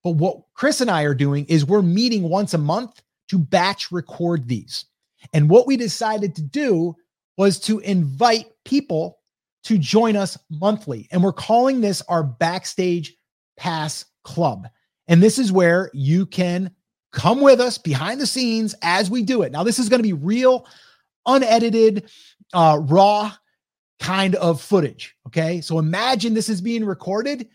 but 0.04 0.12
what 0.12 0.42
chris 0.54 0.80
and 0.80 0.90
i 0.90 1.02
are 1.02 1.14
doing 1.14 1.44
is 1.46 1.64
we're 1.64 1.82
meeting 1.82 2.22
once 2.22 2.54
a 2.54 2.58
month 2.58 3.02
to 3.28 3.38
batch 3.38 3.92
record 3.92 4.48
these. 4.48 4.86
And 5.32 5.48
what 5.48 5.66
we 5.66 5.76
decided 5.76 6.34
to 6.36 6.42
do 6.42 6.96
was 7.38 7.58
to 7.60 7.78
invite 7.78 8.46
people 8.64 9.20
to 9.64 9.78
join 9.78 10.16
us 10.16 10.36
monthly. 10.50 11.08
And 11.10 11.22
we're 11.22 11.32
calling 11.32 11.80
this 11.80 12.02
our 12.08 12.22
Backstage 12.22 13.16
Pass 13.56 14.04
Club. 14.24 14.68
And 15.06 15.22
this 15.22 15.38
is 15.38 15.50
where 15.50 15.90
you 15.94 16.26
can 16.26 16.70
come 17.12 17.40
with 17.40 17.60
us 17.60 17.78
behind 17.78 18.20
the 18.20 18.26
scenes 18.26 18.74
as 18.82 19.08
we 19.08 19.22
do 19.22 19.42
it. 19.42 19.52
Now, 19.52 19.62
this 19.62 19.78
is 19.78 19.88
going 19.88 20.00
to 20.00 20.06
be 20.06 20.12
real, 20.12 20.66
unedited, 21.26 22.10
uh, 22.52 22.80
raw 22.82 23.32
kind 24.00 24.34
of 24.36 24.60
footage. 24.60 25.14
Okay. 25.26 25.60
So 25.60 25.78
imagine 25.78 26.34
this 26.34 26.48
is 26.48 26.60
being 26.60 26.84
recorded 26.84 27.48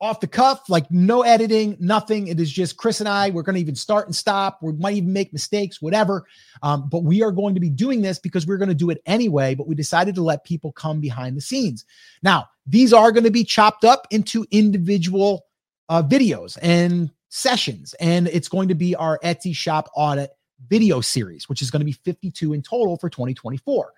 off 0.00 0.20
the 0.20 0.26
cuff, 0.26 0.68
like 0.68 0.90
no 0.90 1.22
editing, 1.22 1.76
nothing. 1.80 2.28
It 2.28 2.38
is 2.38 2.50
just 2.50 2.76
Chris 2.76 3.00
and 3.00 3.08
I. 3.08 3.30
We're 3.30 3.42
going 3.42 3.54
to 3.54 3.60
even 3.60 3.74
start 3.74 4.06
and 4.06 4.14
stop. 4.14 4.58
We 4.62 4.72
might 4.72 4.94
even 4.94 5.12
make 5.12 5.32
mistakes, 5.32 5.80
whatever. 5.80 6.26
Um, 6.62 6.88
but 6.90 7.02
we 7.02 7.22
are 7.22 7.32
going 7.32 7.54
to 7.54 7.60
be 7.60 7.70
doing 7.70 8.02
this 8.02 8.18
because 8.18 8.46
we're 8.46 8.58
going 8.58 8.68
to 8.68 8.74
do 8.74 8.90
it 8.90 9.00
anyway. 9.06 9.54
But 9.54 9.66
we 9.66 9.74
decided 9.74 10.14
to 10.16 10.22
let 10.22 10.44
people 10.44 10.72
come 10.72 11.00
behind 11.00 11.36
the 11.36 11.40
scenes. 11.40 11.84
Now, 12.22 12.46
these 12.66 12.92
are 12.92 13.10
going 13.10 13.24
to 13.24 13.30
be 13.30 13.44
chopped 13.44 13.84
up 13.84 14.06
into 14.10 14.44
individual 14.50 15.46
uh, 15.88 16.02
videos 16.02 16.58
and 16.60 17.10
sessions. 17.28 17.94
And 17.94 18.28
it's 18.28 18.48
going 18.48 18.68
to 18.68 18.74
be 18.74 18.94
our 18.94 19.18
Etsy 19.24 19.54
shop 19.54 19.88
audit 19.94 20.30
video 20.68 21.00
series, 21.00 21.48
which 21.48 21.62
is 21.62 21.70
going 21.70 21.80
to 21.80 21.86
be 21.86 21.92
52 21.92 22.52
in 22.52 22.62
total 22.62 22.96
for 22.96 23.08
2024. 23.08 23.92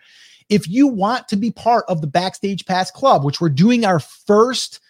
If 0.48 0.68
you 0.68 0.86
want 0.86 1.28
to 1.28 1.36
be 1.36 1.50
part 1.50 1.84
of 1.88 2.00
the 2.00 2.06
Backstage 2.06 2.64
Pass 2.66 2.90
Club, 2.90 3.24
which 3.24 3.40
we're 3.40 3.48
doing 3.48 3.84
our 3.84 4.00
first 4.00 4.80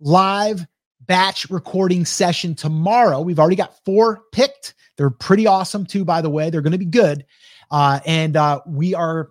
live 0.00 0.66
batch 1.06 1.48
recording 1.50 2.04
session 2.04 2.54
tomorrow. 2.54 3.20
We've 3.20 3.38
already 3.38 3.56
got 3.56 3.84
four 3.84 4.22
picked. 4.32 4.74
They're 4.96 5.10
pretty 5.10 5.46
awesome 5.46 5.86
too, 5.86 6.04
by 6.04 6.22
the 6.22 6.30
way. 6.30 6.50
They're 6.50 6.62
going 6.62 6.72
to 6.72 6.78
be 6.78 6.84
good. 6.84 7.24
Uh, 7.70 8.00
and 8.06 8.36
uh, 8.36 8.60
we 8.66 8.94
are 8.94 9.30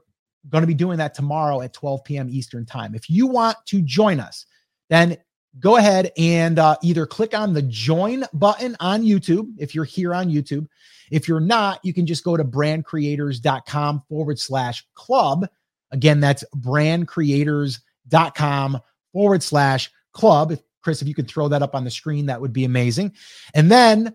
going 0.49 0.61
to 0.61 0.67
be 0.67 0.73
doing 0.73 0.97
that 0.97 1.13
tomorrow 1.13 1.61
at 1.61 1.73
12 1.73 2.03
p.m. 2.03 2.27
Eastern 2.29 2.65
time. 2.65 2.95
If 2.95 3.09
you 3.09 3.27
want 3.27 3.57
to 3.67 3.81
join 3.81 4.19
us, 4.19 4.45
then 4.89 5.17
go 5.59 5.77
ahead 5.77 6.11
and 6.17 6.59
uh, 6.59 6.75
either 6.81 7.05
click 7.05 7.37
on 7.37 7.53
the 7.53 7.61
join 7.61 8.25
button 8.33 8.75
on 8.79 9.03
YouTube 9.03 9.53
if 9.57 9.75
you're 9.75 9.85
here 9.85 10.13
on 10.13 10.29
YouTube. 10.29 10.67
If 11.11 11.27
you're 11.27 11.39
not, 11.39 11.79
you 11.83 11.93
can 11.93 12.07
just 12.07 12.23
go 12.23 12.35
to 12.35 12.43
brandcreators.com 12.43 14.03
forward 14.09 14.39
slash 14.39 14.83
club. 14.95 15.47
Again, 15.91 16.19
that's 16.19 16.43
brandcreators.com 16.57 18.79
forward 19.11 19.43
slash 19.43 19.91
club. 20.13 20.51
If 20.51 20.61
Chris, 20.83 21.01
if 21.01 21.07
you 21.07 21.15
could 21.15 21.27
throw 21.27 21.47
that 21.47 21.61
up 21.61 21.75
on 21.75 21.83
the 21.83 21.91
screen, 21.91 22.25
that 22.27 22.39
would 22.39 22.53
be 22.53 22.65
amazing. 22.65 23.13
And 23.53 23.71
then 23.71 24.13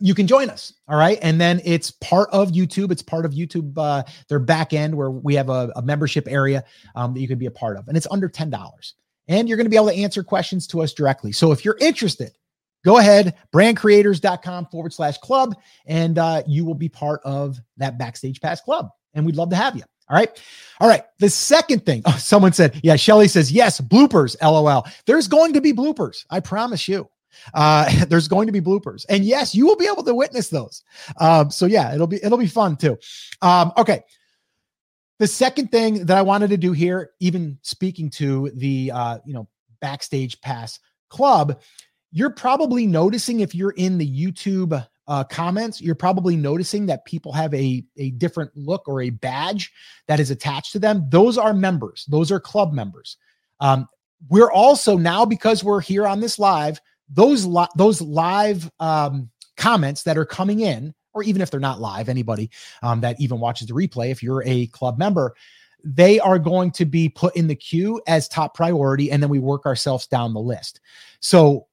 you 0.00 0.14
can 0.14 0.26
join 0.26 0.50
us. 0.50 0.72
All 0.88 0.96
right. 0.96 1.18
And 1.22 1.40
then 1.40 1.60
it's 1.64 1.90
part 1.90 2.28
of 2.32 2.50
YouTube. 2.50 2.90
It's 2.90 3.02
part 3.02 3.24
of 3.24 3.32
YouTube, 3.32 3.76
uh, 3.76 4.02
their 4.28 4.38
back 4.38 4.72
end 4.72 4.94
where 4.94 5.10
we 5.10 5.34
have 5.34 5.48
a, 5.48 5.72
a 5.76 5.82
membership 5.82 6.26
area 6.28 6.64
um, 6.94 7.14
that 7.14 7.20
you 7.20 7.28
can 7.28 7.38
be 7.38 7.46
a 7.46 7.50
part 7.50 7.76
of. 7.76 7.88
And 7.88 7.96
it's 7.96 8.06
under 8.10 8.28
$10. 8.28 8.92
And 9.28 9.48
you're 9.48 9.56
going 9.56 9.66
to 9.66 9.70
be 9.70 9.76
able 9.76 9.88
to 9.88 9.94
answer 9.94 10.22
questions 10.22 10.66
to 10.68 10.82
us 10.82 10.92
directly. 10.92 11.32
So 11.32 11.52
if 11.52 11.64
you're 11.64 11.78
interested, 11.80 12.32
go 12.84 12.98
ahead, 12.98 13.36
brandcreators.com 13.52 14.66
forward 14.66 14.92
slash 14.92 15.16
club, 15.18 15.56
and 15.86 16.18
uh, 16.18 16.42
you 16.46 16.64
will 16.66 16.74
be 16.74 16.90
part 16.90 17.22
of 17.24 17.58
that 17.78 17.96
Backstage 17.96 18.40
Pass 18.40 18.60
Club. 18.60 18.90
And 19.14 19.24
we'd 19.24 19.36
love 19.36 19.50
to 19.50 19.56
have 19.56 19.76
you. 19.76 19.84
All 20.08 20.16
right. 20.16 20.42
All 20.80 20.88
right. 20.88 21.02
The 21.18 21.30
second 21.30 21.86
thing, 21.86 22.02
oh, 22.06 22.16
someone 22.18 22.52
said, 22.52 22.80
yeah, 22.82 22.96
Shelly 22.96 23.28
says, 23.28 23.50
yes, 23.52 23.80
bloopers, 23.80 24.36
LOL. 24.42 24.86
There's 25.06 25.28
going 25.28 25.52
to 25.54 25.60
be 25.60 25.72
bloopers. 25.72 26.24
I 26.30 26.40
promise 26.40 26.88
you. 26.88 27.08
Uh, 27.52 28.04
there's 28.08 28.28
going 28.28 28.46
to 28.46 28.52
be 28.52 28.60
bloopers. 28.60 29.04
And 29.08 29.24
yes, 29.24 29.54
you 29.54 29.66
will 29.66 29.76
be 29.76 29.86
able 29.86 30.04
to 30.04 30.14
witness 30.14 30.48
those. 30.48 30.82
Um, 31.20 31.50
so 31.50 31.66
yeah, 31.66 31.94
it'll 31.94 32.06
be, 32.06 32.22
it'll 32.22 32.38
be 32.38 32.46
fun 32.46 32.76
too. 32.76 32.98
Um, 33.42 33.72
okay. 33.76 34.02
The 35.20 35.26
second 35.28 35.70
thing 35.70 36.06
that 36.06 36.16
I 36.16 36.22
wanted 36.22 36.50
to 36.50 36.56
do 36.56 36.72
here, 36.72 37.10
even 37.20 37.58
speaking 37.62 38.10
to 38.10 38.50
the, 38.54 38.90
uh, 38.92 39.18
you 39.24 39.32
know, 39.32 39.48
backstage 39.80 40.40
pass 40.40 40.80
club, 41.08 41.60
you're 42.10 42.30
probably 42.30 42.86
noticing 42.86 43.40
if 43.40 43.54
you're 43.54 43.74
in 43.76 43.98
the 43.98 44.08
YouTube 44.08 44.86
uh, 45.06 45.24
comments, 45.24 45.80
you're 45.80 45.94
probably 45.94 46.36
noticing 46.36 46.86
that 46.86 47.04
people 47.04 47.32
have 47.32 47.52
a, 47.54 47.84
a 47.96 48.10
different 48.12 48.50
look 48.56 48.88
or 48.88 49.02
a 49.02 49.10
badge 49.10 49.72
that 50.08 50.20
is 50.20 50.30
attached 50.30 50.72
to 50.72 50.78
them. 50.78 51.06
Those 51.10 51.38
are 51.38 51.52
members, 51.52 52.06
those 52.08 52.32
are 52.32 52.40
club 52.40 52.72
members. 52.72 53.16
Um, 53.60 53.86
we're 54.28 54.50
also 54.50 54.96
now, 54.96 55.24
because 55.24 55.62
we're 55.62 55.80
here 55.80 56.06
on 56.06 56.20
this 56.20 56.38
live, 56.38 56.80
those, 57.10 57.44
li- 57.44 57.66
those 57.76 58.00
live 58.00 58.70
um, 58.80 59.30
comments 59.56 60.02
that 60.04 60.16
are 60.16 60.24
coming 60.24 60.60
in, 60.60 60.94
or 61.12 61.22
even 61.22 61.42
if 61.42 61.50
they're 61.50 61.60
not 61.60 61.80
live, 61.80 62.08
anybody 62.08 62.50
um, 62.82 63.00
that 63.00 63.20
even 63.20 63.38
watches 63.38 63.68
the 63.68 63.74
replay, 63.74 64.10
if 64.10 64.22
you're 64.22 64.42
a 64.46 64.66
club 64.68 64.98
member, 64.98 65.34
they 65.84 66.18
are 66.18 66.38
going 66.38 66.70
to 66.70 66.86
be 66.86 67.10
put 67.10 67.36
in 67.36 67.46
the 67.46 67.54
queue 67.54 68.00
as 68.06 68.26
top 68.26 68.54
priority. 68.54 69.10
And 69.10 69.22
then 69.22 69.30
we 69.30 69.38
work 69.38 69.66
ourselves 69.66 70.06
down 70.06 70.32
the 70.32 70.40
list. 70.40 70.80
So 71.20 71.66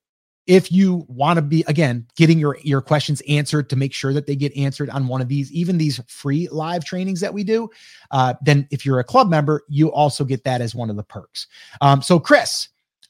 if 0.51 0.69
you 0.69 1.05
want 1.07 1.37
to 1.37 1.41
be 1.41 1.63
again 1.67 2.05
getting 2.17 2.37
your 2.37 2.57
your 2.61 2.81
questions 2.81 3.21
answered 3.29 3.69
to 3.69 3.77
make 3.77 3.93
sure 3.93 4.11
that 4.11 4.27
they 4.27 4.35
get 4.35 4.55
answered 4.57 4.89
on 4.89 5.07
one 5.07 5.21
of 5.21 5.29
these 5.29 5.49
even 5.53 5.77
these 5.77 6.01
free 6.09 6.49
live 6.49 6.83
trainings 6.83 7.21
that 7.21 7.33
we 7.33 7.41
do 7.41 7.69
uh, 8.11 8.33
then 8.41 8.67
if 8.69 8.85
you're 8.85 8.99
a 8.99 9.03
club 9.03 9.29
member 9.29 9.63
you 9.69 9.89
also 9.93 10.25
get 10.25 10.43
that 10.43 10.59
as 10.59 10.75
one 10.75 10.89
of 10.89 10.97
the 10.97 11.03
perks. 11.03 11.47
Um, 11.79 12.01
so 12.01 12.19
chris 12.19 12.67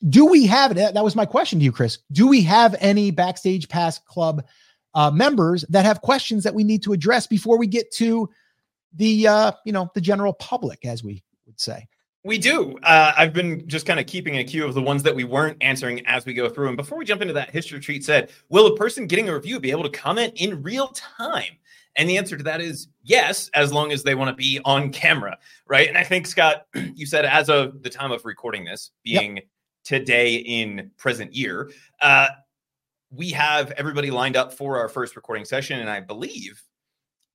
do 0.10 0.24
we 0.28 0.46
have 0.46 0.76
that 0.76 1.04
was 1.04 1.16
my 1.16 1.26
question 1.26 1.58
to 1.58 1.66
you 1.66 1.72
chris. 1.72 1.98
Do 2.12 2.28
we 2.28 2.44
have 2.44 2.76
any 2.80 3.10
backstage 3.10 3.68
pass 3.68 3.98
club 3.98 4.46
uh, 4.94 5.10
members 5.10 5.66
that 5.70 5.84
have 5.84 6.02
questions 6.02 6.44
that 6.44 6.54
we 6.54 6.64
need 6.64 6.84
to 6.84 6.94
address 6.94 7.26
before 7.26 7.58
we 7.58 7.66
get 7.66 7.92
to 7.94 8.30
the 8.94 9.28
uh, 9.28 9.52
you 9.66 9.74
know 9.74 9.90
the 9.96 10.02
general 10.02 10.34
public 10.34 10.86
as 10.86 11.04
we 11.04 11.24
would 11.48 11.60
say 11.60 11.88
we 12.24 12.38
do. 12.38 12.78
Uh, 12.84 13.14
I've 13.18 13.34
been 13.34 13.68
just 13.68 13.86
kind 13.86 14.00
of 14.00 14.06
keeping 14.06 14.38
a 14.38 14.44
queue 14.44 14.66
of 14.66 14.76
the 14.76 14.82
ones 14.82 15.02
that 15.04 15.16
we 15.16 15.24
weren't 15.24 15.58
answering 15.62 16.06
as 16.06 16.26
we 16.26 16.34
go 16.34 16.48
through. 16.50 16.68
And 16.68 16.78
before 16.78 16.98
we 16.98 17.06
jump 17.06 17.22
into 17.22 17.34
that, 17.34 17.50
History 17.50 17.80
Treat 17.80 18.04
said, 18.04 18.32
Will 18.50 18.68
a 18.68 18.76
person 18.76 19.08
getting 19.08 19.28
a 19.28 19.34
review 19.34 19.60
be 19.60 19.72
able 19.72 19.84
to 19.84 19.90
comment 19.90 20.34
in 20.36 20.62
real 20.62 20.90
time? 20.90 21.58
And 21.96 22.10
the 22.10 22.18
answer 22.18 22.38
to 22.38 22.44
that 22.44 22.62
is 22.62 22.88
yes, 23.04 23.50
as 23.54 23.74
long 23.74 23.92
as 23.92 24.04
they 24.04 24.16
want 24.16 24.30
to 24.30 24.36
be 24.36 24.60
on 24.64 24.92
camera, 24.92 25.38
right? 25.68 25.90
And 25.90 25.98
I 25.98 26.04
think, 26.04 26.28
Scott, 26.28 26.68
you 26.96 27.06
said 27.06 27.26
as 27.26 27.50
of 27.50 27.82
the 27.84 27.90
time 27.90 28.12
of 28.12 28.24
recording 28.24 28.66
this, 28.66 28.92
being 29.04 29.38
yep. 29.38 29.46
today 29.84 30.36
in 30.36 30.92
present 30.98 31.34
year, 31.34 31.72
uh, 32.02 32.28
we 33.10 33.32
have 33.32 33.72
everybody 33.72 34.10
lined 34.12 34.38
up 34.38 34.54
for 34.54 34.78
our 34.78 34.88
first 34.88 35.16
recording 35.16 35.44
session. 35.44 35.80
And 35.80 35.90
I 35.90 36.00
believe 36.00 36.62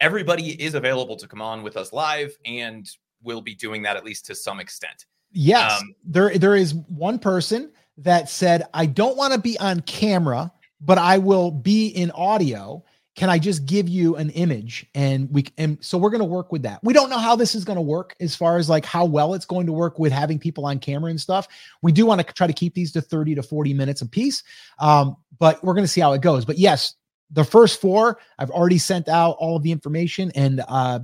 everybody 0.00 0.62
is 0.62 0.74
available 0.74 1.16
to 1.16 1.26
come 1.26 1.42
on 1.42 1.62
with 1.62 1.76
us 1.76 1.92
live 1.92 2.34
and 2.46 2.88
will 3.22 3.40
be 3.40 3.54
doing 3.54 3.82
that 3.82 3.96
at 3.96 4.04
least 4.04 4.26
to 4.26 4.34
some 4.34 4.60
extent. 4.60 5.06
Yes, 5.32 5.80
um, 5.80 5.94
there 6.04 6.36
there 6.38 6.56
is 6.56 6.74
one 6.74 7.18
person 7.18 7.72
that 7.98 8.28
said, 8.28 8.64
"I 8.72 8.86
don't 8.86 9.16
want 9.16 9.34
to 9.34 9.40
be 9.40 9.58
on 9.58 9.80
camera, 9.80 10.52
but 10.80 10.98
I 10.98 11.18
will 11.18 11.50
be 11.50 11.88
in 11.88 12.10
audio." 12.12 12.84
Can 13.16 13.30
I 13.30 13.38
just 13.38 13.64
give 13.64 13.88
you 13.88 14.16
an 14.16 14.28
image 14.28 14.84
and 14.94 15.32
we 15.32 15.46
and 15.56 15.78
so 15.80 15.96
we're 15.96 16.10
going 16.10 16.20
to 16.20 16.26
work 16.26 16.52
with 16.52 16.60
that. 16.64 16.84
We 16.84 16.92
don't 16.92 17.08
know 17.08 17.16
how 17.16 17.34
this 17.34 17.54
is 17.54 17.64
going 17.64 17.76
to 17.76 17.82
work 17.82 18.14
as 18.20 18.36
far 18.36 18.58
as 18.58 18.68
like 18.68 18.84
how 18.84 19.06
well 19.06 19.32
it's 19.32 19.46
going 19.46 19.64
to 19.64 19.72
work 19.72 19.98
with 19.98 20.12
having 20.12 20.38
people 20.38 20.66
on 20.66 20.78
camera 20.78 21.08
and 21.08 21.18
stuff. 21.18 21.48
We 21.80 21.92
do 21.92 22.04
want 22.04 22.20
to 22.20 22.30
try 22.34 22.46
to 22.46 22.52
keep 22.52 22.74
these 22.74 22.92
to 22.92 23.00
30 23.00 23.36
to 23.36 23.42
40 23.42 23.72
minutes 23.72 24.02
a 24.02 24.06
piece. 24.06 24.42
Um, 24.78 25.16
but 25.38 25.64
we're 25.64 25.72
going 25.72 25.84
to 25.84 25.88
see 25.88 26.02
how 26.02 26.12
it 26.12 26.20
goes. 26.20 26.44
But 26.44 26.58
yes, 26.58 26.94
the 27.30 27.44
first 27.44 27.80
four, 27.80 28.18
I've 28.38 28.50
already 28.50 28.78
sent 28.78 29.08
out 29.08 29.36
all 29.38 29.56
of 29.56 29.62
the 29.62 29.72
information 29.72 30.30
and 30.34 30.62
uh, 30.68 31.00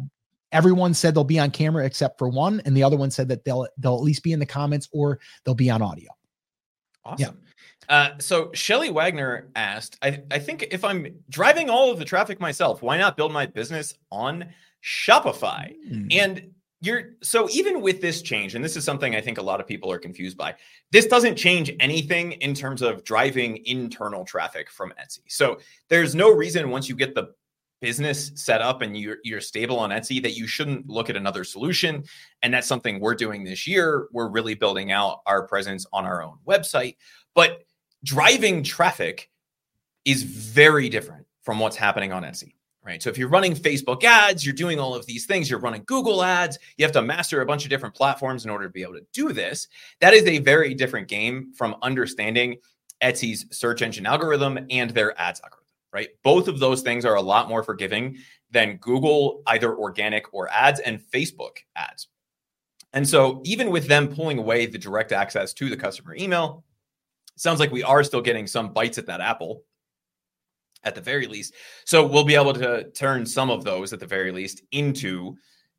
everyone 0.52 0.94
said 0.94 1.14
they'll 1.14 1.24
be 1.24 1.38
on 1.38 1.50
camera 1.50 1.84
except 1.84 2.18
for 2.18 2.28
one 2.28 2.60
and 2.64 2.76
the 2.76 2.82
other 2.82 2.96
one 2.96 3.10
said 3.10 3.28
that 3.28 3.44
they'll 3.44 3.66
they'll 3.78 3.96
at 3.96 4.02
least 4.02 4.22
be 4.22 4.32
in 4.32 4.38
the 4.38 4.46
comments 4.46 4.88
or 4.92 5.18
they'll 5.44 5.54
be 5.54 5.70
on 5.70 5.82
audio 5.82 6.08
awesome 7.04 7.18
yeah. 7.18 7.42
Uh, 7.88 8.10
so 8.18 8.50
Shelly 8.54 8.90
Wagner 8.90 9.50
asked, 9.56 9.98
I, 10.02 10.22
I 10.30 10.38
think 10.38 10.68
if 10.70 10.84
I'm 10.84 11.06
driving 11.28 11.68
all 11.68 11.90
of 11.90 11.98
the 11.98 12.04
traffic 12.04 12.40
myself, 12.40 12.82
why 12.82 12.96
not 12.96 13.16
build 13.16 13.32
my 13.32 13.46
business 13.46 13.94
on 14.10 14.46
Shopify? 14.82 15.74
Mm. 15.90 16.14
And 16.14 16.50
you're 16.80 17.10
so 17.22 17.48
even 17.50 17.80
with 17.80 18.00
this 18.00 18.22
change, 18.22 18.54
and 18.54 18.64
this 18.64 18.76
is 18.76 18.84
something 18.84 19.14
I 19.14 19.20
think 19.20 19.38
a 19.38 19.42
lot 19.42 19.60
of 19.60 19.66
people 19.66 19.90
are 19.92 19.98
confused 19.98 20.36
by, 20.36 20.54
this 20.90 21.06
doesn't 21.06 21.36
change 21.36 21.72
anything 21.78 22.32
in 22.32 22.54
terms 22.54 22.82
of 22.82 23.04
driving 23.04 23.64
internal 23.66 24.24
traffic 24.24 24.68
from 24.70 24.92
Etsy. 25.00 25.20
So 25.28 25.58
there's 25.88 26.14
no 26.14 26.32
reason 26.32 26.70
once 26.70 26.88
you 26.88 26.96
get 26.96 27.14
the 27.14 27.34
business 27.82 28.30
set 28.36 28.62
up 28.62 28.80
and 28.80 28.96
you're 28.96 29.18
you're 29.24 29.40
stable 29.40 29.78
on 29.78 29.90
Etsy 29.90 30.22
that 30.22 30.36
you 30.36 30.46
shouldn't 30.46 30.88
look 30.88 31.10
at 31.10 31.16
another 31.16 31.44
solution. 31.44 32.04
And 32.42 32.54
that's 32.54 32.66
something 32.66 33.00
we're 33.00 33.14
doing 33.14 33.44
this 33.44 33.66
year. 33.66 34.08
We're 34.12 34.28
really 34.28 34.54
building 34.54 34.92
out 34.92 35.20
our 35.26 35.46
presence 35.46 35.84
on 35.92 36.06
our 36.06 36.22
own 36.22 36.38
website. 36.46 36.96
But 37.34 37.64
driving 38.04 38.62
traffic 38.62 39.28
is 40.04 40.22
very 40.22 40.88
different 40.88 41.26
from 41.42 41.58
what's 41.58 41.76
happening 41.76 42.12
on 42.12 42.22
Etsy 42.22 42.54
right? 42.84 43.00
So 43.00 43.10
if 43.10 43.16
you're 43.16 43.28
running 43.28 43.54
Facebook 43.54 44.02
ads 44.02 44.44
you're 44.44 44.54
doing 44.54 44.80
all 44.80 44.94
of 44.94 45.06
these 45.06 45.26
things 45.26 45.48
you're 45.48 45.60
running 45.60 45.84
Google 45.86 46.22
ads 46.22 46.58
you 46.76 46.84
have 46.84 46.92
to 46.92 47.02
master 47.02 47.40
a 47.40 47.46
bunch 47.46 47.62
of 47.62 47.70
different 47.70 47.94
platforms 47.94 48.44
in 48.44 48.50
order 48.50 48.64
to 48.64 48.72
be 48.72 48.82
able 48.82 48.94
to 48.94 49.06
do 49.12 49.32
this. 49.32 49.68
That 50.00 50.14
is 50.14 50.24
a 50.24 50.38
very 50.38 50.74
different 50.74 51.06
game 51.06 51.52
from 51.54 51.76
understanding 51.82 52.56
Etsy's 53.00 53.46
search 53.56 53.82
engine 53.82 54.06
algorithm 54.06 54.66
and 54.70 54.90
their 54.90 55.18
ads 55.20 55.40
algorithm 55.40 55.61
right? 55.92 56.08
Both 56.22 56.48
of 56.48 56.58
those 56.58 56.82
things 56.82 57.04
are 57.04 57.16
a 57.16 57.22
lot 57.22 57.48
more 57.48 57.62
forgiving 57.62 58.18
than 58.50 58.76
Google, 58.76 59.42
either 59.46 59.76
organic 59.76 60.32
or 60.32 60.48
ads, 60.50 60.80
and 60.80 61.00
Facebook 61.00 61.58
ads. 61.76 62.08
And 62.92 63.08
so, 63.08 63.40
even 63.44 63.70
with 63.70 63.86
them 63.86 64.08
pulling 64.08 64.38
away 64.38 64.66
the 64.66 64.78
direct 64.78 65.12
access 65.12 65.52
to 65.54 65.70
the 65.70 65.76
customer 65.76 66.14
email, 66.14 66.64
sounds 67.36 67.60
like 67.60 67.72
we 67.72 67.82
are 67.82 68.04
still 68.04 68.20
getting 68.20 68.46
some 68.46 68.72
bites 68.72 68.98
at 68.98 69.06
that 69.06 69.20
apple 69.20 69.62
at 70.84 70.94
the 70.94 71.00
very 71.00 71.26
least. 71.26 71.54
So, 71.86 72.06
we'll 72.06 72.24
be 72.24 72.34
able 72.34 72.52
to 72.54 72.90
turn 72.90 73.24
some 73.24 73.50
of 73.50 73.64
those 73.64 73.92
at 73.92 74.00
the 74.00 74.06
very 74.06 74.32
least 74.32 74.62
into 74.72 75.36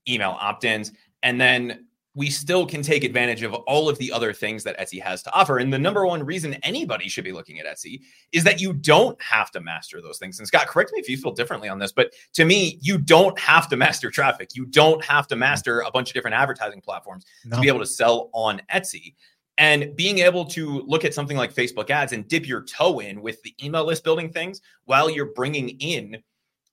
email 0.08 0.36
opt 0.40 0.64
ins. 0.64 0.92
And 1.22 1.40
then 1.40 1.88
we 2.16 2.30
still 2.30 2.66
can 2.66 2.84
take 2.84 3.04
advantage 3.04 3.42
of 3.42 3.54
all 3.54 3.90
of 3.90 3.98
the 3.98 4.12
other 4.12 4.34
things 4.34 4.64
that 4.64 4.78
Etsy 4.80 5.02
has 5.02 5.24
to 5.24 5.34
offer. 5.34 5.58
And 5.58 5.74
the 5.74 5.80
number 5.80 6.06
one 6.06 6.24
reason 6.24 6.54
anybody 6.64 7.10
should 7.10 7.24
be 7.24 7.32
looking 7.32 7.60
at 7.60 7.66
Etsy 7.66 8.02
is 8.32 8.44
that 8.44 8.62
you 8.62 8.74
don't 8.74 9.20
have 9.22 9.50
to 9.52 9.62
master 9.62 10.00
those 10.02 10.20
things. 10.20 10.38
And 10.38 10.48
Scott, 10.48 10.68
correct 10.68 10.92
me 10.94 11.00
if 11.00 11.10
you 11.10 11.18
feel 11.18 11.32
differently 11.32 11.70
on 11.70 11.80
this, 11.80 11.92
but 11.92 12.14
to 12.34 12.46
me, 12.46 12.78
you 12.82 13.00
don't 13.00 13.38
have 13.40 13.68
to 13.70 13.78
master 13.78 14.12
traffic. 14.12 14.50
You 14.54 14.66
don't 14.66 15.04
have 15.04 15.28
to 15.30 15.36
master 15.36 15.82
a 15.82 15.92
bunch 15.92 16.10
of 16.10 16.14
different 16.14 16.36
advertising 16.36 16.82
platforms 16.82 17.26
no. 17.46 17.56
to 17.56 17.62
be 17.62 17.68
able 17.68 17.80
to 17.80 17.88
sell 17.88 18.30
on 18.34 18.62
Etsy. 18.72 19.16
And 19.60 19.96
being 19.96 20.20
able 20.20 20.46
to 20.46 20.82
look 20.82 21.06
at 21.06 21.14
something 21.14 21.38
like 21.38 21.54
Facebook 21.54 21.92
ads 21.92 22.12
and 22.12 22.28
dip 22.28 22.48
your 22.48 22.62
toe 22.64 23.00
in 23.00 23.22
with 23.22 23.42
the 23.44 23.54
email 23.64 23.86
list 23.86 24.04
building 24.04 24.32
things 24.32 24.62
while 24.86 25.10
you're 25.10 25.34
bringing 25.34 25.70
in 25.80 26.18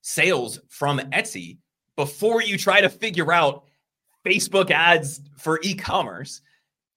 sales 0.02 0.60
from 0.68 0.98
Etsy 1.12 1.58
before 1.96 2.42
you 2.42 2.56
try 2.56 2.80
to 2.80 2.88
figure 2.88 3.32
out 3.32 3.64
Facebook 4.24 4.70
ads 4.70 5.20
for 5.36 5.60
e-commerce. 5.62 6.42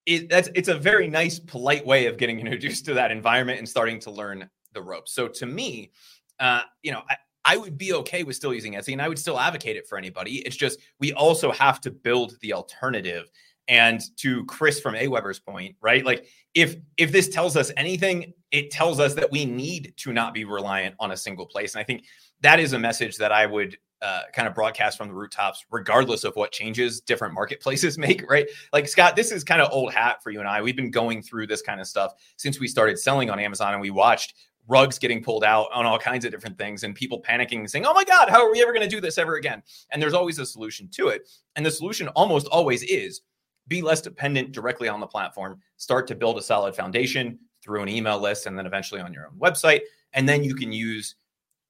It, 0.05 0.29
that's 0.29 0.49
it's 0.55 0.67
a 0.67 0.75
very 0.75 1.07
nice, 1.07 1.39
polite 1.39 1.85
way 1.85 2.07
of 2.07 2.17
getting 2.17 2.39
introduced 2.41 2.85
to 2.85 2.93
that 2.95 3.11
environment 3.11 3.59
and 3.59 3.67
starting 3.67 3.99
to 4.01 4.11
learn 4.11 4.49
the 4.73 4.81
ropes. 4.81 5.13
So 5.13 5.27
to 5.27 5.45
me, 5.45 5.91
uh, 6.39 6.61
you 6.81 6.91
know, 6.91 7.01
I, 7.09 7.15
I 7.45 7.57
would 7.57 7.77
be 7.77 7.93
okay 7.93 8.23
with 8.23 8.35
still 8.35 8.53
using 8.53 8.73
Etsy 8.73 8.93
and 8.93 9.01
I 9.01 9.09
would 9.09 9.19
still 9.19 9.39
advocate 9.39 9.75
it 9.75 9.87
for 9.87 9.97
anybody. 9.97 10.37
It's 10.39 10.55
just 10.55 10.79
we 10.99 11.13
also 11.13 11.51
have 11.51 11.81
to 11.81 11.91
build 11.91 12.37
the 12.41 12.53
alternative. 12.53 13.29
And 13.69 14.01
to 14.17 14.43
Chris 14.43 14.81
from 14.81 14.93
Aweber's 14.93 15.39
point, 15.39 15.77
right? 15.79 16.05
Like 16.05 16.27
if 16.53 16.75
if 16.97 17.13
this 17.13 17.29
tells 17.29 17.55
us 17.55 17.71
anything, 17.77 18.33
it 18.51 18.71
tells 18.71 18.99
us 18.99 19.13
that 19.13 19.31
we 19.31 19.45
need 19.45 19.93
to 19.97 20.11
not 20.11 20.33
be 20.33 20.43
reliant 20.43 20.95
on 20.99 21.11
a 21.11 21.17
single 21.17 21.45
place. 21.45 21.73
And 21.73 21.79
I 21.79 21.85
think 21.85 22.03
that 22.41 22.59
is 22.59 22.73
a 22.73 22.79
message 22.79 23.15
that 23.17 23.31
I 23.31 23.45
would 23.45 23.77
uh, 24.03 24.23
kind 24.33 24.47
of 24.47 24.53
broadcast 24.53 24.97
from 24.97 25.07
the 25.07 25.13
rooftops, 25.13 25.65
regardless 25.71 26.25
of 26.25 26.35
what 26.35 26.51
changes 26.51 26.99
different 26.99 27.33
marketplaces 27.33 27.97
make, 27.97 28.29
right? 28.29 28.47
Like, 28.73 28.87
Scott, 28.87 29.15
this 29.15 29.31
is 29.31 29.43
kind 29.43 29.61
of 29.61 29.71
old 29.71 29.93
hat 29.93 30.21
for 30.21 30.29
you 30.29 30.39
and 30.39 30.47
I. 30.47 30.61
We've 30.61 30.75
been 30.75 30.91
going 30.91 31.21
through 31.21 31.47
this 31.47 31.61
kind 31.61 31.79
of 31.79 31.87
stuff 31.87 32.13
since 32.35 32.59
we 32.59 32.67
started 32.67 32.99
selling 32.99 33.29
on 33.29 33.39
Amazon 33.39 33.73
and 33.73 33.81
we 33.81 33.91
watched 33.91 34.35
rugs 34.67 34.97
getting 34.97 35.23
pulled 35.23 35.43
out 35.43 35.67
on 35.73 35.85
all 35.85 35.99
kinds 35.99 36.25
of 36.25 36.31
different 36.31 36.57
things 36.57 36.83
and 36.83 36.95
people 36.95 37.21
panicking 37.21 37.59
and 37.59 37.69
saying, 37.69 37.85
oh 37.85 37.93
my 37.93 38.03
God, 38.03 38.29
how 38.29 38.45
are 38.45 38.51
we 38.51 38.61
ever 38.61 38.71
going 38.71 38.87
to 38.87 38.93
do 38.93 39.01
this 39.01 39.17
ever 39.17 39.35
again? 39.35 39.61
And 39.91 40.01
there's 40.01 40.13
always 40.13 40.39
a 40.39 40.45
solution 40.45 40.87
to 40.89 41.07
it. 41.09 41.29
And 41.55 41.65
the 41.65 41.71
solution 41.71 42.07
almost 42.09 42.47
always 42.47 42.83
is 42.83 43.21
be 43.67 43.81
less 43.81 44.01
dependent 44.01 44.51
directly 44.51 44.87
on 44.87 44.99
the 44.99 45.07
platform, 45.07 45.59
start 45.77 46.07
to 46.07 46.15
build 46.15 46.37
a 46.37 46.41
solid 46.41 46.75
foundation 46.75 47.39
through 47.61 47.81
an 47.81 47.89
email 47.89 48.19
list 48.19 48.45
and 48.45 48.57
then 48.57 48.65
eventually 48.65 49.01
on 49.01 49.13
your 49.13 49.27
own 49.27 49.37
website. 49.39 49.81
And 50.13 50.27
then 50.27 50.43
you 50.43 50.55
can 50.55 50.71
use 50.71 51.15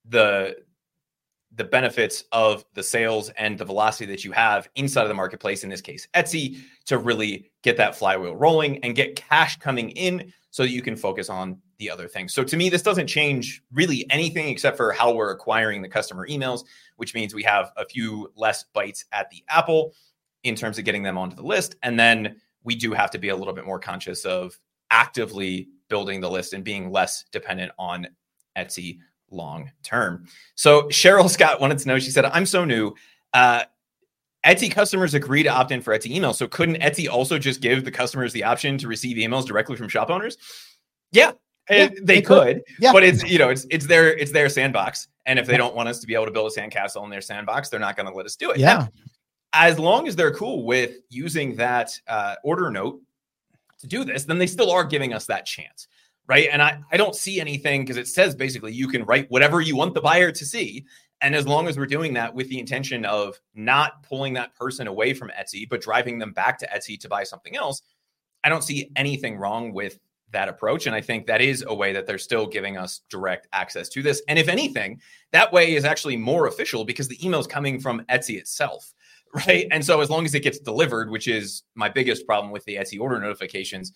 the 0.09 0.55
the 1.55 1.63
benefits 1.63 2.23
of 2.31 2.65
the 2.73 2.83
sales 2.83 3.29
and 3.37 3.57
the 3.57 3.65
velocity 3.65 4.05
that 4.11 4.23
you 4.23 4.31
have 4.31 4.67
inside 4.75 5.03
of 5.03 5.07
the 5.07 5.13
marketplace, 5.13 5.63
in 5.63 5.69
this 5.69 5.81
case, 5.81 6.07
Etsy, 6.13 6.57
to 6.85 6.97
really 6.97 7.51
get 7.61 7.77
that 7.77 7.95
flywheel 7.95 8.35
rolling 8.35 8.83
and 8.83 8.95
get 8.95 9.15
cash 9.15 9.57
coming 9.59 9.91
in 9.91 10.33
so 10.49 10.63
that 10.63 10.69
you 10.69 10.81
can 10.81 10.95
focus 10.95 11.29
on 11.29 11.59
the 11.77 11.89
other 11.89 12.07
things. 12.07 12.33
So 12.33 12.43
to 12.43 12.57
me, 12.57 12.69
this 12.69 12.81
doesn't 12.81 13.07
change 13.07 13.61
really 13.71 14.05
anything 14.09 14.47
except 14.47 14.77
for 14.77 14.91
how 14.91 15.13
we're 15.13 15.31
acquiring 15.31 15.81
the 15.81 15.89
customer 15.89 16.27
emails, 16.27 16.63
which 16.97 17.13
means 17.13 17.33
we 17.33 17.43
have 17.43 17.71
a 17.77 17.85
few 17.85 18.31
less 18.35 18.63
bites 18.73 19.05
at 19.11 19.29
the 19.29 19.43
apple 19.49 19.93
in 20.43 20.55
terms 20.55 20.77
of 20.77 20.85
getting 20.85 21.03
them 21.03 21.17
onto 21.17 21.35
the 21.35 21.43
list. 21.43 21.75
And 21.83 21.99
then 21.99 22.35
we 22.63 22.75
do 22.75 22.93
have 22.93 23.11
to 23.11 23.17
be 23.17 23.29
a 23.29 23.35
little 23.35 23.53
bit 23.53 23.65
more 23.65 23.79
conscious 23.79 24.25
of 24.25 24.57
actively 24.91 25.69
building 25.89 26.21
the 26.21 26.29
list 26.29 26.53
and 26.53 26.63
being 26.63 26.91
less 26.91 27.25
dependent 27.31 27.71
on 27.77 28.07
Etsy 28.57 28.99
long 29.33 29.71
term. 29.83 30.27
So 30.55 30.83
Cheryl 30.83 31.29
Scott 31.29 31.59
wanted 31.59 31.79
to 31.79 31.87
know, 31.87 31.99
she 31.99 32.11
said, 32.11 32.25
I'm 32.25 32.45
so 32.45 32.65
new. 32.65 32.93
Uh, 33.33 33.63
Etsy 34.45 34.69
customers 34.69 35.13
agree 35.13 35.43
to 35.43 35.49
opt 35.49 35.71
in 35.71 35.81
for 35.81 35.97
Etsy 35.97 36.11
email. 36.11 36.33
So 36.33 36.47
couldn't 36.47 36.81
Etsy 36.81 37.09
also 37.09 37.39
just 37.39 37.61
give 37.61 37.85
the 37.85 37.91
customers 37.91 38.33
the 38.33 38.43
option 38.43 38.77
to 38.79 38.87
receive 38.87 39.17
emails 39.17 39.45
directly 39.45 39.75
from 39.75 39.87
shop 39.87 40.09
owners? 40.09 40.37
Yeah, 41.11 41.31
yeah 41.69 41.87
they, 41.87 41.99
they, 42.01 42.21
could. 42.21 42.57
could. 42.57 42.63
Yeah. 42.79 42.91
But 42.91 43.03
it's 43.03 43.23
you 43.23 43.39
know 43.39 43.49
it's 43.49 43.65
it's 43.69 43.87
their 43.87 44.13
it's 44.17 44.31
their 44.31 44.49
sandbox. 44.49 45.07
And 45.25 45.39
if 45.39 45.47
they 45.47 45.55
don't 45.55 45.73
want 45.73 45.87
us 45.87 45.99
to 45.99 46.07
be 46.07 46.13
able 46.15 46.25
to 46.25 46.31
build 46.31 46.51
a 46.51 46.59
sandcastle 46.59 47.03
in 47.05 47.09
their 47.09 47.21
sandbox, 47.21 47.69
they're 47.69 47.79
not 47.79 47.95
going 47.95 48.07
to 48.07 48.13
let 48.13 48.25
us 48.25 48.35
do 48.35 48.51
it. 48.51 48.57
Yeah. 48.57 48.73
Now, 48.73 48.89
as 49.53 49.79
long 49.79 50.07
as 50.09 50.17
they're 50.17 50.33
cool 50.33 50.65
with 50.65 50.97
using 51.09 51.55
that 51.55 51.97
uh, 52.07 52.35
order 52.43 52.69
note 52.69 52.99
to 53.79 53.87
do 53.87 54.03
this, 54.03 54.25
then 54.25 54.37
they 54.37 54.47
still 54.47 54.69
are 54.69 54.83
giving 54.83 55.13
us 55.13 55.25
that 55.27 55.45
chance 55.45 55.87
right? 56.27 56.49
And 56.51 56.61
I, 56.61 56.79
I 56.91 56.97
don't 56.97 57.15
see 57.15 57.39
anything 57.39 57.81
because 57.81 57.97
it 57.97 58.07
says 58.07 58.35
basically 58.35 58.73
you 58.73 58.87
can 58.87 59.03
write 59.05 59.29
whatever 59.29 59.61
you 59.61 59.75
want 59.75 59.93
the 59.93 60.01
buyer 60.01 60.31
to 60.31 60.45
see. 60.45 60.85
And 61.21 61.35
as 61.35 61.47
long 61.47 61.67
as 61.67 61.77
we're 61.77 61.85
doing 61.85 62.13
that 62.13 62.33
with 62.33 62.49
the 62.49 62.59
intention 62.59 63.05
of 63.05 63.39
not 63.55 64.03
pulling 64.03 64.33
that 64.33 64.55
person 64.55 64.87
away 64.87 65.13
from 65.13 65.31
Etsy, 65.39 65.67
but 65.67 65.81
driving 65.81 66.19
them 66.19 66.33
back 66.33 66.57
to 66.59 66.67
Etsy 66.67 66.99
to 66.99 67.07
buy 67.07 67.23
something 67.23 67.55
else, 67.55 67.81
I 68.43 68.49
don't 68.49 68.63
see 68.63 68.91
anything 68.95 69.37
wrong 69.37 69.73
with 69.73 69.99
that 70.33 70.49
approach. 70.49 70.85
And 70.85 70.95
I 70.95 71.01
think 71.01 71.27
that 71.27 71.41
is 71.41 71.63
a 71.65 71.73
way 71.73 71.93
that 71.93 72.05
they're 72.05 72.17
still 72.17 72.45
giving 72.45 72.75
us 72.75 73.01
direct 73.09 73.47
access 73.53 73.87
to 73.89 74.01
this. 74.01 74.21
And 74.27 74.37
if 74.37 74.49
anything, 74.49 74.99
that 75.31 75.53
way 75.53 75.75
is 75.75 75.85
actually 75.85 76.17
more 76.17 76.47
official 76.47 76.83
because 76.83 77.07
the 77.07 77.25
email 77.25 77.39
is 77.39 77.47
coming 77.47 77.79
from 77.79 78.01
Etsy 78.09 78.37
itself. 78.37 78.93
Right. 79.47 79.65
And 79.71 79.83
so 79.83 79.99
as 79.99 80.11
long 80.11 80.25
as 80.25 80.35
it 80.35 80.43
gets 80.43 80.59
delivered, 80.59 81.09
which 81.09 81.27
is 81.27 81.63
my 81.73 81.89
biggest 81.89 82.27
problem 82.27 82.51
with 82.51 82.63
the 82.65 82.75
Etsy 82.75 82.99
order 82.99 83.19
notifications, 83.19 83.91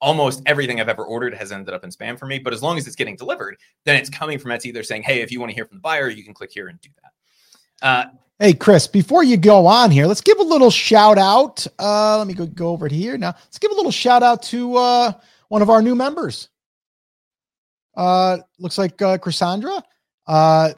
almost 0.00 0.42
everything 0.46 0.80
I've 0.80 0.88
ever 0.88 1.04
ordered 1.04 1.34
has 1.34 1.52
ended 1.52 1.74
up 1.74 1.84
in 1.84 1.90
spam 1.90 2.18
for 2.18 2.26
me. 2.26 2.38
But 2.38 2.52
as 2.52 2.62
long 2.62 2.78
as 2.78 2.86
it's 2.86 2.96
getting 2.96 3.16
delivered, 3.16 3.56
then 3.84 3.96
it's 3.96 4.10
coming 4.10 4.38
from 4.38 4.50
Etsy. 4.50 4.72
They're 4.72 4.82
saying, 4.82 5.02
hey, 5.02 5.20
if 5.20 5.32
you 5.32 5.40
want 5.40 5.50
to 5.50 5.54
hear 5.54 5.66
from 5.66 5.78
the 5.78 5.82
buyer, 5.82 6.08
you 6.08 6.24
can 6.24 6.34
click 6.34 6.50
here 6.52 6.68
and 6.68 6.80
do 6.80 6.90
that. 7.02 7.86
Uh, 7.86 8.04
hey, 8.38 8.52
Chris, 8.52 8.86
before 8.86 9.24
you 9.24 9.36
go 9.36 9.66
on 9.66 9.90
here, 9.90 10.06
let's 10.06 10.20
give 10.20 10.38
a 10.38 10.44
little 10.44 10.70
shout 10.70 11.18
out. 11.18 11.66
Uh, 11.78 12.18
let 12.18 12.26
me 12.26 12.34
go, 12.34 12.46
go 12.46 12.68
over 12.68 12.88
here 12.88 13.18
now. 13.18 13.34
Let's 13.36 13.58
give 13.58 13.70
a 13.70 13.74
little 13.74 13.90
shout 13.90 14.22
out 14.22 14.42
to 14.44 14.76
uh, 14.76 15.12
one 15.48 15.62
of 15.62 15.70
our 15.70 15.82
new 15.82 15.94
members. 15.94 16.48
Uh, 17.96 18.38
looks 18.58 18.78
like 18.78 19.00
uh, 19.02 19.18
Cassandra. 19.18 19.82
Uh, 20.26 20.72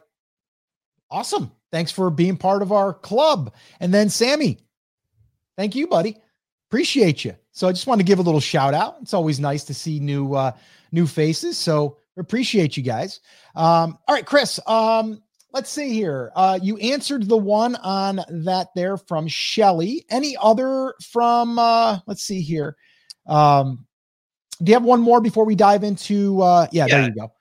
awesome. 1.10 1.52
Thanks 1.70 1.92
for 1.92 2.10
being 2.10 2.36
part 2.36 2.62
of 2.62 2.72
our 2.72 2.92
club. 2.92 3.54
And 3.78 3.92
then 3.92 4.08
Sammy, 4.08 4.58
thank 5.56 5.74
you, 5.74 5.86
buddy. 5.86 6.16
Appreciate 6.70 7.24
you. 7.24 7.34
So 7.50 7.66
I 7.66 7.72
just 7.72 7.88
want 7.88 7.98
to 7.98 8.04
give 8.04 8.20
a 8.20 8.22
little 8.22 8.38
shout 8.38 8.74
out. 8.74 8.98
It's 9.02 9.12
always 9.12 9.40
nice 9.40 9.64
to 9.64 9.74
see 9.74 9.98
new 9.98 10.34
uh, 10.34 10.52
new 10.92 11.04
faces. 11.04 11.58
So 11.58 11.96
appreciate 12.16 12.76
you 12.76 12.84
guys. 12.84 13.18
Um, 13.56 13.98
all 14.06 14.14
right, 14.14 14.24
Chris. 14.24 14.60
Um, 14.68 15.20
let's 15.52 15.68
see 15.68 15.92
here. 15.92 16.30
Uh, 16.36 16.60
you 16.62 16.76
answered 16.76 17.28
the 17.28 17.36
one 17.36 17.74
on 17.74 18.20
that 18.28 18.68
there 18.76 18.96
from 18.96 19.26
Shelly. 19.26 20.04
Any 20.10 20.36
other 20.40 20.94
from? 21.10 21.58
Uh, 21.58 21.98
let's 22.06 22.22
see 22.22 22.40
here. 22.40 22.76
Um, 23.26 23.84
do 24.62 24.70
you 24.70 24.74
have 24.74 24.84
one 24.84 25.00
more 25.00 25.20
before 25.20 25.44
we 25.44 25.56
dive 25.56 25.82
into? 25.82 26.40
Uh, 26.40 26.68
yeah, 26.70 26.86
yeah. 26.86 26.98
there 26.98 27.08
you 27.08 27.14
go. 27.16 27.32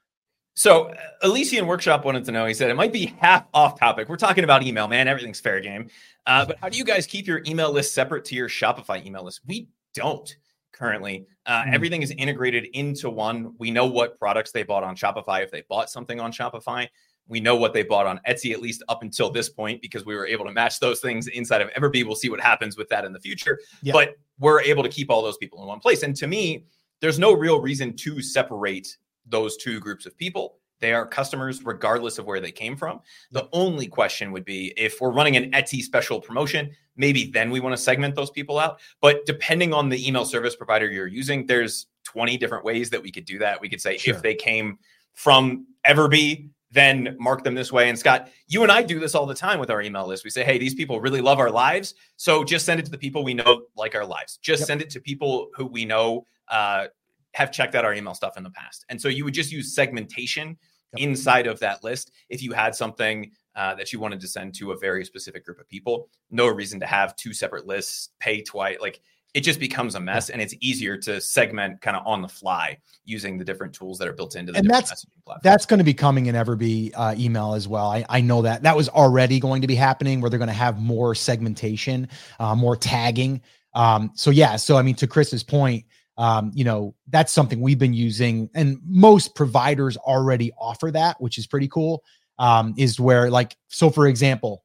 So 0.60 0.90
uh, 0.90 0.96
Elysian 1.24 1.68
Workshop 1.68 2.04
wanted 2.04 2.26
to 2.26 2.34
know. 2.34 2.46
He 2.46 2.54
said 2.54 2.70
it 2.70 2.76
might 2.76 2.92
be 2.92 3.16
half 3.22 3.46
off 3.54 3.80
topic. 3.80 4.10
We're 4.10 4.18
talking 4.18 4.44
about 4.44 4.62
email, 4.62 4.90
man. 4.90 5.08
Everything's 5.08 5.40
fair 5.40 5.62
game. 5.62 5.90
Uh, 6.26 6.48
but 6.48 6.58
how 6.60 6.68
do 6.68 6.78
you 6.78 6.84
guys 6.84 7.08
keep 7.08 7.28
your 7.28 7.42
email 7.48 7.72
list 7.72 7.94
separate 7.94 8.26
to 8.26 8.36
your 8.36 8.50
Shopify 8.50 9.06
email 9.06 9.24
list? 9.24 9.40
We 9.48 9.70
don't 9.94 10.36
currently. 10.74 11.28
Uh, 11.46 11.64
mm. 11.64 11.74
Everything 11.74 12.02
is 12.02 12.12
integrated 12.12 12.66
into 12.74 13.10
one. 13.10 13.54
We 13.58 13.72
know 13.72 13.86
what 13.86 14.20
products 14.20 14.52
they 14.52 14.64
bought 14.64 14.84
on 14.84 14.98
Shopify. 14.98 15.42
If 15.42 15.50
they 15.50 15.64
bought 15.70 15.90
something 15.90 16.20
on 16.20 16.34
Shopify, 16.34 16.90
we 17.30 17.40
know 17.40 17.56
what 17.56 17.74
they 17.74 17.84
bought 17.84 18.06
on 18.06 18.20
Etsy, 18.28 18.52
at 18.52 18.62
least 18.62 18.84
up 18.90 19.02
until 19.02 19.30
this 19.30 19.48
point, 19.48 19.82
because 19.82 20.06
we 20.06 20.14
were 20.14 20.28
able 20.28 20.44
to 20.44 20.52
match 20.52 20.82
those 20.82 21.00
things 21.00 21.28
inside 21.28 21.62
of 21.62 21.70
Everbee. 21.70 22.04
We'll 22.04 22.16
see 22.16 22.30
what 22.30 22.42
happens 22.42 22.76
with 22.76 22.90
that 22.90 23.06
in 23.06 23.14
the 23.14 23.20
future. 23.22 23.60
But 23.94 24.18
we're 24.40 24.60
able 24.60 24.84
to 24.84 24.90
keep 24.90 25.10
all 25.10 25.22
those 25.22 25.38
people 25.38 25.62
in 25.62 25.70
one 25.70 25.80
place. 25.80 26.04
And 26.04 26.14
to 26.18 26.28
me, 26.28 26.66
there's 27.00 27.18
no 27.18 27.32
real 27.32 27.62
reason 27.62 27.96
to 27.96 28.22
separate 28.22 28.98
those 29.30 29.58
two 29.58 29.80
groups 29.80 30.06
of 30.06 30.18
people. 30.18 30.58
They 30.80 30.94
are 30.94 31.06
customers 31.06 31.64
regardless 31.64 32.18
of 32.20 32.26
where 32.26 32.40
they 32.40 32.52
came 32.52 32.76
from. 32.76 33.02
The 33.32 33.50
only 33.52 33.88
question 33.88 34.32
would 34.32 34.46
be 34.46 34.74
if 34.78 35.02
we're 35.02 35.12
running 35.12 35.36
an 35.36 35.52
Etsy 35.52 35.82
special 35.82 36.22
promotion, 36.22 36.72
maybe 36.96 37.30
then 37.32 37.52
we 37.52 37.60
want 37.60 37.74
to 37.74 37.82
segment 37.82 38.16
those 38.16 38.32
people 38.32 38.58
out. 38.58 38.80
But 39.02 39.26
depending 39.26 39.74
on 39.74 39.90
the 39.90 40.08
email 40.08 40.26
service 40.26 40.56
provider 40.56 40.90
you're 40.90 41.08
using, 41.08 41.46
there's 41.46 41.88
20 42.06 42.38
different 42.38 42.64
ways 42.64 42.90
that 42.92 43.02
we 43.02 43.12
could 43.12 43.26
do 43.26 43.40
that. 43.40 43.60
We 43.60 43.70
could 43.70 43.82
say 43.82 43.98
sure. 43.98 44.16
if 44.16 44.22
they 44.22 44.36
came 44.36 44.80
from 45.14 45.68
Everbee, 45.86 46.50
then 46.72 47.16
mark 47.20 47.44
them 47.44 47.56
this 47.56 47.72
way. 47.72 47.90
And 47.90 47.98
Scott, 47.98 48.30
you 48.48 48.64
and 48.64 48.72
I 48.72 48.84
do 48.84 49.00
this 49.00 49.16
all 49.16 49.26
the 49.26 49.34
time 49.34 49.60
with 49.60 49.72
our 49.72 49.82
email 49.82 50.08
list. 50.08 50.24
We 50.24 50.30
say, 50.30 50.44
hey, 50.44 50.58
these 50.58 50.76
people 50.76 51.02
really 51.02 51.22
love 51.22 51.40
our 51.40 51.50
lives. 51.50 51.96
So 52.16 52.44
just 52.44 52.66
send 52.66 52.80
it 52.80 52.86
to 52.86 52.92
the 52.92 52.98
people 52.98 53.24
we 53.24 53.34
know 53.34 53.64
like 53.76 53.96
our 53.96 54.06
lives. 54.06 54.38
Just 54.42 54.62
yep. 54.62 54.68
send 54.68 54.82
it 54.82 54.90
to 54.92 55.02
people 55.02 55.50
who 55.56 55.66
we 55.66 55.84
know 55.84 56.26
uh, 56.48 56.88
have 57.34 57.52
checked 57.52 57.76
out 57.76 57.86
our 57.86 57.94
email 57.94 58.14
stuff 58.14 58.38
in 58.38 58.44
the 58.44 58.50
past. 58.50 58.86
And 58.90 59.00
so 59.00 59.08
you 59.08 59.24
would 59.26 59.34
just 59.34 59.52
use 59.52 59.74
segmentation 59.74 60.58
yep. 60.96 61.08
inside 61.08 61.48
of 61.48 61.60
that 61.60 61.84
list 61.84 62.12
if 62.30 62.42
you 62.42 62.52
had 62.54 62.76
something 62.76 63.32
uh, 63.56 63.76
that 63.76 63.92
you 63.92 64.00
wanted 64.00 64.20
to 64.22 64.28
send 64.28 64.56
to 64.56 64.72
a 64.72 64.78
very 64.78 65.04
specific 65.06 65.46
group 65.46 65.60
of 65.60 65.68
people. 65.68 66.10
No 66.32 66.48
reason 66.48 66.80
to 66.80 66.86
have 66.86 67.16
two 67.16 67.34
separate 67.34 67.68
lists, 67.68 68.10
pay 68.20 68.42
twice. 68.42 68.78
Like 68.80 69.02
it 69.34 69.42
just 69.42 69.60
becomes 69.60 69.94
a 69.94 70.00
mess, 70.00 70.30
and 70.30 70.42
it's 70.42 70.56
easier 70.60 70.98
to 70.98 71.22
segment 71.22 71.82
kind 71.82 71.96
of 71.96 72.06
on 72.08 72.22
the 72.22 72.28
fly 72.28 72.78
using 73.06 73.38
the 73.38 73.46
different 73.46 73.74
tools 73.74 74.00
that 74.00 74.08
are 74.08 74.14
built 74.14 74.36
into 74.36 74.52
the 74.52 74.58
and 74.58 74.70
that's 74.70 75.06
that's 75.44 75.68
going 75.68 75.78
to 75.78 75.84
be 75.84 75.94
coming 75.94 76.26
in 76.26 76.36
Everbee 76.36 76.92
uh, 76.96 77.14
email 77.18 77.54
as 77.54 77.68
well. 77.68 77.92
I, 77.92 78.06
I 78.10 78.22
know 78.22 78.42
that 78.42 78.64
that 78.64 78.76
was 78.76 78.90
already 78.90 79.40
going 79.40 79.62
to 79.62 79.68
be 79.68 79.76
happening 79.76 80.20
where 80.20 80.32
they're 80.32 80.40
going 80.40 80.48
to 80.48 80.54
have 80.54 80.82
more 80.82 81.14
segmentation, 81.14 82.08
uh, 82.40 82.56
more 82.56 82.76
tagging. 82.76 83.42
Um, 83.76 84.12
so 84.16 84.32
yeah, 84.32 84.56
so 84.56 84.78
I 84.78 84.82
mean, 84.82 84.96
to 84.96 85.06
Chris's 85.06 85.44
point, 85.44 85.86
um, 86.20 86.52
you 86.54 86.66
know, 86.66 86.94
that's 87.08 87.32
something 87.32 87.62
we've 87.62 87.80
been 87.80 87.94
using, 87.94 88.50
and 88.54 88.78
most 88.86 89.34
providers 89.34 89.96
already 89.98 90.52
offer 90.60 90.92
that, 90.92 91.20
which 91.20 91.38
is 91.38 91.48
pretty 91.48 91.70
cool. 91.70 92.04
Um, 92.38 92.74
is 92.78 93.00
where, 93.00 93.30
like, 93.30 93.58
so 93.70 93.90
for 93.90 94.08
example, 94.08 94.64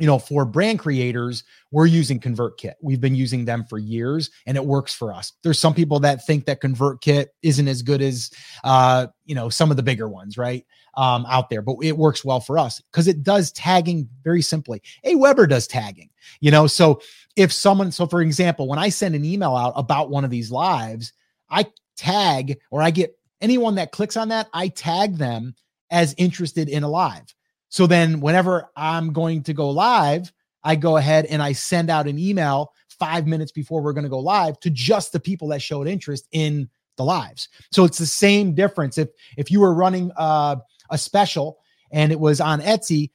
you 0.00 0.06
know, 0.06 0.18
for 0.18 0.44
brand 0.44 0.80
creators, 0.80 1.44
we're 1.70 1.86
using 1.86 2.18
ConvertKit. 2.18 2.74
We've 2.82 3.00
been 3.00 3.14
using 3.14 3.44
them 3.44 3.64
for 3.64 3.78
years 3.78 4.30
and 4.46 4.56
it 4.56 4.64
works 4.64 4.94
for 4.94 5.12
us. 5.12 5.32
There's 5.42 5.58
some 5.58 5.74
people 5.74 6.00
that 6.00 6.26
think 6.26 6.46
that 6.46 6.60
ConvertKit 6.60 7.26
isn't 7.42 7.68
as 7.68 7.82
good 7.82 8.02
as, 8.02 8.30
uh, 8.64 9.06
you 9.24 9.34
know, 9.34 9.48
some 9.48 9.70
of 9.70 9.76
the 9.76 9.82
bigger 9.82 10.08
ones, 10.08 10.36
right? 10.36 10.66
Um, 10.96 11.26
out 11.28 11.50
there, 11.50 11.62
but 11.62 11.76
it 11.82 11.96
works 11.96 12.24
well 12.24 12.40
for 12.40 12.58
us 12.58 12.80
because 12.90 13.08
it 13.08 13.22
does 13.22 13.50
tagging 13.52 14.08
very 14.22 14.42
simply. 14.42 14.82
Aweber 15.04 15.48
does 15.48 15.66
tagging, 15.66 16.10
you 16.40 16.52
know, 16.52 16.66
so 16.68 17.00
if 17.34 17.52
someone, 17.52 17.90
so 17.90 18.06
for 18.06 18.22
example, 18.22 18.68
when 18.68 18.78
I 18.78 18.88
send 18.90 19.14
an 19.14 19.24
email 19.24 19.56
out 19.56 19.72
about 19.76 20.10
one 20.10 20.24
of 20.24 20.30
these 20.30 20.52
lives, 20.52 21.12
I 21.50 21.66
tag 21.96 22.60
or 22.70 22.80
I 22.82 22.90
get 22.90 23.18
anyone 23.40 23.74
that 23.76 23.92
clicks 23.92 24.16
on 24.16 24.28
that, 24.28 24.48
I 24.52 24.68
tag 24.68 25.16
them 25.16 25.54
as 25.90 26.14
interested 26.16 26.68
in 26.68 26.82
a 26.82 26.88
live. 26.88 27.34
So 27.74 27.88
then 27.88 28.20
whenever 28.20 28.70
I'm 28.76 29.12
going 29.12 29.42
to 29.42 29.52
go 29.52 29.68
live, 29.68 30.32
I 30.62 30.76
go 30.76 30.96
ahead 30.96 31.26
and 31.26 31.42
I 31.42 31.50
send 31.50 31.90
out 31.90 32.06
an 32.06 32.20
email 32.20 32.72
five 33.00 33.26
minutes 33.26 33.50
before 33.50 33.82
we're 33.82 33.92
going 33.92 34.04
to 34.04 34.08
go 34.08 34.20
live 34.20 34.60
to 34.60 34.70
just 34.70 35.10
the 35.10 35.18
people 35.18 35.48
that 35.48 35.60
showed 35.60 35.88
interest 35.88 36.28
in 36.30 36.68
the 36.98 37.02
lives. 37.02 37.48
So 37.72 37.82
it's 37.82 37.98
the 37.98 38.06
same 38.06 38.54
difference. 38.54 38.96
If 38.96 39.08
if 39.36 39.50
you 39.50 39.58
were 39.58 39.74
running 39.74 40.12
uh, 40.16 40.54
a 40.90 40.96
special 40.96 41.58
and 41.90 42.12
it 42.12 42.20
was 42.20 42.40
on 42.40 42.60
Etsy, 42.60 43.10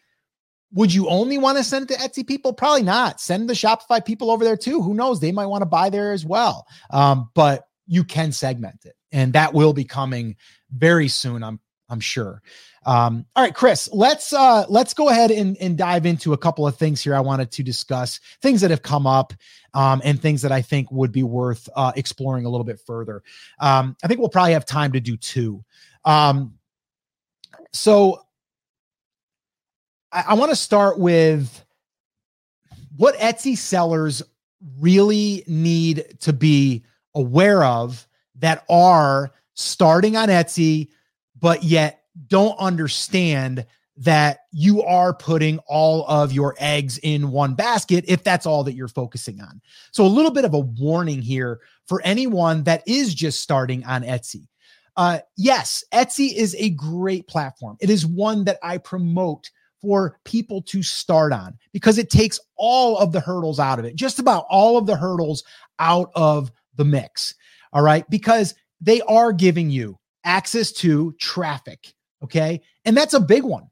would 0.74 0.94
you 0.94 1.08
only 1.08 1.38
want 1.38 1.58
to 1.58 1.64
send 1.64 1.90
it 1.90 1.98
to 1.98 2.02
Etsy 2.02 2.28
people? 2.28 2.52
Probably 2.52 2.84
not. 2.84 3.22
Send 3.22 3.50
the 3.50 3.54
Shopify 3.54 4.04
people 4.04 4.30
over 4.30 4.44
there 4.44 4.58
too. 4.58 4.82
Who 4.82 4.94
knows? 4.94 5.22
They 5.22 5.32
might 5.32 5.46
want 5.46 5.62
to 5.62 5.68
buy 5.68 5.90
there 5.90 6.12
as 6.12 6.26
well. 6.26 6.68
Um, 6.90 7.30
but 7.34 7.70
you 7.88 8.04
can 8.04 8.34
segment 8.34 8.84
it, 8.84 8.98
and 9.14 9.32
that 9.32 9.54
will 9.54 9.72
be 9.72 9.86
coming 9.86 10.36
very 10.70 11.08
soon. 11.08 11.46
I'm 11.46 11.62
I'm 11.90 12.00
sure. 12.00 12.42
Um, 12.86 13.26
all 13.36 13.44
right, 13.44 13.54
Chris, 13.54 13.90
let's 13.92 14.32
uh, 14.32 14.66
let's 14.70 14.94
go 14.94 15.10
ahead 15.10 15.32
and, 15.32 15.58
and 15.58 15.78
dive 15.78 16.06
into 16.06 16.34
a 16.34 16.38
couple 16.38 16.66
of 16.66 16.78
things 16.78 17.04
here. 17.04 17.16
I 17.16 17.20
wanted 17.20 17.52
to 17.52 17.64
discuss 17.64 18.20
things 18.42 18.62
that 18.62 18.72
have 18.72 18.82
come 18.82 19.06
up 19.06 19.34
um, 19.74 20.02
and 20.04 20.22
things 20.22 20.42
that 20.42 20.52
I 20.52 20.62
think 20.62 20.92
would 20.92 21.12
be 21.12 21.24
worth 21.24 21.68
uh, 21.76 21.92
exploring 21.96 22.46
a 22.46 22.50
little 22.50 22.64
bit 22.64 22.80
further. 22.86 23.22
Um, 23.60 23.98
I 24.04 24.08
think 24.08 24.20
we'll 24.20 24.30
probably 24.30 24.54
have 24.54 24.66
time 24.66 24.94
to 24.94 25.00
do 25.00 25.18
two. 25.18 25.64
Um, 26.06 26.56
so 27.74 28.22
I, 30.12 30.26
I 30.30 30.34
want 30.36 30.52
to 30.52 30.56
start 30.56 31.00
with 31.00 31.66
what 32.96 33.16
Etsy 33.16 33.58
sellers 33.58 34.24
really 34.80 35.44
need 35.48 36.18
to 36.22 36.34
be 36.34 36.84
aware 37.16 37.64
of 37.64 38.08
that 38.36 38.64
are 38.70 39.32
starting 39.54 40.16
on 40.16 40.30
Etsy, 40.30 40.90
but 41.40 41.64
yet 41.64 42.04
don't 42.28 42.58
understand 42.60 43.66
that 43.98 44.40
you 44.52 44.82
are 44.84 45.14
putting 45.14 45.60
all 45.68 46.06
of 46.08 46.32
your 46.32 46.56
eggs 46.58 46.98
in 47.00 47.32
one 47.32 47.54
basket 47.54 48.06
if 48.08 48.24
that's 48.24 48.46
all 48.46 48.64
that 48.64 48.74
you're 48.74 48.88
focusing 48.88 49.42
on. 49.42 49.62
So, 49.92 50.06
a 50.06 50.08
little 50.08 50.32
bit 50.32 50.46
of 50.46 50.54
a 50.54 50.60
warning 50.60 51.22
here 51.22 51.60
for 51.86 52.02
anyone 52.04 52.64
that 52.64 52.82
is 52.88 53.14
just 53.14 53.42
starting 53.42 53.84
on 53.86 54.04
Etsy. 54.04 54.48
Uh, 54.96 55.20
yes, 55.36 55.84
Etsy 55.94 56.34
is 56.34 56.56
a 56.58 56.72
great 56.72 57.28
platform. 57.28 57.78
It 57.82 57.90
is 57.90 58.06
one 58.06 58.46
that 58.46 58.58
I 58.64 58.78
promote 58.78 59.50
for 59.82 60.18
people 60.24 60.62
to 60.64 60.84
start 60.84 61.34
on 61.34 61.58
because 61.72 61.98
it 61.98 62.10
takes 62.10 62.40
all 62.58 62.98
of 62.98 63.12
the 63.12 63.20
hurdles 63.20 63.60
out 63.60 63.80
of 63.80 63.86
it, 63.86 63.96
just 63.96 64.20
about 64.20 64.46
all 64.50 64.78
of 64.78 64.86
the 64.86 64.96
hurdles 64.96 65.44
out 65.80 66.12
of 66.16 66.52
the 66.76 66.86
mix. 66.86 67.34
All 67.74 67.82
right. 67.82 68.10
Because 68.10 68.56
they 68.82 69.02
are 69.02 69.32
giving 69.32 69.70
you 69.70 69.99
access 70.24 70.72
to 70.72 71.14
traffic. 71.20 71.94
Okay. 72.24 72.62
And 72.86 72.96
that's 72.98 73.14
a 73.14 73.20
big 73.20 73.44
one. 73.44 73.70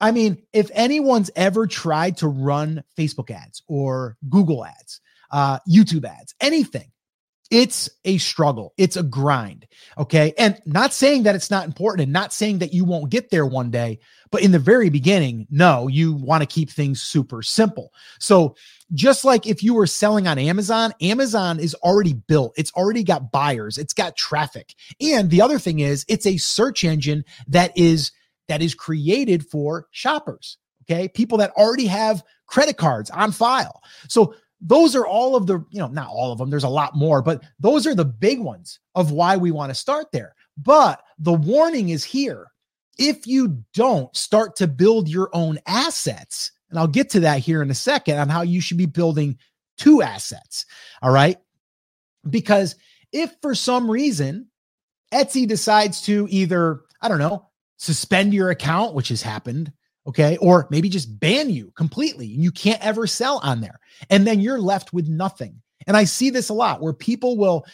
I 0.00 0.10
mean, 0.10 0.42
if 0.52 0.70
anyone's 0.74 1.30
ever 1.36 1.66
tried 1.66 2.16
to 2.18 2.28
run 2.28 2.82
Facebook 2.98 3.30
ads 3.30 3.62
or 3.68 4.16
Google 4.28 4.64
ads, 4.64 5.00
uh, 5.30 5.58
YouTube 5.68 6.04
ads, 6.04 6.34
anything, 6.40 6.90
It's 7.52 7.90
a 8.06 8.16
struggle. 8.16 8.72
It's 8.78 8.96
a 8.96 9.02
grind. 9.02 9.66
Okay. 9.98 10.32
And 10.38 10.58
not 10.64 10.94
saying 10.94 11.24
that 11.24 11.34
it's 11.34 11.50
not 11.50 11.66
important 11.66 12.04
and 12.04 12.12
not 12.12 12.32
saying 12.32 12.60
that 12.60 12.72
you 12.72 12.86
won't 12.86 13.10
get 13.10 13.28
there 13.28 13.44
one 13.44 13.70
day, 13.70 13.98
but 14.30 14.40
in 14.40 14.52
the 14.52 14.58
very 14.58 14.88
beginning, 14.88 15.46
no, 15.50 15.86
you 15.86 16.14
want 16.14 16.40
to 16.40 16.46
keep 16.46 16.70
things 16.70 17.02
super 17.02 17.42
simple. 17.42 17.92
So 18.18 18.56
just 18.94 19.24
like 19.24 19.46
if 19.46 19.62
you 19.62 19.74
were 19.74 19.86
selling 19.86 20.26
on 20.26 20.38
Amazon, 20.38 20.92
Amazon 21.00 21.58
is 21.58 21.74
already 21.76 22.14
built. 22.14 22.52
It's 22.56 22.72
already 22.72 23.02
got 23.02 23.32
buyers. 23.32 23.78
It's 23.78 23.94
got 23.94 24.16
traffic. 24.16 24.74
And 25.00 25.30
the 25.30 25.40
other 25.40 25.58
thing 25.58 25.80
is 25.80 26.04
it's 26.08 26.26
a 26.26 26.36
search 26.36 26.84
engine 26.84 27.24
that 27.48 27.76
is 27.76 28.12
that 28.48 28.62
is 28.62 28.74
created 28.74 29.46
for 29.46 29.86
shoppers. 29.92 30.58
Okay. 30.82 31.08
People 31.08 31.38
that 31.38 31.52
already 31.52 31.86
have 31.86 32.22
credit 32.46 32.76
cards 32.76 33.08
on 33.10 33.32
file. 33.32 33.82
So 34.08 34.34
those 34.60 34.94
are 34.94 35.06
all 35.06 35.34
of 35.34 35.46
the, 35.46 35.64
you 35.70 35.80
know, 35.80 35.88
not 35.88 36.08
all 36.08 36.32
of 36.32 36.38
them, 36.38 36.50
there's 36.50 36.64
a 36.64 36.68
lot 36.68 36.94
more, 36.94 37.22
but 37.22 37.42
those 37.58 37.86
are 37.86 37.94
the 37.94 38.04
big 38.04 38.38
ones 38.38 38.78
of 38.94 39.10
why 39.10 39.36
we 39.36 39.50
want 39.50 39.70
to 39.70 39.74
start 39.74 40.12
there. 40.12 40.34
But 40.56 41.02
the 41.18 41.32
warning 41.32 41.88
is 41.88 42.04
here. 42.04 42.46
If 42.98 43.26
you 43.26 43.64
don't 43.72 44.14
start 44.14 44.54
to 44.56 44.68
build 44.68 45.08
your 45.08 45.30
own 45.32 45.58
assets, 45.66 46.52
and 46.72 46.78
I'll 46.78 46.88
get 46.88 47.10
to 47.10 47.20
that 47.20 47.40
here 47.40 47.60
in 47.60 47.70
a 47.70 47.74
second 47.74 48.18
on 48.18 48.30
how 48.30 48.40
you 48.40 48.62
should 48.62 48.78
be 48.78 48.86
building 48.86 49.36
two 49.76 50.00
assets. 50.00 50.64
All 51.02 51.12
right. 51.12 51.36
Because 52.28 52.76
if 53.12 53.30
for 53.42 53.54
some 53.54 53.90
reason 53.90 54.48
Etsy 55.12 55.46
decides 55.46 56.00
to 56.02 56.26
either, 56.30 56.80
I 57.02 57.08
don't 57.08 57.18
know, 57.18 57.46
suspend 57.76 58.32
your 58.32 58.48
account, 58.48 58.94
which 58.94 59.08
has 59.08 59.20
happened, 59.20 59.70
okay, 60.06 60.38
or 60.38 60.66
maybe 60.70 60.88
just 60.88 61.20
ban 61.20 61.50
you 61.50 61.72
completely 61.76 62.32
and 62.32 62.42
you 62.42 62.50
can't 62.50 62.84
ever 62.84 63.06
sell 63.06 63.38
on 63.42 63.60
there. 63.60 63.78
And 64.08 64.26
then 64.26 64.40
you're 64.40 64.60
left 64.60 64.94
with 64.94 65.08
nothing. 65.08 65.60
And 65.86 65.94
I 65.94 66.04
see 66.04 66.30
this 66.30 66.48
a 66.48 66.54
lot 66.54 66.80
where 66.80 66.94
people 66.94 67.36
will 67.36 67.66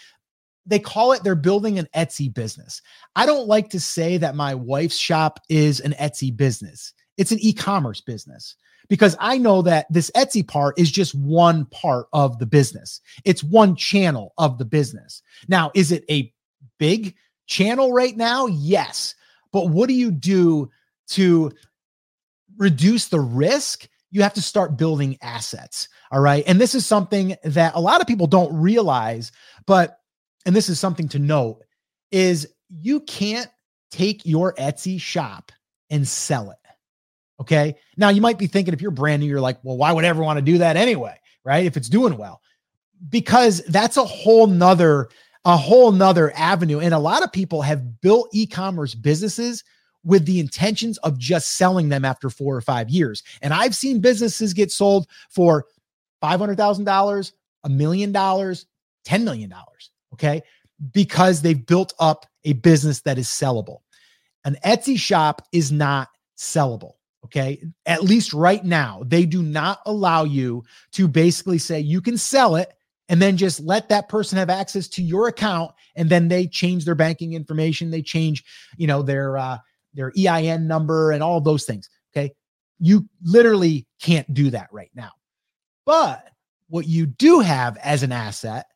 they 0.67 0.81
call 0.81 1.13
it 1.13 1.23
they're 1.23 1.35
building 1.35 1.79
an 1.79 1.89
Etsy 1.95 2.33
business. 2.33 2.83
I 3.15 3.27
don't 3.27 3.47
like 3.47 3.71
to 3.71 3.81
say 3.81 4.19
that 4.19 4.35
my 4.35 4.55
wife's 4.55 4.99
shop 4.99 5.41
is 5.49 5.81
an 5.81 5.93
Etsy 5.93 6.37
business. 6.37 6.93
It's 7.17 7.33
an 7.33 7.39
e-commerce 7.41 8.03
business 8.03 8.55
because 8.89 9.17
I 9.21 9.39
know 9.39 9.63
that 9.63 9.87
this 9.91 10.11
Etsy 10.17 10.47
part 10.47 10.79
is 10.79 10.91
just 10.91 11.15
one 11.15 11.67
part 11.67 12.07
of 12.13 12.39
the 12.39 12.47
business. 12.47 13.01
It's 13.25 13.45
one 13.45 13.77
channel 13.77 14.33
of 14.39 14.59
the 14.59 14.65
business. 14.65 15.23
Now, 15.49 15.71
is 15.75 15.93
it 15.93 16.05
a 16.11 16.33
big 16.79 17.15
channel 17.47 17.93
right 17.93 18.17
now? 18.17 18.47
Yes. 18.47 19.15
But 19.53 19.69
what 19.69 19.89
do 19.89 19.95
you 19.95 20.11
do 20.11 20.71
to 21.09 21.53
reduce 22.57 23.09
the 23.09 23.21
risk? 23.21 23.89
You 24.11 24.23
have 24.23 24.35
to 24.35 24.43
start 24.43 24.79
building 24.79 25.19
assets. 25.23 25.89
All 26.11 26.21
right. 26.21 26.45
And 26.47 26.61
this 26.61 26.75
is 26.75 26.87
something 26.87 27.37
that 27.45 27.75
a 27.75 27.81
lot 27.81 28.01
of 28.01 28.07
people 28.07 28.27
don't 28.27 28.55
realize, 28.59 29.33
but, 29.67 30.01
and 30.47 30.57
this 30.57 30.69
is 30.69 30.81
something 30.81 31.09
to 31.09 31.19
note, 31.19 31.63
is 32.11 32.49
you 32.71 33.01
can't 33.01 33.49
take 33.91 34.25
your 34.25 34.55
Etsy 34.55 35.01
shop 35.01 35.53
and 35.91 36.07
sell 36.07 36.51
it. 36.51 36.58
Okay. 37.41 37.77
Now 37.97 38.09
you 38.09 38.21
might 38.21 38.39
be 38.39 38.47
thinking 38.47 38.75
if 38.75 38.81
you're 38.81 38.91
brand 38.91 39.23
new, 39.23 39.29
you're 39.29 39.41
like, 39.41 39.59
well, 39.63 39.77
why 39.77 39.93
would 39.93 40.05
ever 40.05 40.23
want 40.23 40.39
to 40.39 40.43
do 40.43 40.59
that 40.59 40.77
anyway? 40.77 41.19
Right. 41.45 41.65
If 41.65 41.77
it's 41.77 41.89
doing 41.89 42.17
well, 42.17 42.43
because 43.09 43.65
that's 43.67 43.97
a 43.97 44.05
whole 44.05 44.47
nother, 44.47 45.09
a 45.45 45.57
whole 45.57 45.93
nother 45.93 46.33
avenue. 46.37 46.81
And 46.81 46.93
a 46.93 46.99
lot 46.99 47.23
of 47.23 47.33
people 47.33 47.63
have 47.63 48.01
built 48.01 48.29
e-commerce 48.33 48.95
businesses 48.95 49.63
with 50.05 50.27
the 50.27 50.41
intentions 50.41 50.99
of 50.99 51.19
just 51.19 51.57
selling 51.57 51.89
them 51.89 52.05
after 52.05 52.31
four 52.31 52.57
or 52.57 52.61
five 52.61 52.89
years. 52.89 53.23
And 53.43 53.53
I've 53.53 53.75
seen 53.75 54.01
businesses 54.01 54.53
get 54.53 54.71
sold 54.71 55.07
for 55.31 55.67
$500,000, 56.23 57.33
a 57.65 57.69
million 57.69 58.13
dollars, 58.13 58.67
$10 59.07 59.23
million. 59.25 59.53
Okay. 60.13 60.43
Because 60.93 61.43
they've 61.43 61.67
built 61.67 61.95
up 61.99 62.27
a 62.45 62.53
business 62.55 63.01
that 63.03 63.19
is 63.19 63.27
sellable. 63.27 63.79
An 64.45 64.57
Etsy 64.65 64.99
shop 64.99 65.43
is 65.53 65.73
not 65.73 66.09
sellable. 66.37 66.93
Okay. 67.25 67.63
At 67.85 68.05
least 68.05 68.33
right 68.33 68.65
now, 68.65 69.03
they 69.05 69.27
do 69.27 69.43
not 69.43 69.81
allow 69.87 70.25
you 70.25 70.63
to 70.93 71.09
basically 71.09 71.59
say 71.59 71.81
you 71.81 72.01
can 72.01 72.17
sell 72.17 72.57
it 72.57 72.73
and 73.09 73.23
then 73.23 73.37
just 73.37 73.61
let 73.61 73.89
that 73.89 74.09
person 74.09 74.39
have 74.39 74.51
access 74.51 74.87
to 74.89 75.03
your 75.03 75.29
account 75.29 75.73
and 75.97 76.11
then 76.11 76.29
they 76.29 76.47
change 76.47 76.85
their 76.85 76.95
banking 76.95 77.33
information 77.33 77.91
they 77.91 78.03
change 78.03 78.45
you 78.77 78.87
know 78.87 79.03
their 79.03 79.37
uh 79.37 79.59
their 79.95 80.13
EIN 80.17 80.67
number 80.67 81.11
and 81.11 81.23
all 81.23 81.41
those 81.41 81.65
things 81.65 81.89
okay 82.15 82.33
you 82.79 83.09
literally 83.23 83.87
can't 84.01 84.33
do 84.33 84.51
that 84.51 84.69
right 84.73 84.91
now 84.95 85.11
but 85.87 86.29
what 86.69 86.87
you 86.87 87.07
do 87.07 87.41
have 87.41 87.77
as 87.79 88.03
an 88.03 88.13
asset 88.13 88.67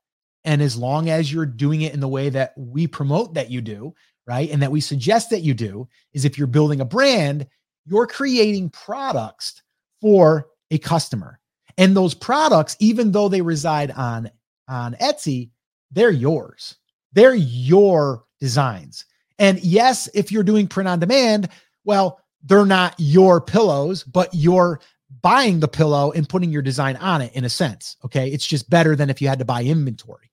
and 0.44 0.60
as 0.60 0.77
long 0.77 1.09
as 1.09 1.32
you're 1.32 1.47
doing 1.47 1.82
it 1.82 1.94
in 1.94 2.01
the 2.01 2.09
way 2.09 2.28
that 2.28 2.52
we 2.56 2.86
promote 2.86 3.35
that 3.35 3.51
you 3.51 3.60
do 3.60 3.94
right 4.27 4.51
and 4.51 4.62
that 4.62 4.73
we 4.73 4.81
suggest 4.81 5.31
that 5.31 5.43
you 5.43 5.55
do 5.55 5.86
is 6.12 6.24
if 6.24 6.39
you're 6.39 6.47
building 6.47 6.81
a 6.81 6.86
brand 6.86 7.47
you're 7.86 8.06
creating 8.06 8.70
products 8.70 9.62
for 10.00 10.48
a 10.70 10.78
customer. 10.78 11.38
And 11.78 11.96
those 11.96 12.14
products, 12.14 12.76
even 12.80 13.12
though 13.12 13.28
they 13.28 13.40
reside 13.40 13.90
on, 13.92 14.30
on 14.68 14.94
Etsy, 14.94 15.50
they're 15.90 16.10
yours. 16.10 16.76
They're 17.12 17.34
your 17.34 18.24
designs. 18.40 19.04
And 19.38 19.62
yes, 19.62 20.09
if 20.14 20.30
you're 20.30 20.42
doing 20.42 20.66
print 20.66 20.88
on 20.88 21.00
demand, 21.00 21.48
well, 21.84 22.20
they're 22.44 22.66
not 22.66 22.94
your 22.98 23.40
pillows, 23.40 24.02
but 24.04 24.28
you're 24.32 24.80
buying 25.20 25.60
the 25.60 25.68
pillow 25.68 26.12
and 26.12 26.28
putting 26.28 26.50
your 26.50 26.62
design 26.62 26.96
on 26.96 27.20
it 27.20 27.32
in 27.34 27.44
a 27.44 27.50
sense. 27.50 27.96
Okay. 28.04 28.28
It's 28.30 28.46
just 28.46 28.70
better 28.70 28.96
than 28.96 29.10
if 29.10 29.20
you 29.20 29.28
had 29.28 29.38
to 29.38 29.44
buy 29.44 29.62
inventory. 29.62 30.30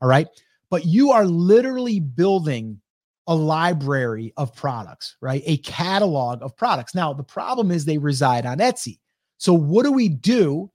All 0.00 0.08
right. 0.08 0.28
But 0.70 0.84
you 0.84 1.12
are 1.12 1.24
literally 1.24 1.98
building 2.00 2.80
a 3.28 3.34
library 3.34 4.32
of 4.38 4.56
products, 4.56 5.16
right? 5.20 5.42
A 5.44 5.58
catalog 5.58 6.42
of 6.42 6.56
products. 6.56 6.94
Now, 6.94 7.12
the 7.12 7.22
problem 7.22 7.70
is 7.70 7.84
they 7.84 7.98
reside 7.98 8.46
on 8.46 8.58
Etsy. 8.58 8.98
So, 9.36 9.52
what 9.52 9.84
do 9.84 9.92
we 9.92 10.08
do 10.08 10.70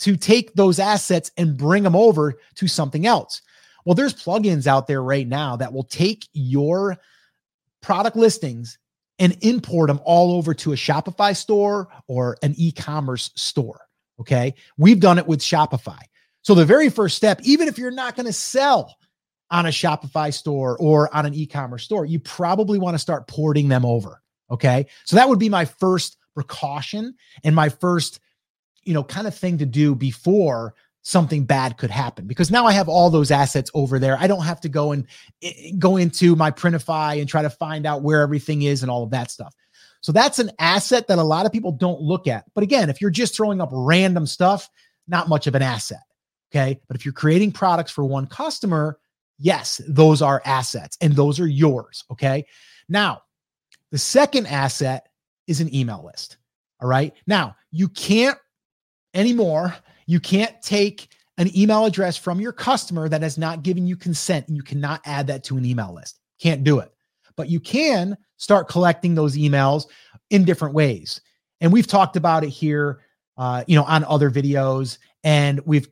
to 0.00 0.16
take 0.16 0.52
those 0.54 0.78
assets 0.80 1.30
and 1.36 1.56
bring 1.56 1.84
them 1.84 1.94
over 1.96 2.34
to 2.56 2.66
something 2.66 3.06
else? 3.06 3.40
Well, 3.84 3.94
there's 3.94 4.12
plugins 4.12 4.66
out 4.66 4.88
there 4.88 5.02
right 5.02 5.26
now 5.26 5.56
that 5.56 5.72
will 5.72 5.84
take 5.84 6.28
your 6.32 6.98
product 7.80 8.16
listings 8.16 8.76
and 9.20 9.36
import 9.40 9.88
them 9.88 10.00
all 10.04 10.32
over 10.36 10.52
to 10.54 10.72
a 10.72 10.76
Shopify 10.76 11.36
store 11.36 11.88
or 12.08 12.36
an 12.42 12.54
e 12.56 12.72
commerce 12.72 13.30
store. 13.36 13.80
Okay. 14.18 14.54
We've 14.76 15.00
done 15.00 15.18
it 15.18 15.26
with 15.26 15.40
Shopify. 15.40 16.00
So, 16.42 16.54
the 16.54 16.64
very 16.64 16.90
first 16.90 17.16
step, 17.16 17.40
even 17.44 17.68
if 17.68 17.78
you're 17.78 17.92
not 17.92 18.16
going 18.16 18.26
to 18.26 18.32
sell 18.32 18.96
on 19.50 19.66
a 19.66 19.70
Shopify 19.70 20.32
store 20.32 20.76
or 20.78 21.14
on 21.14 21.26
an 21.26 21.34
e-commerce 21.34 21.84
store, 21.84 22.04
you 22.04 22.20
probably 22.20 22.78
want 22.78 22.94
to 22.94 22.98
start 22.98 23.26
porting 23.26 23.68
them 23.68 23.84
over. 23.84 24.22
Okay. 24.50 24.86
So 25.04 25.16
that 25.16 25.28
would 25.28 25.38
be 25.38 25.48
my 25.48 25.64
first 25.64 26.16
precaution 26.34 27.14
and 27.44 27.54
my 27.54 27.68
first, 27.68 28.20
you 28.84 28.94
know, 28.94 29.04
kind 29.04 29.26
of 29.26 29.34
thing 29.34 29.58
to 29.58 29.66
do 29.66 29.94
before 29.94 30.74
something 31.02 31.44
bad 31.44 31.78
could 31.78 31.90
happen 31.90 32.26
because 32.26 32.50
now 32.50 32.66
I 32.66 32.72
have 32.72 32.88
all 32.88 33.10
those 33.10 33.30
assets 33.30 33.70
over 33.74 33.98
there. 33.98 34.16
I 34.18 34.26
don't 34.26 34.44
have 34.44 34.60
to 34.62 34.68
go 34.68 34.92
and 34.92 35.06
eh, 35.42 35.52
eh, 35.56 35.70
go 35.78 35.96
into 35.96 36.36
my 36.36 36.50
Printify 36.50 37.18
and 37.18 37.28
try 37.28 37.42
to 37.42 37.50
find 37.50 37.86
out 37.86 38.02
where 38.02 38.20
everything 38.20 38.62
is 38.62 38.82
and 38.82 38.90
all 38.90 39.02
of 39.02 39.10
that 39.10 39.30
stuff. 39.30 39.54
So 40.02 40.12
that's 40.12 40.38
an 40.38 40.50
asset 40.58 41.08
that 41.08 41.18
a 41.18 41.22
lot 41.22 41.46
of 41.46 41.52
people 41.52 41.72
don't 41.72 42.00
look 42.00 42.26
at. 42.26 42.44
But 42.54 42.64
again, 42.64 42.90
if 42.90 43.00
you're 43.00 43.10
just 43.10 43.34
throwing 43.34 43.60
up 43.60 43.70
random 43.72 44.26
stuff, 44.26 44.68
not 45.08 45.28
much 45.28 45.46
of 45.46 45.54
an 45.54 45.62
asset. 45.62 46.00
Okay. 46.52 46.80
But 46.88 46.96
if 46.96 47.04
you're 47.04 47.12
creating 47.12 47.52
products 47.52 47.90
for 47.90 48.04
one 48.04 48.26
customer, 48.26 48.98
Yes, 49.40 49.80
those 49.88 50.20
are 50.20 50.42
assets 50.44 50.98
and 51.00 51.14
those 51.14 51.40
are 51.40 51.46
yours. 51.46 52.04
Okay. 52.10 52.44
Now, 52.88 53.22
the 53.90 53.98
second 53.98 54.46
asset 54.46 55.08
is 55.46 55.60
an 55.60 55.74
email 55.74 56.04
list. 56.04 56.36
All 56.80 56.88
right. 56.88 57.14
Now, 57.26 57.56
you 57.70 57.88
can't 57.88 58.38
anymore, 59.14 59.74
you 60.06 60.20
can't 60.20 60.60
take 60.62 61.08
an 61.38 61.56
email 61.56 61.86
address 61.86 62.16
from 62.16 62.40
your 62.40 62.52
customer 62.52 63.08
that 63.08 63.22
has 63.22 63.38
not 63.38 63.62
given 63.62 63.86
you 63.86 63.96
consent 63.96 64.46
and 64.46 64.56
you 64.56 64.62
cannot 64.62 65.00
add 65.06 65.26
that 65.28 65.42
to 65.44 65.56
an 65.56 65.64
email 65.64 65.94
list. 65.94 66.20
Can't 66.38 66.62
do 66.62 66.78
it. 66.78 66.92
But 67.36 67.48
you 67.48 67.60
can 67.60 68.16
start 68.36 68.68
collecting 68.68 69.14
those 69.14 69.36
emails 69.36 69.86
in 70.28 70.44
different 70.44 70.74
ways. 70.74 71.20
And 71.62 71.72
we've 71.72 71.86
talked 71.86 72.16
about 72.16 72.44
it 72.44 72.50
here, 72.50 73.00
uh, 73.38 73.64
you 73.66 73.76
know, 73.76 73.84
on 73.84 74.04
other 74.04 74.30
videos, 74.30 74.98
and 75.24 75.60
we've 75.64 75.88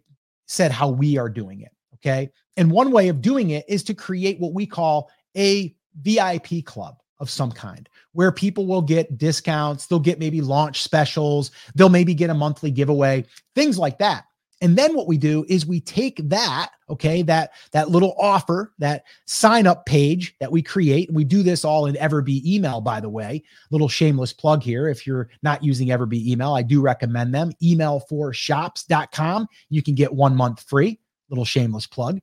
said 0.47 0.70
how 0.70 0.89
we 0.89 1.16
are 1.16 1.29
doing 1.29 1.62
it. 1.62 1.73
Okay. 1.95 2.31
And 2.59 2.73
one 2.73 2.91
way 2.91 3.09
of 3.09 3.23
doing 3.23 3.51
it 3.51 3.65
is 3.69 3.85
to 3.85 3.95
create 3.95 4.39
what 4.41 4.53
we 4.53 4.67
call 4.67 5.11
a 5.37 5.75
VIP 6.03 6.65
club 6.65 6.97
of 7.21 7.31
some 7.31 7.53
kind 7.53 7.89
where 8.13 8.33
people 8.33 8.67
will 8.67 8.83
get 8.83 9.17
discounts, 9.17 9.87
they'll 9.87 10.01
get 10.01 10.19
maybe 10.19 10.41
launch 10.41 10.83
specials, 10.83 11.53
they'll 11.77 11.89
maybe 11.89 12.15
get 12.15 12.31
a 12.31 12.35
monthly 12.35 12.73
giveaway, 12.73 13.25
things 13.55 13.79
like 13.79 13.99
that. 13.99 14.25
And 14.61 14.77
then 14.77 14.97
what 14.97 15.07
we 15.07 15.17
do 15.19 15.45
is 15.49 15.67
we 15.67 15.81
take 15.81 16.21
that, 16.31 16.71
okay, 16.91 17.23
that 17.23 17.53
that 17.71 17.91
little 17.91 18.17
offer, 18.19 18.73
that 18.79 19.05
sign 19.25 19.69
up 19.69 19.87
page 19.87 20.35
that 20.41 20.51
we 20.51 20.61
create. 20.61 21.13
We 21.13 21.23
do 21.23 21.45
this 21.45 21.65
all 21.65 21.87
in 21.87 21.95
Everbee 21.95 22.45
email, 22.45 22.81
by 22.81 22.99
the 22.99 23.09
way. 23.09 23.45
Little 23.71 23.89
shameless 23.89 24.33
plug 24.33 24.65
here. 24.65 24.89
If 24.89 25.07
you're 25.07 25.29
not 25.45 25.63
using 25.63 25.89
Everbee 25.89 26.27
email, 26.27 26.55
I 26.55 26.63
do 26.63 26.81
recommend 26.81 27.33
them. 27.33 27.53
Email 27.63 28.01
for 28.01 28.33
shops.com. 28.33 29.47
You 29.69 29.81
can 29.81 29.95
get 29.95 30.13
one 30.13 30.35
month 30.35 30.63
free. 30.63 30.99
Little 31.31 31.45
shameless 31.45 31.87
plug. 31.87 32.21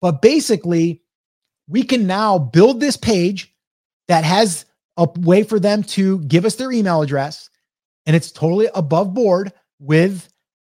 But 0.00 0.22
basically, 0.22 1.02
we 1.68 1.82
can 1.82 2.06
now 2.06 2.38
build 2.38 2.80
this 2.80 2.96
page 2.96 3.54
that 4.08 4.24
has 4.24 4.66
a 4.96 5.08
way 5.20 5.42
for 5.42 5.58
them 5.58 5.82
to 5.82 6.20
give 6.20 6.44
us 6.44 6.56
their 6.56 6.72
email 6.72 7.02
address 7.02 7.50
and 8.06 8.14
it's 8.14 8.30
totally 8.30 8.68
above 8.74 9.12
board 9.12 9.52
with 9.78 10.28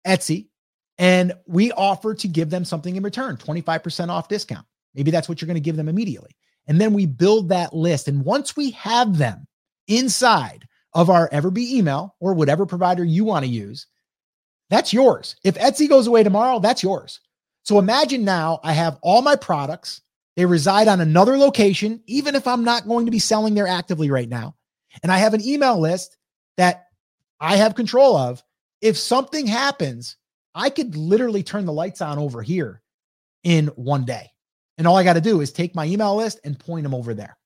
Etsy. 0.05 0.47
And 0.97 1.33
we 1.45 1.71
offer 1.73 2.15
to 2.15 2.27
give 2.27 2.49
them 2.49 2.65
something 2.65 2.95
in 2.95 3.03
return 3.03 3.37
25% 3.37 4.09
off 4.09 4.29
discount. 4.29 4.65
Maybe 4.95 5.11
that's 5.11 5.29
what 5.29 5.39
you're 5.41 5.47
going 5.47 5.55
to 5.55 5.61
give 5.61 5.75
them 5.75 5.89
immediately. 5.89 6.31
And 6.65 6.81
then 6.81 6.93
we 6.93 7.05
build 7.05 7.49
that 7.49 7.73
list. 7.73 8.07
And 8.07 8.25
once 8.25 8.57
we 8.57 8.71
have 8.71 9.17
them 9.17 9.45
inside 9.87 10.67
of 10.93 11.09
our 11.09 11.29
Everbee 11.29 11.69
email 11.69 12.15
or 12.19 12.33
whatever 12.33 12.65
provider 12.65 13.03
you 13.03 13.23
want 13.25 13.45
to 13.45 13.51
use, 13.51 13.85
that's 14.69 14.91
yours. 14.91 15.35
If 15.43 15.55
Etsy 15.55 15.87
goes 15.87 16.07
away 16.07 16.23
tomorrow, 16.23 16.59
that's 16.59 16.81
yours. 16.81 17.19
So 17.67 17.79
imagine 17.79 18.23
now 18.23 18.61
I 18.63 18.71
have 18.71 18.97
all 19.01 19.21
my 19.21 19.35
products. 19.35 19.99
They 20.37 20.45
reside 20.45 20.87
on 20.87 21.01
another 21.01 21.37
location, 21.37 22.01
even 22.05 22.33
if 22.33 22.47
I'm 22.47 22.63
not 22.63 22.87
going 22.87 23.07
to 23.07 23.11
be 23.11 23.19
selling 23.19 23.55
there 23.55 23.67
actively 23.67 24.09
right 24.09 24.29
now. 24.29 24.55
And 25.03 25.11
I 25.11 25.17
have 25.17 25.33
an 25.33 25.45
email 25.45 25.77
list 25.77 26.15
that 26.55 26.85
I 27.41 27.57
have 27.57 27.75
control 27.75 28.15
of. 28.15 28.41
If 28.79 28.97
something 28.97 29.45
happens, 29.45 30.15
I 30.55 30.69
could 30.69 30.95
literally 30.95 31.43
turn 31.43 31.65
the 31.65 31.73
lights 31.73 31.99
on 31.99 32.17
over 32.17 32.41
here 32.41 32.81
in 33.43 33.67
one 33.75 34.05
day. 34.05 34.31
And 34.77 34.87
all 34.87 34.95
I 34.95 35.03
got 35.03 35.13
to 35.13 35.21
do 35.21 35.41
is 35.41 35.51
take 35.51 35.75
my 35.75 35.87
email 35.87 36.15
list 36.15 36.39
and 36.45 36.57
point 36.57 36.83
them 36.83 36.95
over 36.95 37.13
there. 37.13 37.37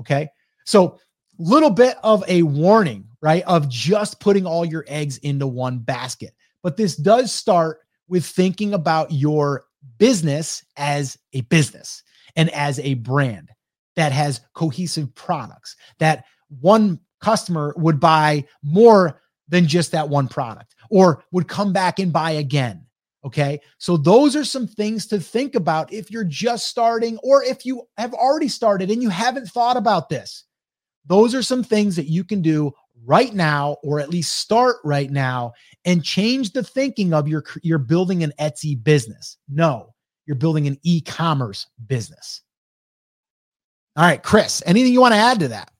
Okay. 0.00 0.30
So, 0.66 0.98
little 1.38 1.70
bit 1.70 1.96
of 2.02 2.24
a 2.26 2.42
warning, 2.42 3.06
right? 3.22 3.44
Of 3.44 3.68
just 3.68 4.18
putting 4.18 4.46
all 4.46 4.64
your 4.64 4.84
eggs 4.88 5.18
into 5.18 5.46
one 5.46 5.78
basket. 5.78 6.34
But 6.60 6.76
this 6.76 6.96
does 6.96 7.30
start 7.30 7.78
with 8.10 8.26
thinking 8.26 8.74
about 8.74 9.10
your 9.12 9.64
business 9.96 10.62
as 10.76 11.16
a 11.32 11.40
business 11.42 12.02
and 12.36 12.50
as 12.50 12.78
a 12.80 12.94
brand 12.94 13.48
that 13.96 14.12
has 14.12 14.40
cohesive 14.54 15.14
products 15.14 15.76
that 15.98 16.24
one 16.60 17.00
customer 17.20 17.74
would 17.76 18.00
buy 18.00 18.44
more 18.62 19.20
than 19.48 19.66
just 19.66 19.92
that 19.92 20.08
one 20.08 20.28
product 20.28 20.74
or 20.90 21.24
would 21.32 21.48
come 21.48 21.72
back 21.72 21.98
and 21.98 22.12
buy 22.12 22.32
again. 22.32 22.84
Okay. 23.24 23.60
So 23.78 23.96
those 23.96 24.34
are 24.34 24.44
some 24.44 24.66
things 24.66 25.06
to 25.08 25.20
think 25.20 25.54
about 25.54 25.92
if 25.92 26.10
you're 26.10 26.24
just 26.24 26.66
starting 26.66 27.18
or 27.18 27.44
if 27.44 27.66
you 27.66 27.86
have 27.98 28.14
already 28.14 28.48
started 28.48 28.90
and 28.90 29.02
you 29.02 29.10
haven't 29.10 29.48
thought 29.48 29.76
about 29.76 30.08
this. 30.08 30.44
Those 31.06 31.34
are 31.34 31.42
some 31.42 31.62
things 31.62 31.96
that 31.96 32.06
you 32.06 32.24
can 32.24 32.40
do 32.40 32.72
right 33.04 33.34
now 33.34 33.76
or 33.82 34.00
at 34.00 34.10
least 34.10 34.36
start 34.38 34.76
right 34.84 35.10
now 35.10 35.52
and 35.84 36.04
change 36.04 36.52
the 36.52 36.62
thinking 36.62 37.14
of 37.14 37.28
your 37.28 37.44
you're 37.62 37.78
building 37.78 38.22
an 38.22 38.32
Etsy 38.38 38.82
business. 38.82 39.38
No, 39.48 39.94
you're 40.26 40.36
building 40.36 40.66
an 40.66 40.78
e-commerce 40.82 41.66
business. 41.86 42.42
All 43.96 44.04
right, 44.04 44.22
Chris, 44.22 44.62
anything 44.66 44.92
you 44.92 45.00
want 45.00 45.14
to 45.14 45.18
add 45.18 45.40
to 45.40 45.48
that? 45.48 45.70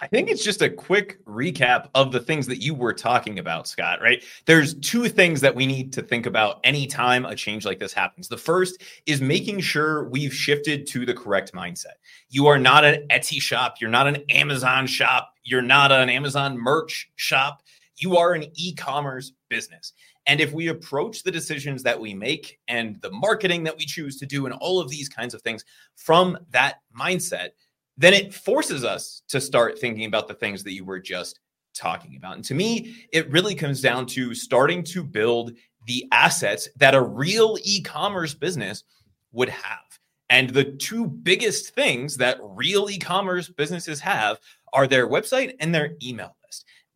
I 0.00 0.06
think 0.06 0.28
it's 0.28 0.44
just 0.44 0.62
a 0.62 0.70
quick 0.70 1.24
recap 1.24 1.88
of 1.94 2.12
the 2.12 2.20
things 2.20 2.46
that 2.46 2.62
you 2.62 2.74
were 2.74 2.92
talking 2.92 3.38
about, 3.38 3.66
Scott, 3.66 4.00
right? 4.00 4.24
There's 4.46 4.74
two 4.74 5.08
things 5.08 5.40
that 5.40 5.54
we 5.54 5.66
need 5.66 5.92
to 5.94 6.02
think 6.02 6.26
about 6.26 6.60
anytime 6.64 7.24
a 7.24 7.34
change 7.34 7.64
like 7.64 7.78
this 7.78 7.92
happens. 7.92 8.28
The 8.28 8.36
first 8.36 8.82
is 9.06 9.20
making 9.20 9.60
sure 9.60 10.08
we've 10.08 10.34
shifted 10.34 10.86
to 10.88 11.04
the 11.04 11.14
correct 11.14 11.52
mindset. 11.52 11.96
You 12.30 12.46
are 12.46 12.58
not 12.58 12.84
an 12.84 13.06
Etsy 13.08 13.40
shop, 13.40 13.76
you're 13.80 13.90
not 13.90 14.06
an 14.06 14.22
Amazon 14.30 14.86
shop, 14.86 15.32
you're 15.42 15.62
not 15.62 15.92
an 15.92 16.08
Amazon 16.08 16.58
merch 16.58 17.10
shop. 17.16 17.62
You 17.96 18.16
are 18.16 18.32
an 18.32 18.46
e 18.54 18.74
commerce 18.74 19.32
business. 19.48 19.92
And 20.26 20.40
if 20.40 20.52
we 20.52 20.68
approach 20.68 21.22
the 21.22 21.30
decisions 21.30 21.82
that 21.82 22.00
we 22.00 22.14
make 22.14 22.58
and 22.66 23.00
the 23.02 23.10
marketing 23.10 23.64
that 23.64 23.76
we 23.76 23.84
choose 23.84 24.16
to 24.18 24.26
do 24.26 24.46
and 24.46 24.54
all 24.54 24.80
of 24.80 24.88
these 24.88 25.08
kinds 25.08 25.34
of 25.34 25.42
things 25.42 25.64
from 25.96 26.38
that 26.50 26.80
mindset, 26.98 27.50
then 27.96 28.12
it 28.12 28.34
forces 28.34 28.84
us 28.84 29.22
to 29.28 29.40
start 29.40 29.78
thinking 29.78 30.06
about 30.06 30.28
the 30.28 30.34
things 30.34 30.64
that 30.64 30.72
you 30.72 30.84
were 30.84 31.00
just 31.00 31.40
talking 31.74 32.16
about. 32.16 32.36
And 32.36 32.44
to 32.44 32.54
me, 32.54 33.06
it 33.12 33.30
really 33.30 33.54
comes 33.54 33.80
down 33.80 34.06
to 34.06 34.34
starting 34.34 34.82
to 34.84 35.02
build 35.02 35.52
the 35.86 36.06
assets 36.12 36.68
that 36.76 36.94
a 36.94 37.02
real 37.02 37.58
e 37.62 37.82
commerce 37.82 38.34
business 38.34 38.84
would 39.32 39.48
have. 39.48 39.78
And 40.30 40.50
the 40.50 40.64
two 40.64 41.06
biggest 41.06 41.74
things 41.74 42.16
that 42.16 42.38
real 42.42 42.88
e 42.88 42.98
commerce 42.98 43.48
businesses 43.48 44.00
have 44.00 44.38
are 44.72 44.86
their 44.86 45.08
website 45.08 45.54
and 45.60 45.74
their 45.74 45.96
email 46.02 46.36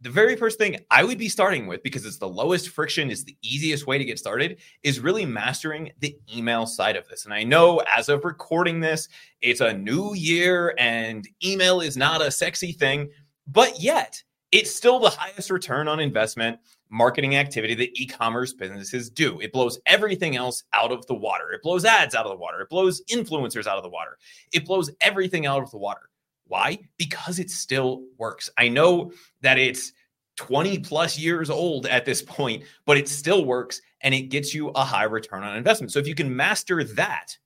the 0.01 0.11
very 0.11 0.37
first 0.37 0.59
thing 0.59 0.79
I 0.91 1.03
would 1.03 1.19
be 1.19 1.29
starting 1.29 1.67
with, 1.67 1.83
because 1.83 2.07
it's 2.07 2.19
the 2.19 2.29
lowest 2.29 2.69
friction, 2.69 3.11
is 3.11 3.25
the 3.25 3.37
easiest 3.43 3.87
way 3.87 3.99
to 3.99 4.05
get 4.05 4.19
started, 4.19 4.59
is 4.83 5.01
really 5.01 5.27
mastering 5.27 5.91
the 5.99 6.17
email 6.33 6.67
side 6.67 6.97
of 6.97 7.09
this. 7.09 7.25
And 7.25 7.35
I 7.35 7.43
know 7.43 7.83
as 7.93 8.09
of 8.09 8.25
recording 8.25 8.81
this, 8.81 9.09
it's 9.41 9.61
a 9.61 9.73
new 9.73 10.15
year 10.15 10.75
and 10.79 11.27
email 11.45 11.81
is 11.81 11.97
not 11.97 12.23
a 12.23 12.31
sexy 12.31 12.73
thing, 12.73 13.11
but 13.49 13.81
yet 13.81 14.23
it's 14.53 14.75
still 14.75 14.99
the 14.99 15.11
highest 15.11 15.51
return 15.51 15.89
on 15.89 16.01
investment 16.01 16.59
marketing 16.91 17.37
activity 17.37 17.75
that 17.75 18.01
e-commerce 18.01 18.55
businesses 18.55 19.11
do. 19.11 19.39
It 19.41 19.53
blows 19.53 19.79
everything 19.85 20.37
else 20.37 20.65
out 20.73 20.91
of 20.91 21.07
the 21.07 21.15
water. 21.15 21.51
It 21.53 21.63
blows 21.63 21.85
ads 21.85 22.15
out 22.15 22.25
of 22.25 22.31
the 22.31 22.39
water. 22.39 22.61
It 22.61 22.71
blows 22.71 23.03
influencers 23.11 23.67
out 23.67 23.77
of 23.77 23.83
the 23.83 23.91
water. 23.91 24.17
It 24.53 24.65
blows 24.65 24.91
everything 25.03 25.45
out 25.45 25.63
of 25.63 25.71
the 25.71 25.77
water. 25.77 26.08
Why? 26.49 26.79
Because 26.97 27.39
it 27.39 27.51
still 27.51 28.03
works. 28.19 28.51
I 28.59 28.69
know 28.69 29.13
that 29.43 29.59
it's 29.59 29.93
20 30.37 30.79
plus 30.81 31.19
years 31.19 31.51
old 31.51 31.87
at 31.87 32.05
this 32.05 32.23
point, 32.23 32.65
but 32.87 32.97
it 32.97 33.09
still 33.09 33.45
works 33.45 33.81
and 34.01 34.15
it 34.15 34.23
gets 34.23 34.55
you 34.55 34.69
a 34.71 34.85
high 34.85 35.05
return 35.05 35.43
on 35.43 35.57
investment. 35.57 35.93
So 35.93 35.99
if 35.99 36.07
you 36.07 36.15
can 36.15 36.35
master 36.35 36.83
that, 36.85 37.37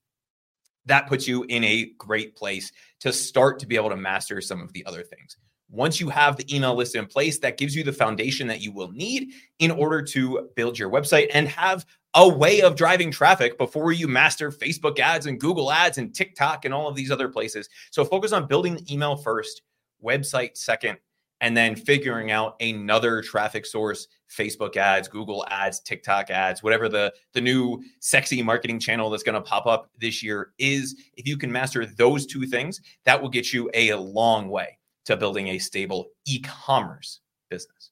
that 0.86 1.08
puts 1.08 1.26
you 1.26 1.44
in 1.44 1.64
a 1.64 1.90
great 1.98 2.36
place 2.36 2.72
to 3.00 3.12
start 3.12 3.58
to 3.60 3.66
be 3.66 3.76
able 3.76 3.90
to 3.90 3.96
master 3.96 4.40
some 4.40 4.60
of 4.60 4.72
the 4.72 4.84
other 4.86 5.02
things. 5.02 5.36
Once 5.70 6.00
you 6.00 6.10
have 6.10 6.36
the 6.36 6.54
email 6.54 6.74
list 6.74 6.94
in 6.94 7.06
place, 7.06 7.38
that 7.38 7.56
gives 7.56 7.74
you 7.74 7.82
the 7.82 7.92
foundation 7.92 8.46
that 8.46 8.60
you 8.60 8.70
will 8.70 8.92
need 8.92 9.30
in 9.58 9.70
order 9.70 10.02
to 10.02 10.50
build 10.54 10.78
your 10.78 10.90
website 10.90 11.28
and 11.32 11.48
have 11.48 11.86
a 12.14 12.28
way 12.28 12.60
of 12.60 12.76
driving 12.76 13.10
traffic 13.10 13.56
before 13.58 13.92
you 13.92 14.06
master 14.08 14.50
Facebook 14.50 14.98
ads 14.98 15.26
and 15.26 15.40
Google 15.40 15.72
ads 15.72 15.98
and 15.98 16.14
TikTok 16.14 16.64
and 16.64 16.74
all 16.74 16.88
of 16.88 16.94
these 16.94 17.10
other 17.10 17.28
places. 17.28 17.68
So 17.90 18.04
focus 18.04 18.32
on 18.32 18.46
building 18.46 18.74
the 18.74 18.92
email 18.92 19.16
first, 19.16 19.62
website 20.04 20.56
second, 20.56 20.98
and 21.40 21.56
then 21.56 21.74
figuring 21.74 22.30
out 22.30 22.54
another 22.60 23.20
traffic 23.20 23.66
source 23.66 24.06
facebook 24.30 24.76
ads 24.76 25.08
google 25.08 25.44
ads 25.50 25.80
tiktok 25.80 26.30
ads 26.30 26.62
whatever 26.62 26.88
the 26.88 27.12
the 27.32 27.40
new 27.40 27.82
sexy 27.98 28.40
marketing 28.42 28.78
channel 28.78 29.10
that's 29.10 29.24
going 29.24 29.34
to 29.34 29.40
pop 29.40 29.66
up 29.66 29.90
this 29.98 30.22
year 30.22 30.52
is 30.58 30.94
if 31.16 31.26
you 31.26 31.36
can 31.36 31.50
master 31.52 31.84
those 31.84 32.24
two 32.24 32.46
things 32.46 32.80
that 33.04 33.20
will 33.20 33.28
get 33.28 33.52
you 33.52 33.68
a 33.74 33.92
long 33.94 34.48
way 34.48 34.78
to 35.04 35.16
building 35.16 35.48
a 35.48 35.58
stable 35.58 36.10
e-commerce 36.26 37.20
business. 37.50 37.90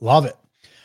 Love 0.00 0.24
it. 0.24 0.36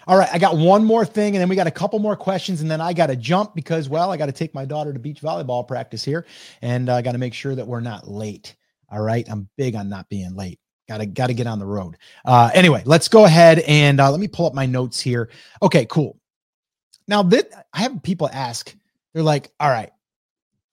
All 0.08 0.18
right, 0.18 0.30
I 0.32 0.38
got 0.38 0.58
one 0.58 0.84
more 0.84 1.06
thing, 1.06 1.36
and 1.36 1.42
then 1.42 1.50
we 1.50 1.56
got 1.56 1.68
a 1.68 1.72
couple 1.72 1.98
more 2.00 2.16
questions, 2.16 2.62
and 2.62 2.70
then 2.70 2.82
I 2.82 2.94
got 2.94 3.08
to 3.08 3.16
jump 3.16 3.56
because, 3.56 3.90
well, 3.90 4.12
I 4.12 4.18
got 4.18 4.28
to 4.28 4.32
take 4.32 4.54
my 4.54 4.66
daughter 4.66 4.94
to 4.94 5.00
beach 5.00 5.22
volleyball 5.22 5.68
practice 5.68 6.04
here, 6.04 6.26
and 6.62 6.90
I 6.90 7.02
got 7.02 7.14
to 7.14 7.18
make 7.18 7.34
sure 7.34 7.56
that 7.56 7.66
we're 7.66 7.80
not 7.80 8.08
late. 8.08 8.56
All 8.90 9.02
right, 9.02 9.26
I'm 9.30 9.50
big 9.58 9.76
on 9.76 9.90
not 9.90 10.08
being 10.10 10.36
late. 10.36 10.60
Got 10.88 11.00
to 11.00 11.08
got 11.08 11.28
to 11.28 11.34
get 11.34 11.48
on 11.48 11.58
the 11.58 11.66
road. 11.66 11.98
Uh, 12.24 12.52
anyway, 12.54 12.84
let's 12.86 13.08
go 13.08 13.26
ahead 13.26 13.60
and 13.60 14.00
uh, 14.00 14.12
let 14.12 14.20
me 14.20 14.28
pull 14.28 14.46
up 14.46 14.54
my 14.54 14.68
notes 14.68 15.00
here. 15.00 15.30
Okay, 15.64 15.86
cool. 15.88 16.20
Now 17.08 17.24
that 17.24 17.68
I 17.74 17.82
have 17.82 18.04
people 18.04 18.30
ask, 18.32 18.76
they're 19.14 19.24
like, 19.24 19.50
"All 19.60 19.70
right, 19.70 19.90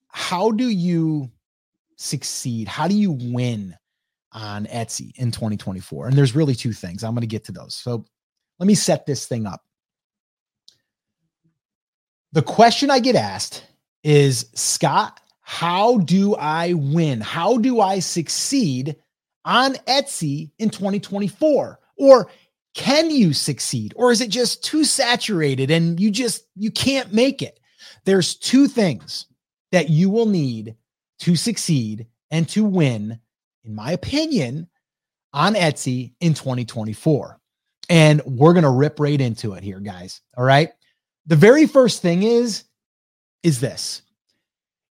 how 0.09 0.51
do 0.51 0.69
you 0.69 1.31
succeed? 1.97 2.67
How 2.67 2.87
do 2.87 2.95
you 2.95 3.11
win 3.11 3.75
on 4.33 4.65
Etsy 4.65 5.15
in 5.17 5.31
2024. 5.31 6.07
And 6.07 6.17
there's 6.17 6.35
really 6.35 6.55
two 6.55 6.73
things. 6.73 7.03
I'm 7.03 7.13
going 7.13 7.21
to 7.21 7.27
get 7.27 7.43
to 7.45 7.51
those. 7.51 7.75
So 7.75 8.05
let 8.59 8.67
me 8.67 8.75
set 8.75 9.05
this 9.05 9.25
thing 9.25 9.45
up. 9.45 9.61
The 12.31 12.41
question 12.41 12.89
I 12.89 12.99
get 12.99 13.15
asked 13.15 13.65
is 14.03 14.49
Scott, 14.55 15.19
how 15.41 15.99
do 15.99 16.35
I 16.35 16.73
win? 16.73 17.21
How 17.21 17.57
do 17.57 17.79
I 17.79 17.99
succeed 17.99 18.95
on 19.45 19.75
Etsy 19.87 20.51
in 20.57 20.69
2024? 20.69 21.79
Or 21.97 22.31
can 22.73 23.11
you 23.11 23.33
succeed? 23.33 23.93
Or 23.95 24.11
is 24.11 24.21
it 24.21 24.29
just 24.29 24.63
too 24.63 24.83
saturated 24.83 25.69
and 25.69 25.99
you 25.99 26.09
just 26.09 26.45
you 26.55 26.71
can't 26.71 27.13
make 27.13 27.41
it? 27.41 27.59
There's 28.05 28.35
two 28.35 28.67
things 28.67 29.27
that 29.71 29.89
you 29.89 30.09
will 30.09 30.25
need 30.25 30.75
to 31.19 31.35
succeed 31.35 32.07
and 32.31 32.49
to 32.49 32.63
win 32.63 33.19
in 33.63 33.75
my 33.75 33.91
opinion, 33.91 34.67
on 35.33 35.55
Etsy 35.55 36.13
in 36.19 36.33
2024. 36.33 37.39
And 37.89 38.21
we're 38.25 38.53
going 38.53 38.63
to 38.63 38.69
rip 38.69 38.99
right 38.99 39.19
into 39.19 39.53
it 39.53 39.63
here, 39.63 39.79
guys. 39.79 40.21
All 40.37 40.43
right. 40.43 40.71
The 41.25 41.35
very 41.35 41.67
first 41.67 42.01
thing 42.01 42.23
is, 42.23 42.63
is 43.43 43.59
this 43.59 44.01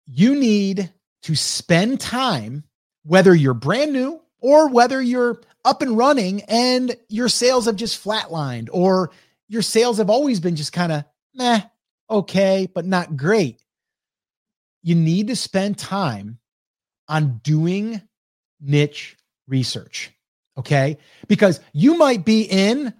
you 0.06 0.34
need 0.34 0.92
to 1.22 1.34
spend 1.34 2.00
time, 2.00 2.64
whether 3.04 3.34
you're 3.34 3.54
brand 3.54 3.92
new 3.92 4.20
or 4.40 4.68
whether 4.68 5.00
you're 5.00 5.40
up 5.64 5.82
and 5.82 5.96
running 5.96 6.42
and 6.42 6.96
your 7.08 7.28
sales 7.28 7.66
have 7.66 7.76
just 7.76 8.02
flatlined 8.02 8.68
or 8.72 9.10
your 9.48 9.62
sales 9.62 9.98
have 9.98 10.10
always 10.10 10.40
been 10.40 10.56
just 10.56 10.72
kind 10.72 10.92
of 10.92 11.04
meh, 11.34 11.62
okay, 12.10 12.68
but 12.74 12.84
not 12.84 13.16
great. 13.16 13.62
You 14.82 14.94
need 14.94 15.28
to 15.28 15.36
spend 15.36 15.78
time 15.78 16.38
on 17.08 17.38
doing 17.44 18.02
niche 18.60 19.16
research. 19.46 20.12
Okay. 20.58 20.98
Because 21.28 21.60
you 21.72 21.96
might 21.96 22.24
be 22.24 22.42
in 22.42 22.94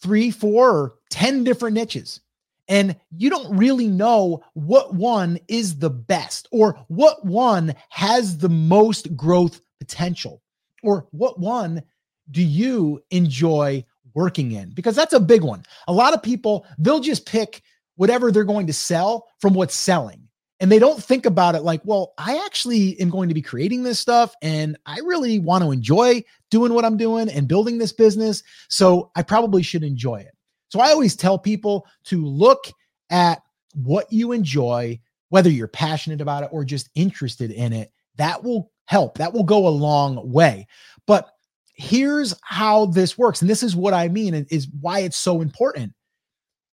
three, 0.00 0.30
four, 0.30 0.70
or 0.70 0.94
10 1.10 1.44
different 1.44 1.74
niches, 1.74 2.20
and 2.68 2.96
you 3.16 3.28
don't 3.30 3.56
really 3.56 3.88
know 3.88 4.42
what 4.54 4.94
one 4.94 5.38
is 5.48 5.78
the 5.78 5.90
best 5.90 6.48
or 6.50 6.78
what 6.88 7.24
one 7.24 7.74
has 7.90 8.38
the 8.38 8.48
most 8.48 9.14
growth 9.16 9.60
potential 9.78 10.42
or 10.82 11.06
what 11.10 11.38
one 11.38 11.82
do 12.30 12.42
you 12.42 13.02
enjoy 13.10 13.84
working 14.14 14.52
in? 14.52 14.70
Because 14.70 14.96
that's 14.96 15.12
a 15.12 15.20
big 15.20 15.42
one. 15.42 15.64
A 15.88 15.92
lot 15.92 16.14
of 16.14 16.22
people, 16.22 16.66
they'll 16.78 17.00
just 17.00 17.26
pick 17.26 17.62
whatever 17.96 18.32
they're 18.32 18.44
going 18.44 18.66
to 18.66 18.72
sell 18.72 19.28
from 19.40 19.54
what's 19.54 19.74
selling 19.74 20.23
and 20.64 20.72
they 20.72 20.78
don't 20.78 21.04
think 21.04 21.26
about 21.26 21.54
it 21.54 21.60
like, 21.60 21.82
well, 21.84 22.14
I 22.16 22.42
actually 22.46 22.98
am 22.98 23.10
going 23.10 23.28
to 23.28 23.34
be 23.34 23.42
creating 23.42 23.82
this 23.82 23.98
stuff 23.98 24.34
and 24.40 24.78
I 24.86 24.96
really 25.00 25.38
want 25.38 25.62
to 25.62 25.72
enjoy 25.72 26.24
doing 26.48 26.72
what 26.72 26.86
I'm 26.86 26.96
doing 26.96 27.28
and 27.28 27.46
building 27.46 27.76
this 27.76 27.92
business. 27.92 28.42
So 28.68 29.10
I 29.14 29.24
probably 29.24 29.62
should 29.62 29.84
enjoy 29.84 30.20
it. 30.20 30.34
So 30.70 30.80
I 30.80 30.88
always 30.88 31.16
tell 31.16 31.38
people 31.38 31.86
to 32.04 32.24
look 32.24 32.64
at 33.10 33.42
what 33.74 34.10
you 34.10 34.32
enjoy, 34.32 34.98
whether 35.28 35.50
you're 35.50 35.68
passionate 35.68 36.22
about 36.22 36.44
it 36.44 36.48
or 36.50 36.64
just 36.64 36.88
interested 36.94 37.50
in 37.50 37.74
it. 37.74 37.92
That 38.16 38.42
will 38.42 38.72
help. 38.86 39.18
That 39.18 39.34
will 39.34 39.44
go 39.44 39.66
a 39.66 39.68
long 39.68 40.32
way. 40.32 40.66
But 41.06 41.28
here's 41.74 42.34
how 42.40 42.86
this 42.86 43.18
works. 43.18 43.42
And 43.42 43.50
this 43.50 43.62
is 43.62 43.76
what 43.76 43.92
I 43.92 44.08
mean, 44.08 44.46
is 44.48 44.66
why 44.80 45.00
it's 45.00 45.18
so 45.18 45.42
important. 45.42 45.92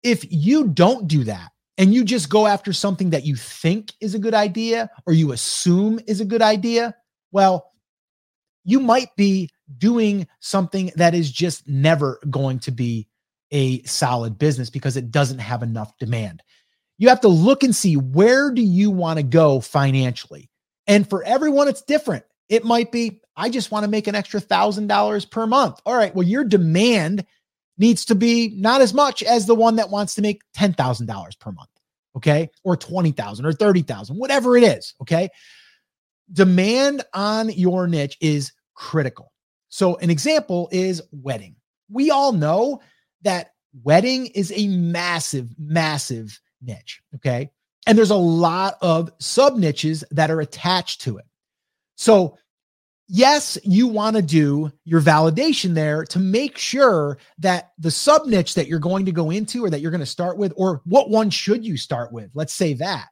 If 0.01 0.23
you 0.31 0.69
don't 0.69 1.09
do 1.09 1.25
that, 1.25 1.51
and 1.81 1.95
you 1.95 2.03
just 2.03 2.29
go 2.29 2.45
after 2.45 2.73
something 2.73 3.09
that 3.09 3.25
you 3.25 3.35
think 3.35 3.91
is 3.99 4.13
a 4.13 4.19
good 4.19 4.35
idea 4.35 4.87
or 5.07 5.13
you 5.13 5.31
assume 5.31 5.99
is 6.05 6.21
a 6.21 6.25
good 6.25 6.43
idea, 6.43 6.95
well, 7.31 7.71
you 8.63 8.79
might 8.79 9.15
be 9.15 9.49
doing 9.79 10.27
something 10.41 10.91
that 10.95 11.15
is 11.15 11.31
just 11.31 11.67
never 11.67 12.19
going 12.29 12.59
to 12.59 12.71
be 12.71 13.07
a 13.49 13.81
solid 13.81 14.37
business 14.37 14.69
because 14.69 14.95
it 14.95 15.09
doesn't 15.09 15.39
have 15.39 15.63
enough 15.63 15.97
demand. 15.97 16.43
You 16.99 17.09
have 17.09 17.21
to 17.21 17.27
look 17.27 17.63
and 17.63 17.75
see 17.75 17.97
where 17.97 18.51
do 18.51 18.61
you 18.61 18.91
want 18.91 19.17
to 19.17 19.23
go 19.23 19.59
financially? 19.59 20.51
And 20.85 21.09
for 21.09 21.23
everyone 21.23 21.67
it's 21.67 21.81
different. 21.81 22.25
It 22.47 22.63
might 22.63 22.91
be 22.91 23.21
I 23.35 23.49
just 23.49 23.71
want 23.71 23.85
to 23.85 23.89
make 23.89 24.05
an 24.05 24.13
extra 24.13 24.39
$1000 24.39 25.31
per 25.31 25.47
month. 25.47 25.81
All 25.87 25.95
right, 25.95 26.13
well 26.13 26.27
your 26.27 26.43
demand 26.43 27.25
needs 27.79 28.05
to 28.05 28.13
be 28.13 28.53
not 28.55 28.81
as 28.81 28.93
much 28.93 29.23
as 29.23 29.47
the 29.47 29.55
one 29.55 29.77
that 29.77 29.89
wants 29.89 30.13
to 30.13 30.21
make 30.21 30.43
$10,000 30.55 31.39
per 31.39 31.51
month 31.51 31.70
okay, 32.15 32.49
or 32.63 32.75
20,000 32.75 33.45
or 33.45 33.53
30,000, 33.53 34.15
whatever 34.15 34.57
it 34.57 34.63
is, 34.63 34.93
okay? 35.01 35.29
Demand 36.31 37.03
on 37.13 37.49
your 37.49 37.87
niche 37.87 38.17
is 38.21 38.51
critical. 38.73 39.31
So, 39.69 39.95
an 39.97 40.09
example 40.09 40.69
is 40.71 41.01
wedding. 41.11 41.55
We 41.89 42.11
all 42.11 42.33
know 42.33 42.81
that 43.21 43.51
wedding 43.83 44.27
is 44.27 44.51
a 44.55 44.67
massive, 44.67 45.49
massive 45.57 46.39
niche, 46.61 47.01
okay? 47.15 47.49
And 47.87 47.97
there's 47.97 48.11
a 48.11 48.15
lot 48.15 48.77
of 48.81 49.11
sub 49.19 49.55
niches 49.55 50.03
that 50.11 50.29
are 50.29 50.41
attached 50.41 51.01
to 51.01 51.17
it. 51.17 51.25
So, 51.95 52.37
yes, 53.11 53.57
you 53.63 53.87
want 53.87 54.15
to 54.15 54.21
do 54.21 54.71
your 54.85 55.01
validation 55.01 55.75
there 55.75 56.05
to 56.05 56.17
make 56.17 56.57
sure 56.57 57.17
that 57.39 57.71
the 57.77 57.91
sub 57.91 58.25
niche 58.25 58.55
that 58.55 58.67
you're 58.67 58.79
going 58.79 59.05
to 59.05 59.11
go 59.11 59.29
into 59.29 59.63
or 59.63 59.69
that 59.69 59.81
you're 59.81 59.91
going 59.91 59.99
to 59.99 60.05
start 60.05 60.37
with, 60.37 60.53
or 60.55 60.81
what 60.85 61.09
one 61.09 61.29
should 61.29 61.65
you 61.65 61.77
start 61.77 62.11
with? 62.13 62.31
Let's 62.33 62.53
say 62.53 62.73
that. 62.75 63.09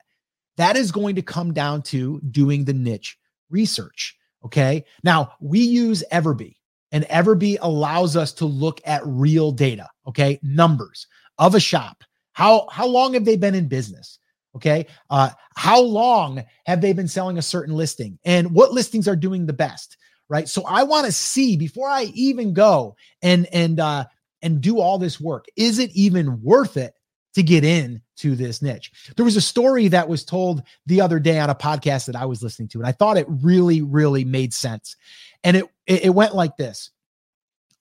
That 0.57 0.77
is 0.77 0.91
going 0.91 1.15
to 1.15 1.21
come 1.21 1.53
down 1.53 1.81
to 1.83 2.19
doing 2.31 2.65
the 2.65 2.73
niche 2.73 3.17
research. 3.49 4.15
Okay. 4.45 4.85
Now 5.03 5.33
we 5.41 5.59
use 5.59 6.03
Everbee, 6.11 6.55
and 6.91 7.03
Everbee 7.05 7.57
allows 7.61 8.15
us 8.15 8.31
to 8.33 8.45
look 8.45 8.81
at 8.85 9.05
real 9.05 9.51
data. 9.51 9.89
Okay. 10.07 10.39
Numbers 10.41 11.07
of 11.37 11.55
a 11.55 11.59
shop. 11.59 12.03
How, 12.33 12.67
how 12.71 12.87
long 12.87 13.15
have 13.15 13.25
they 13.25 13.35
been 13.35 13.55
in 13.55 13.67
business? 13.67 14.18
Okay. 14.55 14.87
Uh, 15.09 15.29
how 15.55 15.81
long 15.81 16.43
have 16.65 16.81
they 16.81 16.93
been 16.93 17.07
selling 17.07 17.37
a 17.37 17.41
certain 17.41 17.75
listing 17.75 18.17
and 18.25 18.51
what 18.51 18.73
listings 18.73 19.07
are 19.07 19.15
doing 19.15 19.45
the 19.45 19.53
best? 19.53 19.97
Right. 20.27 20.47
So 20.47 20.63
I 20.67 20.83
want 20.83 21.05
to 21.05 21.11
see 21.11 21.57
before 21.57 21.89
I 21.89 22.03
even 22.13 22.53
go 22.53 22.95
and, 23.21 23.47
and, 23.51 23.79
uh, 23.79 24.05
and 24.41 24.61
do 24.61 24.79
all 24.79 24.97
this 24.97 25.19
work. 25.19 25.45
Is 25.55 25.79
it 25.79 25.91
even 25.93 26.41
worth 26.41 26.77
it 26.77 26.93
to 27.33 27.43
get 27.43 27.63
in 27.63 28.01
to 28.17 28.35
this 28.35 28.61
niche? 28.61 28.91
There 29.15 29.25
was 29.25 29.35
a 29.35 29.41
story 29.41 29.87
that 29.89 30.07
was 30.07 30.23
told 30.23 30.63
the 30.85 31.01
other 31.01 31.19
day 31.19 31.39
on 31.39 31.49
a 31.49 31.55
podcast 31.55 32.05
that 32.05 32.15
I 32.15 32.25
was 32.25 32.43
listening 32.43 32.67
to, 32.69 32.79
and 32.79 32.87
I 32.87 32.91
thought 32.91 33.17
it 33.17 33.27
really, 33.27 33.81
really 33.81 34.23
made 34.23 34.53
sense. 34.53 34.95
And 35.43 35.57
it, 35.57 35.65
it, 35.87 36.13
went 36.13 36.35
like 36.35 36.57
this. 36.57 36.91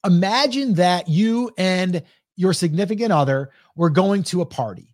Imagine 0.05 0.75
that 0.75 1.07
you 1.07 1.51
and 1.57 2.03
your 2.35 2.53
significant 2.53 3.11
other 3.11 3.51
were 3.75 3.89
going 3.89 4.23
to 4.23 4.41
a 4.41 4.45
party 4.45 4.89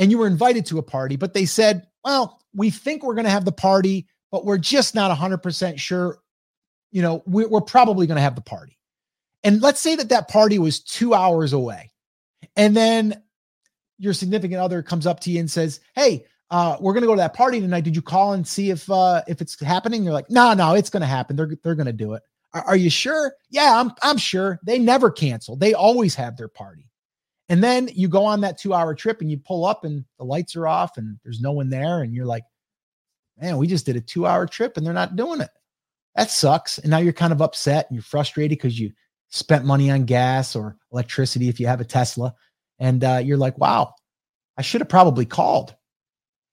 and 0.00 0.10
you 0.10 0.18
were 0.18 0.26
invited 0.26 0.66
to 0.66 0.78
a 0.78 0.82
party, 0.82 1.14
but 1.14 1.34
they 1.34 1.44
said, 1.44 1.86
well, 2.02 2.40
we 2.54 2.70
think 2.70 3.04
we're 3.04 3.14
going 3.14 3.26
to 3.26 3.30
have 3.30 3.44
the 3.44 3.52
party, 3.52 4.08
but 4.32 4.44
we're 4.44 4.58
just 4.58 4.94
not 4.94 5.16
100% 5.16 5.78
sure. 5.78 6.18
You 6.90 7.02
know, 7.02 7.22
we're, 7.26 7.48
we're 7.48 7.60
probably 7.60 8.08
going 8.08 8.16
to 8.16 8.22
have 8.22 8.34
the 8.34 8.40
party. 8.40 8.76
And 9.44 9.62
let's 9.62 9.80
say 9.80 9.94
that 9.94 10.08
that 10.08 10.28
party 10.28 10.58
was 10.58 10.80
two 10.80 11.14
hours 11.14 11.52
away. 11.52 11.92
And 12.56 12.76
then 12.76 13.22
your 13.98 14.14
significant 14.14 14.60
other 14.60 14.82
comes 14.82 15.06
up 15.06 15.20
to 15.20 15.30
you 15.30 15.38
and 15.38 15.50
says, 15.50 15.80
Hey, 15.94 16.24
uh, 16.50 16.76
we're 16.80 16.92
gonna 16.92 17.06
go 17.06 17.14
to 17.14 17.20
that 17.20 17.34
party 17.34 17.60
tonight. 17.60 17.84
Did 17.84 17.94
you 17.94 18.02
call 18.02 18.32
and 18.32 18.46
see 18.46 18.70
if 18.70 18.90
uh 18.90 19.22
if 19.28 19.40
it's 19.40 19.60
happening? 19.60 20.02
You're 20.02 20.12
like, 20.12 20.30
no, 20.30 20.52
no, 20.52 20.74
it's 20.74 20.90
gonna 20.90 21.06
happen. 21.06 21.36
They're 21.36 21.52
they're 21.62 21.76
gonna 21.76 21.92
do 21.92 22.14
it. 22.14 22.22
Are, 22.52 22.62
are 22.62 22.76
you 22.76 22.90
sure? 22.90 23.34
Yeah, 23.50 23.78
I'm 23.78 23.92
I'm 24.02 24.18
sure. 24.18 24.58
They 24.64 24.78
never 24.78 25.12
cancel. 25.12 25.54
They 25.54 25.74
always 25.74 26.16
have 26.16 26.36
their 26.36 26.48
party. 26.48 26.89
And 27.50 27.64
then 27.64 27.90
you 27.92 28.06
go 28.06 28.24
on 28.24 28.40
that 28.42 28.58
two 28.58 28.72
hour 28.72 28.94
trip 28.94 29.20
and 29.20 29.28
you 29.28 29.36
pull 29.36 29.66
up 29.66 29.84
and 29.84 30.04
the 30.18 30.24
lights 30.24 30.54
are 30.54 30.68
off 30.68 30.96
and 30.96 31.18
there's 31.24 31.40
no 31.40 31.50
one 31.50 31.68
there. 31.68 32.02
And 32.02 32.14
you're 32.14 32.24
like, 32.24 32.44
man, 33.40 33.56
we 33.56 33.66
just 33.66 33.84
did 33.84 33.96
a 33.96 34.00
two 34.00 34.24
hour 34.24 34.46
trip 34.46 34.76
and 34.76 34.86
they're 34.86 34.94
not 34.94 35.16
doing 35.16 35.40
it. 35.40 35.50
That 36.14 36.30
sucks. 36.30 36.78
And 36.78 36.90
now 36.90 36.98
you're 36.98 37.12
kind 37.12 37.32
of 37.32 37.42
upset 37.42 37.86
and 37.88 37.96
you're 37.96 38.04
frustrated 38.04 38.56
because 38.56 38.78
you 38.78 38.92
spent 39.30 39.64
money 39.64 39.90
on 39.90 40.04
gas 40.04 40.54
or 40.54 40.76
electricity 40.92 41.48
if 41.48 41.58
you 41.58 41.66
have 41.66 41.80
a 41.80 41.84
Tesla. 41.84 42.34
And 42.78 43.02
uh, 43.02 43.20
you're 43.22 43.36
like, 43.36 43.58
wow, 43.58 43.94
I 44.56 44.62
should 44.62 44.80
have 44.80 44.88
probably 44.88 45.26
called. 45.26 45.74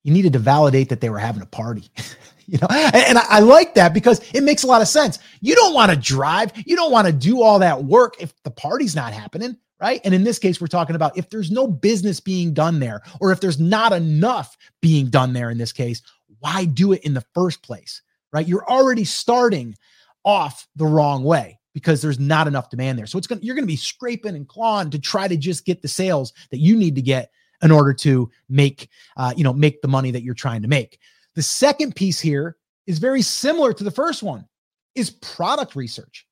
You 0.03 0.14
needed 0.14 0.34
to 0.34 0.40
validate 0.40 0.90
that 0.90 0.99
they 0.99 1.11
were 1.11 1.19
having 1.19 1.44
a 1.44 1.48
party. 1.48 1.91
you 2.48 2.57
know, 2.57 2.68
and, 2.72 2.95
and 2.95 3.18
I, 3.19 3.26
I 3.30 3.40
like 3.41 3.76
that 3.76 3.94
because 3.94 4.19
it 4.34 4.41
makes 4.41 4.64
a 4.64 4.68
lot 4.68 4.82
of 4.82 4.88
sense. 4.88 5.19
You 5.41 5.53
don't 5.53 5.76
want 5.76 5.91
to 5.91 5.98
drive, 5.98 6.53
you 6.65 6.76
don't 6.76 6.91
want 6.91 7.06
to 7.06 7.14
do 7.14 7.44
all 7.44 7.60
that 7.60 7.84
work 7.84 8.15
if 8.19 8.34
the 8.41 8.52
party's 8.52 8.95
not 8.95 9.14
happening 9.14 9.57
right? 9.79 10.01
And 10.03 10.13
in 10.13 10.23
this 10.23 10.39
case, 10.39 10.59
we're 10.59 10.67
talking 10.67 10.95
about 10.95 11.17
if 11.17 11.29
there's 11.29 11.51
no 11.51 11.67
business 11.67 12.19
being 12.19 12.53
done 12.53 12.79
there, 12.79 13.01
or 13.19 13.31
if 13.31 13.39
there's 13.39 13.59
not 13.59 13.93
enough 13.93 14.57
being 14.81 15.07
done 15.07 15.33
there 15.33 15.49
in 15.49 15.57
this 15.57 15.71
case, 15.71 16.01
why 16.39 16.65
do 16.65 16.93
it 16.93 17.03
in 17.03 17.13
the 17.13 17.25
first 17.33 17.61
place, 17.63 18.01
right? 18.31 18.47
You're 18.47 18.67
already 18.69 19.03
starting 19.03 19.75
off 20.23 20.67
the 20.75 20.85
wrong 20.85 21.23
way 21.23 21.59
because 21.73 22.01
there's 22.01 22.19
not 22.19 22.47
enough 22.47 22.69
demand 22.69 22.97
there. 22.97 23.05
So 23.05 23.17
it's 23.17 23.27
going 23.27 23.41
you're 23.41 23.55
going 23.55 23.63
to 23.63 23.67
be 23.67 23.75
scraping 23.75 24.35
and 24.35 24.47
clawing 24.47 24.89
to 24.91 24.99
try 24.99 25.27
to 25.27 25.37
just 25.37 25.65
get 25.65 25.81
the 25.81 25.87
sales 25.87 26.33
that 26.51 26.57
you 26.57 26.75
need 26.75 26.95
to 26.95 27.01
get 27.01 27.31
in 27.61 27.71
order 27.71 27.93
to 27.93 28.29
make 28.49 28.89
uh, 29.15 29.33
you 29.35 29.43
know 29.43 29.53
make 29.53 29.81
the 29.81 29.87
money 29.87 30.11
that 30.11 30.23
you're 30.23 30.33
trying 30.33 30.61
to 30.63 30.67
make. 30.67 30.99
The 31.35 31.43
second 31.43 31.95
piece 31.95 32.19
here 32.19 32.57
is 32.87 32.99
very 32.99 33.21
similar 33.21 33.73
to 33.73 33.83
the 33.83 33.91
first 33.91 34.23
one 34.23 34.47
is 34.95 35.11
product 35.11 35.75
research. 35.75 36.26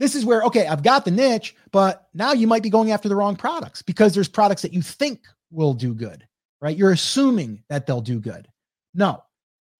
This 0.00 0.14
is 0.14 0.24
where, 0.24 0.42
okay, 0.42 0.66
I've 0.66 0.82
got 0.82 1.04
the 1.04 1.10
niche, 1.10 1.54
but 1.70 2.08
now 2.14 2.32
you 2.32 2.46
might 2.46 2.62
be 2.62 2.70
going 2.70 2.90
after 2.90 3.08
the 3.08 3.16
wrong 3.16 3.36
products 3.36 3.82
because 3.82 4.14
there's 4.14 4.28
products 4.28 4.62
that 4.62 4.72
you 4.72 4.82
think 4.82 5.20
will 5.50 5.74
do 5.74 5.94
good, 5.94 6.26
right? 6.60 6.76
You're 6.76 6.92
assuming 6.92 7.62
that 7.68 7.86
they'll 7.86 8.00
do 8.00 8.20
good. 8.20 8.48
No, 8.92 9.22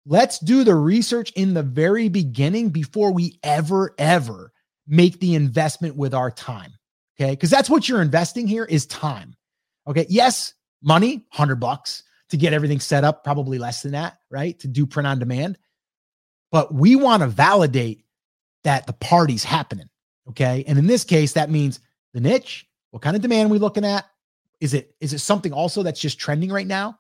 let's 0.07 0.39
do 0.39 0.65
the 0.65 0.75
research 0.75 1.33
in 1.33 1.55
the 1.55 1.63
very 1.63 2.09
beginning 2.09 2.71
before 2.71 3.13
we 3.13 3.39
ever, 3.43 3.95
ever 3.99 4.53
make 4.87 5.21
the 5.21 5.35
investment 5.35 5.97
with 5.97 6.15
our 6.15 6.31
time. 6.31 6.73
Okay. 7.19 7.31
Because 7.31 7.51
that's 7.51 7.71
what 7.71 7.89
you're 7.89 8.03
investing 8.03 8.47
here 8.47 8.65
is 8.65 8.87
time. 8.87 9.35
Okay. 9.87 10.07
Yes, 10.09 10.55
money, 10.83 11.17
100 11.31 11.57
bucks 11.57 12.03
to 12.31 12.37
get 12.37 12.53
everything 12.53 12.81
set 12.81 13.05
up, 13.05 13.23
probably 13.23 13.59
less 13.59 13.83
than 13.83 13.93
that, 13.93 14.19
right? 14.31 14.59
To 14.61 14.69
do 14.69 14.87
print 14.87 15.07
on 15.07 15.19
demand. 15.19 15.59
But 16.51 16.75
we 16.75 16.97
want 16.97 17.23
to 17.23 17.29
validate 17.29 18.05
that 18.65 18.87
the 18.87 18.93
party's 18.93 19.45
happening. 19.45 19.89
Okay. 20.31 20.65
And 20.67 20.79
in 20.79 20.87
this 20.87 21.05
case, 21.05 21.33
that 21.33 21.51
means 21.51 21.81
the 22.13 22.21
niche, 22.21 22.67
what 22.91 23.03
kind 23.03 23.17
of 23.17 23.23
demand 23.23 23.51
are 23.51 23.53
we 23.53 23.59
looking 23.59 23.85
at? 23.85 24.07
Is 24.61 24.75
it 24.75 24.95
is 25.01 25.13
it 25.13 25.19
something 25.19 25.53
also 25.53 25.83
that's 25.83 26.01
just 26.01 26.19
trending 26.19 26.51
right 26.51 26.67
now? 26.67 26.99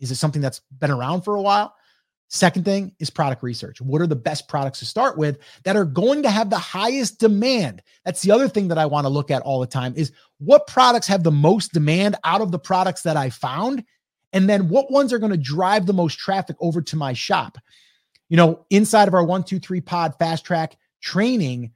Is 0.00 0.10
it 0.10 0.16
something 0.16 0.40
that's 0.40 0.60
been 0.78 0.90
around 0.90 1.22
for 1.22 1.34
a 1.36 1.42
while? 1.42 1.74
Second 2.28 2.64
thing 2.64 2.94
is 2.98 3.10
product 3.10 3.42
research. 3.42 3.80
What 3.82 4.00
are 4.00 4.06
the 4.06 4.16
best 4.16 4.48
products 4.48 4.78
to 4.78 4.86
start 4.86 5.18
with 5.18 5.38
that 5.64 5.76
are 5.76 5.84
going 5.84 6.22
to 6.22 6.30
have 6.30 6.48
the 6.48 6.58
highest 6.58 7.20
demand? 7.20 7.82
That's 8.06 8.22
the 8.22 8.30
other 8.30 8.48
thing 8.48 8.68
that 8.68 8.78
I 8.78 8.86
want 8.86 9.04
to 9.04 9.10
look 9.10 9.30
at 9.30 9.42
all 9.42 9.60
the 9.60 9.66
time 9.66 9.92
is 9.96 10.12
what 10.38 10.66
products 10.66 11.06
have 11.08 11.24
the 11.24 11.30
most 11.30 11.72
demand 11.74 12.16
out 12.24 12.40
of 12.40 12.50
the 12.50 12.58
products 12.58 13.02
that 13.02 13.18
I 13.18 13.28
found 13.28 13.84
And 14.32 14.48
then 14.48 14.68
what 14.68 14.90
ones 14.90 15.12
are 15.12 15.18
going 15.18 15.32
to 15.32 15.38
drive 15.38 15.86
the 15.86 15.92
most 15.92 16.18
traffic 16.18 16.56
over 16.60 16.80
to 16.82 16.96
my 16.96 17.12
shop? 17.12 17.58
You 18.28 18.36
know, 18.36 18.64
inside 18.70 19.08
of 19.08 19.14
our 19.14 19.24
one, 19.24 19.44
two, 19.44 19.58
three 19.58 19.80
pod 19.80 20.14
fast 20.18 20.44
track 20.44 20.76
training, 21.00 21.72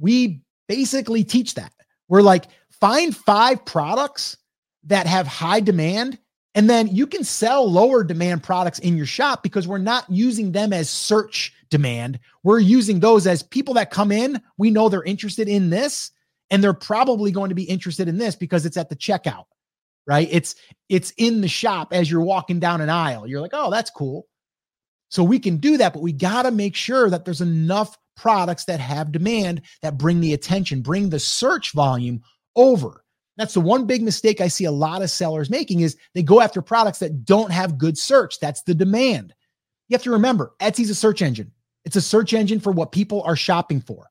we 0.00 0.40
basically 0.68 1.22
teach 1.22 1.54
that. 1.54 1.72
We're 2.08 2.22
like, 2.22 2.46
find 2.80 3.14
five 3.14 3.64
products 3.64 4.36
that 4.84 5.06
have 5.06 5.26
high 5.26 5.60
demand 5.60 6.18
and 6.54 6.68
then 6.68 6.88
you 6.88 7.06
can 7.06 7.22
sell 7.22 7.70
lower 7.70 8.02
demand 8.02 8.42
products 8.42 8.80
in 8.80 8.96
your 8.96 9.06
shop 9.06 9.42
because 9.42 9.68
we're 9.68 9.78
not 9.78 10.04
using 10.10 10.52
them 10.52 10.72
as 10.72 10.90
search 10.90 11.52
demand. 11.70 12.18
We're 12.42 12.58
using 12.58 13.00
those 13.00 13.26
as 13.26 13.42
people 13.42 13.74
that 13.74 13.90
come 13.90 14.10
in, 14.10 14.42
we 14.58 14.70
know 14.70 14.88
they're 14.88 15.04
interested 15.04 15.48
in 15.48 15.70
this 15.70 16.10
and 16.50 16.62
they're 16.62 16.72
probably 16.72 17.30
going 17.30 17.50
to 17.50 17.54
be 17.54 17.62
interested 17.62 18.08
in 18.08 18.18
this 18.18 18.34
because 18.34 18.66
it's 18.66 18.76
at 18.76 18.88
the 18.88 18.96
checkout. 18.96 19.44
Right? 20.06 20.28
It's 20.32 20.56
it's 20.88 21.12
in 21.18 21.40
the 21.40 21.46
shop 21.46 21.92
as 21.92 22.10
you're 22.10 22.22
walking 22.22 22.58
down 22.58 22.80
an 22.80 22.88
aisle. 22.88 23.28
You're 23.28 23.40
like, 23.40 23.52
"Oh, 23.54 23.70
that's 23.70 23.90
cool." 23.90 24.26
So 25.10 25.22
we 25.22 25.38
can 25.38 25.58
do 25.58 25.76
that, 25.76 25.92
but 25.92 26.02
we 26.02 26.12
got 26.12 26.42
to 26.42 26.50
make 26.50 26.74
sure 26.74 27.10
that 27.10 27.24
there's 27.24 27.40
enough 27.40 27.98
products 28.16 28.64
that 28.64 28.80
have 28.80 29.12
demand 29.12 29.62
that 29.82 29.98
bring 29.98 30.20
the 30.20 30.34
attention, 30.34 30.82
bring 30.82 31.10
the 31.10 31.18
search 31.18 31.72
volume 31.72 32.22
over. 32.56 33.04
That's 33.36 33.54
the 33.54 33.60
one 33.60 33.86
big 33.86 34.02
mistake 34.02 34.40
I 34.40 34.48
see 34.48 34.66
a 34.66 34.70
lot 34.70 35.02
of 35.02 35.10
sellers 35.10 35.50
making 35.50 35.80
is 35.80 35.96
they 36.14 36.22
go 36.22 36.40
after 36.40 36.62
products 36.62 36.98
that 37.00 37.24
don't 37.24 37.50
have 37.50 37.78
good 37.78 37.96
search. 37.98 38.38
That's 38.38 38.62
the 38.62 38.74
demand. 38.74 39.34
You 39.88 39.94
have 39.94 40.02
to 40.04 40.10
remember, 40.10 40.52
Etsy's 40.60 40.90
a 40.90 40.94
search 40.94 41.22
engine. 41.22 41.50
It's 41.84 41.96
a 41.96 42.02
search 42.02 42.32
engine 42.32 42.60
for 42.60 42.70
what 42.70 42.92
people 42.92 43.22
are 43.22 43.36
shopping 43.36 43.80
for. 43.80 44.10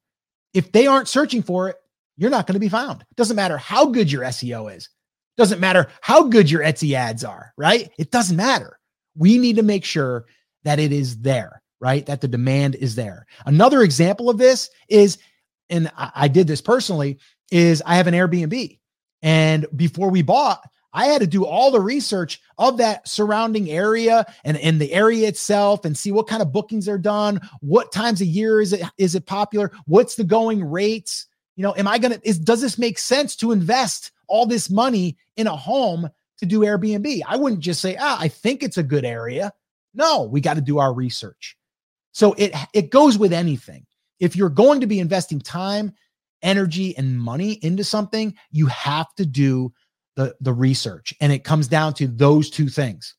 If 0.54 0.72
they 0.72 0.88
aren't 0.88 1.08
searching 1.08 1.44
for 1.44 1.70
it, 1.70 1.78
you're 2.18 2.32
not 2.32 2.48
going 2.48 2.56
to 2.56 2.60
be 2.60 2.70
found. 2.70 3.06
Doesn't 3.16 3.36
matter 3.36 3.58
how 3.58 3.86
good 3.86 4.12
your 4.12 4.24
SEO 4.24 4.76
is. 4.76 4.90
Doesn't 5.38 5.62
matter 5.62 5.88
how 6.02 6.24
good 6.24 6.52
your 6.52 6.62
Etsy 6.62 6.94
ads 6.94 7.24
are, 7.24 7.54
right? 7.56 7.90
It 7.98 8.12
doesn't 8.12 8.36
matter. 8.36 8.80
We 9.16 9.38
need 9.38 9.56
to 9.56 9.64
make 9.64 9.86
sure 9.86 10.26
that 10.64 10.80
it 10.80 10.92
is 10.92 11.20
there, 11.20 11.62
right? 11.80 12.06
That 12.06 12.22
the 12.22 12.28
demand 12.28 12.76
is 12.76 12.96
there. 12.96 13.26
Another 13.46 13.82
example 13.82 14.30
of 14.30 14.38
this 14.38 14.70
is, 14.88 15.18
and 15.70 15.92
I, 15.96 16.28
did 16.28 16.48
this 16.48 16.62
personally, 16.62 17.20
is 17.52 17.82
I 17.86 17.96
have 17.96 18.08
an 18.08 18.14
Airbnb. 18.14 18.80
And 19.22 19.66
before 19.76 20.10
we 20.10 20.22
bought, 20.22 20.68
I 20.92 21.06
had 21.06 21.22
to 21.22 21.28
do 21.28 21.46
all 21.46 21.72
the 21.72 21.80
research 21.80 22.42
of 22.58 22.78
that 22.78 23.08
surrounding 23.08 23.70
area 23.70 24.26
and, 24.44 24.58
and 24.58 24.82
the 24.82 24.92
area 24.92 25.28
itself 25.28 25.86
and 25.86 25.96
see 25.96 26.12
what 26.12 26.28
kind 26.28 26.42
of 26.42 26.52
bookings 26.52 26.90
are 26.90 26.98
done, 26.98 27.40
what 27.62 27.92
times 27.92 28.22
a 28.22 28.26
year 28.26 28.60
is 28.60 28.74
it 28.74 28.82
is 28.98 29.16
it 29.16 29.26
popular, 29.26 29.72
what's 29.86 30.16
the 30.16 30.24
going 30.24 30.64
rates. 30.64 31.28
You 31.56 31.64
know, 31.64 31.76
am 31.76 31.88
I 31.88 32.00
gonna 32.00 32.20
is 32.24 32.40
does 32.40 32.62
this 32.62 32.80
make 32.80 32.98
sense 32.98 33.36
to 33.38 33.52
invest 33.52 34.12
all 34.28 34.46
this 34.46 34.70
money 34.70 35.18
in 35.38 35.48
a 35.48 35.56
home 35.56 36.10
to 36.40 36.46
do 36.46 36.62
Airbnb? 36.62 37.22
I 37.28 37.36
wouldn't 37.36 37.62
just 37.62 37.82
say, 37.82 37.96
ah, 38.00 38.18
I 38.20 38.28
think 38.28 38.64
it's 38.64 38.78
a 38.78 38.84
good 38.84 39.06
area. 39.06 39.54
No, 39.94 40.24
we 40.24 40.42
got 40.42 40.56
to 40.56 40.62
do 40.62 40.78
our 40.78 40.94
research. 40.94 41.58
So 42.12 42.34
it 42.34 42.54
it 42.74 42.90
goes 42.92 43.18
with 43.18 43.34
anything. 43.34 43.86
If 44.20 44.36
you're 44.36 44.50
going 44.50 44.82
to 44.82 44.88
be 44.88 45.00
investing 45.00 45.40
time, 45.40 45.94
energy, 46.42 46.98
and 46.98 47.20
money 47.20 47.54
into 47.64 47.84
something, 47.84 48.36
you 48.52 48.68
have 48.68 49.14
to 49.16 49.26
do 49.26 49.74
the, 50.16 50.36
the 50.42 50.54
research. 50.54 51.14
And 51.22 51.32
it 51.32 51.44
comes 51.44 51.68
down 51.68 51.94
to 51.96 52.08
those 52.08 52.50
two 52.50 52.68
things 52.68 53.16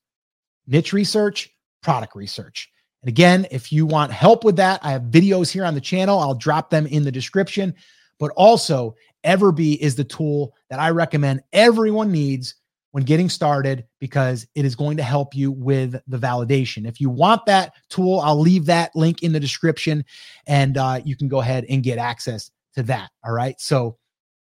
niche 0.66 0.92
research, 0.92 1.48
product 1.82 2.14
research. 2.14 2.70
And 3.02 3.09
again, 3.09 3.47
if 3.51 3.72
you 3.72 3.86
want 3.86 4.12
help 4.12 4.44
with 4.44 4.56
that, 4.56 4.80
I 4.82 4.92
have 4.92 5.02
videos 5.05 5.51
here 5.51 5.64
on 5.64 5.74
the 5.74 5.80
channel. 5.80 6.18
I'll 6.18 6.34
drop 6.34 6.70
them 6.70 6.86
in 6.86 7.02
the 7.02 7.12
description. 7.12 7.74
But 8.18 8.32
also, 8.36 8.94
Everbee 9.24 9.78
is 9.78 9.97
the 9.97 10.05
tool 10.05 10.55
that 10.68 10.78
I 10.78 10.90
recommend 10.90 11.42
everyone 11.52 12.12
needs 12.12 12.55
when 12.92 13.04
getting 13.04 13.28
started 13.28 13.84
because 14.00 14.46
it 14.54 14.64
is 14.64 14.74
going 14.74 14.96
to 14.96 15.02
help 15.02 15.34
you 15.34 15.52
with 15.52 16.00
the 16.08 16.18
validation. 16.18 16.86
If 16.86 17.00
you 17.00 17.08
want 17.10 17.46
that 17.46 17.72
tool, 17.88 18.20
I'll 18.20 18.40
leave 18.40 18.66
that 18.66 18.94
link 18.94 19.22
in 19.22 19.32
the 19.32 19.40
description 19.40 20.04
and 20.46 20.76
uh, 20.76 21.00
you 21.04 21.16
can 21.16 21.28
go 21.28 21.40
ahead 21.40 21.66
and 21.68 21.82
get 21.82 21.98
access 21.98 22.50
to 22.74 22.82
that. 22.84 23.10
All 23.24 23.32
right. 23.32 23.60
So 23.60 23.96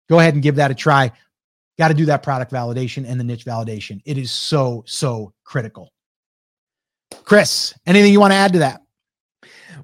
go 0.10 0.20
ahead 0.20 0.34
and 0.34 0.44
give 0.44 0.56
that 0.56 0.72
a 0.72 0.76
try. 0.76 1.12
Got 1.78 1.90
to 1.90 1.94
do 1.94 2.06
that 2.06 2.24
product 2.24 2.52
validation 2.52 3.06
and 3.08 3.20
the 3.20 3.24
niche 3.24 3.46
validation. 3.46 4.02
It 4.06 4.18
is 4.18 4.32
so, 4.32 4.84
so 4.88 5.34
critical. 5.44 5.92
Chris, 7.24 7.74
anything 7.86 8.12
you 8.12 8.20
want 8.20 8.32
to 8.32 8.38
add 8.38 8.54
to 8.54 8.60
that? 8.60 8.82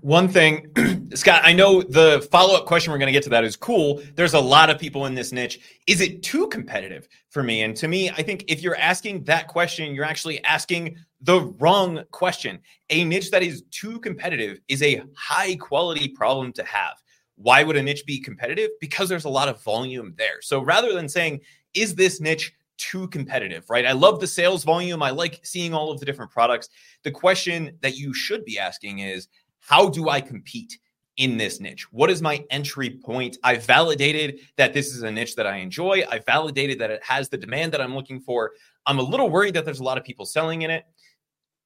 One 0.04 0.28
thing, 0.28 0.68
Scott, 1.16 1.44
I 1.46 1.54
know 1.54 1.82
the 1.82 2.28
follow 2.30 2.58
up 2.58 2.66
question 2.66 2.92
we're 2.92 2.98
going 2.98 3.08
to 3.08 3.14
get 3.14 3.24
to 3.24 3.30
that 3.30 3.46
is 3.46 3.56
cool. 3.56 4.02
There's 4.16 4.34
a 4.34 4.40
lot 4.40 4.70
of 4.70 4.78
people 4.78 5.06
in 5.06 5.16
this 5.16 5.32
niche. 5.32 5.62
Is 5.88 6.02
it 6.02 6.22
too 6.22 6.50
competitive 6.50 7.08
for 7.30 7.42
me? 7.42 7.62
And 7.62 7.74
to 7.78 7.88
me, 7.88 8.10
I 8.10 8.22
think 8.22 8.44
if 8.50 8.62
you're 8.62 8.76
asking 8.76 9.24
that 9.24 9.48
question, 9.48 9.96
you're 9.96 10.04
actually 10.04 10.44
asking 10.44 10.98
the 11.22 11.44
wrong 11.58 12.04
question. 12.12 12.60
A 12.90 13.06
niche 13.06 13.32
that 13.32 13.44
is 13.44 13.64
too 13.72 13.98
competitive 14.02 14.60
is 14.68 14.84
a 14.84 15.04
high 15.16 15.56
quality 15.56 16.10
problem 16.10 16.52
to 16.52 16.66
have. 16.66 17.02
Why 17.36 17.64
would 17.64 17.78
a 17.78 17.82
niche 17.82 18.06
be 18.06 18.20
competitive? 18.20 18.72
Because 18.82 19.08
there's 19.08 19.24
a 19.24 19.30
lot 19.30 19.48
of 19.48 19.64
volume 19.64 20.16
there. 20.18 20.42
So 20.42 20.62
rather 20.62 20.92
than 20.92 21.08
saying, 21.08 21.40
is 21.74 21.96
this 21.96 22.20
niche 22.20 22.54
too 22.78 23.08
competitive, 23.08 23.70
right? 23.70 23.86
I 23.86 23.94
love 23.94 24.20
the 24.20 24.28
sales 24.28 24.66
volume. 24.66 25.02
I 25.02 25.12
like 25.12 25.40
seeing 25.44 25.74
all 25.74 25.92
of 25.92 26.00
the 26.02 26.06
different 26.06 26.32
products. 26.32 26.68
The 27.04 27.12
question 27.12 27.78
that 27.80 27.96
you 27.96 28.14
should 28.14 28.44
be 28.44 28.60
asking 28.60 29.00
is, 29.00 29.30
how 29.68 29.90
do 29.90 30.10
I 30.10 30.22
compete 30.22 30.78
in 31.18 31.38
this 31.38 31.60
niche? 31.60 31.92
What 31.92 32.10
is 32.10 32.22
my 32.22 32.44
entry 32.50 32.90
point? 32.90 33.38
I 33.44 33.58
validated 33.58 34.40
that 34.58 34.74
this 34.74 34.94
is 34.94 35.04
a 35.04 35.12
niche 35.12 35.36
that 35.36 35.48
I 35.48 35.58
enjoy. 35.58 36.04
I 36.10 36.20
validated 36.20 36.80
that 36.80 36.92
it 36.92 37.04
has 37.04 37.30
the 37.30 37.38
demand 37.38 37.72
that 37.74 37.82
I'm 37.82 37.96
looking 37.96 38.20
for. 38.20 38.52
I'm 38.86 39.00
a 39.00 39.04
little 39.04 39.30
worried 39.30 39.54
that 39.54 39.64
there's 39.64 39.80
a 39.80 39.84
lot 39.84 39.98
of 39.98 40.04
people 40.04 40.26
selling 40.26 40.64
in 40.64 40.72
it. 40.72 40.86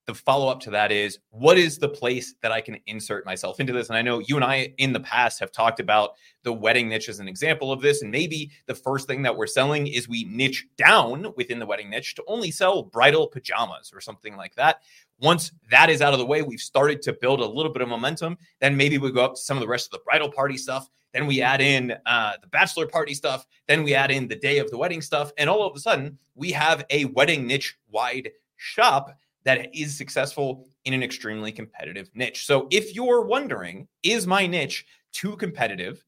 The 0.08 0.16
follow 0.16 0.48
up 0.48 0.62
to 0.62 0.70
that 0.70 0.92
is 0.92 1.20
what 1.32 1.58
is 1.58 1.78
the 1.78 1.90
place 1.90 2.34
that 2.42 2.52
I 2.52 2.62
can 2.62 2.78
insert 2.88 3.26
myself 3.26 3.60
into 3.60 3.74
this? 3.74 3.90
And 3.90 3.98
I 3.98 4.02
know 4.02 4.20
you 4.20 4.38
and 4.38 4.44
I 4.46 4.74
in 4.78 4.94
the 4.94 5.02
past 5.02 5.38
have 5.42 5.52
talked 5.52 5.82
about 5.82 6.12
the 6.44 6.54
wedding 6.54 6.88
niche 6.88 7.10
as 7.10 7.20
an 7.20 7.28
example 7.28 7.74
of 7.74 7.82
this. 7.82 8.02
And 8.02 8.10
maybe 8.10 8.52
the 8.68 8.74
first 8.74 9.06
thing 9.06 9.22
that 9.24 9.36
we're 9.36 9.48
selling 9.48 9.86
is 9.86 10.08
we 10.08 10.24
niche 10.24 10.66
down 10.78 11.34
within 11.36 11.60
the 11.60 11.66
wedding 11.66 11.90
niche 11.90 12.16
to 12.16 12.24
only 12.26 12.52
sell 12.52 12.84
bridal 12.84 13.28
pajamas 13.28 13.92
or 13.94 14.00
something 14.00 14.38
like 14.38 14.56
that. 14.56 14.82
Once 15.20 15.52
that 15.70 15.90
is 15.90 16.02
out 16.02 16.14
of 16.14 16.20
the 16.20 16.26
way, 16.26 16.42
we've 16.42 16.62
started 16.62 17.02
to 17.02 17.12
build 17.12 17.42
a 17.42 17.46
little 17.46 17.74
bit 17.74 17.82
of 17.82 17.90
momentum. 17.90 18.38
Then 18.62 18.78
maybe 18.78 18.98
we 18.98 19.12
go 19.12 19.26
up 19.26 19.36
to 19.36 19.42
some 19.42 19.58
of 19.58 19.62
the 19.62 19.68
rest 19.68 19.88
of 19.88 19.92
the 19.92 20.04
bridal 20.06 20.32
party 20.32 20.58
stuff. 20.58 20.88
Then 21.14 21.28
we 21.28 21.42
add 21.42 21.60
in 21.60 21.96
uh, 22.06 22.34
the 22.42 22.48
bachelor 22.48 22.88
party 22.88 23.14
stuff. 23.14 23.46
Then 23.68 23.84
we 23.84 23.94
add 23.94 24.12
in 24.12 24.30
the 24.30 24.36
day 24.36 24.60
of 24.60 24.72
the 24.72 24.78
wedding 24.78 25.02
stuff. 25.02 25.32
And 25.38 25.50
all 25.50 25.68
of 25.68 25.76
a 25.76 25.80
sudden, 25.80 26.18
we 26.36 26.52
have 26.52 26.86
a 26.92 27.06
wedding 27.06 27.46
niche 27.46 27.76
wide 27.90 28.32
shop 28.56 29.18
that 29.48 29.74
is 29.74 29.98
successful 29.98 30.68
in 30.84 30.94
an 30.94 31.02
extremely 31.02 31.54
competitive 31.54 32.10
niche. 32.14 32.46
So 32.46 32.68
if 32.70 32.94
you're 32.94 33.22
wondering, 33.22 33.88
is 34.04 34.28
my 34.28 34.46
niche 34.46 34.86
too 35.14 35.38
competitive? 35.38 36.04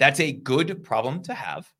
That's 0.00 0.18
a 0.18 0.32
good 0.32 0.82
problem 0.82 1.22
to 1.22 1.34
have. 1.34 1.70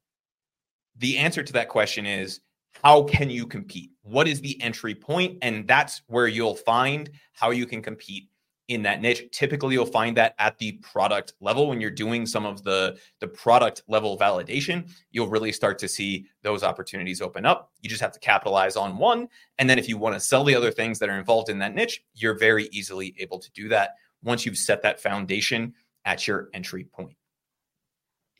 The 0.98 1.18
answer 1.18 1.42
to 1.42 1.52
that 1.54 1.68
question 1.68 2.06
is 2.06 2.40
how 2.84 3.02
can 3.02 3.28
you 3.28 3.46
compete? 3.46 3.90
What 4.02 4.28
is 4.28 4.40
the 4.40 4.60
entry 4.62 4.94
point? 4.94 5.38
And 5.42 5.66
that's 5.66 6.02
where 6.06 6.28
you'll 6.28 6.54
find 6.54 7.10
how 7.32 7.50
you 7.50 7.66
can 7.66 7.82
compete 7.82 8.28
in 8.70 8.82
that 8.82 9.02
niche. 9.02 9.24
Typically, 9.32 9.74
you'll 9.74 9.84
find 9.84 10.16
that 10.16 10.36
at 10.38 10.56
the 10.59 10.72
product 10.74 11.34
level 11.40 11.66
when 11.66 11.80
you're 11.80 11.90
doing 11.90 12.24
some 12.24 12.47
of 12.47 12.62
the, 12.62 12.97
the 13.18 13.26
product 13.26 13.82
level 13.88 14.16
validation, 14.16 14.88
you'll 15.10 15.28
really 15.28 15.51
start 15.51 15.76
to 15.80 15.88
see 15.88 16.24
those 16.42 16.62
opportunities 16.62 17.20
open 17.20 17.44
up. 17.44 17.72
You 17.82 17.90
just 17.90 18.01
have 18.01 18.12
to 18.12 18.20
capitalize 18.20 18.76
on 18.76 18.97
one. 18.97 19.28
And 19.59 19.68
then 19.68 19.76
if 19.76 19.88
you 19.88 19.98
want 19.98 20.14
to 20.14 20.20
sell 20.20 20.44
the 20.44 20.55
other 20.55 20.70
things 20.70 21.01
that 21.01 21.09
are 21.09 21.18
involved 21.18 21.48
in 21.48 21.59
that 21.59 21.74
niche, 21.74 22.05
you're 22.14 22.38
very 22.38 22.68
easily 22.70 23.12
able 23.18 23.40
to 23.40 23.51
do 23.51 23.68
that 23.70 23.97
once 24.22 24.47
you've 24.47 24.56
set 24.56 24.82
that 24.82 25.02
foundation 25.02 25.74
at 26.05 26.28
your 26.28 26.48
entry 26.55 26.84
point. 26.84 27.16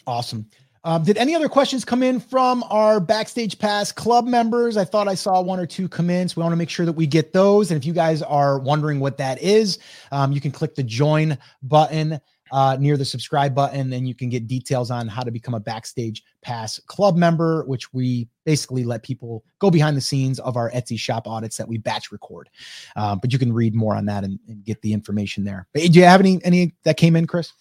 Awesome. 0.07 0.47
Um, 0.83 1.03
did 1.03 1.19
any 1.19 1.35
other 1.35 1.49
questions 1.49 1.85
come 1.85 2.03
in 2.03 2.21
from 2.21 2.65
our 2.71 3.01
Backstage 3.01 3.59
Pass 3.59 3.93
club 3.93 4.27
members? 4.27 4.79
I 4.79 4.85
thought 4.85 5.09
I 5.09 5.15
saw 5.15 5.43
one 5.43 5.61
or 5.61 5.67
two 5.67 5.89
come 5.89 6.09
in, 6.09 6.29
so 6.29 6.41
we 6.41 6.43
want 6.43 6.53
to 6.53 6.57
make 6.57 6.71
sure 6.71 6.87
that 6.87 6.95
we 6.95 7.07
get 7.07 7.33
those. 7.35 7.71
And 7.71 7.79
if 7.79 7.85
you 7.85 7.93
guys 7.93 8.23
are 8.23 8.59
wondering 8.59 8.99
what 8.99 9.19
that 9.19 9.43
is, 9.43 9.79
um, 10.11 10.33
you 10.33 10.41
can 10.41 10.51
click 10.51 10.75
the 10.75 10.83
join 10.83 11.37
button 11.63 12.19
uh, 12.51 12.77
near 12.81 12.97
the 12.97 13.05
subscribe 13.05 13.55
button, 13.55 13.93
and 13.93 14.09
you 14.09 14.15
can 14.15 14.29
get 14.29 14.47
details 14.47 14.91
on 14.91 15.07
how 15.07 15.23
to 15.23 15.31
become 15.31 15.55
a 15.55 15.61
Backstage 15.61 16.25
Pass 16.43 16.81
club 16.87 17.17
member, 17.17 17.65
which 17.67 17.93
we 17.93 18.27
basically 18.47 18.85
let 18.85 19.03
people 19.03 19.45
go 19.59 19.71
behind 19.71 19.97
the 19.97 20.01
scenes 20.01 20.41
of 20.41 20.57
our 20.57 20.71
Etsy 20.71 20.99
shop 20.99 21.29
audits 21.29 21.59
that 21.59 21.69
we 21.69 21.77
batch 21.77 22.11
record. 22.11 22.49
Um, 22.97 23.19
but 23.21 23.33
you 23.33 23.39
can 23.39 23.53
read 23.53 23.75
more 23.75 23.95
on 23.95 24.07
that 24.07 24.25
and, 24.25 24.39
and 24.49 24.65
get 24.65 24.81
the 24.81 24.95
information 24.95 25.45
there. 25.45 25.69
But 25.75 25.83
do 25.83 25.99
you 25.99 26.05
have 26.07 26.21
any 26.21 26.43
any 26.43 26.73
that 26.85 26.97
came 26.97 27.17
in, 27.17 27.27
Chris? 27.27 27.53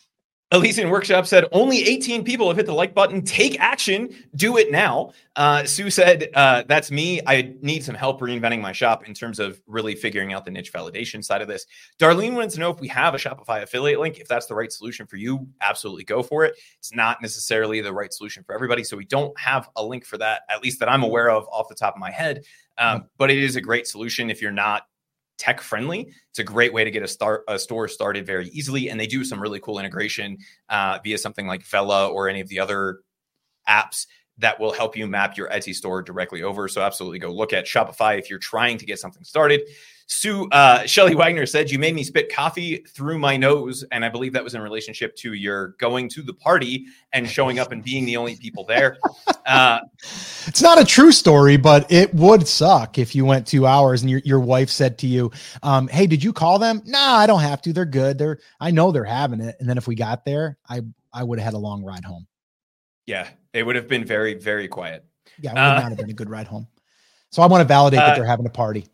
Elysian 0.51 0.89
Workshop 0.89 1.27
said 1.27 1.45
only 1.51 1.87
18 1.87 2.23
people 2.23 2.47
have 2.47 2.57
hit 2.57 2.65
the 2.65 2.73
like 2.73 2.95
button. 2.95 3.21
Take 3.21 3.59
action. 3.59 4.09
Do 4.35 4.57
it 4.57 4.71
now. 4.71 5.11
Uh, 5.35 5.63
Sue 5.63 5.91
said, 5.91 6.29
uh, 6.33 6.63
That's 6.67 6.89
me. 6.89 7.21
I 7.27 7.53
need 7.61 7.83
some 7.83 7.93
help 7.93 8.19
reinventing 8.19 8.59
my 8.59 8.71
shop 8.71 9.07
in 9.07 9.13
terms 9.13 9.39
of 9.39 9.61
really 9.67 9.93
figuring 9.93 10.33
out 10.33 10.45
the 10.45 10.51
niche 10.51 10.73
validation 10.73 11.23
side 11.23 11.43
of 11.43 11.47
this. 11.47 11.67
Darlene 11.99 12.33
wants 12.33 12.55
to 12.55 12.59
know 12.59 12.71
if 12.71 12.79
we 12.79 12.87
have 12.87 13.13
a 13.13 13.17
Shopify 13.17 13.61
affiliate 13.61 13.99
link. 13.99 14.17
If 14.17 14.27
that's 14.27 14.47
the 14.47 14.55
right 14.55 14.71
solution 14.71 15.05
for 15.05 15.17
you, 15.17 15.47
absolutely 15.61 16.03
go 16.03 16.23
for 16.23 16.45
it. 16.45 16.55
It's 16.79 16.95
not 16.95 17.21
necessarily 17.21 17.81
the 17.81 17.93
right 17.93 18.11
solution 18.11 18.43
for 18.43 18.55
everybody. 18.55 18.83
So 18.83 18.97
we 18.97 19.05
don't 19.05 19.37
have 19.39 19.69
a 19.75 19.85
link 19.85 20.03
for 20.03 20.17
that, 20.17 20.41
at 20.49 20.63
least 20.63 20.79
that 20.79 20.89
I'm 20.89 21.03
aware 21.03 21.29
of 21.29 21.47
off 21.51 21.69
the 21.69 21.75
top 21.75 21.93
of 21.93 21.99
my 21.99 22.11
head. 22.11 22.43
Um, 22.79 23.05
but 23.19 23.29
it 23.29 23.37
is 23.37 23.55
a 23.55 23.61
great 23.61 23.85
solution 23.85 24.31
if 24.31 24.41
you're 24.41 24.51
not 24.51 24.83
tech 25.39 25.61
friendly. 25.61 26.11
It's 26.29 26.39
a 26.39 26.43
great 26.43 26.73
way 26.73 26.83
to 26.83 26.91
get 26.91 27.01
a 27.01 27.07
start 27.07 27.43
a 27.47 27.57
store 27.57 27.87
started 27.87 28.25
very 28.25 28.49
easily, 28.49 28.89
and 28.89 28.99
they 28.99 29.07
do 29.07 29.23
some 29.23 29.41
really 29.41 29.59
cool 29.59 29.79
integration 29.79 30.37
uh, 30.69 30.99
via 31.03 31.17
something 31.17 31.47
like 31.47 31.63
Vela 31.63 32.09
or 32.09 32.29
any 32.29 32.41
of 32.41 32.49
the 32.49 32.59
other 32.59 32.99
apps 33.67 34.05
that 34.37 34.59
will 34.59 34.71
help 34.71 34.95
you 34.95 35.07
map 35.07 35.37
your 35.37 35.49
Etsy 35.49 35.73
store 35.73 36.01
directly 36.01 36.43
over. 36.43 36.67
So 36.67 36.81
absolutely 36.81 37.19
go 37.19 37.31
look 37.31 37.53
at 37.53 37.65
Shopify 37.65 38.17
if 38.17 38.29
you're 38.29 38.39
trying 38.39 38.77
to 38.77 38.85
get 38.85 38.99
something 38.99 39.23
started. 39.23 39.61
Sue 40.11 40.49
uh, 40.51 40.87
Shelly 40.87 41.13
Wagner 41.13 41.45
said, 41.45 41.69
"You 41.69 41.77
made 41.77 41.93
me 41.93 42.03
spit 42.03 42.33
coffee 42.33 42.77
through 42.77 43.19
my 43.19 43.37
nose," 43.37 43.85
and 43.91 44.03
I 44.03 44.09
believe 44.09 44.33
that 44.33 44.43
was 44.43 44.55
in 44.55 44.61
relationship 44.61 45.15
to 45.17 45.33
your 45.33 45.69
going 45.77 46.09
to 46.09 46.23
the 46.23 46.33
party 46.33 46.87
and 47.13 47.29
showing 47.29 47.59
up 47.59 47.71
and 47.71 47.83
being 47.83 48.05
the 48.05 48.17
only 48.17 48.35
people 48.35 48.65
there. 48.65 48.97
Uh, 49.45 49.79
it's 50.45 50.61
not 50.61 50.79
a 50.79 50.85
true 50.85 51.11
story, 51.11 51.57
but 51.57 51.91
it 51.91 52.13
would 52.13 52.47
suck 52.47 52.99
if 52.99 53.15
you 53.15 53.25
went 53.25 53.47
two 53.47 53.65
hours 53.65 54.03
and 54.03 54.11
your 54.11 54.21
your 54.23 54.39
wife 54.39 54.69
said 54.69 54.95
to 54.95 55.07
you, 55.07 55.31
um, 55.63 55.87
"Hey, 55.87 56.05
did 56.05 56.23
you 56.23 56.31
call 56.31 56.59
them?" 56.59 56.83
Nah, 56.85 57.15
I 57.15 57.25
don't 57.25 57.39
have 57.39 57.59
to. 57.63 57.73
They're 57.73 57.83
good. 57.83 58.19
They're 58.19 58.37
I 58.59 58.69
know 58.69 58.91
they're 58.91 59.03
having 59.03 59.39
it. 59.39 59.55
And 59.59 59.67
then 59.67 59.79
if 59.79 59.87
we 59.87 59.95
got 59.95 60.23
there, 60.23 60.59
I 60.69 60.81
I 61.11 61.23
would 61.23 61.39
have 61.39 61.45
had 61.45 61.53
a 61.55 61.57
long 61.57 61.83
ride 61.83 62.05
home. 62.05 62.27
Yeah, 63.07 63.27
it 63.53 63.63
would 63.63 63.75
have 63.75 63.87
been 63.87 64.05
very 64.05 64.35
very 64.35 64.67
quiet. 64.67 65.03
Yeah, 65.39 65.51
it 65.51 65.53
would 65.55 65.61
uh, 65.61 65.79
not 65.79 65.89
have 65.89 65.97
been 65.97 66.11
a 66.11 66.13
good 66.13 66.29
ride 66.29 66.45
home. 66.45 66.67
So 67.31 67.41
I 67.41 67.47
want 67.47 67.61
to 67.61 67.67
validate 67.67 68.01
that 68.01 68.11
uh, 68.11 68.15
they're 68.17 68.25
having 68.25 68.45
a 68.45 68.51
party. 68.51 68.85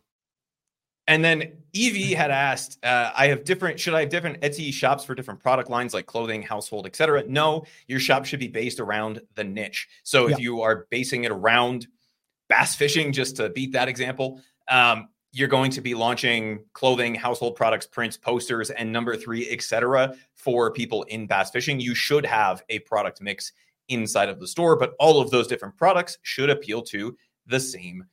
And 1.07 1.23
then 1.23 1.51
Evie 1.73 2.15
had 2.15 2.31
asked, 2.31 2.83
uh, 2.83 3.11
I 3.15 3.27
have 3.27 3.43
different, 3.43 3.79
should 3.79 3.93
I 3.93 4.01
have 4.01 4.09
different 4.09 4.41
Etsy 4.41 4.73
shops 4.73 5.03
for 5.03 5.13
different 5.13 5.39
product 5.39 5.69
lines 5.69 5.93
like 5.93 6.07
clothing, 6.07 6.41
household, 6.41 6.87
etc.? 6.87 7.23
No, 7.27 7.65
your 7.87 7.99
shop 7.99 8.25
should 8.25 8.39
be 8.39 8.47
based 8.47 8.79
around 8.79 9.21
the 9.35 9.43
niche. 9.43 9.87
So 10.03 10.27
if 10.27 10.39
you 10.39 10.61
are 10.61 10.87
basing 10.89 11.25
it 11.25 11.31
around 11.31 11.87
bass 12.49 12.75
fishing, 12.75 13.11
just 13.11 13.35
to 13.35 13.49
beat 13.49 13.71
that 13.73 13.87
example, 13.87 14.41
um, 14.67 15.09
you're 15.31 15.49
going 15.49 15.69
to 15.71 15.81
be 15.81 15.93
launching 15.93 16.63
clothing, 16.73 17.13
household 17.13 17.55
products, 17.55 17.85
prints, 17.85 18.17
posters, 18.17 18.69
and 18.71 18.91
number 18.91 19.15
three, 19.15 19.51
etc. 19.51 20.15
for 20.33 20.71
people 20.71 21.03
in 21.03 21.27
bass 21.27 21.51
fishing. 21.51 21.79
You 21.79 21.93
should 21.93 22.25
have 22.25 22.63
a 22.69 22.79
product 22.79 23.21
mix 23.21 23.51
inside 23.89 24.29
of 24.29 24.39
the 24.39 24.47
store, 24.47 24.77
but 24.77 24.93
all 24.97 25.21
of 25.21 25.29
those 25.29 25.45
different 25.45 25.75
products 25.75 26.17
should 26.21 26.49
appeal 26.49 26.81
to 26.83 27.15
the 27.45 27.59
same 27.59 28.05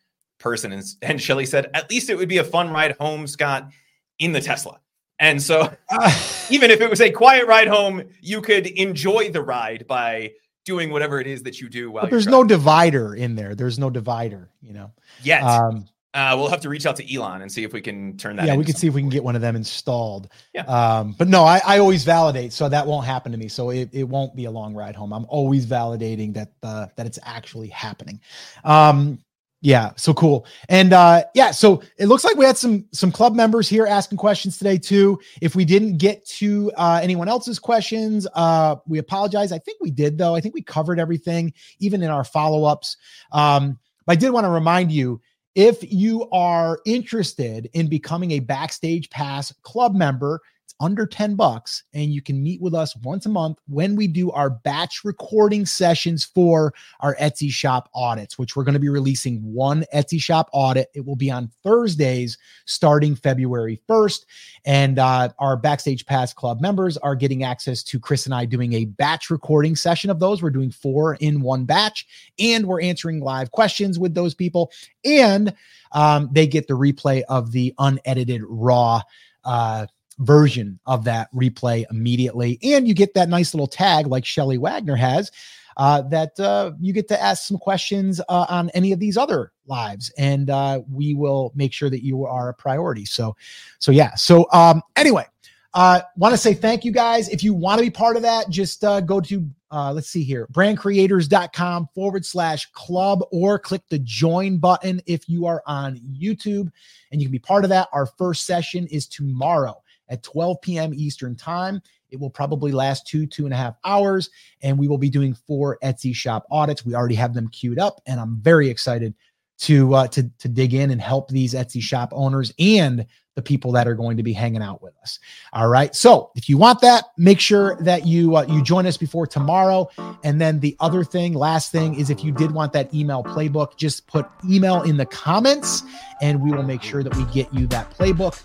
person. 0.43 0.73
And, 0.73 0.85
and 1.01 1.21
Shelly 1.21 1.47
said, 1.47 1.71
at 1.73 1.89
least 1.91 2.11
it 2.11 2.17
would 2.17 2.29
be 2.29 2.39
a 2.39 2.45
fun 2.45 2.71
ride 2.71 2.97
home, 3.01 3.27
Scott, 3.27 3.71
in 4.19 4.33
the 4.33 4.41
Tesla. 4.41 4.81
And 5.19 5.41
so, 5.41 5.63
even 6.51 6.71
if 6.71 6.81
it 6.81 6.91
was 6.91 7.01
a 7.01 7.11
quiet 7.11 7.47
ride 7.47 7.69
home, 7.69 8.03
you 8.21 8.43
could 8.43 8.67
enjoy 8.67 9.31
the 9.31 9.43
ride 9.43 9.87
by 9.87 10.33
doing 10.65 10.91
whatever 10.91 11.21
it 11.21 11.27
is 11.27 11.45
that 11.45 11.61
you 11.61 11.69
do. 11.69 11.91
While 11.91 12.09
there's 12.09 12.27
no 12.27 12.45
divider 12.45 13.15
in 13.15 13.37
there. 13.37 13.55
There's 13.55 13.79
no 13.79 13.89
divider, 13.89 14.51
you 14.61 14.73
know. 14.73 14.91
Yet, 15.23 15.43
um, 15.43 15.87
uh, 16.15 16.35
we'll 16.37 16.49
have 16.49 16.61
to 16.61 16.69
reach 16.69 16.85
out 16.85 16.97
to 16.97 17.15
Elon 17.15 17.41
and 17.41 17.51
see 17.51 17.65
if 17.65 17.73
we 17.73 17.81
can 17.81 18.17
turn 18.19 18.37
that. 18.37 18.47
Yeah, 18.47 18.57
we 18.57 18.65
can 18.65 18.75
see 18.75 18.87
if 18.87 18.95
we 18.95 19.01
can 19.01 19.09
get 19.09 19.25
one 19.25 19.35
of 19.35 19.41
them 19.41 19.57
installed. 19.57 20.29
Yeah. 20.53 20.63
Um, 20.65 21.15
but 21.17 21.29
no, 21.29 21.45
I, 21.45 21.61
I 21.67 21.79
always 21.79 22.05
validate, 22.05 22.53
so 22.53 22.69
that 22.69 22.87
won't 22.87 23.07
happen 23.07 23.33
to 23.33 23.39
me. 23.39 23.49
So 23.49 23.71
it, 23.71 23.89
it 23.93 24.05
won't 24.05 24.37
be 24.37 24.45
a 24.45 24.51
long 24.51 24.75
ride 24.75 24.95
home. 24.95 25.13
I'm 25.13 25.25
always 25.29 25.65
validating 25.67 26.35
that 26.35 26.53
uh, 26.63 26.89
that 26.97 27.07
it's 27.07 27.19
actually 27.23 27.69
happening. 27.69 28.21
Um, 28.65 29.21
yeah, 29.63 29.93
so 29.97 30.13
cool. 30.13 30.45
And 30.69 30.93
uh 30.93 31.23
yeah, 31.35 31.53
so 31.53 31.83
it 31.97 32.07
looks 32.07 32.25
like 32.25 32.37
we 32.37 32.45
had 32.45 32.59
some 32.59 32.85
some 32.93 33.13
club 33.13 33.35
members 33.35 33.69
here 33.69 33.87
asking 33.87 34.19
questions 34.19 34.59
today 34.59 34.77
too. 34.77 35.21
If 35.41 35.55
we 35.55 35.65
didn't 35.65 35.99
get 35.99 36.27
to 36.27 36.73
uh 36.77 36.99
anyone 37.01 37.29
else's 37.29 37.61
questions, 37.61 38.27
uh 38.35 38.77
we 38.89 38.99
apologize. 38.99 39.53
I 39.53 39.59
think 39.59 39.79
we 39.81 39.93
did 39.93 40.19
though. 40.19 40.35
I 40.35 40.41
think 40.41 40.55
we 40.55 40.63
covered 40.63 40.99
everything 40.99 41.55
even 41.79 42.03
in 42.03 42.11
our 42.11 42.25
follow-ups. 42.25 42.97
Um 43.31 43.79
but 44.05 44.15
I 44.15 44.17
did 44.17 44.31
want 44.31 44.45
to 44.45 44.51
remind 44.51 44.91
you 44.91 45.21
if 45.55 45.79
you 45.93 46.29
are 46.31 46.81
interested 46.85 47.71
in 47.73 47.87
becoming 47.87 48.33
a 48.33 48.41
backstage 48.41 49.11
pass 49.11 49.53
club 49.63 49.95
member, 49.95 50.41
under 50.83 51.07
10 51.07 51.37
bucks 51.37 51.85
and 51.95 52.13
you 52.13 52.21
can 52.21 52.43
meet 52.43 52.61
with 52.61 52.75
us 52.75 52.97
once 52.97 53.25
a 53.25 53.29
month 53.29 53.59
when 53.69 53.95
we 53.95 54.09
do 54.09 54.33
our 54.33 54.51
batch 54.51 55.03
recording 55.05 55.65
sessions 55.65 56.25
for 56.25 56.75
our 57.01 57.15
Etsy 57.17 57.51
shop 57.51 57.89
audits 57.95 58.37
which 58.37 58.57
we're 58.57 58.65
going 58.65 58.75
to 58.75 58.81
be 58.81 58.89
releasing 58.89 59.41
one 59.45 59.85
Etsy 59.95 60.21
shop 60.21 60.51
audit. 60.53 60.89
It 60.93 61.07
will 61.07 61.15
be 61.15 61.31
on 61.31 61.53
Thursdays 61.63 62.37
starting 62.65 63.15
February 63.15 63.81
1st 63.89 64.27
and 64.65 64.99
uh, 64.99 65.29
our 65.39 65.57
backstage 65.57 66.05
pass 66.05 66.35
club 66.35 66.61
members 66.61 66.97
are 66.99 67.15
getting 67.15 67.45
access 67.45 67.85
to 67.85 68.01
Chris 68.01 68.27
and 68.27 68.35
I 68.35 68.45
doing 68.45 68.73
a 68.73 68.87
batch 68.87 69.31
recording 69.31 69.77
session 69.77 70.11
of 70.11 70.19
those. 70.19 70.43
We're 70.43 70.51
doing 70.51 70.73
four 70.73 71.15
in 71.15 71.43
one 71.43 71.65
batch 71.65 72.33
and 72.41 72.67
we're 72.67 72.83
answering 72.83 73.21
live 73.21 73.53
questions 73.53 74.01
with 74.01 74.15
those 74.15 74.35
people 74.35 74.73
and 75.05 75.55
um, 75.93 76.29
they 76.33 76.49
get 76.49 76.67
the 76.67 76.75
replay 76.75 77.23
of 77.29 77.53
the 77.53 77.73
unedited 77.79 78.43
raw 78.45 79.03
uh, 79.45 79.87
version 80.19 80.79
of 80.87 81.05
that 81.05 81.33
replay 81.33 81.85
immediately. 81.91 82.59
And 82.63 82.87
you 82.87 82.95
get 82.95 83.15
that 83.15 83.29
nice 83.29 83.55
little 83.55 83.67
tag 83.67 84.07
like 84.07 84.25
Shelly 84.25 84.59
Wagner 84.59 84.97
has. 84.97 85.31
Uh, 85.79 86.03
that 86.03 86.39
uh, 86.39 86.73
you 86.81 86.93
get 86.93 87.09
to 87.09 87.23
ask 87.23 87.45
some 87.49 87.57
questions 87.57 88.21
uh, 88.29 88.47
on 88.51 88.69
any 88.75 88.93
of 88.93 89.01
these 89.01 89.17
other 89.17 89.53
lives, 89.67 90.13
and 90.19 90.51
uh, 90.51 90.83
we 90.91 91.15
will 91.15 91.51
make 91.55 91.73
sure 91.73 91.89
that 91.89 92.05
you 92.05 92.27
are 92.27 92.51
a 92.51 92.55
priority. 92.55 93.07
So, 93.07 93.35
so 93.79 93.91
yeah. 93.91 94.15
So, 94.15 94.47
um, 94.53 94.83
anyway, 94.97 95.25
uh, 95.73 96.03
want 96.17 96.35
to 96.35 96.39
say 96.39 96.53
thank 96.53 96.85
you 96.85 96.93
guys. 96.93 97.31
If 97.31 97.43
you 97.43 97.55
want 97.55 97.79
to 97.79 97.87
be 97.87 97.91
part 97.91 98.17
of 98.17 98.23
that, 98.23 98.51
just 98.51 98.85
uh, 98.85 99.01
go 99.01 99.19
to 99.23 99.49
uh, 99.71 99.91
let's 99.91 100.11
see 100.11 100.23
here, 100.23 100.47
brandcreators.com 100.53 101.89
forward 101.95 102.27
slash 102.27 102.71
club 102.73 103.25
or 103.33 103.59
click 103.59 103.81
the 103.89 103.99
join 104.01 104.59
button 104.59 105.01
if 105.07 105.27
you 105.31 105.47
are 105.47 105.63
on 105.67 105.97
YouTube 105.97 106.71
and 107.11 107.21
you 107.21 107.27
can 107.27 107.33
be 107.33 107.39
part 107.39 107.65
of 107.65 107.71
that. 107.71 107.89
Our 107.91 108.05
first 108.05 108.45
session 108.45 108.87
is 108.89 109.07
tomorrow 109.07 109.82
at 110.13 110.23
12 110.23 110.61
p.m. 110.61 110.93
Eastern 110.95 111.35
Time. 111.35 111.83
It 112.11 112.21
will 112.21 112.31
probably 112.31 112.71
last 112.73 113.07
two, 113.07 113.27
two 113.27 113.47
and 113.47 113.55
a 113.55 113.57
half 113.57 113.75
hours, 113.85 114.29
and 114.61 114.79
we 114.79 114.87
will 114.87 114.99
be 114.99 115.09
doing 115.09 115.35
four 115.35 115.79
Etsy 115.83 116.15
shop 116.15 116.47
audits. 116.51 116.85
We 116.85 116.95
already 116.95 117.15
have 117.15 117.33
them 117.33 117.49
queued 117.49 117.79
up, 117.79 118.01
and 118.07 118.21
I'm 118.21 118.37
very 118.37 118.69
excited 118.69 119.15
to 119.61 119.95
uh, 119.95 120.09
to 120.09 120.29
to 120.39 120.49
dig 120.49 120.75
in 120.75 120.91
and 120.91 121.01
help 121.01 121.31
these 121.31 121.55
Etsy 121.55 121.81
shop 121.81 122.11
owners 122.13 122.53
and 122.59 123.07
the 123.35 123.41
people 123.41 123.73
that 123.73 123.89
are 123.89 123.95
going 123.95 124.19
to 124.19 124.23
be 124.23 124.35
hanging 124.35 124.61
out 124.61 124.83
with 124.83 124.93
us. 125.01 125.19
All 125.55 125.69
right. 125.69 125.95
So 125.95 126.31
if 126.35 126.51
you 126.51 126.59
want 126.59 126.83
that, 126.83 127.05
make 127.17 127.41
sure 127.41 127.77
that 127.81 128.07
you 128.07 128.37
uh, 128.37 128.45
you 128.47 128.63
join 128.63 128.87
us 128.87 128.99
before 128.99 129.27
tomorrow. 129.27 129.89
And 130.23 130.39
then 130.39 130.61
the 130.61 130.77
other 130.81 131.03
thing, 131.03 131.33
last 131.33 131.73
thing, 131.73 131.99
is 131.99 132.11
if 132.11 132.23
you 132.23 132.33
did 132.33 132.51
want 132.51 132.75
that 132.75 132.93
email 132.93 133.25
playbook, 133.25 133.79
just 133.79 134.07
put 134.07 134.27
email 134.47 134.83
in 134.83 134.99
the 134.99 135.07
comments, 135.07 135.83
and 136.21 136.43
we 136.43 136.51
will 136.51 136.63
make 136.63 136.83
sure 136.83 137.03
that 137.03 137.17
we 137.17 137.25
get 137.33 137.53
you 137.55 137.67
that 137.69 137.91
playbook 137.91 138.43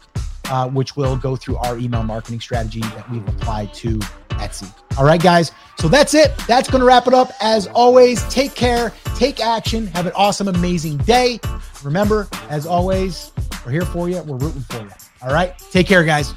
uh, 0.49 0.69
which 0.69 0.95
will 0.95 1.17
go 1.17 1.35
through 1.35 1.57
our 1.57 1.77
email 1.77 2.03
marketing 2.03 2.39
strategy 2.39 2.81
that 2.81 3.09
we've 3.09 3.27
applied 3.27 3.73
to 3.75 3.99
Etsy. 4.29 4.71
All 4.97 5.05
right, 5.05 5.21
guys. 5.21 5.51
So 5.79 5.87
that's 5.87 6.13
it. 6.13 6.35
That's 6.47 6.69
going 6.69 6.81
to 6.81 6.85
wrap 6.87 7.07
it 7.07 7.13
up. 7.13 7.31
As 7.41 7.67
always, 7.67 8.27
take 8.29 8.55
care, 8.55 8.93
take 9.15 9.39
action, 9.39 9.87
have 9.87 10.05
an 10.05 10.13
awesome, 10.15 10.47
amazing 10.47 10.97
day. 10.97 11.39
Remember, 11.83 12.27
as 12.49 12.65
always, 12.65 13.31
we're 13.65 13.71
here 13.71 13.85
for 13.85 14.09
you. 14.09 14.21
We're 14.23 14.37
rooting 14.37 14.61
for 14.61 14.81
you. 14.81 14.89
All 15.21 15.33
right. 15.33 15.57
Take 15.71 15.87
care, 15.87 16.03
guys. 16.03 16.33